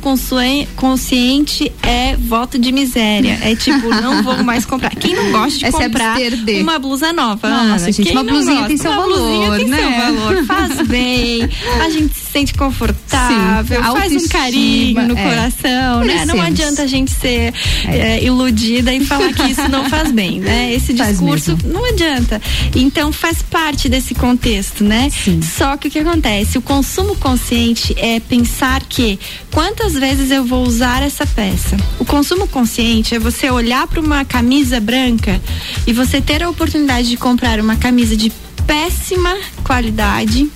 consciente 0.75 1.71
é 1.83 2.15
voto 2.17 2.57
de 2.57 2.71
miséria. 2.71 3.37
É 3.43 3.55
tipo, 3.55 3.89
não 4.01 4.23
vou 4.23 4.43
mais 4.43 4.65
comprar. 4.65 4.95
Quem 4.95 5.13
não 5.13 5.31
gosta 5.31 5.59
de 5.59 5.65
É 5.65 5.71
se 5.71 5.77
comprar 5.77 6.13
abster 6.13 6.35
de. 6.37 6.61
uma 6.61 6.79
blusa 6.79 7.13
nova? 7.13 7.49
Nossa, 7.49 7.83
Ana? 7.85 7.91
gente, 7.91 8.11
uma 8.11 8.23
blusinha 8.23 8.53
gosta? 8.55 8.67
tem 8.69 8.77
seu 8.77 8.91
Uma 8.91 9.03
blusinha 9.03 9.39
valor, 9.49 9.57
tem 9.57 9.67
né? 9.67 9.77
seu 9.77 9.91
valor. 10.15 10.45
Faz 10.45 10.87
bem, 10.87 11.49
a 11.83 11.89
gente 11.89 12.13
sente 12.31 12.53
confortável, 12.53 13.83
Sim, 13.83 13.91
faz 13.91 14.13
um 14.13 14.27
carinho 14.27 15.07
no 15.07 15.17
é. 15.17 15.23
coração, 15.23 16.03
né? 16.03 16.25
Não 16.25 16.41
adianta 16.41 16.83
a 16.83 16.87
gente 16.87 17.11
ser 17.11 17.53
é, 17.85 18.23
iludida 18.23 18.93
e 18.93 19.05
falar 19.05 19.33
que 19.33 19.51
isso 19.51 19.67
não 19.67 19.89
faz 19.89 20.11
bem, 20.11 20.39
né? 20.39 20.71
Esse 20.73 20.95
Faz 20.95 21.11
discurso 21.11 21.55
mesmo. 21.57 21.73
não 21.73 21.85
adianta. 21.85 22.41
Então 22.75 23.11
faz 23.11 23.41
parte 23.41 23.89
desse 23.89 24.15
contexto, 24.15 24.83
né? 24.83 25.09
Só 25.57 25.75
que 25.77 25.87
o 25.87 25.91
que 25.91 25.99
acontece? 25.99 26.57
O 26.57 26.61
consumo 26.61 27.15
consciente 27.15 27.93
é 27.97 28.19
pensar 28.19 28.81
que 28.83 29.19
quantas 29.51 29.93
vezes 29.93 30.31
eu 30.31 30.45
vou 30.45 30.65
usar 30.65 31.03
essa 31.03 31.25
peça. 31.25 31.77
O 31.99 32.05
consumo 32.05 32.47
consciente 32.47 33.15
é 33.15 33.19
você 33.19 33.49
olhar 33.49 33.85
para 33.87 33.99
uma 33.99 34.23
camisa 34.23 34.79
branca 34.79 35.41
e 35.85 35.91
você 35.91 36.21
ter 36.21 36.43
a 36.43 36.49
oportunidade 36.49 37.09
de 37.09 37.17
comprar 37.17 37.59
uma 37.59 37.75
camisa 37.75 38.15
de 38.15 38.31
péssima 38.65 39.35
qualidade 39.63 40.49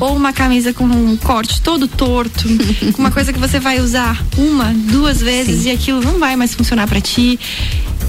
ou 0.00 0.16
uma 0.16 0.32
camisa 0.32 0.72
com 0.72 0.84
um 0.84 1.16
corte 1.16 1.60
todo 1.60 1.86
torto, 1.88 2.44
uma 2.98 3.10
coisa 3.10 3.32
que 3.32 3.38
você 3.38 3.58
vai 3.58 3.80
usar 3.80 4.22
uma, 4.36 4.72
duas 4.72 5.20
vezes 5.20 5.64
e 5.66 5.70
aquilo 5.70 6.00
não 6.00 6.18
vai 6.18 6.36
mais 6.36 6.54
funcionar 6.54 6.86
para 6.86 7.00
ti. 7.00 7.38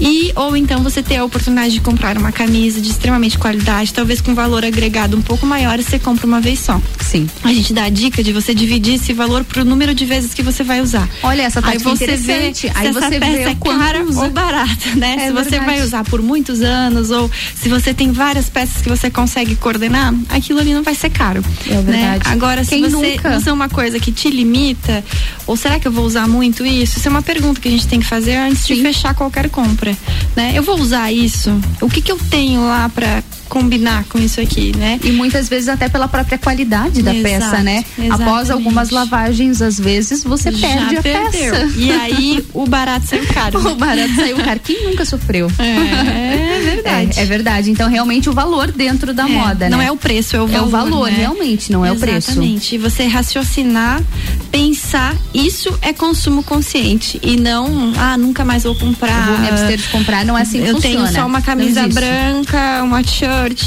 E 0.00 0.30
ou 0.36 0.56
então 0.56 0.80
você 0.80 1.02
ter 1.02 1.16
a 1.16 1.24
oportunidade 1.24 1.72
de 1.72 1.80
comprar 1.80 2.16
uma 2.16 2.30
camisa 2.30 2.80
de 2.80 2.88
extremamente 2.88 3.36
qualidade, 3.36 3.92
talvez 3.92 4.20
com 4.20 4.32
valor 4.32 4.64
agregado 4.64 5.16
um 5.16 5.22
pouco 5.22 5.44
maior, 5.44 5.78
e 5.80 5.82
você 5.82 5.98
compra 5.98 6.24
uma 6.24 6.40
vez 6.40 6.60
só. 6.60 6.80
Sim. 7.00 7.28
A 7.42 7.52
gente 7.52 7.72
dá 7.72 7.84
a 7.84 7.88
dica 7.88 8.22
de 8.22 8.32
você 8.32 8.54
dividir 8.54 8.94
esse 8.94 9.12
valor 9.12 9.42
pro 9.42 9.64
número 9.64 9.92
de 9.92 10.04
vezes 10.04 10.32
que 10.32 10.42
você 10.42 10.62
vai 10.62 10.80
usar. 10.80 11.08
Olha, 11.20 11.42
essa 11.42 11.58
Aí 11.58 11.72
tática 11.78 11.90
você 11.90 12.06
vê 12.06 12.14
interessante. 12.14 12.58
se 12.60 12.72
Aí 12.76 12.86
essa 12.86 13.00
você 13.00 13.18
peça 13.18 13.32
vê 13.32 13.42
é 13.42 13.54
cara 13.56 14.04
usa. 14.04 14.20
ou 14.20 14.30
barata, 14.30 14.94
né? 14.94 15.16
É 15.18 15.26
se 15.26 15.32
você 15.32 15.50
verdade. 15.50 15.66
vai 15.66 15.82
usar 15.82 16.04
por 16.04 16.22
muitos 16.22 16.60
anos 16.60 17.10
ou 17.10 17.28
se 17.60 17.68
você 17.68 17.92
tem 17.92 18.12
várias 18.12 18.48
peças 18.48 18.80
que 18.80 18.88
você 18.88 19.10
consegue 19.10 19.37
coordenar, 19.56 20.14
aquilo 20.28 20.60
ali 20.60 20.74
não 20.74 20.82
vai 20.82 20.94
ser 20.94 21.10
caro. 21.10 21.42
É 21.66 21.74
né? 21.74 21.82
verdade. 21.82 22.22
Agora, 22.28 22.64
se 22.64 22.70
Quem 22.70 22.82
você 22.82 23.12
nunca? 23.12 23.36
usa 23.36 23.52
uma 23.52 23.68
coisa 23.68 23.98
que 23.98 24.12
te 24.12 24.30
limita, 24.30 25.04
ou 25.46 25.56
será 25.56 25.78
que 25.78 25.86
eu 25.88 25.92
vou 25.92 26.04
usar 26.04 26.28
muito 26.28 26.64
isso? 26.64 26.98
Isso 26.98 27.08
é 27.08 27.10
uma 27.10 27.22
pergunta 27.22 27.60
que 27.60 27.68
a 27.68 27.70
gente 27.70 27.86
tem 27.86 28.00
que 28.00 28.06
fazer 28.06 28.36
antes 28.36 28.66
de 28.66 28.76
fechar 28.80 29.14
qualquer 29.14 29.48
compra, 29.50 29.96
né? 30.36 30.52
Eu 30.54 30.62
vou 30.62 30.78
usar 30.78 31.12
isso? 31.12 31.50
O 31.80 31.88
que 31.88 32.00
que 32.00 32.12
eu 32.12 32.18
tenho 32.30 32.66
lá 32.66 32.88
pra 32.88 33.22
combinar 33.48 34.04
com 34.04 34.18
isso 34.18 34.40
aqui, 34.40 34.72
né? 34.76 34.98
E 35.02 35.10
muitas 35.12 35.48
vezes 35.48 35.68
até 35.68 35.88
pela 35.88 36.06
própria 36.08 36.38
qualidade 36.38 37.02
da 37.02 37.14
Exato, 37.14 37.22
peça, 37.50 37.62
né? 37.62 37.84
Após 37.98 38.08
exatamente. 38.10 38.50
algumas 38.52 38.90
lavagens, 38.90 39.62
às 39.62 39.78
vezes, 39.78 40.22
você 40.24 40.52
Já 40.52 40.68
perde 40.68 40.96
a 40.98 41.02
perdeu. 41.02 41.30
peça. 41.52 41.68
E 41.76 41.90
aí, 41.92 42.44
o 42.54 42.66
barato 42.66 43.06
saiu 43.06 43.26
caro. 43.26 43.58
o 43.72 43.74
barato 43.74 44.14
saiu 44.16 44.36
caro. 44.36 44.60
Quem 44.62 44.84
nunca 44.84 45.04
sofreu? 45.04 45.50
É, 45.58 46.60
verdade. 46.62 47.18
É, 47.18 47.22
é 47.22 47.24
verdade. 47.24 47.70
Então, 47.70 47.88
realmente, 47.88 48.28
o 48.28 48.32
valor 48.32 48.70
dentro 48.70 49.12
da 49.14 49.24
É, 49.24 49.32
moda, 49.32 49.68
Não 49.70 49.78
né? 49.78 49.86
é 49.86 49.92
o 49.92 49.96
preço, 49.96 50.36
é 50.36 50.40
o 50.40 50.44
É 50.44 50.46
valor. 50.48 50.66
o 50.66 50.70
valor, 50.70 51.10
né? 51.10 51.16
realmente, 51.18 51.72
não 51.72 51.84
é 51.84 51.92
o 51.92 51.96
preço. 51.96 52.30
Exatamente. 52.30 52.78
Você 52.78 53.06
raciocinar, 53.06 54.02
pensar, 54.50 55.14
isso 55.34 55.76
é 55.82 55.92
consumo 55.92 56.42
consciente. 56.42 57.18
E 57.22 57.36
não, 57.36 57.92
ah, 57.96 58.16
nunca 58.16 58.44
mais 58.44 58.62
vou 58.64 58.74
comprar. 58.74 59.26
Eu 59.28 59.32
vou 59.32 59.38
me 59.38 59.48
abster 59.48 59.76
de 59.78 59.88
comprar, 59.88 60.24
não 60.24 60.36
é 60.36 60.42
assim 60.42 60.60
que 60.62 60.68
Eu 60.68 60.74
funciona. 60.74 60.96
tenho 61.08 61.12
só 61.12 61.26
uma 61.26 61.40
camisa 61.40 61.86
branca, 61.88 62.82
uma 62.82 63.02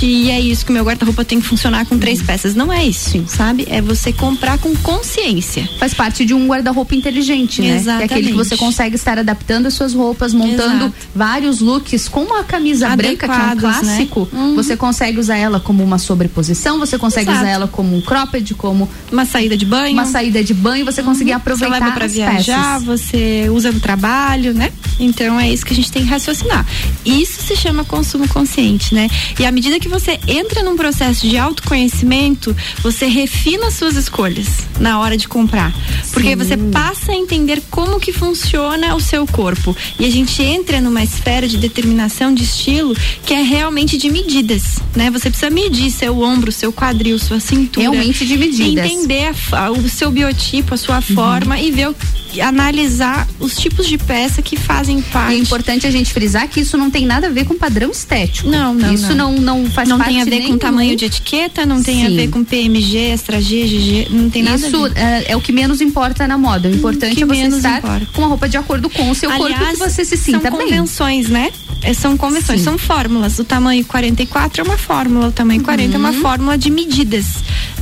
e 0.04 0.30
é 0.30 0.40
isso 0.40 0.66
que 0.66 0.72
o 0.72 0.74
meu 0.74 0.84
guarda-roupa 0.84 1.24
tem 1.24 1.40
que 1.40 1.48
funcionar 1.48 1.86
com 1.86 1.96
Uhum. 1.96 2.00
três 2.02 2.22
peças. 2.22 2.54
Não 2.56 2.72
é 2.72 2.86
isso, 2.86 3.24
sabe? 3.28 3.66
É 3.70 3.82
você 3.82 4.12
comprar 4.12 4.58
com 4.58 4.76
consciência. 4.78 5.68
Faz 5.80 5.94
parte 5.94 6.26
de 6.26 6.34
um 6.34 6.48
guarda-roupa 6.48 6.94
inteligente, 6.96 7.62
né? 7.62 7.68
Que 7.68 7.90
é 7.90 7.94
aquele 7.94 8.08
que 8.08 8.14
Exatamente. 8.30 8.34
você 8.34 8.58
consegue 8.58 8.96
estar 8.96 9.18
adaptando 9.18 9.68
as 9.68 9.74
suas 9.74 9.94
roupas, 9.94 10.34
montando 10.34 10.86
Exato. 10.86 10.94
vários 11.16 11.60
looks 11.60 12.08
com 12.08 12.24
uma 12.24 12.44
camisa 12.44 12.90
branca, 12.96 13.28
que 13.28 13.34
é 13.34 13.38
um 13.38 13.42
Adequados, 13.52 13.64
né? 13.88 13.96
clássico. 13.98 14.30
Você 14.56 14.76
consegue 14.78 15.20
usar 15.20 15.38
ela 15.38 15.60
como 15.60 15.84
uma 15.84 15.98
sobreposição, 15.98 16.78
você 16.80 16.98
consegue 16.98 17.30
Exato. 17.30 17.44
usar 17.46 17.50
ela 17.52 17.68
como 17.68 17.96
um 17.96 18.02
cropped, 18.02 18.54
como 18.56 18.90
uma 19.12 19.26
saída 19.26 19.56
de 19.58 19.66
banho. 19.66 19.94
Uma 19.94 20.06
saída 20.06 20.44
de 20.44 20.54
banho, 20.54 20.84
você 20.86 21.02
conseguir 21.04 21.32
aproveitar 21.34 21.76
Você 21.76 21.80
leva 21.84 21.92
para 21.94 22.06
as 22.06 22.14
viajar, 22.14 22.80
peças. 22.80 22.84
você 22.84 23.50
usa 23.50 23.72
no 23.72 23.80
trabalho, 23.80 24.54
né? 24.54 24.72
Então 25.00 25.40
é 25.40 25.50
isso 25.52 25.66
que 25.66 25.74
a 25.74 25.76
gente 25.76 25.92
tem 25.92 26.04
que 26.04 26.10
raciocinar. 26.10 26.66
Isso 27.06 27.42
se 27.42 27.56
chama 27.56 27.84
consumo 27.84 28.28
consciente, 28.28 28.94
né? 28.94 29.10
E 29.40 29.46
à 29.46 29.52
medida 29.52 29.61
que 29.80 29.88
você 29.88 30.20
entra 30.28 30.64
num 30.64 30.76
processo 30.76 31.28
de 31.28 31.38
autoconhecimento, 31.38 32.56
você 32.82 33.06
refina 33.06 33.68
as 33.68 33.76
suas 33.76 33.96
escolhas 33.96 34.48
na 34.80 35.00
hora 35.00 35.16
de 35.18 35.28
comprar. 35.28 35.74
Porque 36.12 36.36
você 36.36 36.58
passa 36.58 37.12
a 37.12 37.16
entender 37.16 37.62
como 37.70 38.00
que 38.00 38.12
funciona 38.12 38.96
o 38.96 39.00
seu 39.00 39.26
corpo. 39.28 39.76
E 40.00 40.06
a 40.06 40.10
gente 40.10 40.42
entra 40.42 40.82
numa 40.82 41.04
esfera 41.04 41.48
de 41.48 41.58
determinação 41.58 42.34
de 42.34 42.44
estilo 42.44 42.96
que 43.26 43.34
é 43.34 43.42
realmente 43.42 43.98
de 43.98 44.10
medidas, 44.10 44.80
né? 44.96 45.10
Você 45.12 45.30
precisa 45.30 45.50
medir 45.50 45.92
seu 45.92 46.20
ombro, 46.22 46.52
seu 46.52 46.72
quadril, 46.74 47.18
sua 47.20 47.40
cintura. 47.40 47.90
Realmente 47.90 48.26
de 48.26 48.38
medidas. 48.38 48.86
Entender 48.92 49.32
a 49.54 49.72
o 49.72 49.88
seu 49.90 50.12
biotipo, 50.12 50.74
a 50.74 50.78
sua 50.78 50.96
Uhum. 50.98 51.02
forma 51.16 51.60
e 51.60 51.72
ver 51.72 51.90
o- 51.90 51.96
analisar 52.42 53.28
os 53.40 53.58
tipos 53.58 53.88
de 53.88 53.98
peça 53.98 54.42
que 54.42 54.56
fazem 54.56 55.02
parte. 55.02 55.34
É 55.36 55.38
importante 55.38 55.86
a 55.86 55.92
gente 55.92 56.14
frisar 56.14 56.48
que 56.48 56.62
isso 56.62 56.78
não 56.78 56.90
tem 56.90 57.06
nada 57.06 57.28
a 57.28 57.30
ver 57.30 57.46
com 57.46 57.56
padrão 57.58 57.92
estético. 57.92 58.48
Não, 58.50 58.74
não. 58.74 58.94
Isso 58.94 59.14
não, 59.14 59.34
não, 59.34 59.51
faz 59.70 59.88
não 59.90 59.98
parte 59.98 60.12
tem 60.12 60.22
a 60.22 60.26
ver 60.26 60.48
com 60.48 60.58
tamanho 60.58 60.96
de 60.96 61.06
etiqueta, 61.06 61.66
não 61.66 61.82
tem 61.82 62.06
a 62.06 62.10
Sim. 62.10 62.16
ver 62.16 62.30
com 62.30 62.44
PMG, 62.44 62.98
extra 62.98 63.42
G, 63.42 63.64
GG, 63.66 64.08
não 64.12 64.30
tem 64.30 64.44
nada 64.44 64.58
Isso 64.68 64.86
a 64.86 64.90
ver. 64.90 64.98
é, 65.00 65.32
é 65.32 65.36
o 65.36 65.42
que 65.42 65.52
menos 65.52 65.82
importa 65.82 66.28
na 66.28 66.38
moda. 66.38 66.70
O 66.70 66.74
importante 66.76 67.16
que 67.16 67.24
é 67.24 67.26
você 67.26 67.48
estar 67.48 67.78
importa. 67.80 68.08
com 68.14 68.24
a 68.24 68.28
roupa 68.28 68.48
de 68.50 68.58
acordo 68.58 68.90
com 68.90 69.10
o 69.10 69.16
seu 69.16 69.30
corpo 69.30 69.46
Aliás, 69.46 69.78
que 69.80 69.90
você 69.90 70.04
se 70.06 70.18
sinta 70.18 70.50
são 70.50 70.58
bem. 70.58 70.68
convenções, 70.68 71.28
né? 71.30 71.52
É, 71.84 71.96
São 71.96 72.16
convenções, 72.16 72.60
Sim. 72.60 72.66
são 72.66 72.78
fórmulas. 72.78 73.40
O 73.40 73.44
tamanho 73.44 73.84
44 73.86 74.62
é 74.62 74.64
uma 74.64 74.78
fórmula, 74.78 75.30
o 75.30 75.32
tamanho 75.32 75.64
40 75.64 75.96
é 75.96 75.98
uma 75.98 76.14
fórmula 76.14 76.56
de 76.56 76.70
medidas, 76.70 77.26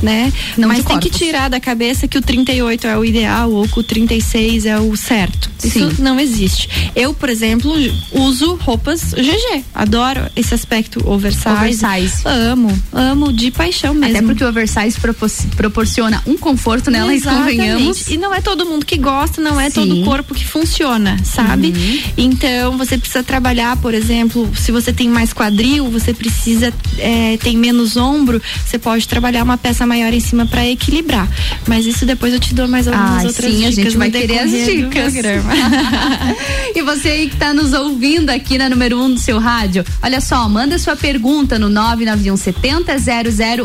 né? 0.02 0.32
Não 0.56 0.68
Mas 0.68 0.78
tem 0.78 0.98
que 0.98 1.10
corpos. 1.10 1.18
tirar 1.18 1.50
da 1.50 1.60
cabeça 1.60 2.08
que 2.08 2.16
o 2.16 2.22
38 2.22 2.86
é 2.86 2.96
o 2.96 3.04
ideal 3.04 3.52
ou 3.52 3.68
que 3.68 3.78
o 3.78 3.82
36 3.82 4.64
é 4.64 4.78
o 4.80 4.96
certo. 4.96 5.50
Isso 5.62 5.90
Sim. 5.90 6.02
não 6.02 6.18
existe. 6.18 6.66
Eu, 6.96 7.12
por 7.12 7.28
exemplo, 7.28 7.70
uso 8.12 8.54
roupas 8.62 9.12
GG. 9.12 9.64
Adoro 9.74 10.22
esse 10.34 10.54
aspecto 10.54 11.06
oversize. 11.06 11.44
Oversize. 11.60 12.22
Amo, 12.24 12.82
amo 12.92 13.32
de 13.32 13.50
paixão 13.50 13.94
mesmo. 13.94 14.16
Até 14.16 14.26
porque 14.26 14.44
o 14.44 14.48
oversize 14.48 14.98
propor- 14.98 15.30
proporciona 15.56 16.22
um 16.26 16.36
conforto 16.36 16.90
nela, 16.90 17.14
e 17.14 17.20
convenhamos. 17.20 18.08
E 18.08 18.16
não 18.16 18.34
é 18.34 18.40
todo 18.40 18.66
mundo 18.66 18.84
que 18.84 18.96
gosta, 18.96 19.40
não 19.40 19.60
é 19.60 19.70
Sim. 19.70 19.74
todo 19.74 20.04
corpo 20.04 20.34
que 20.34 20.46
funciona, 20.46 21.16
sabe? 21.24 21.68
Uhum. 21.68 22.00
Então 22.16 22.76
você 22.76 22.96
precisa 22.98 23.22
trabalhar, 23.22 23.76
por 23.76 23.94
exemplo, 23.94 24.50
se 24.56 24.72
você 24.72 24.92
tem 24.92 25.08
mais 25.08 25.32
quadril, 25.32 25.90
você 25.90 26.12
precisa 26.12 26.72
é, 26.98 27.36
tem 27.38 27.56
menos 27.56 27.96
ombro, 27.96 28.40
você 28.66 28.78
pode 28.78 29.06
trabalhar 29.08 29.42
uma 29.42 29.56
peça 29.56 29.86
maior 29.86 30.12
em 30.12 30.20
cima 30.20 30.46
para 30.46 30.66
equilibrar. 30.66 31.28
Mas 31.66 31.86
isso 31.86 32.04
depois 32.06 32.32
eu 32.32 32.40
te 32.40 32.54
dou 32.54 32.68
mais 32.68 32.86
algumas 32.88 33.20
Ai, 33.20 33.26
outras 33.26 33.50
sim, 33.52 33.66
a 33.66 33.70
dicas 33.70 33.74
gente 33.74 33.92
no 33.94 33.98
vai 33.98 34.10
querer 34.10 34.38
as 34.40 34.50
dicas. 34.50 35.14
e 36.74 36.82
você 36.82 37.08
aí 37.08 37.28
que 37.28 37.36
tá 37.36 37.52
nos 37.52 37.72
ouvindo 37.72 38.30
aqui 38.30 38.58
na 38.58 38.68
número 38.68 38.98
1 38.98 39.04
um 39.04 39.14
do 39.14 39.20
seu 39.20 39.38
rádio, 39.38 39.84
olha 40.02 40.20
só, 40.20 40.48
manda 40.48 40.78
sua 40.78 40.96
pergunta 40.96 41.49
no 41.58 41.68
991 41.68 42.36
70 42.36 42.96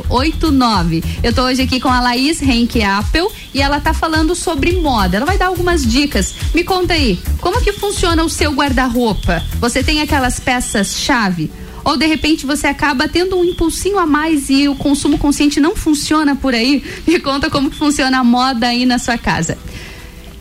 0089. 0.09 1.03
Eu 1.23 1.33
tô 1.33 1.43
hoje 1.43 1.61
aqui 1.61 1.79
com 1.79 1.89
a 1.89 2.01
Laís 2.01 2.41
Henke 2.41 2.83
Apple 2.83 3.27
e 3.53 3.61
ela 3.61 3.79
tá 3.79 3.93
falando 3.93 4.35
sobre 4.35 4.73
moda. 4.73 5.17
Ela 5.17 5.25
vai 5.25 5.37
dar 5.37 5.47
algumas 5.47 5.85
dicas. 5.85 6.33
Me 6.53 6.63
conta 6.63 6.93
aí, 6.93 7.19
como 7.39 7.61
que 7.61 7.73
funciona 7.73 8.23
o 8.23 8.29
seu 8.29 8.51
guarda-roupa? 8.51 9.43
Você 9.59 9.83
tem 9.83 10.01
aquelas 10.01 10.39
peças-chave? 10.39 11.51
Ou 11.83 11.95
de 11.95 12.07
repente 12.07 12.47
você 12.47 12.65
acaba 12.65 13.07
tendo 13.07 13.37
um 13.37 13.43
impulsinho 13.43 13.99
a 13.99 14.07
mais 14.07 14.49
e 14.49 14.67
o 14.67 14.75
consumo 14.75 15.19
consciente 15.19 15.59
não 15.59 15.75
funciona 15.75 16.35
por 16.35 16.55
aí? 16.55 16.83
Me 17.07 17.19
conta 17.19 17.49
como 17.49 17.69
que 17.69 17.77
funciona 17.77 18.19
a 18.19 18.23
moda 18.23 18.67
aí 18.67 18.85
na 18.85 18.97
sua 18.97 19.17
casa. 19.17 19.55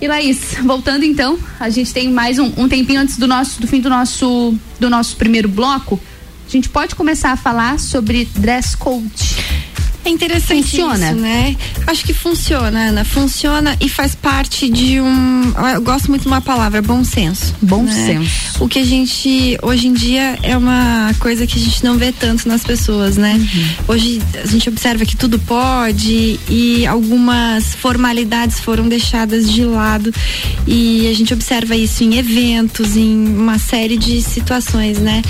E 0.00 0.08
Laís, 0.08 0.56
voltando 0.62 1.04
então, 1.04 1.38
a 1.60 1.68
gente 1.68 1.92
tem 1.92 2.10
mais 2.10 2.38
um, 2.38 2.50
um 2.56 2.68
tempinho 2.68 3.00
antes 3.00 3.16
do 3.16 3.26
nosso 3.26 3.60
do 3.60 3.66
fim 3.66 3.80
do 3.80 3.88
nosso 3.88 4.54
do 4.80 4.90
nosso 4.90 5.16
primeiro 5.16 5.48
bloco. 5.48 6.00
A 6.46 6.50
gente 6.50 6.68
pode 6.68 6.94
começar 6.94 7.32
a 7.32 7.36
falar 7.36 7.78
sobre 7.78 8.26
dress 8.26 8.76
code. 8.76 9.36
É 10.04 10.10
interessante 10.10 10.70
Funciona? 10.70 11.06
isso, 11.06 11.14
né? 11.16 11.56
Acho 11.86 12.04
que 12.04 12.12
funciona, 12.12 12.88
Ana. 12.88 13.04
Funciona 13.04 13.76
e 13.80 13.88
faz 13.88 14.14
parte 14.14 14.68
de 14.68 15.00
um. 15.00 15.52
Eu 15.74 15.80
gosto 15.80 16.08
muito 16.08 16.22
de 16.22 16.28
uma 16.28 16.42
palavra, 16.42 16.82
bom 16.82 17.02
senso. 17.02 17.54
Bom 17.62 17.82
né? 17.82 17.92
senso. 17.92 18.62
O 18.62 18.68
que 18.68 18.78
a 18.78 18.84
gente, 18.84 19.58
hoje 19.62 19.88
em 19.88 19.94
dia, 19.94 20.38
é 20.42 20.56
uma 20.56 21.10
coisa 21.18 21.46
que 21.46 21.58
a 21.58 21.62
gente 21.62 21.82
não 21.82 21.96
vê 21.96 22.12
tanto 22.12 22.46
nas 22.46 22.62
pessoas, 22.62 23.16
né? 23.16 23.34
Uhum. 23.34 23.94
Hoje 23.94 24.20
a 24.42 24.46
gente 24.46 24.68
observa 24.68 25.06
que 25.06 25.16
tudo 25.16 25.38
pode 25.38 26.38
e 26.48 26.86
algumas 26.86 27.74
formalidades 27.74 28.60
foram 28.60 28.86
deixadas 28.88 29.50
de 29.50 29.64
lado. 29.64 30.12
E 30.66 31.08
a 31.08 31.14
gente 31.14 31.32
observa 31.32 31.74
isso 31.74 32.04
em 32.04 32.16
eventos, 32.18 32.96
em 32.96 33.26
uma 33.26 33.58
série 33.58 33.96
de 33.96 34.20
situações, 34.20 34.98
né? 34.98 35.22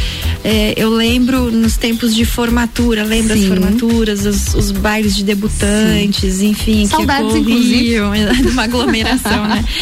É, 0.43 0.75
eu 0.77 0.91
lembro 0.91 1.51
nos 1.51 1.77
tempos 1.77 2.15
de 2.15 2.25
formatura, 2.25 3.05
lembra 3.05 3.35
as 3.35 3.41
Sim. 3.41 3.49
formaturas, 3.49 4.27
os, 4.27 4.55
os 4.55 4.64
bailes 4.71 5.15
de 5.15 5.25
debutantes, 5.25 6.41
enfim, 6.41 6.87
Saudades, 6.87 7.33
que 7.33 7.39
ocorriam, 7.41 8.13
uma 8.53 8.65
aglomeração, 8.65 9.47
né? 9.47 9.65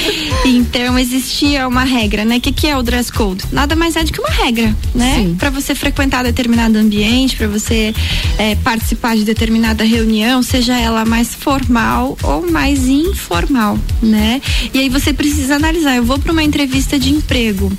Então 0.45 0.99
existia 0.99 1.69
uma 1.69 1.85
regra, 1.85 2.25
né? 2.25 2.37
O 2.37 2.41
que, 2.41 2.53
que 2.53 2.67
é 2.67 2.77
o 2.77 2.83
dress 2.83 3.13
code? 3.13 3.45
Nada 3.53 3.77
mais 3.77 3.95
é 3.97 4.03
do 4.03 4.13
que 4.13 4.21
uma 4.21 4.31
regra, 4.31 4.75
né? 4.95 5.35
Para 5.39 5.51
você 5.51 5.75
frequentar 5.75 6.25
determinado 6.25 6.79
ambiente, 6.79 7.37
para 7.37 7.47
você 7.47 7.95
é, 8.39 8.55
participar 8.57 9.17
de 9.17 9.25
determinada 9.25 9.85
reunião, 9.85 10.43
seja 10.43 10.79
ela 10.79 11.05
mais 11.05 11.35
formal 11.35 12.17
ou 12.23 12.51
mais 12.51 12.89
informal, 12.89 13.79
né? 14.03 14.41
E 14.75 14.79
aí 14.79 14.89
você 14.89 15.13
precisa 15.13 15.57
analisar. 15.57 15.97
Eu 15.97 16.05
vou 16.05 16.19
para 16.19 16.33
uma 16.33 16.43
entrevista 16.43 16.99
de 16.99 17.11
emprego. 17.11 17.71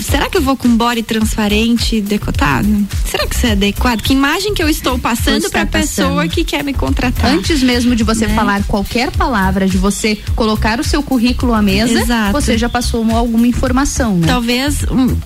Será 0.00 0.28
que 0.28 0.36
eu 0.36 0.42
vou 0.42 0.56
com 0.56 0.68
body 0.76 1.02
transparente 1.02 2.00
decotado? 2.00 2.86
Será 3.06 3.26
que 3.26 3.34
isso 3.34 3.46
é 3.46 3.52
adequado? 3.52 4.02
Que 4.02 4.12
imagem 4.12 4.54
que 4.54 4.62
eu 4.62 4.68
estou 4.68 4.98
passando 4.98 5.48
para 5.50 5.62
a 5.62 5.66
pessoa 5.66 6.14
passando. 6.16 6.30
que 6.30 6.37
quer 6.44 6.62
me 6.64 6.72
contratar? 6.72 7.30
Antes 7.30 7.62
mesmo 7.62 7.94
de 7.96 8.04
você 8.04 8.26
Né? 8.26 8.34
falar 8.34 8.62
qualquer 8.64 9.10
palavra, 9.10 9.66
de 9.66 9.78
você 9.78 10.16
colocar 10.36 10.80
o 10.80 10.84
seu 10.84 11.02
currículo 11.02 11.54
à 11.54 11.62
mesa, 11.62 12.00
Exato. 12.00 12.32
você 12.32 12.56
já 12.58 12.68
passou 12.68 13.04
alguma 13.16 13.46
informação, 13.46 14.16
né? 14.18 14.26
talvez 14.26 14.84
um, 14.90 15.16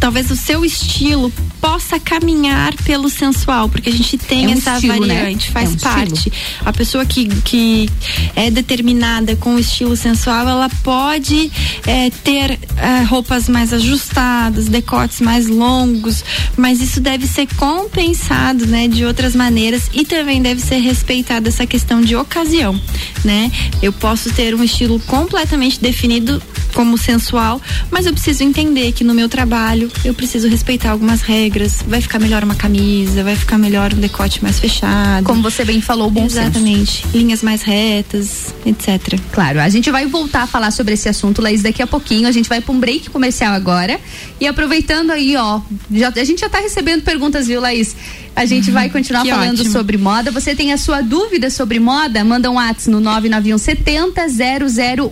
talvez 0.00 0.30
o 0.30 0.36
seu 0.36 0.64
estilo 0.64 1.30
possa 1.60 2.00
caminhar 2.00 2.74
pelo 2.84 3.10
sensual, 3.10 3.68
porque 3.68 3.90
a 3.90 3.92
gente 3.92 4.16
tem 4.16 4.46
É 4.46 4.48
um 4.48 4.52
essa 4.52 4.74
estilo, 4.76 5.06
né? 5.06 5.14
variante, 5.14 5.50
faz 5.50 5.70
É 5.70 5.72
um 5.74 5.76
parte. 5.76 6.32
A 6.64 6.72
pessoa 6.72 7.04
que, 7.04 7.28
que 7.42 7.88
é 8.34 8.50
determinada 8.50 9.36
com 9.36 9.56
o 9.56 9.58
estilo 9.58 9.94
sensual, 9.94 10.48
ela 10.48 10.70
pode 10.82 11.52
é, 11.86 12.08
ter 12.24 12.58
é, 12.78 13.02
roupas 13.02 13.46
mais 13.48 13.74
ajustadas, 13.74 14.66
decotes 14.66 15.20
mais 15.20 15.46
longos, 15.46 16.24
mas 16.56 16.80
isso 16.80 17.00
deve 17.00 17.26
ser 17.26 17.46
compensado, 17.56 18.66
né, 18.66 18.88
de 18.88 19.04
outras 19.04 19.36
maneiras 19.36 19.90
e 19.92 20.04
também 20.04 20.40
deve 20.40 20.62
ser 20.62 20.78
respeitada 20.78 21.48
essa 21.48 21.66
questão 21.66 22.00
de 22.00 22.16
ocasião, 22.16 22.80
né? 23.22 23.52
Eu 23.82 23.92
posso 23.92 24.30
ter 24.32 24.54
um 24.54 24.64
estilo 24.64 24.98
completamente 25.00 25.78
definido 25.78 26.42
como 26.72 26.96
sensual, 26.96 27.60
mas 27.90 28.06
eu 28.06 28.12
preciso 28.12 28.42
entender 28.42 28.92
que 28.92 29.04
no 29.04 29.12
meu 29.12 29.28
trabalho 29.28 29.89
eu 30.04 30.14
preciso 30.14 30.48
respeitar 30.48 30.90
algumas 30.90 31.20
regras. 31.20 31.82
Vai 31.86 32.00
ficar 32.00 32.18
melhor 32.18 32.42
uma 32.42 32.54
camisa, 32.54 33.22
vai 33.22 33.36
ficar 33.36 33.58
melhor 33.58 33.92
um 33.92 33.98
decote 33.98 34.42
mais 34.42 34.58
fechado. 34.58 35.24
Como 35.24 35.42
você 35.42 35.64
bem 35.64 35.80
falou, 35.80 36.10
bom 36.10 36.28
senso. 36.28 36.40
Exatamente. 36.40 37.06
Linhas 37.12 37.42
mais 37.42 37.62
retas, 37.62 38.54
etc. 38.64 39.18
Claro, 39.32 39.60
a 39.60 39.68
gente 39.68 39.90
vai 39.90 40.06
voltar 40.06 40.42
a 40.42 40.46
falar 40.46 40.70
sobre 40.70 40.94
esse 40.94 41.08
assunto, 41.08 41.42
Laís, 41.42 41.62
daqui 41.62 41.82
a 41.82 41.86
pouquinho. 41.86 42.28
A 42.28 42.32
gente 42.32 42.48
vai 42.48 42.60
para 42.60 42.72
um 42.72 42.80
break 42.80 43.10
comercial 43.10 43.52
agora. 43.52 44.00
E 44.40 44.46
aproveitando 44.46 45.10
aí, 45.10 45.36
ó, 45.36 45.60
já, 45.92 46.08
a 46.08 46.24
gente 46.24 46.40
já 46.40 46.48
tá 46.48 46.58
recebendo 46.58 47.02
perguntas, 47.02 47.46
viu, 47.46 47.60
Laís? 47.60 47.94
A 48.34 48.46
gente 48.46 48.70
vai 48.70 48.88
continuar 48.88 49.22
que 49.22 49.30
falando 49.30 49.60
ótimo. 49.60 49.72
sobre 49.72 49.96
moda. 49.98 50.30
Você 50.30 50.54
tem 50.54 50.72
a 50.72 50.78
sua 50.78 51.00
dúvida 51.00 51.50
sobre 51.50 51.78
moda? 51.78 52.24
Manda 52.24 52.50
um 52.50 52.54
WhatsApp 52.54 52.90
no 52.90 53.00
991 53.00 53.58
70 53.58 54.26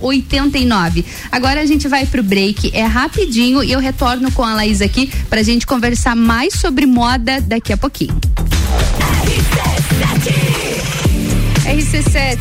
0089. 0.00 1.04
Agora 1.30 1.60
a 1.60 1.66
gente 1.66 1.88
vai 1.88 2.06
pro 2.06 2.22
break, 2.22 2.70
é 2.74 2.84
rapidinho 2.84 3.62
e 3.62 3.72
eu 3.72 3.80
retorno 3.80 4.30
com 4.32 4.42
a 4.42 4.54
Laís 4.54 4.80
aqui 4.80 5.10
pra 5.28 5.42
gente 5.42 5.66
conversar 5.66 6.16
mais 6.16 6.54
sobre 6.54 6.86
moda 6.86 7.40
daqui 7.40 7.72
a 7.72 7.76
pouquinho. 7.76 8.16
RC7, 9.28 10.47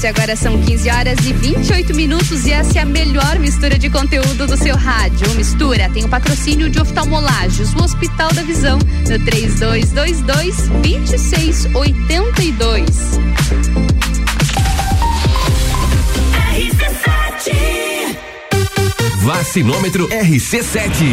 agora 0.07 0.35
são 0.35 0.59
15 0.61 0.89
horas 0.89 1.19
e 1.19 1.31
28 1.31 1.95
minutos 1.95 2.45
e 2.45 2.51
essa 2.51 2.79
é 2.79 2.81
a 2.81 2.85
melhor 2.85 3.39
mistura 3.39 3.77
de 3.77 3.89
conteúdo 3.89 4.47
do 4.47 4.57
seu 4.57 4.75
rádio. 4.75 5.29
Mistura 5.35 5.89
tem 5.89 6.03
o 6.05 6.09
patrocínio 6.09 6.69
de 6.69 6.79
oftalmolagens, 6.79 7.73
o 7.73 7.83
Hospital 7.83 8.31
da 8.33 8.41
Visão, 8.41 8.77
no 8.77 9.25
3222 9.25 10.69
2682. 10.81 13.17
Vacinômetro 19.27 20.07
RC7. 20.07 21.03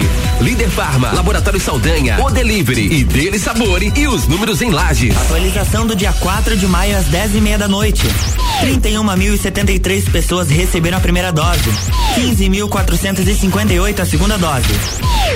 Líder 0.41 0.70
Farma, 0.70 1.11
Laboratório 1.11 1.59
Saldanha, 1.59 2.24
O 2.24 2.31
Delivery 2.31 3.01
e 3.01 3.03
Dele 3.03 3.41
Sabore 3.41 3.93
e 3.97 4.07
os 4.07 4.28
números 4.28 4.62
em 4.62 4.70
lajes. 4.70 5.16
Atualização 5.16 5.85
do 5.85 5.97
dia 5.97 6.12
4 6.12 6.57
de 6.57 6.69
maio 6.69 6.97
às 6.97 7.07
10 7.07 7.35
e 7.35 7.41
meia 7.41 7.59
da 7.59 7.66
noite. 7.66 8.07
31.073 8.62 10.09
pessoas 10.12 10.49
receberam 10.49 10.99
a 10.99 11.01
primeira 11.01 11.32
dose. 11.32 11.69
15.458 12.15 13.99
a 13.99 14.07
segunda 14.07 14.39
dose. 14.39 14.69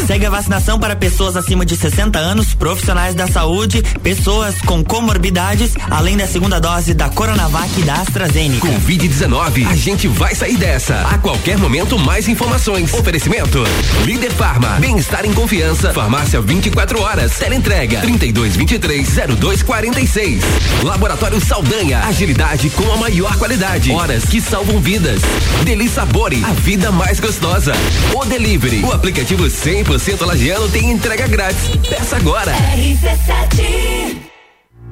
Segue 0.07 0.27
a 0.27 0.31
vacinação 0.31 0.79
para 0.79 0.95
pessoas 0.95 1.37
acima 1.37 1.67
de 1.67 1.75
60 1.75 2.17
anos, 2.17 2.55
profissionais 2.55 3.15
da 3.17 3.27
saúde, 3.27 3.83
pessoas 4.05 4.55
com 4.63 4.85
comorbidades, 4.85 5.73
além 5.91 6.17
da 6.17 6.29
segunda 6.29 6.61
dose 6.61 6.95
da 6.95 7.09
Coronavac 7.09 7.69
e 7.77 7.83
da 7.83 7.95
AstraZeneca. 7.95 8.69
Covid-19, 8.69 9.67
a 9.67 9.75
gente 9.75 10.07
vai 10.07 10.35
sair 10.37 10.57
dessa. 10.57 10.95
A 11.09 11.19
qualquer 11.19 11.59
momento, 11.59 11.99
mais 11.99 12.29
informações. 12.29 12.68
Oferecimento: 12.69 13.65
Líder 14.05 14.31
Farma, 14.31 14.77
bem-estar 14.79 15.25
em 15.25 15.33
confiança. 15.33 15.91
Farmácia 15.95 16.39
24 16.39 17.01
horas. 17.01 17.39
Teleentrega 17.39 18.03
3223-0246. 18.03 20.43
Laboratório 20.83 21.41
Saldanha, 21.41 22.01
agilidade 22.01 22.69
com 22.71 22.93
a 22.93 22.99
maior 22.99 23.35
qualidade. 23.39 23.91
Horas 23.91 24.27
que 24.27 24.39
salvam 24.39 24.79
vidas. 24.81 25.23
Deli 25.65 25.89
Sabore, 25.89 26.45
a 26.45 26.53
vida 26.53 26.93
mais 26.93 27.19
gostosa. 27.21 27.73
O 28.15 28.23
Delivery, 28.27 28.85
o 28.85 28.93
aplicativo 28.93 29.45
100% 29.45 30.27
lagiano 30.27 30.69
tem 30.69 30.91
entrega 30.91 31.27
grátis. 31.27 31.71
Peça 31.89 32.17
agora. 32.17 32.53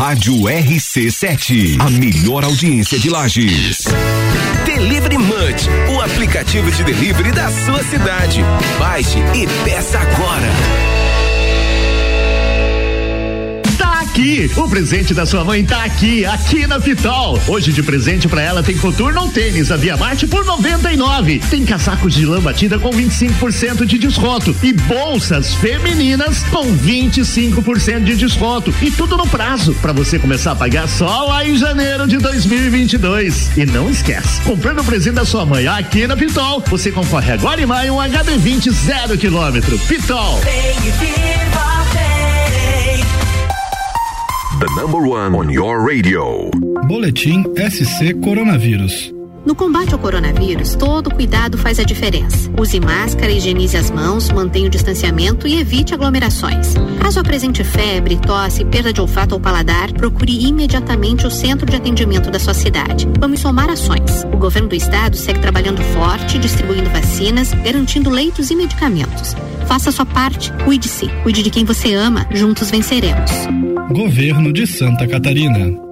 Rádio 0.00 0.34
RC7, 0.44 1.78
a 1.78 1.90
melhor 1.90 2.42
audiência 2.42 2.98
de 2.98 3.10
Lages. 3.10 3.84
Delivery 4.64 5.18
Munch, 5.18 5.68
o 5.94 6.00
aplicativo 6.00 6.70
de 6.70 6.82
delivery 6.82 7.30
da 7.32 7.50
sua 7.50 7.82
cidade. 7.84 8.40
Baixe 8.78 9.18
e 9.18 9.46
peça 9.62 9.98
agora. 9.98 10.99
Aqui, 14.20 14.50
o 14.54 14.68
presente 14.68 15.14
da 15.14 15.24
sua 15.24 15.42
mãe 15.42 15.64
tá 15.64 15.82
aqui, 15.82 16.26
aqui 16.26 16.66
na 16.66 16.78
Pitol. 16.78 17.40
Hoje 17.48 17.72
de 17.72 17.82
presente 17.82 18.28
pra 18.28 18.42
ela 18.42 18.62
tem 18.62 18.76
coturno 18.76 19.26
tênis 19.28 19.68
da 19.68 19.76
Via 19.76 19.96
Marte 19.96 20.26
por 20.26 20.44
99. 20.44 21.40
Tem 21.50 21.64
casacos 21.64 22.12
de 22.12 22.26
lã 22.26 22.38
batida 22.38 22.78
com 22.78 22.90
25% 22.90 23.86
de 23.86 23.98
desconto 23.98 24.54
e 24.62 24.74
bolsas 24.74 25.54
femininas 25.54 26.42
com 26.50 26.76
25% 26.76 28.04
de 28.04 28.16
desconto 28.16 28.74
e 28.82 28.90
tudo 28.90 29.16
no 29.16 29.26
prazo 29.26 29.74
pra 29.80 29.92
você 29.92 30.18
começar 30.18 30.52
a 30.52 30.56
pagar 30.56 30.86
só 30.86 31.24
lá 31.24 31.46
em 31.46 31.56
janeiro 31.56 32.06
de 32.06 32.18
2022. 32.18 33.56
E 33.56 33.64
não 33.64 33.88
esquece, 33.88 34.42
comprando 34.42 34.80
o 34.80 34.84
presente 34.84 35.14
da 35.14 35.24
sua 35.24 35.46
mãe 35.46 35.66
aqui 35.66 36.06
na 36.06 36.16
Pitol, 36.16 36.62
você 36.68 36.92
concorre 36.92 37.32
agora 37.32 37.62
em 37.62 37.66
maio 37.66 37.94
um 37.94 37.98
HB20 37.98 38.70
zero 38.70 39.16
quilômetro. 39.16 39.78
Pitol. 39.78 40.40
The 44.60 44.66
number 44.78 45.00
one 45.00 45.34
on 45.34 45.50
your 45.50 45.80
radio. 45.80 46.50
Boletim 46.86 47.44
SC 47.56 48.12
Coronavírus. 48.22 49.10
No 49.46 49.54
combate 49.54 49.94
ao 49.94 49.98
coronavírus, 49.98 50.74
todo 50.74 51.10
cuidado 51.14 51.56
faz 51.56 51.80
a 51.80 51.82
diferença. 51.82 52.50
Use 52.60 52.78
máscara, 52.78 53.32
higienize 53.32 53.74
as 53.78 53.90
mãos, 53.90 54.28
mantenha 54.30 54.66
o 54.66 54.70
distanciamento 54.70 55.48
e 55.48 55.58
evite 55.58 55.94
aglomerações. 55.94 56.74
Caso 57.00 57.20
apresente 57.20 57.64
febre, 57.64 58.18
tosse, 58.18 58.62
perda 58.66 58.92
de 58.92 59.00
olfato 59.00 59.34
ou 59.34 59.40
paladar, 59.40 59.90
procure 59.94 60.46
imediatamente 60.46 61.26
o 61.26 61.30
centro 61.30 61.64
de 61.64 61.76
atendimento 61.76 62.30
da 62.30 62.38
sua 62.38 62.52
cidade. 62.52 63.08
Vamos 63.18 63.40
somar 63.40 63.70
ações. 63.70 64.24
O 64.30 64.36
governo 64.36 64.68
do 64.68 64.74
estado 64.74 65.16
segue 65.16 65.40
trabalhando 65.40 65.80
forte, 65.94 66.38
distribuindo 66.38 66.90
vacinas, 66.90 67.54
garantindo 67.64 68.10
leitos 68.10 68.50
e 68.50 68.54
medicamentos. 68.54 69.34
Faça 69.66 69.88
a 69.88 69.92
sua 69.92 70.04
parte, 70.04 70.52
cuide-se, 70.66 71.08
cuide 71.22 71.42
de 71.42 71.48
quem 71.48 71.64
você 71.64 71.94
ama, 71.94 72.26
juntos 72.30 72.70
venceremos. 72.70 73.30
Governo 73.92 74.52
de 74.52 74.68
Santa 74.68 75.04
Catarina. 75.04 75.89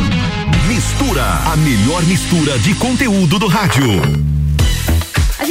Mistura, 0.67 1.23
a 1.51 1.55
melhor 1.57 2.01
mistura 2.05 2.57
de 2.57 2.73
conteúdo 2.73 3.38
do 3.38 3.47
rádio. 3.47 4.32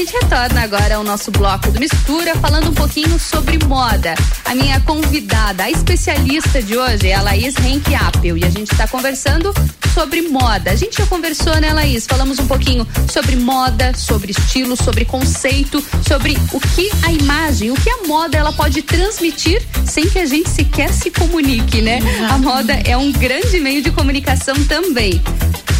A 0.02 0.04
gente 0.04 0.20
retorna 0.20 0.62
agora 0.62 0.96
ao 0.96 1.04
nosso 1.04 1.30
bloco 1.30 1.70
do 1.70 1.78
Mistura, 1.78 2.34
falando 2.38 2.70
um 2.70 2.74
pouquinho 2.74 3.20
sobre 3.20 3.64
moda. 3.64 4.16
A 4.44 4.52
minha 4.52 4.80
convidada, 4.80 5.62
a 5.62 5.70
especialista 5.70 6.60
de 6.60 6.76
hoje 6.76 7.10
é 7.10 7.14
a 7.14 7.22
Laís 7.22 7.54
Henk 7.56 7.94
Appel 7.94 8.36
e 8.36 8.44
a 8.44 8.50
gente 8.50 8.72
está 8.72 8.88
conversando 8.88 9.54
sobre 9.94 10.22
moda. 10.22 10.72
A 10.72 10.74
gente 10.74 10.98
já 10.98 11.06
conversou, 11.06 11.54
né, 11.60 11.72
Laís? 11.72 12.04
Falamos 12.04 12.40
um 12.40 12.48
pouquinho 12.48 12.84
sobre 13.08 13.36
moda, 13.36 13.94
sobre 13.94 14.32
estilo, 14.32 14.74
sobre 14.74 15.04
conceito, 15.04 15.80
sobre 16.04 16.36
o 16.52 16.58
que 16.58 16.90
a 17.04 17.12
imagem, 17.12 17.70
o 17.70 17.74
que 17.74 17.88
a 17.88 18.04
moda 18.04 18.36
ela 18.36 18.52
pode 18.52 18.82
transmitir 18.82 19.62
sem 19.86 20.10
que 20.10 20.18
a 20.18 20.26
gente 20.26 20.50
sequer 20.50 20.92
se 20.92 21.12
comunique, 21.12 21.80
né? 21.80 22.00
A 22.28 22.38
moda 22.38 22.72
é 22.84 22.96
um 22.96 23.12
grande 23.12 23.60
meio 23.60 23.80
de 23.80 23.92
comunicação 23.92 24.64
também. 24.64 25.22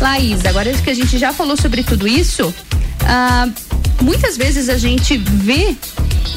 Laís, 0.01 0.47
agora 0.47 0.73
que 0.73 0.91
a 0.91 0.95
gente 0.95 1.19
já 1.19 1.33
falou 1.33 1.57
sobre 1.57 1.83
tudo 1.83 2.07
isso, 2.07 2.55
ah, 3.05 3.49
muitas 4.03 4.37
vezes 4.37 4.69
a 4.69 4.77
gente 4.77 5.17
vê 5.17 5.77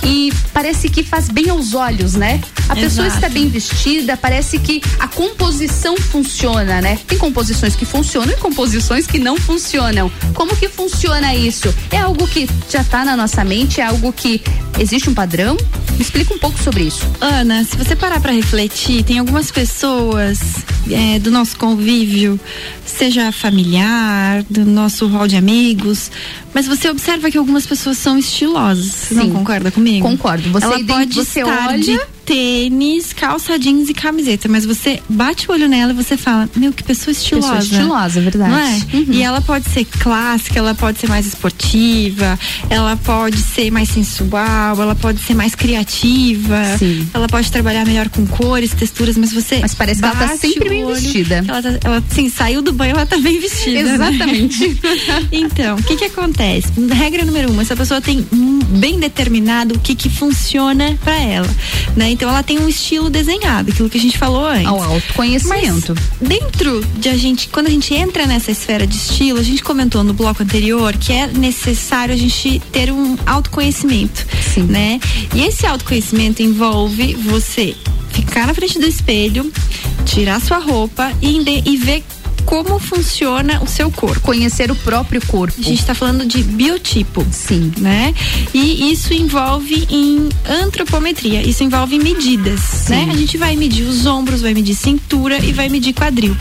e 0.04 0.32
parece 0.54 0.90
que 0.90 1.04
faz 1.04 1.30
bem 1.30 1.50
aos 1.50 1.74
olhos, 1.74 2.14
né? 2.14 2.42
A 2.70 2.76
pessoa 2.76 3.06
Exato. 3.06 3.26
está 3.26 3.30
bem 3.30 3.48
vestida, 3.48 4.18
parece 4.18 4.58
que 4.60 4.82
a 5.00 5.08
composição 5.08 5.96
funciona, 5.98 6.82
né? 6.82 7.00
Tem 7.08 7.18
composições 7.18 7.76
que 7.76 7.86
funcionam 7.86 8.34
e 8.34 8.38
composições 8.38 9.06
que 9.06 9.20
não 9.20 9.38
funcionam. 9.38 10.12
Como 10.34 10.56
que 10.56 10.68
funciona 10.68 11.36
isso? 11.36 11.74
É 11.92 11.98
algo 11.98 12.28
que 12.28 12.50
já 12.70 12.82
está 12.82 13.06
na 13.06 13.16
nossa 13.16 13.44
mente? 13.44 13.82
É 13.82 13.86
algo 13.86 14.12
que 14.12 14.42
existe 14.80 15.10
um 15.10 15.14
padrão? 15.14 15.58
Me 15.96 16.02
explica 16.02 16.34
um 16.34 16.40
pouco 16.40 16.62
sobre 16.62 16.84
isso. 16.84 17.06
Ana, 17.22 17.64
se 17.64 17.78
você 17.78 17.96
parar 17.96 18.20
para 18.20 18.32
refletir, 18.32 19.04
tem 19.04 19.20
algumas 19.20 19.52
pessoas 19.52 20.40
é, 20.92 21.20
do 21.20 21.32
nosso 21.32 21.58
convívio, 21.58 22.40
seja 22.86 23.32
familiar, 23.32 24.44
do 24.50 24.66
nosso 24.66 25.08
hall 25.08 25.28
de 25.28 25.36
amigos, 25.36 26.12
mas 26.56 26.65
você 26.65 26.90
observa 26.90 27.30
que 27.30 27.38
algumas 27.38 27.65
pessoas 27.68 27.98
são 27.98 28.18
estilosas. 28.18 28.86
Você 28.86 29.14
não 29.14 29.23
Sim. 29.26 29.32
concorda 29.34 29.69
comigo? 29.69 30.07
Concordo. 30.07 30.49
Você 30.52 30.65
Ela 30.65 30.84
pode 30.86 31.14
você 31.14 31.41
estar 31.41 31.68
olha- 31.68 31.77
de 31.80 31.99
tênis, 32.26 33.14
calça 33.14 33.58
jeans 33.60 33.88
e 33.90 33.94
camiseta, 33.94 34.48
mas 34.50 34.66
você 34.66 35.02
bate 35.08 35.50
o 35.50 35.54
olho 35.54 35.68
nela 35.68 35.92
e 35.92 35.96
você 35.96 36.18
fala, 36.18 36.50
meu, 36.56 36.74
que 36.74 36.84
pessoa 36.84 37.12
estilosa. 37.12 37.56
Pessoa 37.58 37.80
estilosa, 37.80 38.20
é 38.20 38.24
verdade. 38.24 38.52
Não 38.52 38.60
é? 38.60 38.82
Uhum. 38.94 39.06
E 39.12 39.22
ela 39.22 39.42
pode 39.42 39.70
ser 39.70 39.86
clássica, 39.86 40.60
ela 40.60 40.74
pode 40.74 41.00
ser 41.00 41.08
mais 41.08 41.26
esportiva, 41.26 42.38
ela 42.70 42.98
pode 42.98 43.38
ser 43.38 43.70
mais 43.72 43.90
sensual, 43.90 44.82
ela 44.82 44.96
pode 44.96 45.20
ser 45.22 45.36
mais 45.36 45.54
criativa, 45.54 46.78
Sim. 46.80 47.08
ela 47.14 47.28
pode 47.28 47.52
trabalhar 47.52 47.86
melhor 47.86 48.10
com 48.10 48.26
cores, 48.26 48.72
texturas, 48.72 49.18
mas 49.18 49.32
você. 49.32 49.60
Mas 49.60 49.76
parece 49.76 50.02
que 50.02 50.06
ela 50.08 50.16
tá 50.16 50.36
sempre 50.36 50.70
bem 50.70 50.86
vestida. 50.86 51.44
Ela, 51.48 51.62
tá, 51.62 51.80
ela 51.84 52.04
sim, 52.10 52.30
saiu 52.30 52.62
do 52.62 52.74
banho, 52.74 52.92
ela 52.92 53.06
tá 53.06 53.18
bem 53.18 53.40
vestida. 53.40 53.84
né? 53.84 53.94
Exatamente. 53.94 54.80
então, 55.32 55.78
o 55.78 55.84
que 55.84 55.96
que 55.96 56.06
acontece? 56.06 56.68
Regra 56.92 57.24
número 57.24 57.52
um, 57.52 57.62
essa 57.62 57.76
pessoa 57.76 58.02
tem 58.02 58.26
bem 58.70 59.00
determinado 59.00 59.76
o 59.76 59.80
que 59.80 59.96
que 59.96 60.10
funciona 60.10 60.98
pra 61.04 61.22
ela, 61.22 61.50
né? 61.96 62.15
Então 62.16 62.30
ela 62.30 62.42
tem 62.42 62.58
um 62.58 62.70
estilo 62.70 63.10
desenhado, 63.10 63.72
aquilo 63.72 63.90
que 63.90 63.98
a 63.98 64.02
gente 64.02 64.18
falou 64.18 64.46
antes. 64.46 64.68
Ao 64.68 64.82
autoconhecimento. 64.82 65.94
Mas 66.22 66.30
dentro 66.30 66.82
de 66.98 67.10
a 67.10 67.18
gente, 67.18 67.50
quando 67.50 67.68
a 67.68 67.70
gente 67.70 67.94
entra 67.94 68.26
nessa 68.26 68.52
esfera 68.52 68.88
de 68.88 68.96
estilo, 68.96 69.38
a 69.38 69.44
gente 69.44 69.62
comentou 69.62 70.02
no 70.02 70.14
bloco 70.14 70.42
anterior 70.42 70.96
que 70.96 71.12
é 71.12 71.28
necessário 71.28 72.14
a 72.14 72.18
gente 72.18 72.62
ter 72.72 72.90
um 72.90 73.18
autoconhecimento, 73.26 74.26
né? 74.70 74.98
E 75.34 75.44
esse 75.44 75.66
autoconhecimento 75.68 76.42
envolve 76.42 77.16
você 77.16 77.76
ficar 78.12 78.48
na 78.48 78.54
frente 78.54 78.80
do 78.80 78.88
espelho, 78.88 79.52
tirar 80.06 80.40
sua 80.40 80.60
roupa 80.60 81.12
e, 81.22 81.38
e 81.66 81.76
ver 81.76 82.02
como 82.46 82.80
funciona 82.80 83.62
o 83.62 83.68
seu 83.68 83.92
corpo. 83.92 84.22
Conhecer 84.22 84.72
o 84.72 84.76
próprio 84.76 85.26
corpo. 85.26 85.60
A 85.60 85.64
gente 85.64 85.80
está 85.80 85.94
falando 85.94 86.26
de 86.26 86.44
biotipo. 86.44 87.26
Sim. 87.32 87.72
Né? 87.78 88.14
E 88.54 88.92
isso 88.92 89.14
envolve 89.14 89.88
em 89.90 90.30
antropometria, 90.48 91.42
isso 91.42 91.64
envolve 91.64 91.98
medidas, 91.98 92.88
né? 92.88 93.08
A 93.12 93.16
gente 93.16 93.38
vai 93.38 93.56
medir 93.56 93.84
os 93.84 94.06
ombros, 94.06 94.42
vai 94.42 94.54
medir 94.54 94.76
cintura 94.76 95.38
e 95.40 95.52
vai 95.52 95.70
medir 95.70 95.94
quadril. 95.94 96.36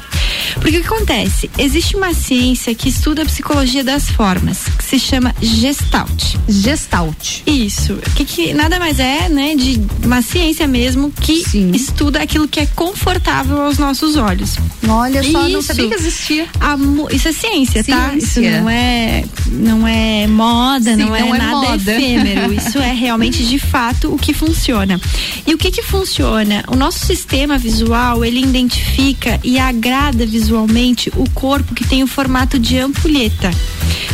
Porque 0.61 0.79
o 0.79 0.81
que 0.81 0.87
acontece? 0.87 1.51
Existe 1.59 1.97
uma 1.97 2.15
ciência 2.15 2.75
que 2.75 2.89
estuda 2.89 3.23
a 3.23 3.27
psicologia 3.27 3.85
das 3.85 4.11
formas, 4.11 4.65
que 4.79 4.85
se 4.85 4.99
chama 4.99 5.35
Gestalt. 5.41 6.37
Gestalt. 6.49 7.41
Isso. 7.47 7.99
Que, 8.15 8.25
que 8.25 8.55
nada 8.55 8.79
mais 8.79 8.99
é, 8.99 9.29
né, 9.29 9.55
de 9.55 9.81
uma 10.05 10.23
ciência 10.23 10.67
mesmo 10.67 11.11
que 11.11 11.43
estuda 11.75 12.23
aquilo 12.23 12.49
que 12.49 12.61
é 12.61 12.67
confortável 12.67 13.61
aos 13.63 13.79
nossos 13.79 14.17
olhos. 14.17 14.57
Olha 14.89 15.23
só, 15.23 15.49
não 15.49 15.59
Isso. 15.61 15.63
sabia 15.63 15.89
que 15.89 15.95
existia. 15.95 16.47
A 16.61 16.77
isso 17.13 17.29
é 17.29 17.33
ciência, 17.33 17.85
tá? 17.85 18.15
Isso 18.15 18.35
Ciência. 18.35 18.61
não 18.61 18.71
é, 18.71 19.25
não 19.47 19.89
é 19.89 20.27
moda, 20.27 20.91
Sim, 20.91 20.97
não, 20.97 21.17
é 21.17 21.21
não 21.21 21.35
é 21.35 21.39
nada 21.39 21.57
moda. 21.57 21.93
efêmero. 21.93 22.53
Isso 22.55 22.79
é 22.79 22.93
realmente 22.93 23.45
de 23.45 23.59
fato 23.59 24.13
o 24.13 24.19
que 24.19 24.33
funciona. 24.33 25.01
E 25.47 25.55
o 25.55 25.59
que 25.59 25.71
que 25.71 25.83
funciona? 25.83 26.65
O 26.69 26.77
nosso 26.77 27.05
sistema 27.07 27.59
visual, 27.59 28.25
ele 28.25 28.41
identifica 28.41 29.41
e 29.43 29.59
agrada 29.59 30.27
visualmente 30.27 30.44
o 30.53 31.29
corpo 31.31 31.75
que 31.75 31.85
tem 31.87 32.03
o 32.03 32.07
formato 32.07 32.59
de 32.59 32.79
ampulheta. 32.79 33.51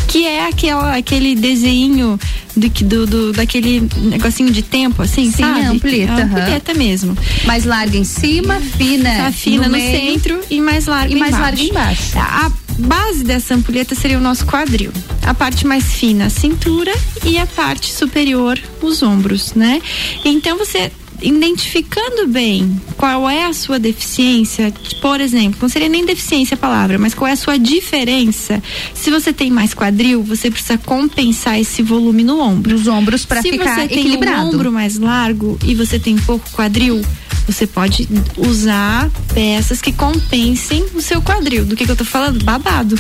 Que 0.07 0.27
é 0.27 0.47
aquela, 0.49 0.97
aquele 0.97 1.35
desenho 1.37 2.19
do, 2.57 2.69
do, 2.69 3.07
do- 3.07 3.33
daquele 3.33 3.89
negocinho 4.03 4.51
de 4.51 4.61
tempo, 4.63 5.03
assim, 5.03 5.31
Sim, 5.31 5.43
sabe? 5.43 5.61
a 5.61 5.71
ampulheta, 5.71 6.13
aham. 6.13 6.25
ampulheta 6.25 6.75
mesmo. 6.75 7.17
Mais 7.45 7.65
larga 7.65 7.97
em 7.97 8.05
cima, 8.05 8.61
fina. 8.77 9.09
Tá 9.17 9.33
fina 9.33 9.67
no, 9.67 9.73
meio. 9.73 10.01
centro 10.01 10.41
e 10.51 10.61
mais 10.61 10.87
larga 10.87 11.15
E 11.15 11.19
mais 11.19 11.35
embaixo. 11.35 11.43
larga 11.45 11.63
embaixo. 11.63 12.19
A 12.19 12.51
base 12.81 13.23
dessa 13.23 13.55
ampulheta 13.55 13.95
seria 13.95 14.19
o 14.19 14.21
nosso 14.21 14.45
quadril. 14.47 14.91
A 15.23 15.33
parte 15.35 15.65
mais 15.67 15.85
fina, 15.95 16.27
a 16.27 16.31
cintura 16.31 16.93
e 17.25 17.39
a 17.39 17.47
parte 17.47 17.93
superior, 17.93 18.59
os 18.83 19.03
ombros, 19.03 19.55
né? 19.55 19.81
Então 20.25 20.59
você 20.59 20.91
identificando 21.23 22.27
bem 22.27 22.81
qual 22.97 23.29
é 23.29 23.45
a 23.45 23.53
sua 23.53 23.79
deficiência, 23.79 24.73
por 25.01 25.21
exemplo, 25.21 25.59
não 25.63 25.69
seria 25.69 25.89
nem 25.89 26.05
deficiência 26.05 26.55
a 26.55 26.59
palavra, 26.59 26.99
mas 26.99 27.15
qual 27.15 27.29
é 27.29 27.33
a 27.33 27.37
sua 27.37 27.59
diferença. 27.59 28.63
Se 28.95 29.11
você 29.11 29.33
tem 29.33 29.51
mais 29.51 29.75
quadril, 29.75 30.23
você 30.23 30.51
precisa 30.51 30.79
compensar 30.79 31.59
esse 31.59 31.83
volume 31.83 32.23
no 32.23 32.41
ombro. 32.41 32.77
Nos 32.77 32.87
ombros 32.87 33.23
Se 33.23 33.51
ficar 33.51 33.75
você 33.75 33.89
tem 33.89 34.01
equilibrado. 34.01 34.47
um 34.47 34.55
ombro 34.55 34.73
mais 34.73 34.99
largo 34.99 35.59
e 35.65 35.75
você 35.75 35.99
tem 35.99 36.17
pouco 36.17 36.49
quadril, 36.51 37.01
você 37.47 37.67
pode 37.67 38.09
usar 38.37 39.11
peças 39.35 39.81
que 39.81 39.93
compensem 39.93 40.85
o 40.95 41.01
seu 41.01 41.21
quadril. 41.21 41.65
Do 41.65 41.77
que, 41.77 41.85
que 41.85 41.91
eu 41.91 41.97
tô 41.97 42.05
falando? 42.05 42.45
Babado. 42.45 42.97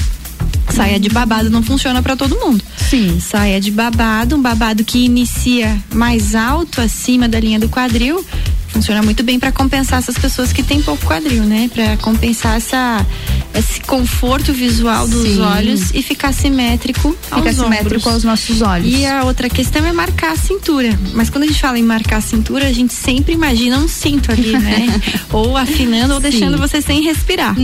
Saia 0.71 0.99
de 0.99 1.09
babado 1.09 1.51
não 1.51 1.63
funciona 1.63 2.03
para 2.03 2.17
todo 2.17 2.39
mundo. 2.39 2.63
Sim. 2.77 3.21
Saia 3.21 3.61
de 3.61 3.71
babado, 3.71 4.37
um 4.37 4.43
babado 4.43 4.85
que 4.85 5.05
inicia 5.05 5.79
mais 5.93 6.35
alto 6.35 6.81
acima 6.81 7.29
da 7.29 7.39
linha 7.39 7.59
do 7.59 7.69
quadril, 7.69 8.25
funciona 8.69 9.03
muito 9.03 9.23
bem 9.23 9.39
para 9.39 9.53
compensar 9.53 9.99
essas 9.99 10.17
pessoas 10.17 10.53
que 10.53 10.63
têm 10.63 10.81
pouco 10.83 11.05
quadril, 11.05 11.45
né? 11.45 11.71
Para 11.73 11.97
compensar 11.99 12.57
essa 12.57 13.05
esse 13.55 13.81
conforto 13.81 14.52
visual 14.52 15.06
dos 15.09 15.22
Sim. 15.35 15.40
olhos 15.40 15.90
e 15.93 16.02
ficar 16.02 16.32
simétrico 16.32 17.16
aos 17.31 17.43
Fica 17.43 17.52
simétrico 17.55 17.97
ombros. 17.97 18.06
aos 18.06 18.24
nossos 18.24 18.62
olhos. 18.62 18.93
E 18.93 19.05
a 19.05 19.24
outra 19.24 19.48
questão 19.48 19.85
é 19.85 19.93
marcar 19.93 20.32
a 20.32 20.36
cintura. 20.36 20.98
Mas 21.12 21.28
quando 21.31 21.44
a 21.44 21.47
gente 21.47 21.60
fala 21.60 21.78
em 21.78 21.82
marcar 21.82 22.18
a 22.18 22.20
cintura, 22.20 22.66
a 22.66 22.72
gente 22.72 22.93
sempre 22.93 23.32
imagina 23.32 23.78
um 23.78 23.89
cinto 23.89 24.31
ali, 24.31 24.52
né? 24.52 25.01
ou 25.32 25.56
afinando 25.56 26.14
ou 26.14 26.20
Sim. 26.20 26.31
deixando 26.31 26.59
você 26.59 26.81
sem 26.81 27.02
respirar. 27.02 27.55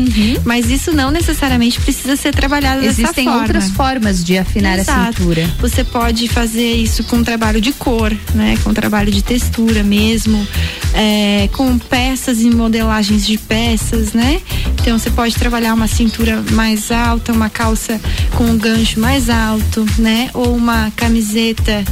Mas 0.44 0.70
isso 0.70 0.92
não 0.92 1.10
necessariamente 1.10 1.80
precisa 1.80 2.16
ser 2.16 2.34
trabalhado 2.34 2.80
dessa 2.82 3.02
Existem 3.02 3.24
forma. 3.24 3.40
outras 3.42 3.70
formas 3.70 4.24
de 4.24 4.38
afinar 4.38 4.78
a 4.78 4.80
Exato. 4.80 5.18
cintura. 5.18 5.48
Você 5.60 5.84
pode 5.84 6.28
fazer 6.28 6.74
isso 6.74 7.04
com 7.04 7.22
trabalho 7.22 7.60
de 7.60 7.72
cor, 7.72 8.12
né? 8.34 8.58
Com 8.64 8.72
trabalho 8.74 9.10
de 9.10 9.22
textura 9.22 9.82
mesmo, 9.82 10.46
é, 10.92 11.48
com 11.52 11.78
peças 11.78 12.40
e 12.40 12.50
modelagens 12.50 13.24
de 13.26 13.38
peças, 13.38 14.12
né? 14.12 14.40
Então 14.80 14.98
você 14.98 15.10
pode 15.10 15.34
trabalhar 15.36 15.75
uma 15.76 15.86
cintura 15.86 16.42
mais 16.52 16.90
alta, 16.90 17.32
uma 17.32 17.50
calça 17.50 18.00
com 18.34 18.44
um 18.44 18.56
gancho 18.56 18.98
mais 18.98 19.28
alto, 19.28 19.84
né? 19.98 20.30
Ou 20.32 20.56
uma 20.56 20.90
camiseta 20.96 21.84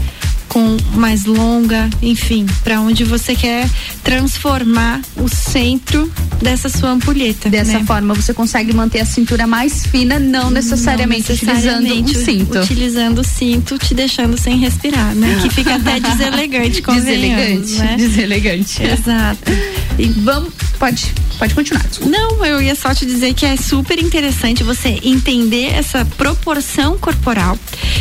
com 0.49 0.77
mais 0.95 1.25
longa, 1.25 1.89
enfim, 2.03 2.47
para 2.63 2.81
onde 2.81 3.05
você 3.05 3.35
quer 3.35 3.69
transformar 4.03 5.01
o 5.17 5.29
centro 5.29 6.11
dessa 6.41 6.69
sua 6.69 6.91
ampulheta. 6.91 7.49
Dessa 7.49 7.79
né? 7.79 7.85
forma 7.85 8.15
você 8.15 8.33
consegue 8.35 8.73
manter 8.73 9.01
a 9.01 9.05
cintura 9.05 9.47
mais 9.47 9.87
fina, 9.87 10.19
não 10.19 10.51
necessariamente, 10.51 11.29
Não 11.29 11.35
necessariamente 11.35 12.11
utilizando 12.11 12.21
um 12.21 12.25
cinto. 12.25 12.59
Utilizando 12.59 13.19
o 13.19 13.25
cinto, 13.25 13.79
te 13.79 13.95
deixando 13.95 14.39
sem 14.39 14.59
respirar, 14.59 15.15
né? 15.15 15.39
Que 15.43 15.51
fica 15.51 15.75
até 15.77 15.99
deselegante, 16.01 16.83
Deselegante, 16.83 17.79
né? 17.79 17.97
deselegante. 17.97 18.83
Exato. 18.83 19.53
E 19.99 20.07
vamos, 20.09 20.53
pode, 20.79 21.13
pode 21.39 21.55
continuar. 21.55 21.85
desculpa. 21.87 22.17
Não, 22.17 22.45
eu 22.45 22.61
ia 22.61 22.75
só 22.75 22.93
te 22.95 23.07
dizer 23.07 23.33
que 23.35 23.47
é 23.47 23.57
super 23.57 23.99
interessante 23.99 24.63
você 24.63 25.01
entender 25.05 25.73
essa 25.73 26.05
proporção 26.17 26.99
corporal. 26.99 27.59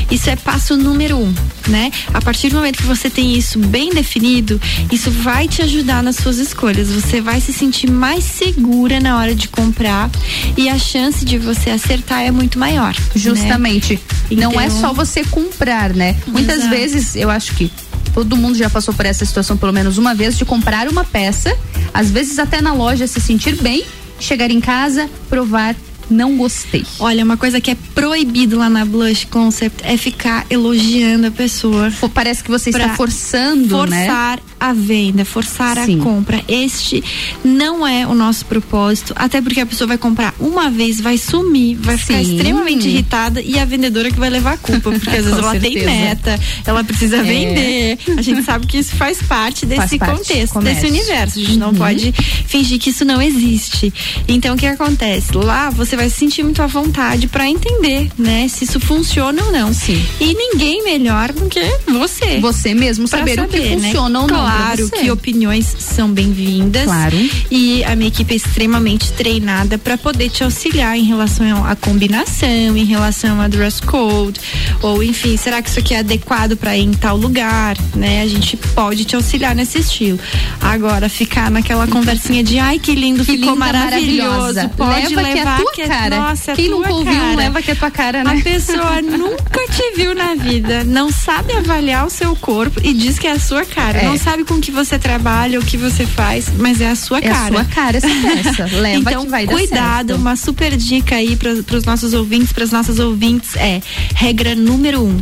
Isso 0.09 0.29
é 0.29 0.35
passo 0.35 0.75
número 0.75 1.17
um, 1.17 1.33
né? 1.67 1.91
A 2.13 2.21
partir 2.33 2.49
do 2.49 2.55
momento 2.55 2.77
que 2.77 2.87
você 2.87 3.11
tem 3.11 3.37
isso 3.37 3.59
bem 3.59 3.91
definido, 3.91 4.59
isso 4.91 5.11
vai 5.11 5.47
te 5.47 5.61
ajudar 5.61 6.01
nas 6.01 6.15
suas 6.15 6.39
escolhas. 6.39 6.89
Você 6.89 7.21
vai 7.21 7.39
se 7.39 7.53
sentir 7.53 7.91
mais 7.91 8.23
segura 8.23 8.99
na 8.99 9.19
hora 9.19 9.35
de 9.35 9.47
comprar 9.47 10.09
e 10.57 10.67
a 10.67 10.79
chance 10.79 11.23
de 11.23 11.37
você 11.37 11.69
acertar 11.69 12.21
é 12.21 12.31
muito 12.31 12.57
maior. 12.57 12.95
né? 12.95 13.01
Justamente. 13.15 13.99
Não 14.31 14.59
é 14.59 14.65
Então- 14.65 14.81
só 14.81 14.91
você 14.93 15.23
comprar, 15.25 15.93
né? 15.93 16.15
Muitas 16.25 16.55
Exato. 16.61 16.69
vezes, 16.71 17.15
eu 17.15 17.29
acho 17.29 17.53
que 17.53 17.71
todo 18.15 18.35
mundo 18.35 18.57
já 18.57 18.67
passou 18.67 18.95
por 18.95 19.05
essa 19.05 19.23
situação 19.23 19.55
pelo 19.55 19.71
menos 19.71 19.99
uma 19.99 20.15
vez 20.15 20.35
de 20.35 20.43
comprar 20.43 20.87
uma 20.89 21.03
peça, 21.03 21.55
às 21.93 22.09
vezes 22.09 22.39
até 22.39 22.61
na 22.63 22.73
loja 22.73 23.05
se 23.05 23.21
sentir 23.21 23.61
bem, 23.61 23.85
chegar 24.19 24.49
em 24.49 24.59
casa, 24.59 25.07
provar, 25.29 25.75
não 26.09 26.37
gostei. 26.37 26.85
Olha, 26.99 27.23
uma 27.23 27.37
coisa 27.37 27.59
que 27.61 27.71
é 27.71 27.75
proibido 27.95 28.57
lá 28.57 28.69
na 28.69 28.85
Blush 28.85 29.25
Concept 29.29 29.83
é 29.83 29.97
ficar 29.97 30.45
elogiando 30.49 31.27
a 31.27 31.31
pessoa. 31.31 31.91
Parece 32.13 32.43
que 32.43 32.49
você 32.51 32.69
está 32.69 32.89
forçando, 32.95 33.85
né? 33.87 34.05
forçar 34.05 34.39
a 34.59 34.71
venda, 34.73 35.25
forçar 35.25 35.77
Sim. 35.85 35.99
a 35.99 36.03
compra. 36.03 36.41
Este 36.47 37.03
não 37.43 37.85
é 37.85 38.07
o 38.07 38.13
nosso 38.13 38.45
propósito, 38.45 39.13
até 39.17 39.41
porque 39.41 39.59
a 39.59 39.65
pessoa 39.65 39.87
vai 39.87 39.97
comprar 39.97 40.33
uma 40.39 40.69
vez, 40.69 41.01
vai 41.01 41.17
sumir, 41.17 41.75
vai 41.75 41.97
ficar 41.97 42.23
Sim. 42.23 42.35
extremamente 42.37 42.87
irritada 42.87 43.41
e 43.41 43.59
a 43.59 43.65
vendedora 43.65 44.09
que 44.09 44.19
vai 44.19 44.29
levar 44.29 44.53
a 44.53 44.57
culpa, 44.57 44.91
porque 44.91 45.09
às 45.09 45.23
vezes 45.25 45.37
ela 45.37 45.51
tem 45.59 45.73
certeza. 45.73 45.85
meta, 45.91 46.39
ela 46.65 46.83
precisa 46.83 47.17
É. 47.17 47.23
vender. 47.23 47.97
A 48.17 48.21
gente 48.21 48.43
sabe 48.45 48.65
que 48.67 48.77
isso 48.77 48.95
faz 48.95 49.21
parte 49.21 49.65
desse 49.65 49.81
Faz 49.81 49.97
parte, 49.97 50.17
contexto, 50.17 50.53
comércio. 50.53 50.81
desse 50.81 50.93
universo. 50.93 51.39
A 51.39 51.43
gente 51.43 51.57
não 51.57 51.69
Uhum. 51.69 51.75
pode 51.75 52.11
fingir 52.47 52.79
que 52.79 52.89
isso 52.89 53.03
não 53.03 53.21
existe. 53.21 53.93
Então 54.27 54.55
o 54.55 54.57
que 54.57 54.65
acontece? 54.65 55.33
Lá 55.35 55.69
você 55.69 55.92
vai 55.95 56.09
se 56.09 56.17
sentir 56.17 56.43
muito 56.43 56.61
à 56.61 56.67
vontade 56.67 57.27
para 57.27 57.47
entender, 57.49 58.09
né, 58.17 58.47
se 58.47 58.63
isso 58.65 58.79
funciona 58.79 59.43
ou 59.43 59.51
não. 59.51 59.73
Sim. 59.73 60.03
E 60.19 60.33
ninguém 60.33 60.83
melhor 60.83 61.31
do 61.31 61.47
que 61.47 61.61
você. 61.87 62.39
Você 62.39 62.73
mesmo 62.73 63.07
Pra 63.07 63.19
saber, 63.19 63.39
o 63.39 63.47
que 63.47 63.57
saber, 63.57 63.75
né? 63.77 63.87
funciona 63.87 64.19
ou 64.21 64.27
não. 64.27 64.27
pra 64.27 64.37
Claro 64.37 64.87
você. 64.87 64.95
que 64.97 65.11
opiniões 65.11 65.75
são 65.79 66.09
bem-vindas. 66.11 66.83
Claro. 66.85 67.17
E 67.51 67.83
a 67.83 67.95
minha 67.95 68.07
equipe 68.07 68.33
é 68.33 68.37
extremamente 68.37 69.11
treinada 69.13 69.77
para 69.77 69.97
poder 69.97 70.29
te 70.29 70.43
auxiliar 70.43 70.97
em 70.97 71.03
relação 71.03 71.65
à 71.65 71.75
combinação, 71.75 72.75
em 72.77 72.85
relação 72.85 73.39
a 73.41 73.47
dress 73.47 73.81
code, 73.81 74.39
ou 74.81 75.03
enfim, 75.03 75.37
será 75.37 75.61
que 75.61 75.69
isso 75.69 75.79
aqui 75.79 75.93
é 75.93 75.99
adequado 75.99 76.55
para 76.57 76.75
ir 76.77 76.83
em 76.83 76.93
tal 76.93 77.17
lugar, 77.17 77.77
né? 77.95 78.21
A 78.21 78.27
gente 78.27 78.55
pode 78.57 79.05
te 79.05 79.15
auxiliar 79.15 79.55
nesse 79.55 79.79
estilo. 79.79 80.19
Agora 80.61 81.09
ficar 81.09 81.49
naquela 81.51 81.87
conversinha 81.87 82.43
de 82.43 82.59
ai 82.59 82.79
que 82.79 82.93
lindo, 82.95 83.23
Que 83.25 83.33
ficou 83.37 83.55
maravilhoso, 83.55 84.69
pode 84.77 84.93
Leva 85.03 85.23
que 85.23 85.29
é 85.29 85.33
levar 85.35 85.57
tua 85.59 85.71
que 85.73 85.81
é- 85.83 85.87
cara. 85.87 86.15
nossa, 86.17 86.51
é 86.51 86.55
Quem 86.55 86.69
nunca 86.69 86.91
ouviu, 86.93 87.13
cara. 87.13 87.35
leva 87.35 87.61
que 87.61 87.71
é 87.71 87.75
tua 87.75 87.91
cara, 87.91 88.23
né? 88.23 88.37
A 88.39 88.43
pessoa 88.43 89.01
nunca 89.03 89.67
te 89.67 89.93
viu 89.95 90.13
na 90.15 90.35
vida, 90.35 90.83
não 90.83 91.11
sabe 91.11 91.53
avaliar 91.53 92.05
o 92.05 92.09
seu 92.09 92.35
corpo 92.35 92.79
e 92.83 92.93
diz 92.93 93.17
que 93.19 93.27
é 93.27 93.31
a 93.31 93.39
sua 93.39 93.65
cara. 93.65 93.99
É. 94.01 94.05
Não 94.05 94.17
sabe 94.17 94.43
com 94.43 94.59
que 94.59 94.71
você 94.71 94.97
trabalha, 94.99 95.59
o 95.59 95.63
que 95.65 95.77
você 95.77 96.05
faz, 96.05 96.47
mas 96.57 96.81
é 96.81 96.89
a 96.89 96.95
sua 96.95 97.19
É 97.19 97.29
a 97.29 97.33
cara. 97.33 97.53
sua 97.53 97.65
cara 97.65 97.97
essa 97.97 98.07
peça. 98.07 98.65
Leva 98.77 98.97
então, 99.11 99.23
que 99.25 99.29
vai 99.29 99.45
dar 99.45 99.53
cuidado, 99.53 100.07
certo. 100.09 100.19
uma 100.19 100.35
super 100.35 100.75
dica 100.75 101.15
aí 101.15 101.35
para 101.35 101.51
os 101.51 101.83
nossos 101.85 102.13
ouvintes, 102.13 102.51
para 102.51 102.63
as 102.63 102.71
nossas 102.71 102.99
ouvintes 102.99 103.55
é 103.55 103.81
regra 104.15 104.55
número 104.55 105.01
um: 105.03 105.19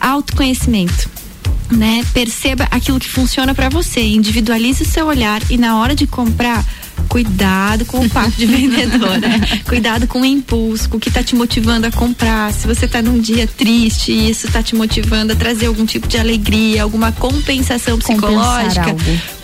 autoconhecimento. 0.00 1.08
Né? 1.70 2.02
Perceba 2.14 2.66
aquilo 2.70 2.98
que 2.98 3.08
funciona 3.08 3.54
para 3.54 3.68
você, 3.68 4.00
individualize 4.00 4.82
o 4.82 4.86
seu 4.86 5.06
olhar 5.06 5.42
e 5.50 5.58
na 5.58 5.76
hora 5.78 5.94
de 5.94 6.06
comprar, 6.06 6.64
cuidado 7.08 7.84
com 7.84 8.00
o 8.00 8.10
papo 8.10 8.32
de 8.32 8.46
vendedora. 8.46 9.28
cuidado 9.68 10.06
com 10.06 10.20
o 10.20 10.24
impulso, 10.24 10.88
com 10.88 10.96
o 10.96 11.00
que 11.00 11.10
tá 11.10 11.22
te 11.22 11.34
motivando 11.34 11.86
a 11.86 11.90
comprar. 11.90 12.52
Se 12.52 12.66
você 12.66 12.88
tá 12.88 13.02
num 13.02 13.18
dia 13.18 13.46
triste 13.46 14.12
e 14.12 14.30
isso 14.30 14.50
tá 14.50 14.62
te 14.62 14.74
motivando 14.74 15.32
a 15.32 15.36
trazer 15.36 15.66
algum 15.66 15.86
tipo 15.86 16.08
de 16.08 16.18
alegria, 16.18 16.82
alguma 16.82 17.12
compensação 17.12 17.98
psicológica. 17.98 18.96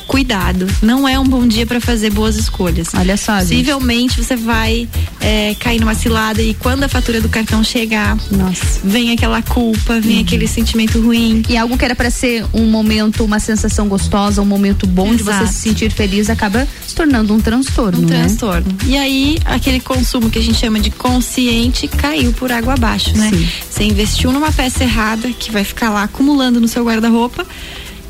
Cuidado. 0.07 0.67
Não 0.83 1.09
é 1.09 1.19
um 1.19 1.25
bom 1.25 1.47
dia 1.47 1.67
para 1.67 1.81
fazer 1.81 2.11
boas 2.11 2.37
escolhas. 2.37 2.89
Olha 2.95 3.17
só, 3.17 3.39
gente. 3.41 3.49
Possivelmente 3.49 4.23
você 4.23 4.37
vai 4.37 4.89
é, 5.21 5.55
cair 5.59 5.81
numa 5.81 5.95
cilada 5.95 6.43
e 6.43 6.55
quando 6.55 6.85
a 6.85 6.89
fatura 6.89 7.21
do 7.21 7.29
cartão 7.29 7.63
chegar, 7.65 8.17
Nossa. 8.31 8.81
vem 8.85 9.13
aquela 9.13 9.43
culpa, 9.43 10.01
vem 10.01 10.21
aquele 10.21 10.47
sentimento 10.47 11.01
ruim. 11.01 11.43
E 11.49 11.57
algo 11.57 11.77
que 11.77 11.85
era 11.85 11.95
para 11.95 12.11
ser 12.11 12.45
um 12.53 12.67
momento, 12.67 13.25
uma 13.25 13.39
sensação 13.39 13.89
gostosa, 13.89 14.41
um 14.43 14.47
momento 14.47 14.87
bom 14.87 15.15
de 15.15 15.23
você 15.23 15.31
Exato. 15.31 15.47
se 15.49 15.55
sentir 15.55 15.91
feliz, 15.91 16.29
acaba 16.31 16.67
se 16.87 16.95
tornando 16.95 17.35
um 17.35 17.41
transtorno, 17.41 17.99
Um 17.99 18.03
né? 18.03 18.21
transtorno. 18.21 18.67
E 18.87 18.97
aí, 18.97 19.39
aquele 19.45 19.81
consumo 19.81 20.31
que 20.31 20.39
a 20.39 20.43
gente 20.43 20.59
chama 20.59 20.79
de 20.81 20.91
consciente 20.91 21.89
caiu 21.89 22.33
por 22.33 22.53
água 22.53 22.75
abaixo, 22.75 23.17
né? 23.17 23.31
Sim. 23.31 23.49
Você 23.71 23.85
investiu 23.85 24.33
numa 24.33 24.53
peça 24.53 24.85
errada 24.85 25.29
que 25.31 25.51
vai 25.51 25.65
ficar 25.65 25.91
lá 25.91 26.05
acumulando 26.05 26.61
no 26.61 26.69
seu 26.69 26.85
guarda-roupa 26.85 27.47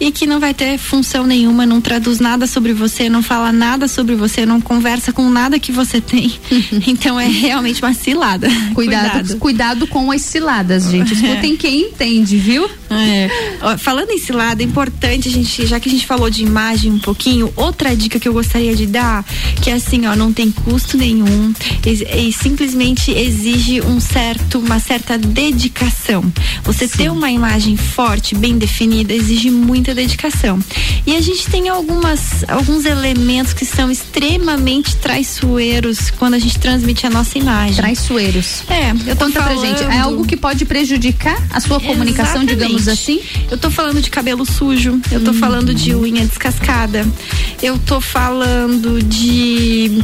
e 0.00 0.10
que 0.10 0.26
não 0.26 0.40
vai 0.40 0.52
ter 0.52 0.78
função 0.78 1.26
nenhuma, 1.26 1.64
não 1.64 1.80
traduz 1.80 2.18
nada 2.18 2.46
sobre 2.46 2.72
você, 2.72 3.08
não 3.08 3.22
fala 3.22 3.52
nada 3.52 3.88
sobre 3.88 4.14
você, 4.14 4.44
não 4.44 4.60
conversa 4.60 5.12
com 5.12 5.28
nada 5.30 5.58
que 5.58 5.72
você 5.72 6.00
tem. 6.00 6.32
então 6.86 7.18
é 7.18 7.26
realmente 7.26 7.82
uma 7.82 7.94
cilada. 7.94 8.48
Cuidado, 8.74 9.36
cuidado, 9.38 9.86
com 9.86 10.10
as 10.10 10.22
ciladas, 10.22 10.90
gente. 10.90 11.14
Escutem 11.14 11.56
quem 11.56 11.88
entende, 11.88 12.36
viu? 12.36 12.68
É. 13.00 13.58
Ó, 13.60 13.78
Falando 13.78 14.10
em 14.10 14.18
cilada, 14.18 14.62
é 14.62 14.66
importante 14.66 15.28
a 15.28 15.32
gente, 15.32 15.66
já 15.66 15.78
que 15.78 15.88
a 15.88 15.92
gente 15.92 16.06
falou 16.06 16.30
de 16.30 16.42
imagem 16.42 16.92
um 16.92 16.98
pouquinho, 16.98 17.52
outra 17.56 17.94
dica 17.94 18.18
que 18.18 18.28
eu 18.28 18.32
gostaria 18.32 18.74
de 18.74 18.86
dar, 18.86 19.24
que 19.60 19.70
é 19.70 19.74
assim, 19.74 20.06
ó, 20.06 20.16
não 20.16 20.32
tem 20.32 20.50
custo 20.50 20.96
nenhum 20.96 21.52
e, 21.84 22.28
e 22.28 22.32
simplesmente 22.32 23.10
exige 23.10 23.80
um 23.82 24.00
certo, 24.00 24.58
uma 24.58 24.78
certa 24.78 25.18
dedicação. 25.18 26.24
Você 26.64 26.88
ter 26.88 27.10
uma 27.10 27.30
imagem 27.30 27.76
forte, 27.76 28.34
bem 28.34 28.56
definida, 28.56 29.12
exige 29.12 29.50
muita 29.50 29.94
dedicação. 29.94 30.58
E 31.06 31.16
a 31.16 31.20
gente 31.20 31.46
tem 31.50 31.68
algumas, 31.68 32.44
alguns 32.48 32.84
elementos 32.84 33.52
que 33.52 33.64
são 33.64 33.90
extremamente 33.90 34.96
traiçoeiros 34.96 36.10
quando 36.10 36.34
a 36.34 36.38
gente 36.38 36.58
transmite 36.58 37.06
a 37.06 37.10
nossa 37.10 37.38
imagem. 37.38 37.76
Traiçoeiros. 37.76 38.62
É, 38.68 38.90
eu 39.10 39.16
tô 39.16 39.26
Conta 39.26 39.42
pra 39.42 39.54
falando... 39.54 39.66
gente, 39.66 39.82
é 39.82 39.98
algo 39.98 40.26
que 40.26 40.36
pode 40.36 40.64
prejudicar 40.64 41.40
a 41.50 41.60
sua 41.60 41.80
comunicação, 41.80 42.42
Exatamente. 42.42 42.52
Assim? 42.88 43.20
Eu 43.50 43.58
tô 43.58 43.70
falando 43.70 44.00
de 44.00 44.10
cabelo 44.10 44.44
sujo, 44.44 45.00
eu 45.10 45.22
tô 45.22 45.32
falando 45.32 45.74
de 45.74 45.94
unha 45.94 46.24
descascada, 46.26 47.06
eu 47.62 47.78
tô 47.78 48.00
falando 48.00 49.02
de 49.02 50.02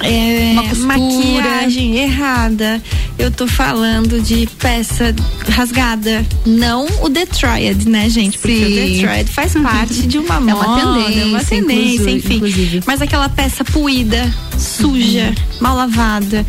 é, 0.00 0.52
Uma 0.52 0.96
maquiagem 0.96 1.96
errada, 1.98 2.82
eu 3.18 3.30
tô 3.30 3.46
falando 3.46 4.20
de 4.20 4.48
peça 4.58 5.14
rasgada. 5.48 6.24
Não 6.46 6.86
o 7.02 7.08
Triad, 7.10 7.88
né, 7.88 8.08
gente? 8.08 8.38
Porque 8.38 8.56
Sim. 8.56 8.96
o 8.96 9.00
Triad 9.08 9.28
faz 9.30 9.52
parte 9.54 10.06
de 10.06 10.18
uma 10.18 10.38
uma 10.40 10.54
moda, 10.54 10.80
é 11.12 11.24
uma 11.24 11.38
tendência, 11.44 11.44
tendência, 11.44 11.92
inclusive- 11.94 12.12
enfim. 12.16 12.34
inclusive. 12.36 12.82
Mas 12.86 13.00
aquela 13.02 13.28
peça 13.28 13.64
puída, 13.64 14.32
suja, 14.58 15.32
mal 15.60 15.76
lavada, 15.76 16.44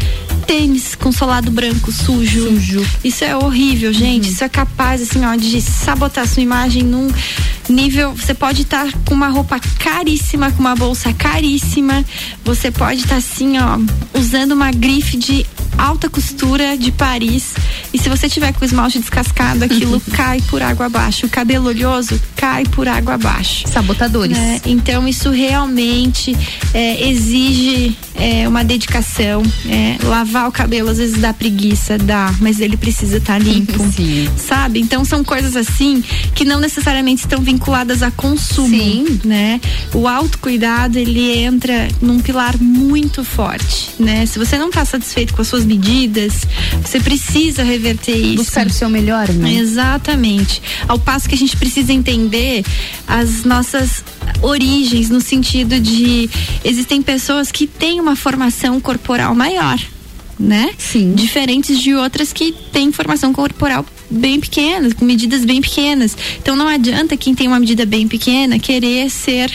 tênis 0.47 0.95
com 0.95 1.11
solado 1.11 1.51
branco 1.51 1.91
sujo. 1.91 2.49
Sujo. 2.49 2.85
Isso 3.03 3.23
é 3.23 3.35
horrível, 3.35 3.93
gente. 3.93 4.29
Isso 4.29 4.43
é 4.43 4.49
capaz, 4.49 5.01
assim, 5.01 5.23
ó, 5.25 5.35
de 5.35 5.49
sabotar 5.61 6.23
a 6.23 6.27
sua 6.27 6.43
imagem 6.43 6.84
num, 6.84 7.09
nível, 7.69 8.13
você 8.13 8.34
pode 8.34 8.63
estar 8.63 8.85
tá 8.85 8.97
com 9.05 9.13
uma 9.13 9.27
roupa 9.30 9.59
caríssima, 9.80 10.51
com 10.51 10.59
uma 10.59 10.75
bolsa 10.75 11.13
caríssima, 11.13 12.03
você 12.43 12.71
pode 12.71 13.01
estar 13.01 13.09
tá, 13.09 13.17
assim, 13.17 13.57
ó, 13.57 13.80
usando 14.17 14.53
uma 14.53 14.71
grife 14.71 15.17
de 15.17 15.45
alta 15.77 16.09
costura 16.09 16.77
de 16.77 16.91
Paris. 16.91 17.53
E 17.93 17.97
se 17.97 18.09
você 18.09 18.30
tiver 18.30 18.53
com 18.53 18.61
o 18.61 18.65
esmalte 18.65 18.99
descascado, 18.99 19.63
aquilo 19.63 19.99
cai 20.13 20.41
por 20.49 20.61
água 20.61 20.85
abaixo. 20.85 21.25
O 21.25 21.30
cabelo 21.30 21.67
oleoso 21.67 22.19
cai 22.35 22.63
por 22.65 22.88
água 22.88 23.15
abaixo. 23.15 23.67
Sabotadores. 23.67 24.38
É, 24.38 24.61
então 24.65 25.07
isso 25.07 25.30
realmente 25.30 26.35
é, 26.73 27.09
exige 27.09 27.97
é, 28.15 28.47
uma 28.47 28.63
dedicação. 28.63 29.43
É, 29.67 29.97
lavar 30.03 30.47
o 30.47 30.51
cabelo 30.51 30.89
às 30.89 30.97
vezes 30.97 31.19
dá 31.19 31.34
preguiça, 31.34 31.97
dá, 31.97 32.34
mas 32.39 32.59
ele 32.59 32.77
precisa 32.77 33.17
estar 33.17 33.34
tá 33.34 33.39
limpo. 33.39 33.80
Sim. 33.91 34.30
Sabe? 34.38 34.80
Então 34.80 35.03
são 35.03 35.23
coisas 35.23 35.43
assim 35.56 36.03
que 36.34 36.45
não 36.45 36.60
necessariamente 36.60 37.22
estão 37.22 37.41
vinculadas 37.41 38.02
a 38.02 38.11
consumo. 38.11 38.70
Sim. 38.70 39.20
Né? 39.24 39.60
O 39.94 40.07
autocuidado 40.07 40.98
ele 40.98 41.38
entra 41.40 41.88
num 42.02 42.20
pilar 42.20 42.57
muito 42.60 43.24
forte. 43.24 43.91
Né? 43.99 44.26
Se 44.26 44.40
você 44.40 44.57
não 44.57 44.70
está 44.70 44.86
satisfeito 44.86 45.34
com 45.34 45.41
as 45.41 45.48
suas 45.48 45.65
medidas, 45.65 46.34
você 46.82 46.99
precisa 46.99 47.64
reverter 47.64 48.15
isso. 48.15 48.36
Buscar 48.36 48.68
o 48.68 48.70
seu 48.70 48.90
melhor, 48.90 49.30
né? 49.30 49.53
Exatamente. 49.53 50.61
Ao 50.88 50.99
passo 50.99 51.28
que 51.28 51.36
a 51.36 51.38
gente 51.38 51.56
precisa 51.57 51.94
entender 51.94 52.64
as 53.07 53.44
nossas 53.44 54.03
origens 54.41 55.10
no 55.10 55.22
sentido 55.22 55.80
de 55.80 56.30
existem 56.64 57.02
pessoas 57.02 57.52
que 57.52 57.68
têm 57.68 57.99
uma 57.99 58.15
formação 58.15 58.80
corporal 58.80 59.34
maior, 59.36 59.80
né? 60.40 60.72
Sim. 60.78 61.14
Diferentes 61.14 61.80
de 61.80 61.94
outras 61.94 62.34
que 62.34 62.53
têm 62.72 62.91
formação 62.91 63.34
corporal 63.34 63.86
bem 64.14 64.40
pequena, 64.40 64.94
com 64.94 65.06
medidas 65.06 65.44
bem 65.44 65.61
pequenas. 65.61 66.15
Então 66.40 66.56
não 66.56 66.68
adianta 66.68 67.18
quem 67.18 67.34
tem 67.34 67.48
uma 67.48 67.60
medida 67.60 67.85
bem 67.85 68.07
pequena 68.07 68.60
querer 68.60 69.10
ser 69.10 69.52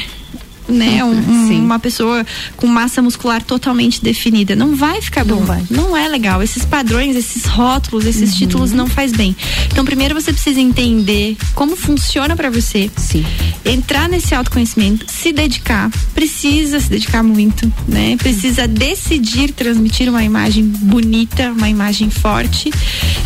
né, 0.68 1.02
um, 1.02 1.10
um, 1.10 1.64
uma 1.64 1.78
pessoa 1.78 2.24
com 2.56 2.66
massa 2.66 3.00
muscular 3.00 3.42
totalmente 3.42 4.02
definida. 4.02 4.54
Não 4.54 4.76
vai 4.76 5.00
ficar 5.00 5.24
bom. 5.24 5.36
Não, 5.36 5.46
vai. 5.46 5.64
não 5.70 5.96
é 5.96 6.08
legal. 6.08 6.42
Esses 6.42 6.64
padrões, 6.64 7.16
esses 7.16 7.44
rótulos, 7.44 8.06
esses 8.06 8.32
uhum. 8.32 8.38
títulos 8.38 8.72
não 8.72 8.86
faz 8.86 9.12
bem. 9.12 9.36
Então, 9.66 9.84
primeiro 9.84 10.14
você 10.14 10.32
precisa 10.32 10.60
entender 10.60 11.36
como 11.54 11.76
funciona 11.76 12.36
para 12.36 12.50
você. 12.50 12.90
Sim. 12.96 13.24
Entrar 13.64 14.08
nesse 14.08 14.34
autoconhecimento, 14.34 15.06
se 15.08 15.32
dedicar, 15.32 15.90
precisa 16.14 16.80
se 16.80 16.90
dedicar 16.90 17.22
muito, 17.22 17.70
né? 17.86 18.16
Precisa 18.16 18.66
decidir 18.66 19.52
transmitir 19.52 20.08
uma 20.08 20.22
imagem 20.22 20.64
bonita, 20.64 21.50
uma 21.52 21.68
imagem 21.68 22.10
forte, 22.10 22.70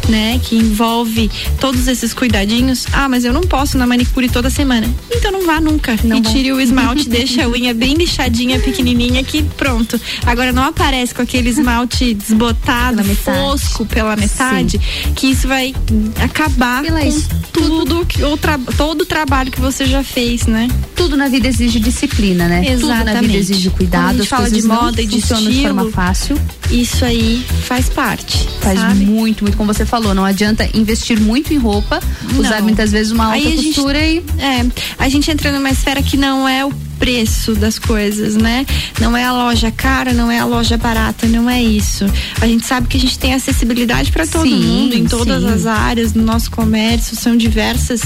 né, 0.09 0.41
que 0.43 0.57
envolve 0.57 1.31
todos 1.61 1.87
esses 1.89 2.13
cuidadinhos. 2.13 2.87
Ah, 2.93 3.09
mas 3.09 3.25
eu 3.25 3.33
não 3.33 3.43
posso 3.43 3.79
na 3.79 3.87
manicure 3.87 4.29
toda 4.29 4.51
semana. 4.51 4.89
Então 5.11 5.31
não 5.33 5.47
vá 5.47 5.61
nunca. 5.61 5.97
Não 6.05 6.19
e 6.19 6.21
tire 6.21 6.53
o 6.53 6.61
esmalte, 6.61 7.09
deixa 7.11 7.32
a 7.41 7.49
unha 7.49 7.75
bem 7.75 7.95
lixadinha, 7.95 8.59
pequenininha, 8.59 9.23
que 9.23 9.43
pronto. 9.43 10.01
Agora 10.27 10.53
não 10.53 10.65
aparece 10.65 11.15
com 11.15 11.23
aquele 11.23 11.49
esmalte 11.49 12.15
desbotado, 12.15 13.03
pela 13.03 13.15
fosco 13.15 13.87
pela 13.87 14.17
metade, 14.17 14.79
Sim. 14.79 15.13
que 15.15 15.27
isso 15.29 15.47
vai 15.47 15.75
acabar 16.23 16.83
pela 16.83 17.01
com 17.01 17.07
isso. 17.07 17.29
tudo, 17.53 18.07
que, 18.07 18.23
o 18.25 18.37
tra 18.37 18.59
todo 18.77 19.03
o 19.03 19.07
trabalho 19.07 19.51
que 19.51 19.61
você 19.61 19.85
já 19.87 20.03
fez, 20.03 20.47
né? 20.47 20.69
Tudo 20.97 21.17
na 21.17 21.29
vida 21.29 21.49
exige 21.49 21.79
disciplina, 21.79 22.49
né? 22.49 22.65
Exatamente. 22.67 22.81
Tudo 22.81 23.15
na 23.15 23.21
vida 23.21 23.37
exige 23.37 23.71
cuidado. 23.71 24.05
Quando 24.05 24.11
a 24.11 24.23
gente 24.23 24.29
fala 24.29 24.51
de 24.51 24.63
moda 24.63 25.03
e 25.03 25.07
de 25.07 25.19
estilo, 25.19 25.51
de 25.51 25.63
forma 25.63 25.91
fácil. 25.91 26.39
Isso 26.71 27.05
aí 27.05 27.45
faz 27.65 27.89
parte. 27.89 28.49
Faz 28.61 28.79
sabe? 28.79 29.05
muito, 29.05 29.45
muito, 29.45 29.57
como 29.57 29.73
você 29.73 29.85
falou. 29.85 30.15
Não 30.15 30.25
adianta 30.25 30.69
investir 30.75 31.21
muito 31.21 31.53
em 31.53 31.59
roupa, 31.59 32.01
usar 32.39 32.57
não. 32.57 32.65
muitas 32.65 32.91
vezes 32.91 33.13
uma 33.13 33.35
alta 33.35 33.51
costura 33.51 34.01
gente, 34.01 34.25
e. 34.39 34.43
É, 34.43 34.67
a 34.99 35.09
gente 35.09 35.31
entra 35.31 35.53
numa 35.53 35.71
esfera 35.71 36.03
que 36.03 36.17
não 36.17 36.49
é 36.49 36.65
o 36.65 36.73
preço 37.03 37.57
das 37.57 37.81
coisas, 37.81 38.37
né? 38.37 38.65
Não 39.01 39.17
é 39.17 39.25
a 39.25 39.33
loja 39.33 39.73
cara, 39.73 40.13
não 40.13 40.31
é 40.31 40.39
a 40.39 40.45
loja 40.45 40.77
barata, 40.77 41.27
não 41.27 41.51
é 41.51 41.61
isso. 41.61 42.07
A 42.41 42.47
gente 42.47 42.65
sabe 42.65 42.87
que 42.87 42.97
a 42.97 43.01
gente 43.01 43.19
tem 43.19 43.35
acessibilidade 43.35 44.13
para 44.13 44.25
todo 44.25 44.49
sim, 44.49 44.55
mundo, 44.55 44.95
em 44.95 45.05
todas 45.07 45.43
sim. 45.43 45.49
as 45.49 45.67
áreas 45.67 46.13
do 46.13 46.23
nosso 46.23 46.49
comércio, 46.53 47.17
são 47.17 47.37
diversas 47.37 48.03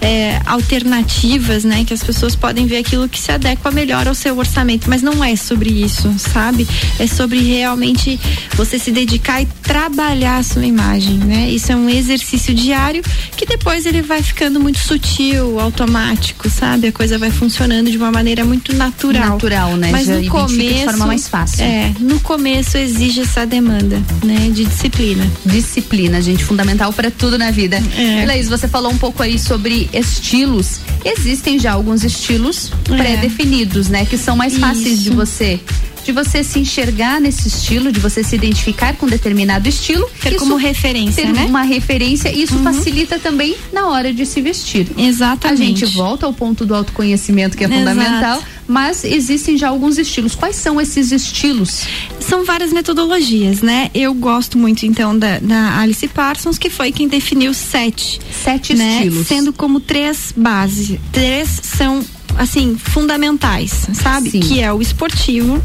é, 0.00 0.40
alternativas, 0.46 1.64
né? 1.64 1.84
Que 1.84 1.92
as 1.92 2.04
pessoas 2.04 2.36
podem 2.36 2.68
ver 2.68 2.76
aquilo 2.76 3.08
que 3.08 3.18
se 3.18 3.32
adequa 3.32 3.72
melhor 3.72 4.06
ao 4.06 4.14
seu 4.14 4.38
orçamento, 4.38 4.88
mas 4.88 5.02
não 5.02 5.24
é 5.24 5.34
sobre 5.34 5.70
isso, 5.70 6.14
sabe? 6.16 6.68
É 7.00 7.06
sobre 7.08 7.40
realmente 7.40 8.16
você 8.54 8.78
se 8.78 8.92
dedicar 8.92 9.42
e 9.42 9.46
trabalhar 9.60 10.36
a 10.36 10.42
sua 10.44 10.64
imagem, 10.64 11.18
né? 11.18 11.50
Isso 11.50 11.72
é 11.72 11.74
um 11.74 11.90
exercício 11.90 12.54
diário 12.54 13.02
que 13.36 13.44
depois 13.44 13.86
ele 13.86 14.02
vai 14.02 14.22
ficando 14.22 14.60
muito 14.60 14.78
sutil, 14.78 15.58
automático, 15.58 16.48
sabe? 16.48 16.86
A 16.86 16.92
coisa 16.92 17.18
vai 17.18 17.32
funcionando 17.32 17.90
de 17.90 17.96
uma 17.96 18.12
maneira 18.12 18.35
maneira 18.36 18.44
muito 18.44 18.74
natural. 18.74 19.30
Natural, 19.30 19.76
né? 19.76 19.90
Mas 19.90 20.06
Já 20.06 20.18
no 20.18 20.28
começo, 20.28 20.56
de 20.56 20.84
forma 20.84 21.06
mais 21.06 21.28
fácil. 21.28 21.64
É, 21.64 21.92
no 21.98 22.20
começo 22.20 22.76
exige 22.76 23.20
essa 23.20 23.46
demanda, 23.46 24.02
né? 24.22 24.50
De 24.52 24.64
disciplina. 24.64 25.26
Disciplina, 25.44 26.20
gente, 26.20 26.44
fundamental 26.44 26.92
para 26.92 27.10
tudo 27.10 27.38
na 27.38 27.50
vida. 27.50 27.82
É. 27.96 28.26
Laís, 28.26 28.48
você 28.48 28.68
falou 28.68 28.92
um 28.92 28.98
pouco 28.98 29.22
aí 29.22 29.38
sobre 29.38 29.88
estilos. 29.92 30.80
Existem 31.04 31.58
já 31.58 31.72
alguns 31.72 32.04
estilos 32.04 32.72
é. 32.90 32.96
pré-definidos, 32.96 33.88
né? 33.88 34.04
Que 34.04 34.18
são 34.18 34.36
mais 34.36 34.58
fáceis 34.58 34.94
Isso. 34.94 35.02
de 35.02 35.10
você 35.10 35.60
de 36.06 36.12
você 36.12 36.44
se 36.44 36.60
enxergar 36.60 37.20
nesse 37.20 37.48
estilo, 37.48 37.90
de 37.90 37.98
você 37.98 38.22
se 38.22 38.36
identificar 38.36 38.94
com 38.94 39.06
determinado 39.06 39.68
estilo. 39.68 40.08
Ter 40.22 40.30
isso, 40.30 40.38
como 40.38 40.56
referência, 40.56 41.26
ter 41.26 41.32
né? 41.32 41.46
uma 41.46 41.62
referência. 41.62 42.32
Isso 42.32 42.54
uhum. 42.56 42.62
facilita 42.62 43.18
também 43.18 43.56
na 43.72 43.88
hora 43.88 44.12
de 44.12 44.24
se 44.24 44.40
vestir. 44.40 44.86
Exatamente. 44.96 45.62
A 45.62 45.66
gente 45.66 45.86
volta 45.86 46.24
ao 46.24 46.32
ponto 46.32 46.64
do 46.64 46.74
autoconhecimento 46.74 47.56
que 47.56 47.64
é 47.64 47.66
Exato. 47.66 47.80
fundamental, 47.80 48.42
mas 48.68 49.04
existem 49.04 49.58
já 49.58 49.68
alguns 49.68 49.98
estilos. 49.98 50.34
Quais 50.34 50.54
são 50.54 50.80
esses 50.80 51.10
estilos? 51.10 51.82
São 52.20 52.44
várias 52.44 52.72
metodologias, 52.72 53.60
né? 53.60 53.90
Eu 53.92 54.14
gosto 54.14 54.56
muito 54.56 54.86
então 54.86 55.18
da, 55.18 55.38
da 55.40 55.80
Alice 55.80 56.06
Parsons, 56.08 56.56
que 56.56 56.70
foi 56.70 56.92
quem 56.92 57.08
definiu 57.08 57.52
sete. 57.52 58.20
Sete 58.44 58.74
né? 58.74 58.98
estilos. 58.98 59.26
Sendo 59.26 59.52
como 59.52 59.80
três 59.80 60.32
bases. 60.36 60.98
Três 61.10 61.48
são 61.62 62.04
assim, 62.38 62.76
fundamentais, 62.78 63.86
sabe? 63.92 64.30
Sim. 64.30 64.40
Que 64.40 64.60
é 64.60 64.72
o 64.72 64.80
esportivo, 64.80 65.62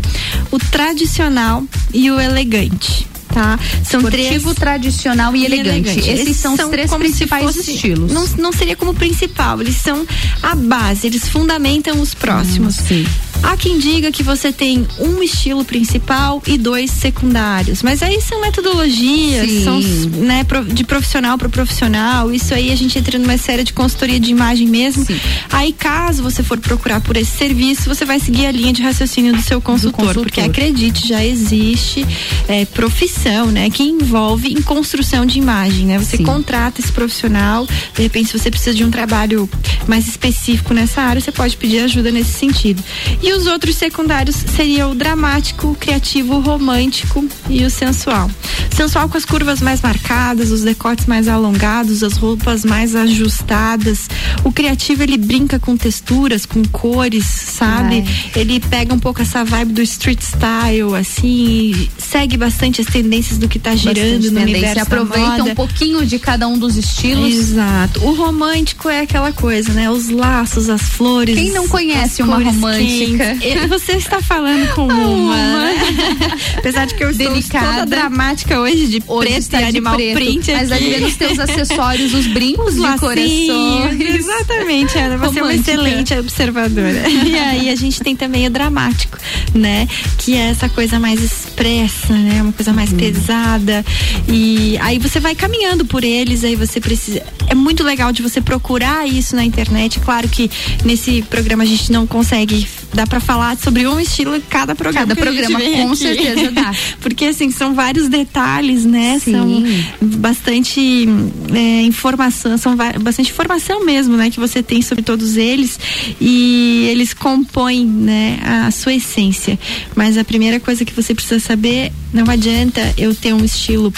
o 0.51 0.57
tradicional 0.59 1.63
e 1.93 2.09
o 2.11 2.19
elegante. 2.19 3.07
Tá? 3.33 3.57
São 3.85 4.01
Esportivo, 4.01 4.53
três... 4.53 4.55
tradicional 4.55 5.33
e, 5.33 5.39
e 5.39 5.45
elegante. 5.45 5.69
elegante. 5.69 5.99
Esses, 5.99 6.27
Esses 6.27 6.37
são, 6.37 6.57
são 6.57 6.65
os 6.65 6.71
três 6.71 6.93
principais 6.93 7.43
fosse, 7.45 7.73
estilos. 7.73 8.11
Não, 8.11 8.27
não 8.37 8.51
seria 8.51 8.75
como 8.75 8.93
principal, 8.93 9.61
eles 9.61 9.77
são 9.77 10.05
a 10.43 10.53
base, 10.53 11.07
eles 11.07 11.29
fundamentam 11.29 12.01
os 12.01 12.13
próximos. 12.13 12.77
Hum, 12.79 12.85
sim. 12.87 13.07
Há 13.43 13.57
quem 13.57 13.79
diga 13.79 14.11
que 14.11 14.21
você 14.21 14.51
tem 14.51 14.87
um 14.99 15.21
estilo 15.21 15.65
principal 15.65 16.41
e 16.45 16.57
dois 16.57 16.91
secundários, 16.91 17.81
mas 17.81 18.03
aí 18.03 18.21
são 18.21 18.39
metodologias, 18.39 19.49
Sim. 19.49 19.63
são 19.63 19.79
né, 19.79 20.45
de 20.67 20.83
profissional 20.83 21.37
para 21.37 21.49
profissional. 21.49 22.31
Isso 22.31 22.53
aí 22.53 22.71
a 22.71 22.75
gente 22.75 22.97
entra 22.97 23.17
numa 23.17 23.37
série 23.37 23.63
de 23.63 23.73
consultoria 23.73 24.19
de 24.19 24.29
imagem 24.29 24.67
mesmo. 24.67 25.05
Sim. 25.05 25.19
Aí, 25.51 25.73
caso 25.73 26.21
você 26.21 26.43
for 26.43 26.59
procurar 26.59 27.01
por 27.01 27.17
esse 27.17 27.31
serviço, 27.31 27.89
você 27.89 28.05
vai 28.05 28.19
seguir 28.19 28.45
a 28.45 28.51
linha 28.51 28.71
de 28.71 28.81
raciocínio 28.81 29.33
do 29.33 29.41
seu 29.41 29.59
consultor, 29.59 29.91
do 29.91 29.97
consultor. 29.97 30.23
porque 30.23 30.41
acredite, 30.41 31.07
já 31.07 31.23
existe 31.25 32.05
é, 32.47 32.65
profissão, 32.65 33.47
né, 33.47 33.69
que 33.69 33.83
envolve 33.83 34.49
em 34.49 34.61
construção 34.61 35.25
de 35.25 35.39
imagem, 35.39 35.87
né? 35.87 35.97
Você 35.97 36.17
Sim. 36.17 36.23
contrata 36.23 36.79
esse 36.79 36.91
profissional, 36.91 37.65
de 37.95 38.01
repente, 38.03 38.29
se 38.29 38.37
você 38.37 38.51
precisa 38.51 38.75
de 38.75 38.83
um 38.83 38.91
trabalho 38.91 39.49
mais 39.87 40.07
específico 40.07 40.73
nessa 40.73 41.01
área, 41.01 41.19
você 41.19 41.31
pode 41.31 41.57
pedir 41.57 41.79
ajuda 41.79 42.11
nesse 42.11 42.33
sentido. 42.33 42.83
E 43.21 43.30
os 43.33 43.47
outros 43.47 43.75
secundários 43.75 44.35
seriam 44.35 44.91
o 44.91 44.95
dramático, 44.95 45.69
o 45.69 45.75
criativo, 45.75 46.35
o 46.35 46.41
romântico 46.41 47.25
e 47.49 47.63
o 47.63 47.69
sensual. 47.69 48.29
Sensual 48.75 49.09
com 49.09 49.17
as 49.17 49.25
curvas 49.25 49.61
mais 49.61 49.81
marcadas, 49.81 50.51
os 50.51 50.61
decotes 50.61 51.05
mais 51.05 51.27
alongados, 51.27 52.03
as 52.03 52.17
roupas 52.17 52.63
mais 52.63 52.95
ajustadas. 52.95 54.09
O 54.43 54.51
criativo 54.51 55.03
ele 55.03 55.17
brinca 55.17 55.59
com 55.59 55.75
texturas, 55.75 56.45
com 56.45 56.63
cores, 56.65 57.25
sabe? 57.25 58.03
Ele 58.35 58.59
pega 58.59 58.93
um 58.93 58.99
pouco 58.99 59.21
essa 59.21 59.43
vibe 59.43 59.73
do 59.73 59.81
street 59.81 60.21
style, 60.21 60.95
assim, 60.95 61.89
segue 61.97 62.37
bastante 62.37 62.81
as 62.81 62.87
tendências 62.87 63.37
do 63.37 63.47
que 63.47 63.57
está 63.57 63.75
girando 63.75 64.31
no 64.31 64.41
universo 64.41 64.81
aproveita 64.81 65.43
um 65.43 65.55
pouquinho 65.55 66.05
de 66.05 66.19
cada 66.19 66.47
um 66.47 66.57
dos 66.57 66.75
estilos. 66.75 67.33
Exato. 67.33 68.03
O 68.03 68.13
romântico 68.13 68.89
é 68.89 69.01
aquela 69.01 69.31
coisa, 69.31 69.73
né? 69.73 69.89
Os 69.89 70.09
laços, 70.09 70.69
as 70.69 70.81
flores. 70.81 71.35
Quem 71.35 71.51
não 71.51 71.67
conhece 71.67 72.21
uma 72.21 72.37
romântica? 72.37 73.20
Você 73.69 73.93
está 73.93 74.21
falando 74.21 74.73
com 74.73 74.85
uma. 74.85 75.07
uma. 75.07 75.35
Né? 75.35 75.75
Apesar 76.57 76.85
de 76.85 76.95
que 76.95 77.03
eu 77.03 77.13
Delicada. 77.13 77.39
estou 77.39 77.61
toda 77.61 77.85
dramática 77.85 78.59
hoje 78.59 78.87
de 78.87 79.03
hoje 79.07 79.27
preto 79.27 79.53
e 79.53 79.63
animal 79.63 79.95
preto, 79.95 80.15
print. 80.15 80.51
Mas 80.51 80.71
ali 80.71 80.99
nos 80.99 81.15
teus 81.15 81.39
acessórios, 81.39 82.13
os 82.13 82.27
brincos 82.27 82.75
os 82.75 82.81
de 82.81 82.99
coração. 82.99 83.89
Exatamente, 83.99 84.97
Ana. 84.97 85.17
Você 85.17 85.39
Romântica. 85.39 85.39
é 85.39 85.43
uma 85.43 85.53
excelente 85.55 86.13
observadora. 86.13 87.01
E 87.31 87.37
aí 87.37 87.69
a 87.69 87.75
gente 87.75 88.01
tem 88.01 88.15
também 88.15 88.47
o 88.47 88.49
dramático, 88.49 89.17
né? 89.53 89.87
Que 90.17 90.35
é 90.35 90.49
essa 90.49 90.67
coisa 90.67 90.99
mais 90.99 91.21
expressa, 91.21 92.13
né? 92.13 92.41
Uma 92.41 92.51
coisa 92.51 92.73
mais 92.73 92.91
hum. 92.91 92.97
pesada. 92.97 93.85
E 94.27 94.77
aí 94.79 94.97
você 94.99 95.19
vai 95.19 95.35
caminhando 95.35 95.85
por 95.85 96.03
eles, 96.03 96.43
aí 96.43 96.55
você 96.55 96.81
precisa. 96.81 97.21
é 97.47 97.55
muito 97.55 97.83
legal 97.83 98.11
de 98.11 98.21
você 98.21 98.41
procurar 98.41 99.07
isso 99.07 99.35
na 99.35 99.43
internet. 99.43 99.99
Claro 99.99 100.27
que 100.27 100.49
nesse 100.83 101.21
programa 101.23 101.63
a 101.63 101.65
gente 101.65 101.91
não 101.91 102.05
consegue 102.07 102.67
dá 102.93 103.05
para 103.11 103.19
falar 103.19 103.57
sobre 103.57 103.85
um 103.85 103.99
estilo 103.99 104.37
em 104.37 104.39
cada 104.39 104.73
programa. 104.73 105.05
Cada 105.05 105.21
programa, 105.21 105.59
com 105.59 105.87
aqui. 105.87 105.97
certeza 105.97 106.49
dá. 106.49 106.73
Porque 107.01 107.25
assim, 107.25 107.51
são 107.51 107.73
vários 107.73 108.07
detalhes, 108.07 108.85
né? 108.85 109.19
Sim. 109.19 109.33
São 109.33 110.07
bastante 110.17 111.05
é, 111.53 111.81
informação, 111.81 112.57
são 112.57 112.73
bastante 113.01 113.29
informação 113.29 113.83
mesmo, 113.83 114.15
né? 114.15 114.29
Que 114.29 114.39
você 114.39 114.63
tem 114.63 114.81
sobre 114.81 115.03
todos 115.03 115.35
eles 115.35 115.77
e 116.21 116.87
eles 116.89 117.13
compõem, 117.13 117.85
né? 117.85 118.39
A 118.45 118.71
sua 118.71 118.93
essência. 118.93 119.59
Mas 119.93 120.17
a 120.17 120.23
primeira 120.23 120.57
coisa 120.57 120.85
que 120.85 120.93
você 120.93 121.13
precisa 121.13 121.39
saber, 121.41 121.91
não 122.13 122.23
adianta 122.31 122.93
eu 122.97 123.13
ter 123.13 123.33
um 123.33 123.43
estilo 123.43 123.93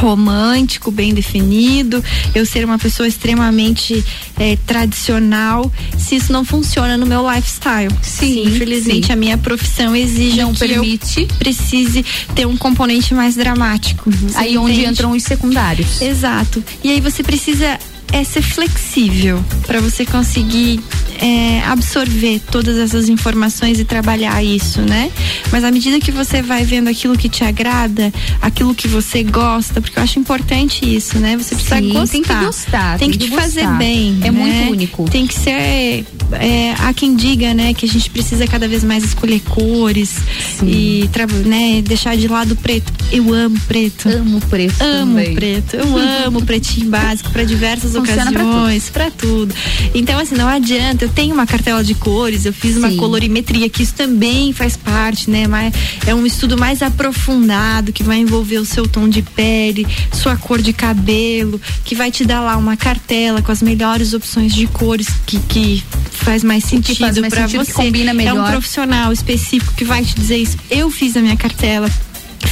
romântico, 0.00 0.90
bem 0.90 1.14
definido, 1.14 2.02
eu 2.34 2.44
ser 2.44 2.64
uma 2.64 2.78
pessoa 2.78 3.06
extremamente 3.06 4.04
é, 4.38 4.56
tradicional, 4.66 5.70
se 5.98 6.16
isso 6.16 6.32
não 6.32 6.44
funciona 6.44 6.96
no 6.96 7.06
meu 7.06 7.28
lifestyle. 7.28 7.92
Sim, 8.02 8.44
infelizmente 8.44 9.06
sim. 9.06 9.12
a 9.12 9.16
minha 9.16 9.38
profissão 9.38 9.94
exige 9.94 10.38
não 10.38 10.52
que 10.52 10.60
permite. 10.60 11.22
eu 11.22 11.26
precise 11.38 12.04
ter 12.34 12.46
um 12.46 12.56
componente 12.56 13.14
mais 13.14 13.34
dramático. 13.34 14.10
Aí 14.34 14.56
onde 14.58 14.84
entram 14.84 15.12
os 15.12 15.22
secundários. 15.22 16.00
Exato. 16.00 16.62
E 16.82 16.90
aí 16.90 17.00
você 17.00 17.22
precisa 17.22 17.78
é 18.12 18.24
ser 18.24 18.42
flexível 18.42 19.44
para 19.66 19.80
você 19.80 20.06
conseguir 20.06 20.80
é, 21.20 21.62
absorver 21.66 22.40
todas 22.50 22.76
essas 22.76 23.08
informações 23.08 23.80
e 23.80 23.84
trabalhar 23.84 24.42
isso, 24.42 24.80
né? 24.82 25.10
Mas 25.50 25.64
à 25.64 25.70
medida 25.70 25.98
que 25.98 26.10
você 26.10 26.42
vai 26.42 26.64
vendo 26.64 26.88
aquilo 26.88 27.16
que 27.16 27.28
te 27.28 27.44
agrada, 27.44 28.12
aquilo 28.40 28.74
que 28.74 28.88
você 28.88 29.22
gosta, 29.22 29.80
porque 29.80 29.98
eu 29.98 30.02
acho 30.02 30.18
importante 30.18 30.84
isso, 30.84 31.18
né? 31.18 31.36
Você 31.36 31.54
precisa 31.54 31.76
Sim, 31.76 31.92
gostar. 31.92 32.06
Tem 32.12 32.22
que 32.22 32.34
gostar. 32.34 32.98
Tem, 32.98 33.10
tem 33.10 33.18
que, 33.18 33.24
que 33.26 33.30
te 33.30 33.40
fazer 33.40 33.66
bem. 33.76 34.18
É 34.22 34.30
né? 34.30 34.30
muito 34.30 34.72
único. 34.72 35.04
Tem 35.04 35.26
que 35.26 35.34
ser. 35.34 36.04
É, 36.32 36.74
há 36.78 36.92
quem 36.92 37.14
diga, 37.14 37.54
né, 37.54 37.72
que 37.72 37.86
a 37.86 37.88
gente 37.88 38.10
precisa 38.10 38.46
cada 38.48 38.66
vez 38.66 38.82
mais 38.82 39.04
escolher 39.04 39.40
cores 39.48 40.16
Sim. 40.58 40.66
e 40.66 41.10
né, 41.44 41.82
deixar 41.82 42.16
de 42.16 42.26
lado 42.26 42.52
o 42.52 42.56
preto. 42.56 42.92
Eu 43.12 43.32
amo 43.32 43.58
preto. 43.68 44.08
Amo 44.08 44.40
preto. 44.40 44.82
Amo 44.82 45.14
também. 45.14 45.34
preto. 45.34 45.76
Eu 45.76 45.96
amo 46.26 46.42
pretinho 46.44 46.90
básico 46.90 47.30
para 47.30 47.44
diversas 47.44 47.94
ocasiões, 47.96 48.88
para 48.90 49.10
tudo. 49.10 49.54
Então, 49.94 50.18
assim, 50.18 50.34
não 50.34 50.48
adianta. 50.48 51.04
Eu 51.04 51.08
tenho 51.08 51.34
uma 51.34 51.46
cartela 51.46 51.82
de 51.82 51.94
cores, 51.94 52.44
eu 52.44 52.52
fiz 52.52 52.76
uma 52.76 52.90
Sim. 52.90 52.96
colorimetria, 52.96 53.68
que 53.68 53.82
isso 53.82 53.94
também 53.94 54.52
faz 54.52 54.76
parte, 54.76 55.30
né? 55.30 55.46
Mas 55.46 55.74
é 56.06 56.14
um 56.14 56.26
estudo 56.26 56.56
mais 56.56 56.82
aprofundado 56.82 57.92
que 57.92 58.02
vai 58.02 58.18
envolver 58.18 58.58
o 58.58 58.64
seu 58.64 58.86
tom 58.86 59.08
de 59.08 59.22
pele, 59.22 59.86
sua 60.12 60.36
cor 60.36 60.60
de 60.60 60.72
cabelo, 60.72 61.60
que 61.84 61.94
vai 61.94 62.10
te 62.10 62.24
dar 62.24 62.40
lá 62.40 62.56
uma 62.56 62.76
cartela 62.76 63.42
com 63.42 63.52
as 63.52 63.62
melhores 63.62 64.12
opções 64.12 64.54
de 64.54 64.66
cores 64.66 65.08
que, 65.26 65.38
que 65.40 65.84
faz 66.10 66.42
mais 66.42 66.64
sentido 66.64 67.28
para 67.28 67.46
você. 67.46 67.72
Combina 67.72 68.12
melhor. 68.12 68.36
É 68.36 68.42
um 68.42 68.50
profissional 68.50 69.12
específico 69.12 69.72
que 69.74 69.84
vai 69.84 70.04
te 70.04 70.14
dizer 70.14 70.38
isso. 70.38 70.56
Eu 70.70 70.90
fiz 70.90 71.16
a 71.16 71.20
minha 71.20 71.36
cartela, 71.36 71.90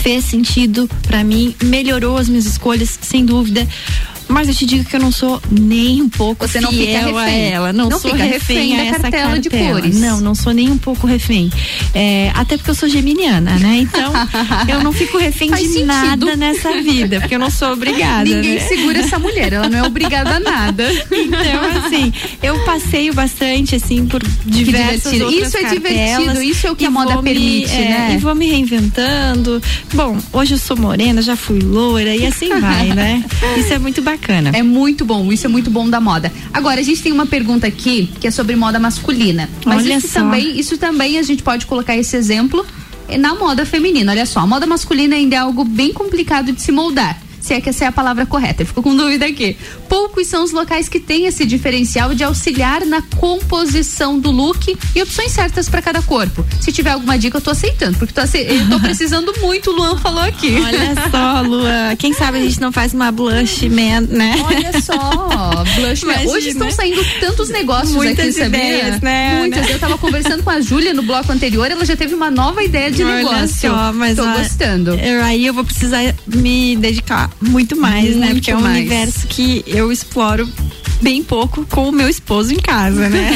fez 0.03 0.25
sentido 0.25 0.89
para 1.03 1.25
mim, 1.25 1.55
melhorou 1.63 2.17
as 2.17 2.29
minhas 2.29 2.47
escolhas, 2.47 2.99
sem 3.01 3.25
dúvida. 3.25 3.67
Mas 4.35 4.49
eu 4.49 4.55
te 4.55 4.67
digo 4.67 4.85
que 4.85 4.97
eu 4.97 5.01
não 5.01 5.13
sou 5.13 5.41
nem 5.49 6.03
um 6.03 6.09
pouco 6.09 6.47
Você 6.47 6.61
não 6.61 6.71
fica 6.71 6.83
fiel 6.85 7.17
a 7.17 7.25
refém. 7.25 7.53
ela. 7.53 7.73
Não, 7.73 7.89
Não 7.89 8.01
sou 8.01 8.11
fica 8.11 8.25
refém, 8.25 8.57
refém 8.57 8.75
a 8.75 8.77
da 8.83 8.91
essa 8.91 8.99
cartela 9.01 9.39
de 9.39 9.49
cores. 9.49 10.01
Não, 10.01 10.21
não 10.21 10.35
sou 10.35 10.53
nem 10.53 10.71
um 10.71 10.77
pouco 10.77 11.07
refém. 11.07 11.51
É, 11.95 12.33
até 12.35 12.57
porque 12.57 12.71
eu 12.71 12.75
sou 12.75 12.89
geminiana, 12.89 13.57
né? 13.59 13.79
Então 13.79 14.13
eu 14.69 14.83
não 14.83 14.93
fico 14.93 15.19
refém 15.19 15.51
Faz 15.51 15.63
de 15.63 15.69
sentido. 15.69 15.87
nada 15.87 16.37
nessa 16.37 16.83
vida, 16.83 17.21
porque 17.21 17.37
eu 17.37 17.39
não 17.39 17.49
sou 17.51 17.73
obrigada. 17.73 18.25
Ninguém 18.29 18.55
né? 18.57 18.61
segura 18.61 18.99
essa 18.99 19.19
mulher, 19.21 19.53
ela 19.53 19.69
não 19.69 19.79
é 19.79 19.83
obrigada 19.85 20.37
a 20.37 20.41
nada. 20.41 20.85
Então, 21.13 21.85
assim, 21.87 22.13
eu 22.43 22.59
passeio 22.65 23.15
bastante, 23.15 23.77
assim, 23.77 24.05
por 24.07 24.21
diversas 24.45 25.13
divertido. 25.13 25.25
outras 25.27 25.49
Isso 25.49 25.57
é 25.57 25.61
cartelas 25.63 25.83
divertido, 25.93 26.43
isso 26.43 26.67
é 26.67 26.71
o 26.73 26.77
que 26.77 26.87
a 26.87 26.91
moda 26.91 27.17
me- 27.17 27.23
permite, 27.23 27.73
é, 27.73 27.89
né? 27.89 28.15
E 28.15 28.19
vou 28.19 28.35
me 28.35 28.47
reinventando. 28.49 29.63
Bom, 29.93 30.19
hoje 30.33 30.55
eu 30.55 30.59
sou 30.59 30.77
morena, 30.77 31.23
já 31.23 31.37
fui 31.37 31.61
loira 31.61 32.15
e 32.17 32.27
assim 32.27 32.49
vai, 32.61 32.89
né? 32.89 33.25
Isso 33.57 33.73
é 33.73 33.79
muito 33.79 34.03
bacana. 34.03 34.24
É 34.55 34.63
muito 34.63 35.05
bom, 35.05 35.33
isso 35.33 35.47
é 35.47 35.49
muito 35.49 35.71
bom 35.71 35.89
da 35.89 36.01
moda. 36.01 36.33
Agora, 36.53 36.81
a 36.81 36.83
gente 36.83 37.03
tem 37.03 37.13
uma 37.13 37.27
pergunta 37.27 37.67
aqui 37.67 38.11
que 38.21 38.27
é 38.27 38.31
sobre 38.31 38.57
moda 38.57 38.79
masculina. 38.79 39.49
Mas 39.65 39.85
Olha 39.85 39.97
isso 39.97 40.09
só. 40.09 40.21
também, 40.21 40.59
isso 40.59 40.79
também 40.79 41.19
a 41.19 41.23
gente 41.23 41.43
pode 41.43 41.67
colocar 41.67 41.97
esse 41.97 42.17
exemplo 42.17 42.65
na 43.19 43.35
moda 43.35 43.65
feminina. 43.67 44.13
Olha 44.13 44.27
só, 44.27 44.41
a 44.41 44.47
moda 44.47 44.67
masculina 44.67 45.15
ainda 45.17 45.37
é 45.37 45.39
algo 45.39 45.65
bem 45.65 45.93
complicado 45.93 46.53
de 46.53 46.61
se 46.61 46.73
moldar. 46.73 47.21
Se 47.45 47.53
é 47.53 47.61
que 47.61 47.69
essa 47.69 47.85
é 47.85 47.89
a 47.89 47.93
palavra 47.93 48.25
correta, 48.25 48.63
eu 48.63 48.67
fico 48.67 48.83
com 48.83 48.97
dúvida 48.97 49.27
aqui. 49.27 49.55
Poucos 49.87 50.27
são 50.29 50.43
os 50.43 50.51
locais 50.51 50.89
que 50.89 50.99
têm 50.99 51.27
esse 51.27 51.45
diferencial 51.45 52.15
de 52.15 52.25
auxiliar 52.25 52.87
na 52.87 53.03
composição 53.39 54.19
do 54.19 54.31
look 54.31 54.75
e 54.95 55.03
opções 55.03 55.31
certas 55.33 55.69
para 55.69 55.83
cada 55.83 56.01
corpo. 56.01 56.45
Se 56.61 56.73
tiver 56.73 56.91
alguma 56.93 57.19
dica, 57.19 57.37
eu 57.37 57.41
tô 57.43 57.51
aceitando, 57.51 57.99
porque 57.99 58.15
tô, 58.15 58.23
ace- 58.23 58.39
eu 58.49 58.69
tô 58.71 58.81
precisando 58.81 59.33
muito, 59.43 59.71
o 59.71 59.75
Luan 59.75 59.99
falou 59.99 60.23
aqui. 60.23 60.55
Olha 60.59 60.95
só, 61.11 61.41
Lua. 61.43 61.95
Quem 61.99 62.15
sabe 62.15 62.39
a 62.39 62.41
gente 62.41 62.59
não 62.61 62.73
faz 62.73 62.95
uma 62.95 63.13
blush 63.13 63.69
man, 63.69 64.01
né? 64.09 64.35
Olha 64.47 64.81
só, 64.81 65.65
blush 65.77 66.05
man. 66.07 66.31
Hoje 66.33 66.49
estão 66.49 66.71
saindo 66.71 67.05
tantos 67.21 67.51
negócios 67.51 67.93
Muitas 67.95 68.25
aqui, 68.29 68.33
sabia? 68.33 68.59
ideias, 68.79 69.01
né, 69.03 69.39
Muitas. 69.41 69.63
Ana? 69.65 69.71
Eu 69.71 69.79
tava 69.79 69.99
conversando 69.99 70.43
com 70.43 70.51
a 70.51 70.61
Júlia 70.63 70.95
no 70.95 71.03
bloco 71.03 71.31
anterior, 71.31 71.71
ela 71.71 71.85
já 71.85 71.95
teve 71.95 72.15
uma 72.15 72.31
nova 72.31 72.63
ideia 72.65 72.91
de 72.91 73.05
Olha 73.05 73.17
negócio. 73.17 73.71
só, 73.71 73.93
mas 73.93 74.17
Tô 74.17 74.25
ó, 74.25 74.33
gostando. 74.39 74.95
eu- 74.95 75.23
aí 75.23 75.45
eu 75.47 75.53
vou 75.53 75.65
precisar 75.65 76.01
me 76.27 76.77
dedicar 76.77 77.31
muito 77.41 77.77
mais, 77.77 78.17
né? 78.17 78.27
Muito 78.27 78.35
Porque 78.37 78.51
é 78.51 78.57
um 78.57 78.61
mais. 78.61 78.79
universo 78.79 79.27
que 79.27 79.65
eu 79.67 79.91
exploro 79.93 80.49
bem 81.05 81.23
pouco 81.23 81.67
com 81.67 81.89
o 81.89 81.93
meu 81.93 82.09
esposo 82.09 82.53
em 82.53 82.59
casa, 82.59 83.11
né? 83.11 83.31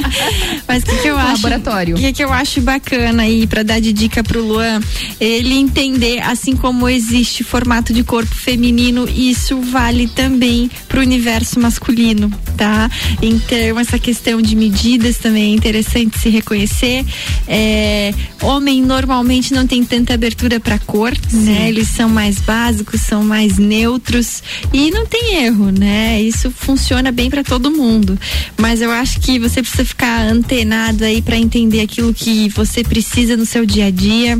Mas 0.68 0.82
o 0.82 0.86
que, 0.86 0.96
que 0.98 1.08
eu 1.08 1.16
acho? 1.16 1.42
Laboratório. 1.42 1.96
O 1.96 1.98
que, 1.98 2.12
que 2.12 2.22
eu 2.22 2.30
acho 2.30 2.60
bacana 2.60 3.22
aí 3.22 3.46
para 3.46 3.62
dar 3.62 3.80
de 3.80 3.92
dica 3.92 4.22
pro 4.22 4.44
Luan, 4.44 4.80
ele 5.18 5.54
entender 5.54 6.20
assim 6.20 6.54
como 6.54 6.88
existe 6.88 7.42
formato 7.42 7.92
de 7.94 8.04
corpo 8.04 8.34
feminino, 8.34 9.08
isso 9.08 9.58
vale 9.60 10.06
também 10.08 10.70
pro 10.86 11.00
universo 11.00 11.58
masculino, 11.58 12.30
tá? 12.56 12.90
Então 13.22 13.78
essa 13.78 13.98
questão 13.98 14.42
de 14.42 14.54
medidas 14.54 15.16
também 15.16 15.52
é 15.52 15.54
interessante 15.54 16.18
se 16.18 16.28
reconhecer. 16.28 17.06
É, 17.46 18.12
homem 18.42 18.82
normalmente 18.82 19.54
não 19.54 19.66
tem 19.66 19.82
tanta 19.82 20.12
abertura 20.12 20.60
para 20.60 20.78
cor, 20.78 21.12
né? 21.32 21.68
Eles 21.68 21.88
são 21.88 22.08
mais 22.08 22.38
básicos, 22.40 23.00
são 23.00 23.24
mais 23.28 23.58
neutros 23.58 24.42
e 24.72 24.90
não 24.90 25.06
tem 25.06 25.44
erro, 25.44 25.70
né? 25.70 26.20
Isso 26.20 26.50
funciona 26.50 27.12
bem 27.12 27.30
para 27.30 27.44
todo 27.44 27.70
mundo. 27.70 28.18
Mas 28.56 28.80
eu 28.80 28.90
acho 28.90 29.20
que 29.20 29.38
você 29.38 29.60
precisa 29.60 29.84
ficar 29.84 30.26
antenado 30.26 31.04
aí 31.04 31.22
para 31.22 31.36
entender 31.36 31.82
aquilo 31.82 32.12
que 32.12 32.48
você 32.48 32.82
precisa 32.82 33.36
no 33.36 33.46
seu 33.46 33.64
dia 33.64 33.86
a 33.86 33.90
dia 33.90 34.38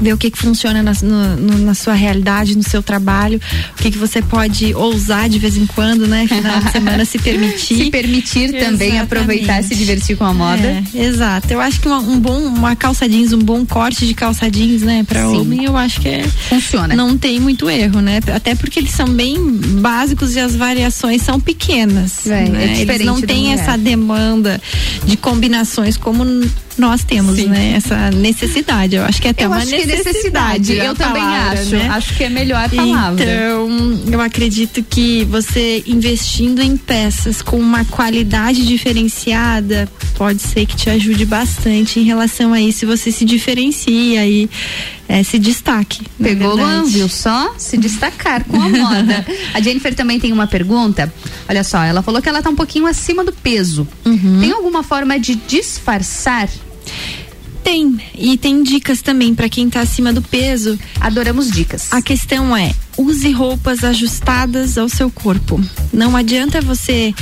ver 0.00 0.12
o 0.12 0.16
que, 0.18 0.30
que 0.30 0.38
funciona 0.38 0.82
na, 0.82 0.92
no- 1.02 1.58
na 1.58 1.74
sua 1.74 1.94
realidade, 1.94 2.56
no 2.56 2.62
seu 2.62 2.82
trabalho, 2.82 3.40
o 3.78 3.82
que, 3.82 3.90
que 3.90 3.98
você 3.98 4.22
pode 4.22 4.74
ousar 4.74 5.28
de 5.28 5.38
vez 5.38 5.56
em 5.56 5.66
quando, 5.66 6.06
né? 6.06 6.26
Final 6.26 6.60
de 6.62 6.70
semana 6.72 7.04
se 7.04 7.18
permitir. 7.18 7.84
Se 7.84 7.90
permitir 7.90 8.48
também 8.52 8.90
Exatamente. 8.90 8.98
aproveitar 8.98 9.60
e 9.60 9.64
se 9.64 9.74
divertir 9.74 10.16
com 10.16 10.24
a 10.24 10.32
moda. 10.34 10.82
É, 10.94 11.04
exato. 11.04 11.52
Eu 11.52 11.60
acho 11.60 11.80
que 11.80 11.88
uma, 11.88 11.98
um 11.98 12.18
bom, 12.18 12.38
uma 12.42 12.76
calça 12.76 13.08
jeans, 13.08 13.32
um 13.32 13.38
bom 13.38 13.64
corte 13.66 14.06
de 14.06 14.14
calça 14.14 14.50
jeans, 14.50 14.82
né, 14.82 15.04
para 15.06 15.28
homem, 15.28 15.64
eu 15.64 15.76
acho 15.76 16.00
que 16.00 16.08
é, 16.08 16.22
Funciona. 16.48 16.94
não 16.94 17.16
tem 17.18 17.40
muito 17.40 17.68
erro, 17.68 18.00
né? 18.00 18.20
Até 18.34 18.54
porque 18.54 18.78
eles 18.78 18.90
são 18.92 19.08
bem 19.08 19.36
básicos 19.80 20.34
e 20.36 20.40
as 20.40 20.54
variações 20.54 21.22
são 21.22 21.40
pequenas. 21.40 22.26
É, 22.26 22.44
é 22.44 22.48
né? 22.48 22.64
Eles 22.64 22.78
diferente 22.78 23.04
não 23.04 23.20
da 23.20 23.26
têm 23.26 23.52
essa 23.52 23.76
demanda 23.76 24.60
de 25.04 25.16
combinações 25.16 25.96
como 25.96 26.24
nós 26.78 27.04
temos, 27.04 27.36
Sim. 27.36 27.46
né? 27.48 27.74
Essa 27.76 28.10
necessidade. 28.10 28.96
Eu 28.96 29.04
acho 29.04 29.20
que 29.20 29.28
é 29.28 29.30
até 29.30 29.44
eu 29.44 29.48
uma 29.48 29.58
acho 29.58 29.68
que 29.68 29.74
é 29.74 29.86
necessidade. 29.86 30.58
necessidade. 30.72 30.76
Eu 30.76 30.94
também 30.94 31.22
palavra, 31.22 31.60
acho. 31.60 31.70
né? 31.76 31.88
Acho 31.88 32.14
que 32.16 32.24
é 32.24 32.28
melhor 32.28 32.64
a 32.64 32.68
palavra. 32.68 33.24
Então, 33.24 34.00
eu 34.12 34.20
acredito 34.20 34.82
que 34.82 35.24
você 35.24 35.82
investindo 35.86 36.60
em 36.62 36.76
peças 36.76 37.42
com 37.42 37.58
uma 37.58 37.84
qualidade 37.84 38.66
diferenciada 38.66 39.88
pode 40.16 40.42
ser 40.42 40.66
que 40.66 40.76
te 40.76 40.90
ajude 40.90 41.24
bastante 41.24 42.00
em 42.00 42.04
relação 42.04 42.52
a 42.52 42.60
isso. 42.60 42.86
Você 42.86 43.10
se 43.12 43.24
diferencia 43.24 44.26
e 44.26 44.48
eh, 45.08 45.22
se 45.22 45.38
destaque. 45.38 46.02
Pegou. 46.20 46.56
Luan, 46.56 46.84
viu 46.84 47.08
só? 47.08 47.54
Se 47.56 47.76
destacar 47.76 48.44
com 48.44 48.60
a 48.60 48.68
moda. 48.68 49.24
A 49.54 49.60
Jennifer 49.60 49.94
também 49.94 50.18
tem 50.18 50.32
uma 50.32 50.46
pergunta. 50.46 51.12
Olha 51.48 51.62
só, 51.64 51.82
ela 51.82 52.02
falou 52.02 52.20
que 52.20 52.28
ela 52.28 52.42
tá 52.42 52.50
um 52.50 52.56
pouquinho 52.56 52.86
acima 52.86 53.24
do 53.24 53.32
peso. 53.32 53.86
Uhum. 54.04 54.38
Tem 54.40 54.52
alguma 54.52 54.82
forma 54.82 55.18
de 55.18 55.34
disfarçar? 55.36 56.48
Tem. 57.62 58.00
E 58.14 58.36
tem 58.36 58.62
dicas 58.62 59.02
também 59.02 59.34
para 59.34 59.48
quem 59.48 59.68
tá 59.68 59.80
acima 59.80 60.12
do 60.12 60.22
peso. 60.22 60.78
Adoramos 61.00 61.50
dicas. 61.50 61.92
A 61.92 62.00
questão 62.00 62.56
é, 62.56 62.74
use 62.96 63.30
roupas 63.30 63.84
ajustadas 63.84 64.78
ao 64.78 64.88
seu 64.88 65.10
corpo. 65.10 65.60
Não 65.92 66.16
adianta 66.16 66.60
você 66.60 67.14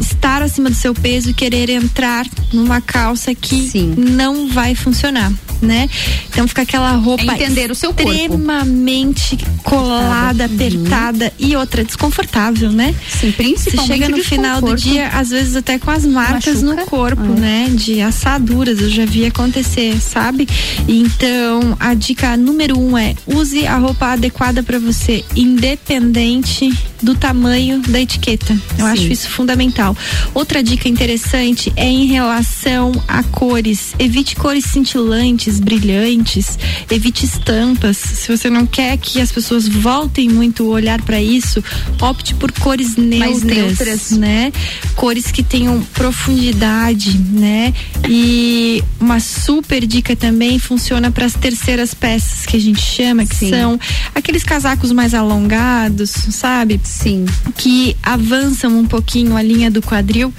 estar 0.00 0.42
acima 0.42 0.68
do 0.68 0.76
seu 0.76 0.94
peso 0.94 1.30
e 1.30 1.34
querer 1.34 1.70
entrar 1.70 2.26
numa 2.52 2.80
calça 2.80 3.34
que 3.34 3.68
Sim. 3.68 3.94
não 3.96 4.48
vai 4.48 4.74
funcionar. 4.74 5.32
Né? 5.64 5.88
Então 6.28 6.46
fica 6.46 6.62
aquela 6.62 6.92
roupa 6.92 7.24
é 7.24 7.34
entender 7.34 7.70
o 7.70 7.74
seu 7.74 7.92
corpo. 7.92 8.12
extremamente 8.12 9.38
colada, 9.62 10.46
uhum. 10.46 10.54
apertada 10.54 11.32
e 11.38 11.56
outra 11.56 11.84
desconfortável, 11.84 12.70
né? 12.70 12.94
Sim, 13.08 13.32
principalmente 13.32 13.86
Você 13.86 13.86
chega 13.86 14.08
no 14.08 14.22
final 14.22 14.60
do 14.60 14.74
dia, 14.76 15.08
às 15.08 15.30
vezes 15.30 15.56
até 15.56 15.78
com 15.78 15.90
as 15.90 16.04
marcas 16.04 16.62
Machuca. 16.62 16.82
no 16.82 16.86
corpo, 16.86 17.22
uhum. 17.22 17.34
né? 17.34 17.70
De 17.72 18.00
assaduras, 18.00 18.80
eu 18.80 18.90
já 18.90 19.04
vi 19.04 19.26
acontecer, 19.26 19.98
sabe? 20.00 20.46
Então, 20.86 21.76
a 21.80 21.94
dica 21.94 22.36
número 22.36 22.78
um 22.78 22.96
é 22.96 23.14
use 23.26 23.66
a 23.66 23.76
roupa 23.78 24.12
adequada 24.12 24.62
para 24.62 24.78
você, 24.78 25.24
independente 25.34 26.72
do 27.02 27.14
tamanho 27.14 27.80
da 27.80 28.00
etiqueta. 28.00 28.52
Eu 28.78 28.86
Sim. 28.86 28.92
acho 28.92 29.02
isso 29.12 29.28
fundamental. 29.30 29.96
Outra 30.32 30.62
dica 30.62 30.88
interessante 30.88 31.72
é 31.76 31.86
em 31.86 32.06
relação 32.06 32.92
a 33.06 33.22
cores. 33.22 33.94
Evite 33.98 34.36
cores 34.36 34.64
cintilantes, 34.64 35.53
brilhantes, 35.60 36.58
evite 36.90 37.24
estampas. 37.24 37.96
Se 37.96 38.36
você 38.36 38.48
não 38.50 38.66
quer 38.66 38.96
que 38.96 39.20
as 39.20 39.30
pessoas 39.32 39.66
voltem 39.66 40.28
muito 40.28 40.64
o 40.64 40.68
olhar 40.68 41.00
para 41.02 41.20
isso, 41.20 41.62
opte 42.00 42.34
por 42.34 42.52
cores 42.52 42.96
neutras, 42.96 43.42
neutras, 43.42 44.10
né? 44.10 44.52
Cores 44.94 45.30
que 45.30 45.42
tenham 45.42 45.82
profundidade, 45.94 47.18
né? 47.18 47.72
E 48.08 48.82
uma 49.00 49.20
super 49.20 49.86
dica 49.86 50.14
também 50.14 50.58
funciona 50.58 51.10
para 51.10 51.26
as 51.26 51.34
terceiras 51.34 51.94
peças 51.94 52.46
que 52.46 52.56
a 52.56 52.60
gente 52.60 52.80
chama, 52.80 53.26
que 53.26 53.36
Sim. 53.36 53.50
são 53.50 53.80
aqueles 54.14 54.42
casacos 54.42 54.92
mais 54.92 55.14
alongados, 55.14 56.10
sabe? 56.10 56.80
Sim. 56.84 57.24
Que 57.56 57.96
avançam 58.02 58.78
um 58.78 58.86
pouquinho 58.86 59.36
a 59.36 59.42
linha 59.42 59.70
do 59.70 59.82
quadril, 59.82 60.32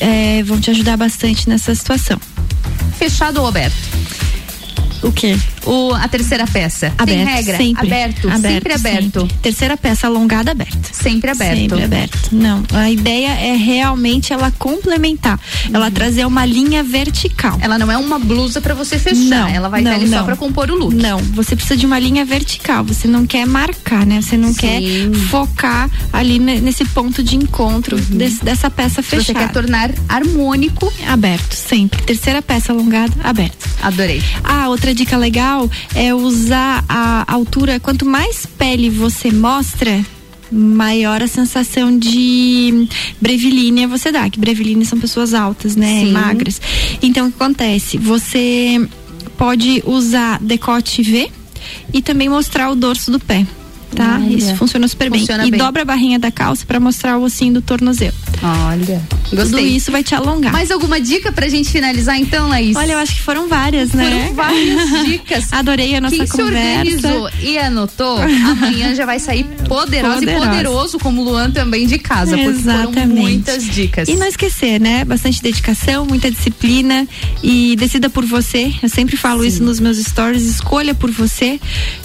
é, 0.00 0.42
vão 0.42 0.60
te 0.60 0.70
ajudar 0.70 0.96
bastante 0.96 1.48
nessa 1.48 1.74
situação. 1.74 2.20
Fechado 2.98 3.40
ou 3.40 3.46
aberto? 3.46 3.76
O 5.04 5.12
quê? 5.12 5.36
O, 5.66 5.92
a 5.94 6.08
terceira 6.08 6.46
peça. 6.46 6.92
Aberto, 6.96 7.06
Tem 7.06 7.24
regra? 7.24 7.56
Sempre. 7.58 7.86
Aberto, 7.86 8.28
aberto 8.28 8.52
sempre 8.52 8.72
aberto. 8.72 9.20
Sempre. 9.20 9.36
Terceira 9.42 9.76
peça 9.76 10.06
alongada 10.06 10.50
aberta. 10.50 10.78
Sempre 10.92 11.30
aberto. 11.30 11.58
Sempre 11.58 11.84
aberto. 11.84 12.28
Não, 12.32 12.62
a 12.72 12.90
ideia 12.90 13.28
é 13.32 13.54
realmente 13.54 14.32
ela 14.32 14.50
complementar, 14.58 15.38
uhum. 15.66 15.70
ela 15.74 15.90
trazer 15.90 16.24
uma 16.26 16.46
linha 16.46 16.82
vertical. 16.82 17.58
Ela 17.60 17.78
não 17.78 17.92
é 17.92 17.98
uma 17.98 18.18
blusa 18.18 18.60
para 18.60 18.74
você 18.74 18.98
fechar, 18.98 19.18
não, 19.24 19.48
ela 19.48 19.68
vai 19.68 19.82
não, 19.82 19.92
estar 19.92 20.02
ali 20.02 20.10
não. 20.10 20.18
só 20.18 20.24
para 20.24 20.36
compor 20.36 20.70
o 20.70 20.74
look. 20.74 20.94
Não, 20.94 21.18
você 21.18 21.54
precisa 21.54 21.76
de 21.76 21.84
uma 21.84 21.98
linha 21.98 22.24
vertical, 22.24 22.82
você 22.82 23.06
não 23.06 23.26
quer 23.26 23.46
marcar, 23.46 24.06
né? 24.06 24.22
Você 24.22 24.38
não 24.38 24.52
Sim. 24.52 24.60
quer 24.60 24.80
focar 25.28 25.90
ali 26.12 26.38
nesse 26.38 26.84
ponto 26.86 27.22
de 27.22 27.36
encontro 27.36 27.96
uhum. 27.96 28.16
desse, 28.16 28.42
dessa 28.42 28.70
peça 28.70 29.02
fechada. 29.02 29.38
Você 29.38 29.46
quer 29.46 29.52
tornar 29.52 29.90
harmônico. 30.08 30.90
Aberto, 31.06 31.54
sempre. 31.54 32.02
Terceira 32.02 32.40
peça 32.40 32.72
alongada, 32.72 33.12
aberto. 33.22 33.68
Adorei. 33.82 34.22
Ah, 34.42 34.68
outra 34.68 34.93
dica 34.94 35.16
legal 35.16 35.70
é 35.94 36.14
usar 36.14 36.84
a 36.88 37.30
altura. 37.32 37.78
Quanto 37.80 38.06
mais 38.06 38.46
pele 38.46 38.88
você 38.88 39.30
mostra, 39.30 40.04
maior 40.50 41.22
a 41.22 41.26
sensação 41.26 41.98
de 41.98 42.88
brevilínea 43.20 43.88
você 43.88 44.10
dá. 44.12 44.28
Que 44.30 44.38
brevilínea 44.38 44.84
são 44.84 44.98
pessoas 44.98 45.34
altas, 45.34 45.76
né? 45.76 46.00
Sim. 46.00 46.12
Magras. 46.12 46.60
Então, 47.02 47.26
o 47.26 47.30
que 47.30 47.42
acontece? 47.42 47.98
Você 47.98 48.88
pode 49.36 49.82
usar 49.84 50.38
decote 50.40 51.02
V 51.02 51.30
e 51.92 52.00
também 52.00 52.28
mostrar 52.28 52.70
o 52.70 52.74
dorso 52.74 53.10
do 53.10 53.18
pé 53.18 53.46
tá? 53.94 54.20
Olha. 54.22 54.36
Isso 54.36 54.54
funciona 54.56 54.86
super 54.88 55.10
funciona 55.10 55.44
bem. 55.44 55.54
E 55.54 55.56
dobra 55.56 55.82
a 55.82 55.84
barrinha 55.84 56.18
da 56.18 56.30
calça 56.30 56.64
para 56.66 56.78
mostrar 56.80 57.18
o 57.18 57.22
ossinho 57.22 57.54
do 57.54 57.62
tornozelo. 57.62 58.14
Olha, 58.42 59.02
gostei. 59.30 59.44
Tudo 59.44 59.60
isso 59.60 59.90
vai 59.90 60.02
te 60.02 60.14
alongar. 60.14 60.52
Mais 60.52 60.70
alguma 60.70 61.00
dica 61.00 61.32
pra 61.32 61.48
gente 61.48 61.70
finalizar 61.70 62.18
então, 62.18 62.48
Laís? 62.48 62.76
Olha, 62.76 62.92
eu 62.92 62.98
acho 62.98 63.14
que 63.16 63.22
foram 63.22 63.48
várias, 63.48 63.92
né? 63.92 64.10
Foram 64.10 64.34
várias 64.34 64.90
dicas. 65.06 65.52
Adorei 65.52 65.94
a 65.94 66.00
nossa 66.00 66.16
Quem 66.16 66.26
conversa. 66.26 66.82
Quem 66.82 66.98
se 66.98 67.06
organizou 67.06 67.30
e 67.40 67.58
anotou, 67.58 68.18
amanhã 68.18 68.94
já 68.94 69.06
vai 69.06 69.18
sair 69.18 69.44
poderosa, 69.66 70.14
poderosa. 70.20 70.44
e 70.44 70.48
poderoso, 70.48 70.98
como 70.98 71.22
o 71.22 71.24
Luan 71.24 71.50
também 71.50 71.86
de 71.86 71.98
casa, 71.98 72.36
porque 72.36 72.50
Exatamente. 72.50 72.94
foram 72.94 73.06
muitas 73.06 73.64
dicas. 73.64 74.08
E 74.08 74.16
não 74.16 74.26
esquecer, 74.26 74.80
né? 74.80 75.04
Bastante 75.04 75.42
dedicação, 75.42 76.04
muita 76.04 76.30
disciplina 76.30 77.06
e 77.42 77.76
decida 77.76 78.10
por 78.10 78.24
você. 78.24 78.72
Eu 78.82 78.88
sempre 78.88 79.16
falo 79.16 79.42
Sim. 79.42 79.48
isso 79.48 79.62
nos 79.62 79.80
meus 79.80 79.98
stories, 79.98 80.42
escolha 80.44 80.94
por 80.94 81.10
você. 81.10 81.60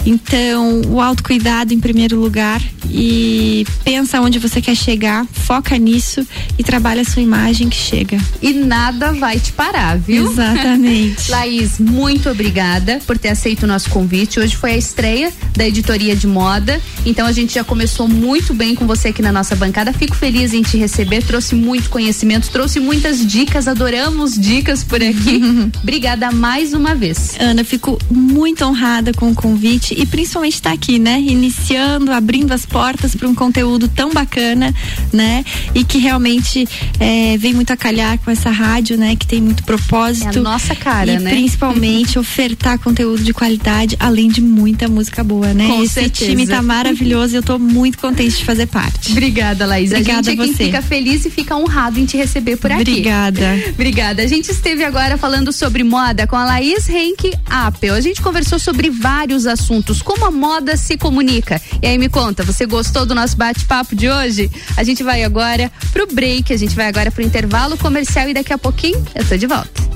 Então, 0.06 0.82
o 0.88 1.02
autocuidado 1.02 1.74
em 1.80 1.82
primeiro 1.82 2.20
lugar 2.20 2.62
e 2.90 3.66
pensa 3.86 4.20
onde 4.20 4.38
você 4.38 4.62
quer 4.62 4.76
chegar, 4.76 5.26
foca 5.32 5.78
nisso 5.78 6.28
e 6.58 6.64
trabalha 6.64 7.02
a 7.02 7.06
sua 7.06 7.22
imagem 7.22 7.70
que 7.70 7.78
chega. 7.78 8.18
E 8.42 8.52
nada 8.52 9.14
vai 9.14 9.40
te 9.40 9.54
parar, 9.54 9.98
viu? 9.98 10.30
Exatamente. 10.30 11.32
Laís, 11.32 11.80
muito 11.80 12.30
obrigada 12.30 13.00
por 13.08 13.18
ter 13.18 13.30
aceito 13.30 13.64
o 13.64 13.68
nosso 13.68 13.90
convite. 13.90 14.42
Hoje 14.42 14.58
foi 14.58 14.74
a 14.74 14.78
estreia 14.78 15.32
da 15.56 15.66
editoria 15.66 16.16
de 16.18 16.28
moda, 16.28 16.82
então 17.06 17.26
a 17.26 17.32
gente 17.32 17.54
já 17.54 17.64
começou 17.64 18.08
muito 18.08 18.54
bem 18.54 18.76
com 18.76 18.86
você 18.86 19.10
aqui 19.10 19.22
na 19.22 19.32
nossa 19.32 19.56
bancada. 19.56 19.94
Fico 19.94 20.16
feliz 20.16 20.54
em 20.54 20.62
te 20.62 20.78
receber, 20.78 21.24
trouxe 21.24 21.56
muito 21.56 21.90
conhecimento, 21.90 22.50
trouxe 22.50 22.80
muitas 22.80 23.26
dicas, 23.26 23.68
adoramos 23.68 24.38
dicas 24.38 24.84
por 24.84 25.02
aqui. 25.02 25.42
obrigada 25.82 26.32
mais 26.32 26.74
uma 26.74 26.94
vez. 26.94 27.36
Ana, 27.40 27.64
fico 27.64 27.98
muito 28.12 28.64
honrada 28.66 29.14
com 29.14 29.32
o 29.32 29.36
convite 29.36 29.96
e 29.98 30.06
principalmente 30.06 30.56
estar 30.56 30.70
tá 30.70 30.76
aqui, 30.76 31.00
né? 31.00 31.20
Iniciando 31.20 32.12
abrindo 32.12 32.52
as 32.52 32.66
portas 32.66 33.16
para 33.16 33.28
um 33.28 33.36
conteúdo 33.36 33.88
tão 33.88 34.12
bacana, 34.12 34.74
né? 35.12 35.44
E 35.74 35.84
que 35.84 35.98
realmente 35.98 36.68
é, 37.00 37.38
vem 37.38 37.54
muito 37.54 37.72
a 37.72 37.78
calhar 37.78 38.20
com 38.20 38.30
essa 38.30 38.50
rádio, 38.50 38.98
né? 38.98 39.16
Que 39.16 39.26
tem 39.26 39.42
muito 39.42 39.64
propósito. 39.64 40.38
É 40.38 40.40
a 40.40 40.44
nossa 40.44 40.76
cara, 40.76 41.14
e 41.14 41.20
né? 41.20 41.32
Principalmente 41.32 42.20
ofertar 42.20 42.78
conteúdo 42.80 43.24
de 43.24 43.34
qualidade, 43.34 43.96
além 44.00 44.30
de 44.30 44.42
muita 44.42 44.88
música 44.88 45.24
boa, 45.24 45.54
né? 45.54 45.68
Com 45.68 45.84
Esse 45.84 45.96
certeza. 45.96 46.32
time 46.32 46.46
tá 46.46 46.62
maravilhoso 46.62 46.99
e 47.06 47.36
eu 47.36 47.44
tô 47.44 47.58
muito 47.58 47.98
contente 47.98 48.38
de 48.38 48.46
fazer 48.46 48.68
parte. 48.68 49.12
Obrigada, 49.12 49.66
Laís. 49.66 49.92
Obrigada 49.92 50.20
a 50.20 50.24
gente 50.24 50.42
é 50.42 50.44
quem 50.44 50.54
fica 50.54 50.82
feliz 50.82 51.26
e 51.26 51.30
fica 51.30 51.56
honrado 51.56 52.00
em 52.00 52.06
te 52.06 52.18
receber 52.18 52.58
por 52.58 52.72
aqui. 52.72 52.82
Obrigada. 52.82 53.60
Obrigada. 53.70 54.22
A 54.22 54.28
gente 54.28 54.52
esteve 54.52 54.84
agora 54.84 55.18
falando 55.18 55.52
sobre 55.52 55.84
moda 55.84 56.28
com 56.28 56.36
a 56.36 56.46
Laís 56.46 56.90
Henke 56.90 57.34
Apple. 57.50 57.90
A 57.90 58.02
gente 58.02 58.22
conversou 58.22 58.60
sobre 58.60 58.90
vários 58.90 59.46
assuntos, 59.46 60.02
como 60.02 60.26
a 60.26 60.32
moda 60.32 60.76
se 60.78 60.98
comunica. 60.98 61.62
E 61.82 61.88
aí 61.88 61.98
me 61.98 62.10
conta, 62.10 62.44
você 62.44 62.66
gostou 62.66 63.06
do 63.06 63.16
nosso 63.16 63.36
bate-papo 63.38 63.96
de 63.96 64.10
hoje? 64.10 64.50
A 64.76 64.84
gente 64.84 65.04
vai 65.04 65.24
agora 65.24 65.72
pro 65.92 66.08
break, 66.08 66.54
a 66.54 66.58
gente 66.58 66.76
vai 66.76 66.88
agora 66.88 67.12
pro 67.12 67.24
intervalo 67.24 67.78
comercial 67.78 68.30
e 68.30 68.34
daqui 68.34 68.54
a 68.54 68.58
pouquinho 68.58 69.04
eu 69.16 69.26
tô 69.26 69.38
de 69.38 69.48
volta. 69.48 69.90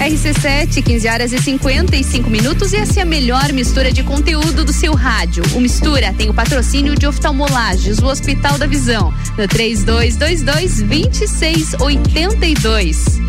RC7, 0.00 0.82
15 0.82 1.08
horas 1.08 1.30
e 1.30 1.38
55 1.38 2.30
minutos 2.30 2.72
e 2.72 2.76
essa 2.76 3.00
é 3.00 3.02
a 3.02 3.06
melhor 3.06 3.52
mistura 3.52 3.92
de 3.92 4.02
conteúdo 4.02 4.64
do 4.64 4.72
seu 4.72 4.94
rádio. 4.94 5.44
O 5.54 5.60
Mistura 5.60 6.14
tem 6.14 6.30
o 6.30 6.34
patrocínio 6.34 6.94
de 6.94 7.06
oftalmolages, 7.06 7.98
o 7.98 8.06
Hospital 8.06 8.56
da 8.56 8.66
Visão, 8.66 9.12
no 9.36 9.46
3222 9.46 10.80
2682. 10.80 13.20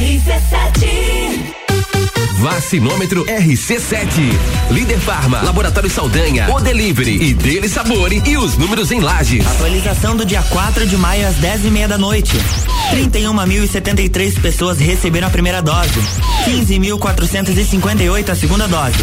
RC7 0.00 1.65
Vacinômetro 2.38 3.24
RC7. 3.24 4.20
Líder 4.70 4.98
Farma, 5.00 5.40
Laboratório 5.42 5.90
Saldanha, 5.90 6.48
O 6.54 6.60
Delivery 6.60 7.22
e 7.22 7.34
Dele 7.34 7.68
Sabore 7.68 8.22
e 8.26 8.36
os 8.36 8.56
números 8.56 8.92
em 8.92 9.00
lajes. 9.00 9.46
Atualização 9.46 10.14
do 10.16 10.24
dia 10.24 10.42
4 10.42 10.86
de 10.86 10.96
maio 10.96 11.26
às 11.26 11.36
10 11.36 11.64
e 11.64 11.70
meia 11.70 11.88
da 11.88 11.98
noite. 11.98 12.36
31.073 12.92 14.40
pessoas 14.40 14.78
receberam 14.78 15.26
a 15.28 15.30
primeira 15.30 15.60
dose. 15.60 15.98
15.458 16.46 18.28
a 18.28 18.34
segunda 18.34 18.68
dose. 18.68 18.98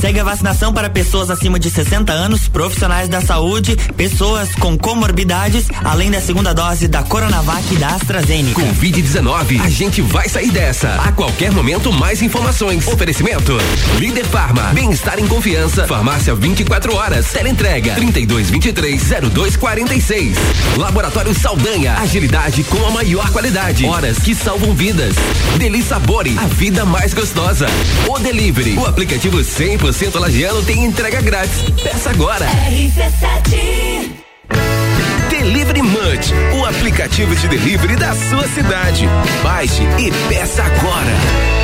Segue 0.00 0.18
a 0.18 0.24
vacinação 0.24 0.72
para 0.72 0.90
pessoas 0.90 1.30
acima 1.30 1.58
de 1.58 1.70
60 1.70 2.12
anos, 2.12 2.48
profissionais 2.48 3.08
da 3.08 3.20
saúde, 3.20 3.76
pessoas 3.96 4.54
com 4.56 4.76
comorbidades, 4.76 5.66
além 5.84 6.10
da 6.10 6.20
segunda 6.20 6.52
dose 6.52 6.88
da 6.88 7.02
Coronavac 7.02 7.62
e 7.72 7.76
da 7.76 7.88
AstraZeneca. 7.88 8.60
Covid-19, 8.60 9.60
a 9.60 9.68
gente 9.68 10.00
vai 10.00 10.28
sair 10.28 10.50
dessa. 10.50 10.94
A 10.94 11.12
qualquer 11.12 11.52
momento, 11.52 11.92
mais 11.92 12.03
informações. 12.20 12.86
Oferecimento: 12.86 13.56
Líder 13.98 14.26
Farma, 14.26 14.72
bem-estar 14.74 15.18
em 15.18 15.26
confiança. 15.26 15.86
Farmácia 15.86 16.34
24 16.34 16.94
horas. 16.94 17.32
Teleentrega 17.32 17.96
3223-0246. 17.96 20.36
Laboratório 20.76 21.34
Saldanha, 21.34 21.94
agilidade 21.98 22.62
com 22.64 22.86
a 22.86 22.90
maior 22.90 23.30
qualidade. 23.30 23.86
Horas 23.86 24.18
que 24.18 24.34
salvam 24.34 24.74
vidas. 24.74 25.14
Deli 25.58 25.82
Sabore, 25.82 26.36
a 26.38 26.46
vida 26.46 26.84
mais 26.84 27.14
gostosa. 27.14 27.66
O 28.08 28.18
Delivery, 28.18 28.76
o 28.76 28.86
aplicativo 28.86 29.38
100% 29.38 30.18
lagiano 30.18 30.62
tem 30.62 30.84
entrega 30.84 31.20
grátis. 31.20 31.62
Peça 31.82 32.10
agora. 32.10 32.46
RC7 32.46 34.10
Delivery 35.30 35.82
Munch, 35.82 36.32
o 36.58 36.64
aplicativo 36.64 37.34
de 37.34 37.48
delivery 37.48 37.96
da 37.96 38.14
sua 38.14 38.46
cidade. 38.48 39.06
Baixe 39.42 39.82
e 39.98 40.10
peça 40.28 40.62
agora. 40.62 41.63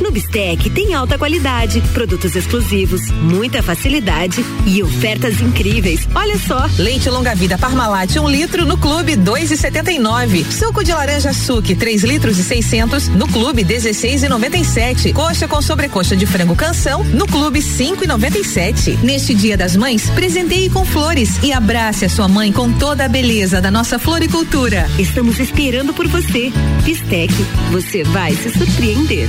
No 0.00 0.10
Bistec 0.10 0.70
tem 0.70 0.94
alta 0.94 1.18
qualidade, 1.18 1.80
produtos 1.92 2.34
exclusivos, 2.34 3.10
muita 3.10 3.62
facilidade 3.62 4.44
e 4.66 4.82
ofertas 4.82 5.40
incríveis. 5.40 6.08
Olha 6.14 6.38
só. 6.38 6.68
Leite 6.78 7.08
longa 7.08 7.34
vida 7.34 7.56
Parmalat 7.58 8.16
1 8.16 8.22
um 8.22 8.28
litro 8.28 8.64
no 8.64 8.76
Clube 8.76 9.16
2,79. 9.16 10.44
Suco 10.50 10.82
de 10.82 10.92
laranja 10.92 11.32
Suque 11.32 11.74
3 11.74 12.02
litros 12.04 12.38
e 12.38 12.44
600 12.44 13.08
no 13.08 13.26
Clube 13.28 13.64
16,97. 13.64 15.12
Coxa 15.12 15.46
com 15.46 15.62
sobrecoxa 15.62 16.16
de 16.16 16.26
frango 16.26 16.56
canção 16.56 17.04
no 17.04 17.26
Clube 17.26 17.60
5,97. 17.60 18.98
Neste 19.02 19.34
Dia 19.34 19.56
das 19.56 19.76
Mães, 19.76 20.10
presenteie 20.10 20.70
com 20.70 20.84
flores 20.84 21.38
e 21.42 21.52
abrace 21.52 22.04
a 22.04 22.08
sua 22.08 22.28
mãe 22.28 22.52
com 22.52 22.72
toda 22.72 23.04
a 23.04 23.08
beleza 23.08 23.60
da 23.60 23.70
nossa 23.70 23.98
floricultura. 23.98 24.88
Estamos 24.98 25.38
esperando 25.38 25.92
por 25.94 26.08
você. 26.08 26.52
Bistec, 26.84 27.32
você 27.70 28.02
vai 28.04 28.32
se 28.34 28.50
surpreender. 28.50 29.28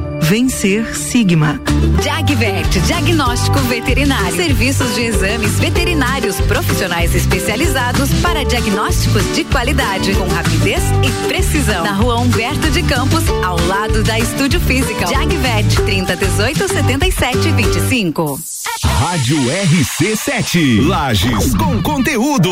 Vencer 0.21 0.95
Sigma. 0.95 1.59
Jagvet, 2.01 2.79
diagnóstico 2.81 3.59
veterinário. 3.61 4.35
Serviços 4.35 4.95
de 4.95 5.01
exames 5.01 5.59
veterinários 5.59 6.39
profissionais 6.41 7.13
especializados 7.15 8.09
para 8.21 8.45
diagnósticos 8.45 9.23
de 9.35 9.43
qualidade, 9.43 10.13
com 10.15 10.27
rapidez 10.27 10.81
e 11.03 11.27
precisão. 11.27 11.83
Na 11.83 11.93
rua 11.93 12.19
Humberto 12.19 12.69
de 12.71 12.83
Campos, 12.83 13.23
ao 13.43 13.59
lado 13.67 14.03
da 14.03 14.17
Estúdio 14.19 14.59
Física. 14.61 15.07
Jagvet, 15.07 15.81
30 15.83 16.15
18 16.15 16.67
77 16.67 17.51
25. 17.51 18.39
Rádio 18.83 19.37
RC7. 19.37 20.87
Lages 20.87 21.55
com 21.55 21.81
conteúdo. 21.81 22.49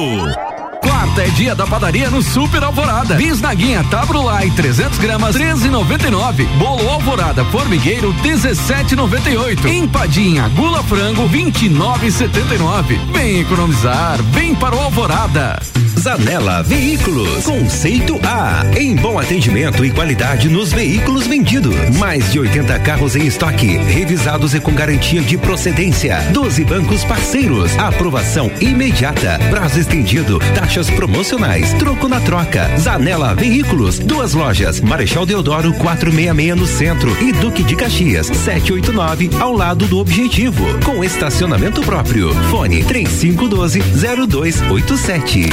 Quarta 0.81 1.23
é 1.23 1.27
dia 1.29 1.53
da 1.55 1.67
padaria 1.67 2.09
no 2.09 2.21
Super 2.21 2.63
Alvorada. 2.63 3.15
Bisnaguinha 3.15 3.83
Tabrulai 3.85 4.49
300 4.51 4.97
gramas 4.99 5.35
13,99. 5.35 6.45
Bolo 6.57 6.89
Alvorada 6.89 7.43
Formigueiro 7.45 8.13
17,98. 8.23 9.65
Empadinha 9.65 10.47
Gula 10.49 10.83
Frango 10.83 11.27
29,79. 11.29 13.11
Vem 13.11 13.39
economizar, 13.41 14.21
vem 14.31 14.55
para 14.55 14.75
o 14.75 14.79
Alvorada. 14.79 15.59
Zanela 15.99 16.63
Veículos. 16.63 17.43
Conceito 17.43 18.17
A. 18.23 18.63
Em 18.79 18.95
bom 18.95 19.19
atendimento 19.19 19.83
e 19.83 19.91
qualidade 19.91 20.47
nos 20.47 20.71
veículos 20.71 21.27
vendidos. 21.27 21.75
Mais 21.97 22.31
de 22.31 22.39
80 22.39 22.79
carros 22.79 23.17
em 23.17 23.25
estoque, 23.27 23.77
revisados 23.77 24.53
e 24.53 24.61
com 24.61 24.73
garantia 24.73 25.21
de 25.21 25.37
procedência. 25.37 26.21
12 26.31 26.63
bancos 26.63 27.03
parceiros. 27.03 27.77
Aprovação 27.77 28.49
imediata. 28.61 29.37
Prazo 29.49 29.79
estendido. 29.79 30.39
Taxas 30.69 30.91
promocionais. 30.91 31.73
Troco 31.73 32.07
na 32.07 32.21
troca. 32.21 32.77
Zanela 32.77 33.33
Veículos. 33.33 33.97
Duas 33.97 34.35
lojas. 34.35 34.79
Marechal 34.79 35.25
Deodoro 35.25 35.73
466 35.73 36.55
no 36.55 36.67
centro 36.67 37.09
e 37.19 37.31
Duque 37.31 37.63
de 37.63 37.75
Caxias 37.75 38.27
789 38.27 39.31
ao 39.39 39.51
lado 39.51 39.87
do 39.87 39.97
Objetivo. 39.97 40.63
Com 40.85 41.03
estacionamento 41.03 41.81
próprio. 41.81 42.31
Fone 42.51 42.83
3512 42.83 43.79
0287. 44.27 45.49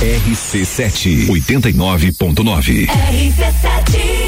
RC7 0.00 1.26
89.9. 1.26 2.86
RC7 2.86 4.27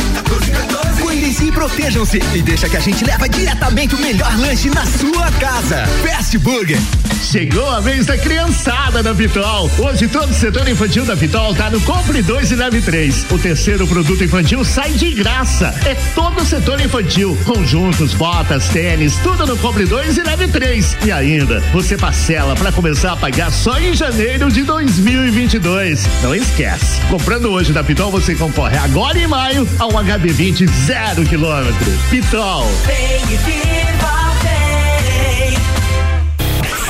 1414. 1.31 1.31
Cuidem-se 1.31 1.45
e 1.45 1.51
protejam-se 1.51 2.19
e 2.35 2.41
deixa 2.41 2.67
que 2.67 2.75
a 2.75 2.79
gente 2.79 3.05
leva 3.05 3.27
diretamente 3.27 3.95
o 3.95 3.97
melhor 3.99 4.37
lanche 4.37 4.69
na 4.69 4.85
sua 4.85 5.31
casa. 5.39 5.87
Fast 6.03 6.37
Burger. 6.39 6.77
Chegou 7.23 7.69
a 7.69 7.79
vez 7.79 8.07
da 8.07 8.17
criançada 8.17 9.01
da 9.01 9.13
Pitol. 9.13 9.69
Hoje 9.77 10.07
todo 10.07 10.29
o 10.29 10.33
setor 10.33 10.67
infantil 10.67 11.05
da 11.05 11.15
Pitol 11.15 11.53
tá 11.55 11.69
no 11.69 11.79
Compre 11.81 12.21
2 12.21 12.51
e 12.51 12.55
Leve 12.55 12.81
3. 12.81 13.27
O 13.31 13.37
terceiro 13.37 13.87
produto 13.87 14.23
infantil 14.23 14.65
sai 14.65 14.91
de 14.91 15.11
graça. 15.11 15.73
É 15.85 15.95
todo 16.13 16.41
o 16.41 16.45
setor 16.45 16.81
infantil. 16.81 17.37
Conjuntos, 17.45 18.13
botas, 18.13 18.67
tênis, 18.69 19.15
tudo 19.23 19.45
no 19.45 19.55
Compre 19.57 19.85
2 19.85 20.17
e 20.17 20.23
Leve 20.23 20.47
3. 20.47 20.97
E 21.05 21.11
ainda, 21.11 21.61
você 21.71 21.95
parcela 21.95 22.55
para 22.55 22.71
começar 22.71 23.13
a 23.13 23.15
pagar 23.15 23.51
só 23.51 23.79
em 23.79 23.93
janeiro 23.93 24.51
de 24.51 24.63
2022. 24.63 26.05
Não 26.23 26.35
esquece. 26.35 26.99
Comprando 27.09 27.51
hoje 27.51 27.71
da 27.71 27.83
Pitol, 27.83 28.11
você 28.11 28.35
concorre 28.35 28.77
agora 28.77 29.17
em 29.17 29.27
maio 29.27 29.67
a 29.79 29.85
um 29.85 29.91
HB20 29.91 30.67
zero 30.85 31.20
quilômetro. 31.25 31.91
Pitol. 32.09 32.65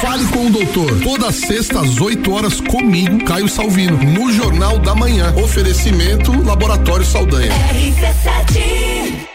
Fale 0.02 0.26
com 0.28 0.48
o 0.48 0.50
doutor. 0.50 1.00
Toda 1.02 1.32
sexta 1.32 1.80
às 1.82 2.00
8 2.00 2.32
horas 2.32 2.60
comigo, 2.60 3.24
Caio 3.24 3.48
Salvino, 3.48 3.98
no 3.98 4.32
Jornal 4.32 4.80
da 4.80 4.96
Manhã. 4.96 5.34
Oferecimento 5.36 6.32
Laboratório 6.44 7.06
Saldanha. 7.06 7.52
RC7 7.52 9.32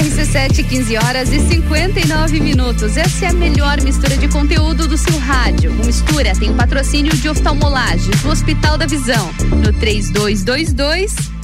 RC7, 0.00 0.66
15 0.66 0.96
horas 0.96 1.32
e 1.32 1.40
59 1.40 2.40
minutos. 2.40 2.96
Essa 2.96 3.26
é 3.26 3.28
a 3.28 3.32
melhor 3.34 3.80
mistura 3.82 4.16
de 4.16 4.28
conteúdo 4.28 4.88
do 4.88 4.96
seu 4.96 5.18
rádio. 5.18 5.70
O 5.72 5.84
Mistura 5.84 6.32
tem 6.34 6.54
patrocínio 6.54 7.12
de 7.12 7.28
oftalmolagens 7.28 8.22
do 8.22 8.30
Hospital 8.30 8.78
da 8.78 8.86
Visão. 8.86 9.30
No 9.62 9.72
3222. 9.74 11.39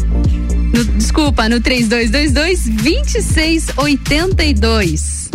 No, 0.73 0.85
desculpa, 0.85 1.49
no 1.49 1.61
3222 1.61 2.67
2682. 2.67 5.31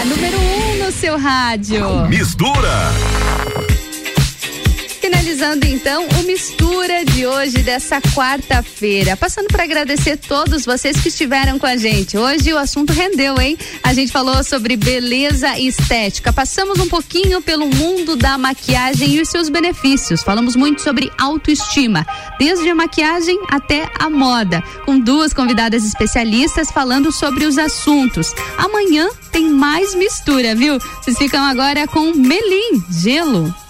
A 0.00 0.04
número 0.04 0.38
1 0.38 0.40
um 0.40 0.78
no 0.84 0.92
seu 0.92 1.18
rádio. 1.18 2.06
Mistura. 2.08 2.92
Finalizando 5.34 5.66
então 5.66 6.06
o 6.20 6.22
mistura 6.22 7.04
de 7.04 7.26
hoje 7.26 7.58
dessa 7.58 8.00
quarta-feira. 8.00 9.16
Passando 9.16 9.48
para 9.48 9.64
agradecer 9.64 10.16
todos 10.16 10.64
vocês 10.64 11.00
que 11.00 11.08
estiveram 11.08 11.58
com 11.58 11.66
a 11.66 11.76
gente. 11.76 12.16
Hoje 12.16 12.52
o 12.52 12.56
assunto 12.58 12.92
rendeu, 12.92 13.40
hein? 13.40 13.58
A 13.82 13.92
gente 13.92 14.12
falou 14.12 14.44
sobre 14.44 14.76
beleza 14.76 15.58
e 15.58 15.66
estética. 15.66 16.32
Passamos 16.32 16.78
um 16.78 16.88
pouquinho 16.88 17.42
pelo 17.42 17.66
mundo 17.66 18.14
da 18.14 18.38
maquiagem 18.38 19.10
e 19.10 19.20
os 19.20 19.28
seus 19.28 19.48
benefícios. 19.48 20.22
Falamos 20.22 20.54
muito 20.54 20.80
sobre 20.80 21.10
autoestima, 21.18 22.06
desde 22.38 22.70
a 22.70 22.74
maquiagem 22.74 23.36
até 23.50 23.90
a 23.98 24.08
moda, 24.08 24.62
com 24.84 25.00
duas 25.00 25.34
convidadas 25.34 25.84
especialistas 25.84 26.70
falando 26.70 27.10
sobre 27.10 27.44
os 27.44 27.58
assuntos. 27.58 28.32
Amanhã 28.56 29.08
tem 29.32 29.50
mais 29.50 29.96
mistura, 29.96 30.54
viu? 30.54 30.78
Vocês 31.02 31.18
ficam 31.18 31.44
agora 31.44 31.88
com 31.88 32.12
Melim, 32.14 32.84
gelo. 32.88 33.63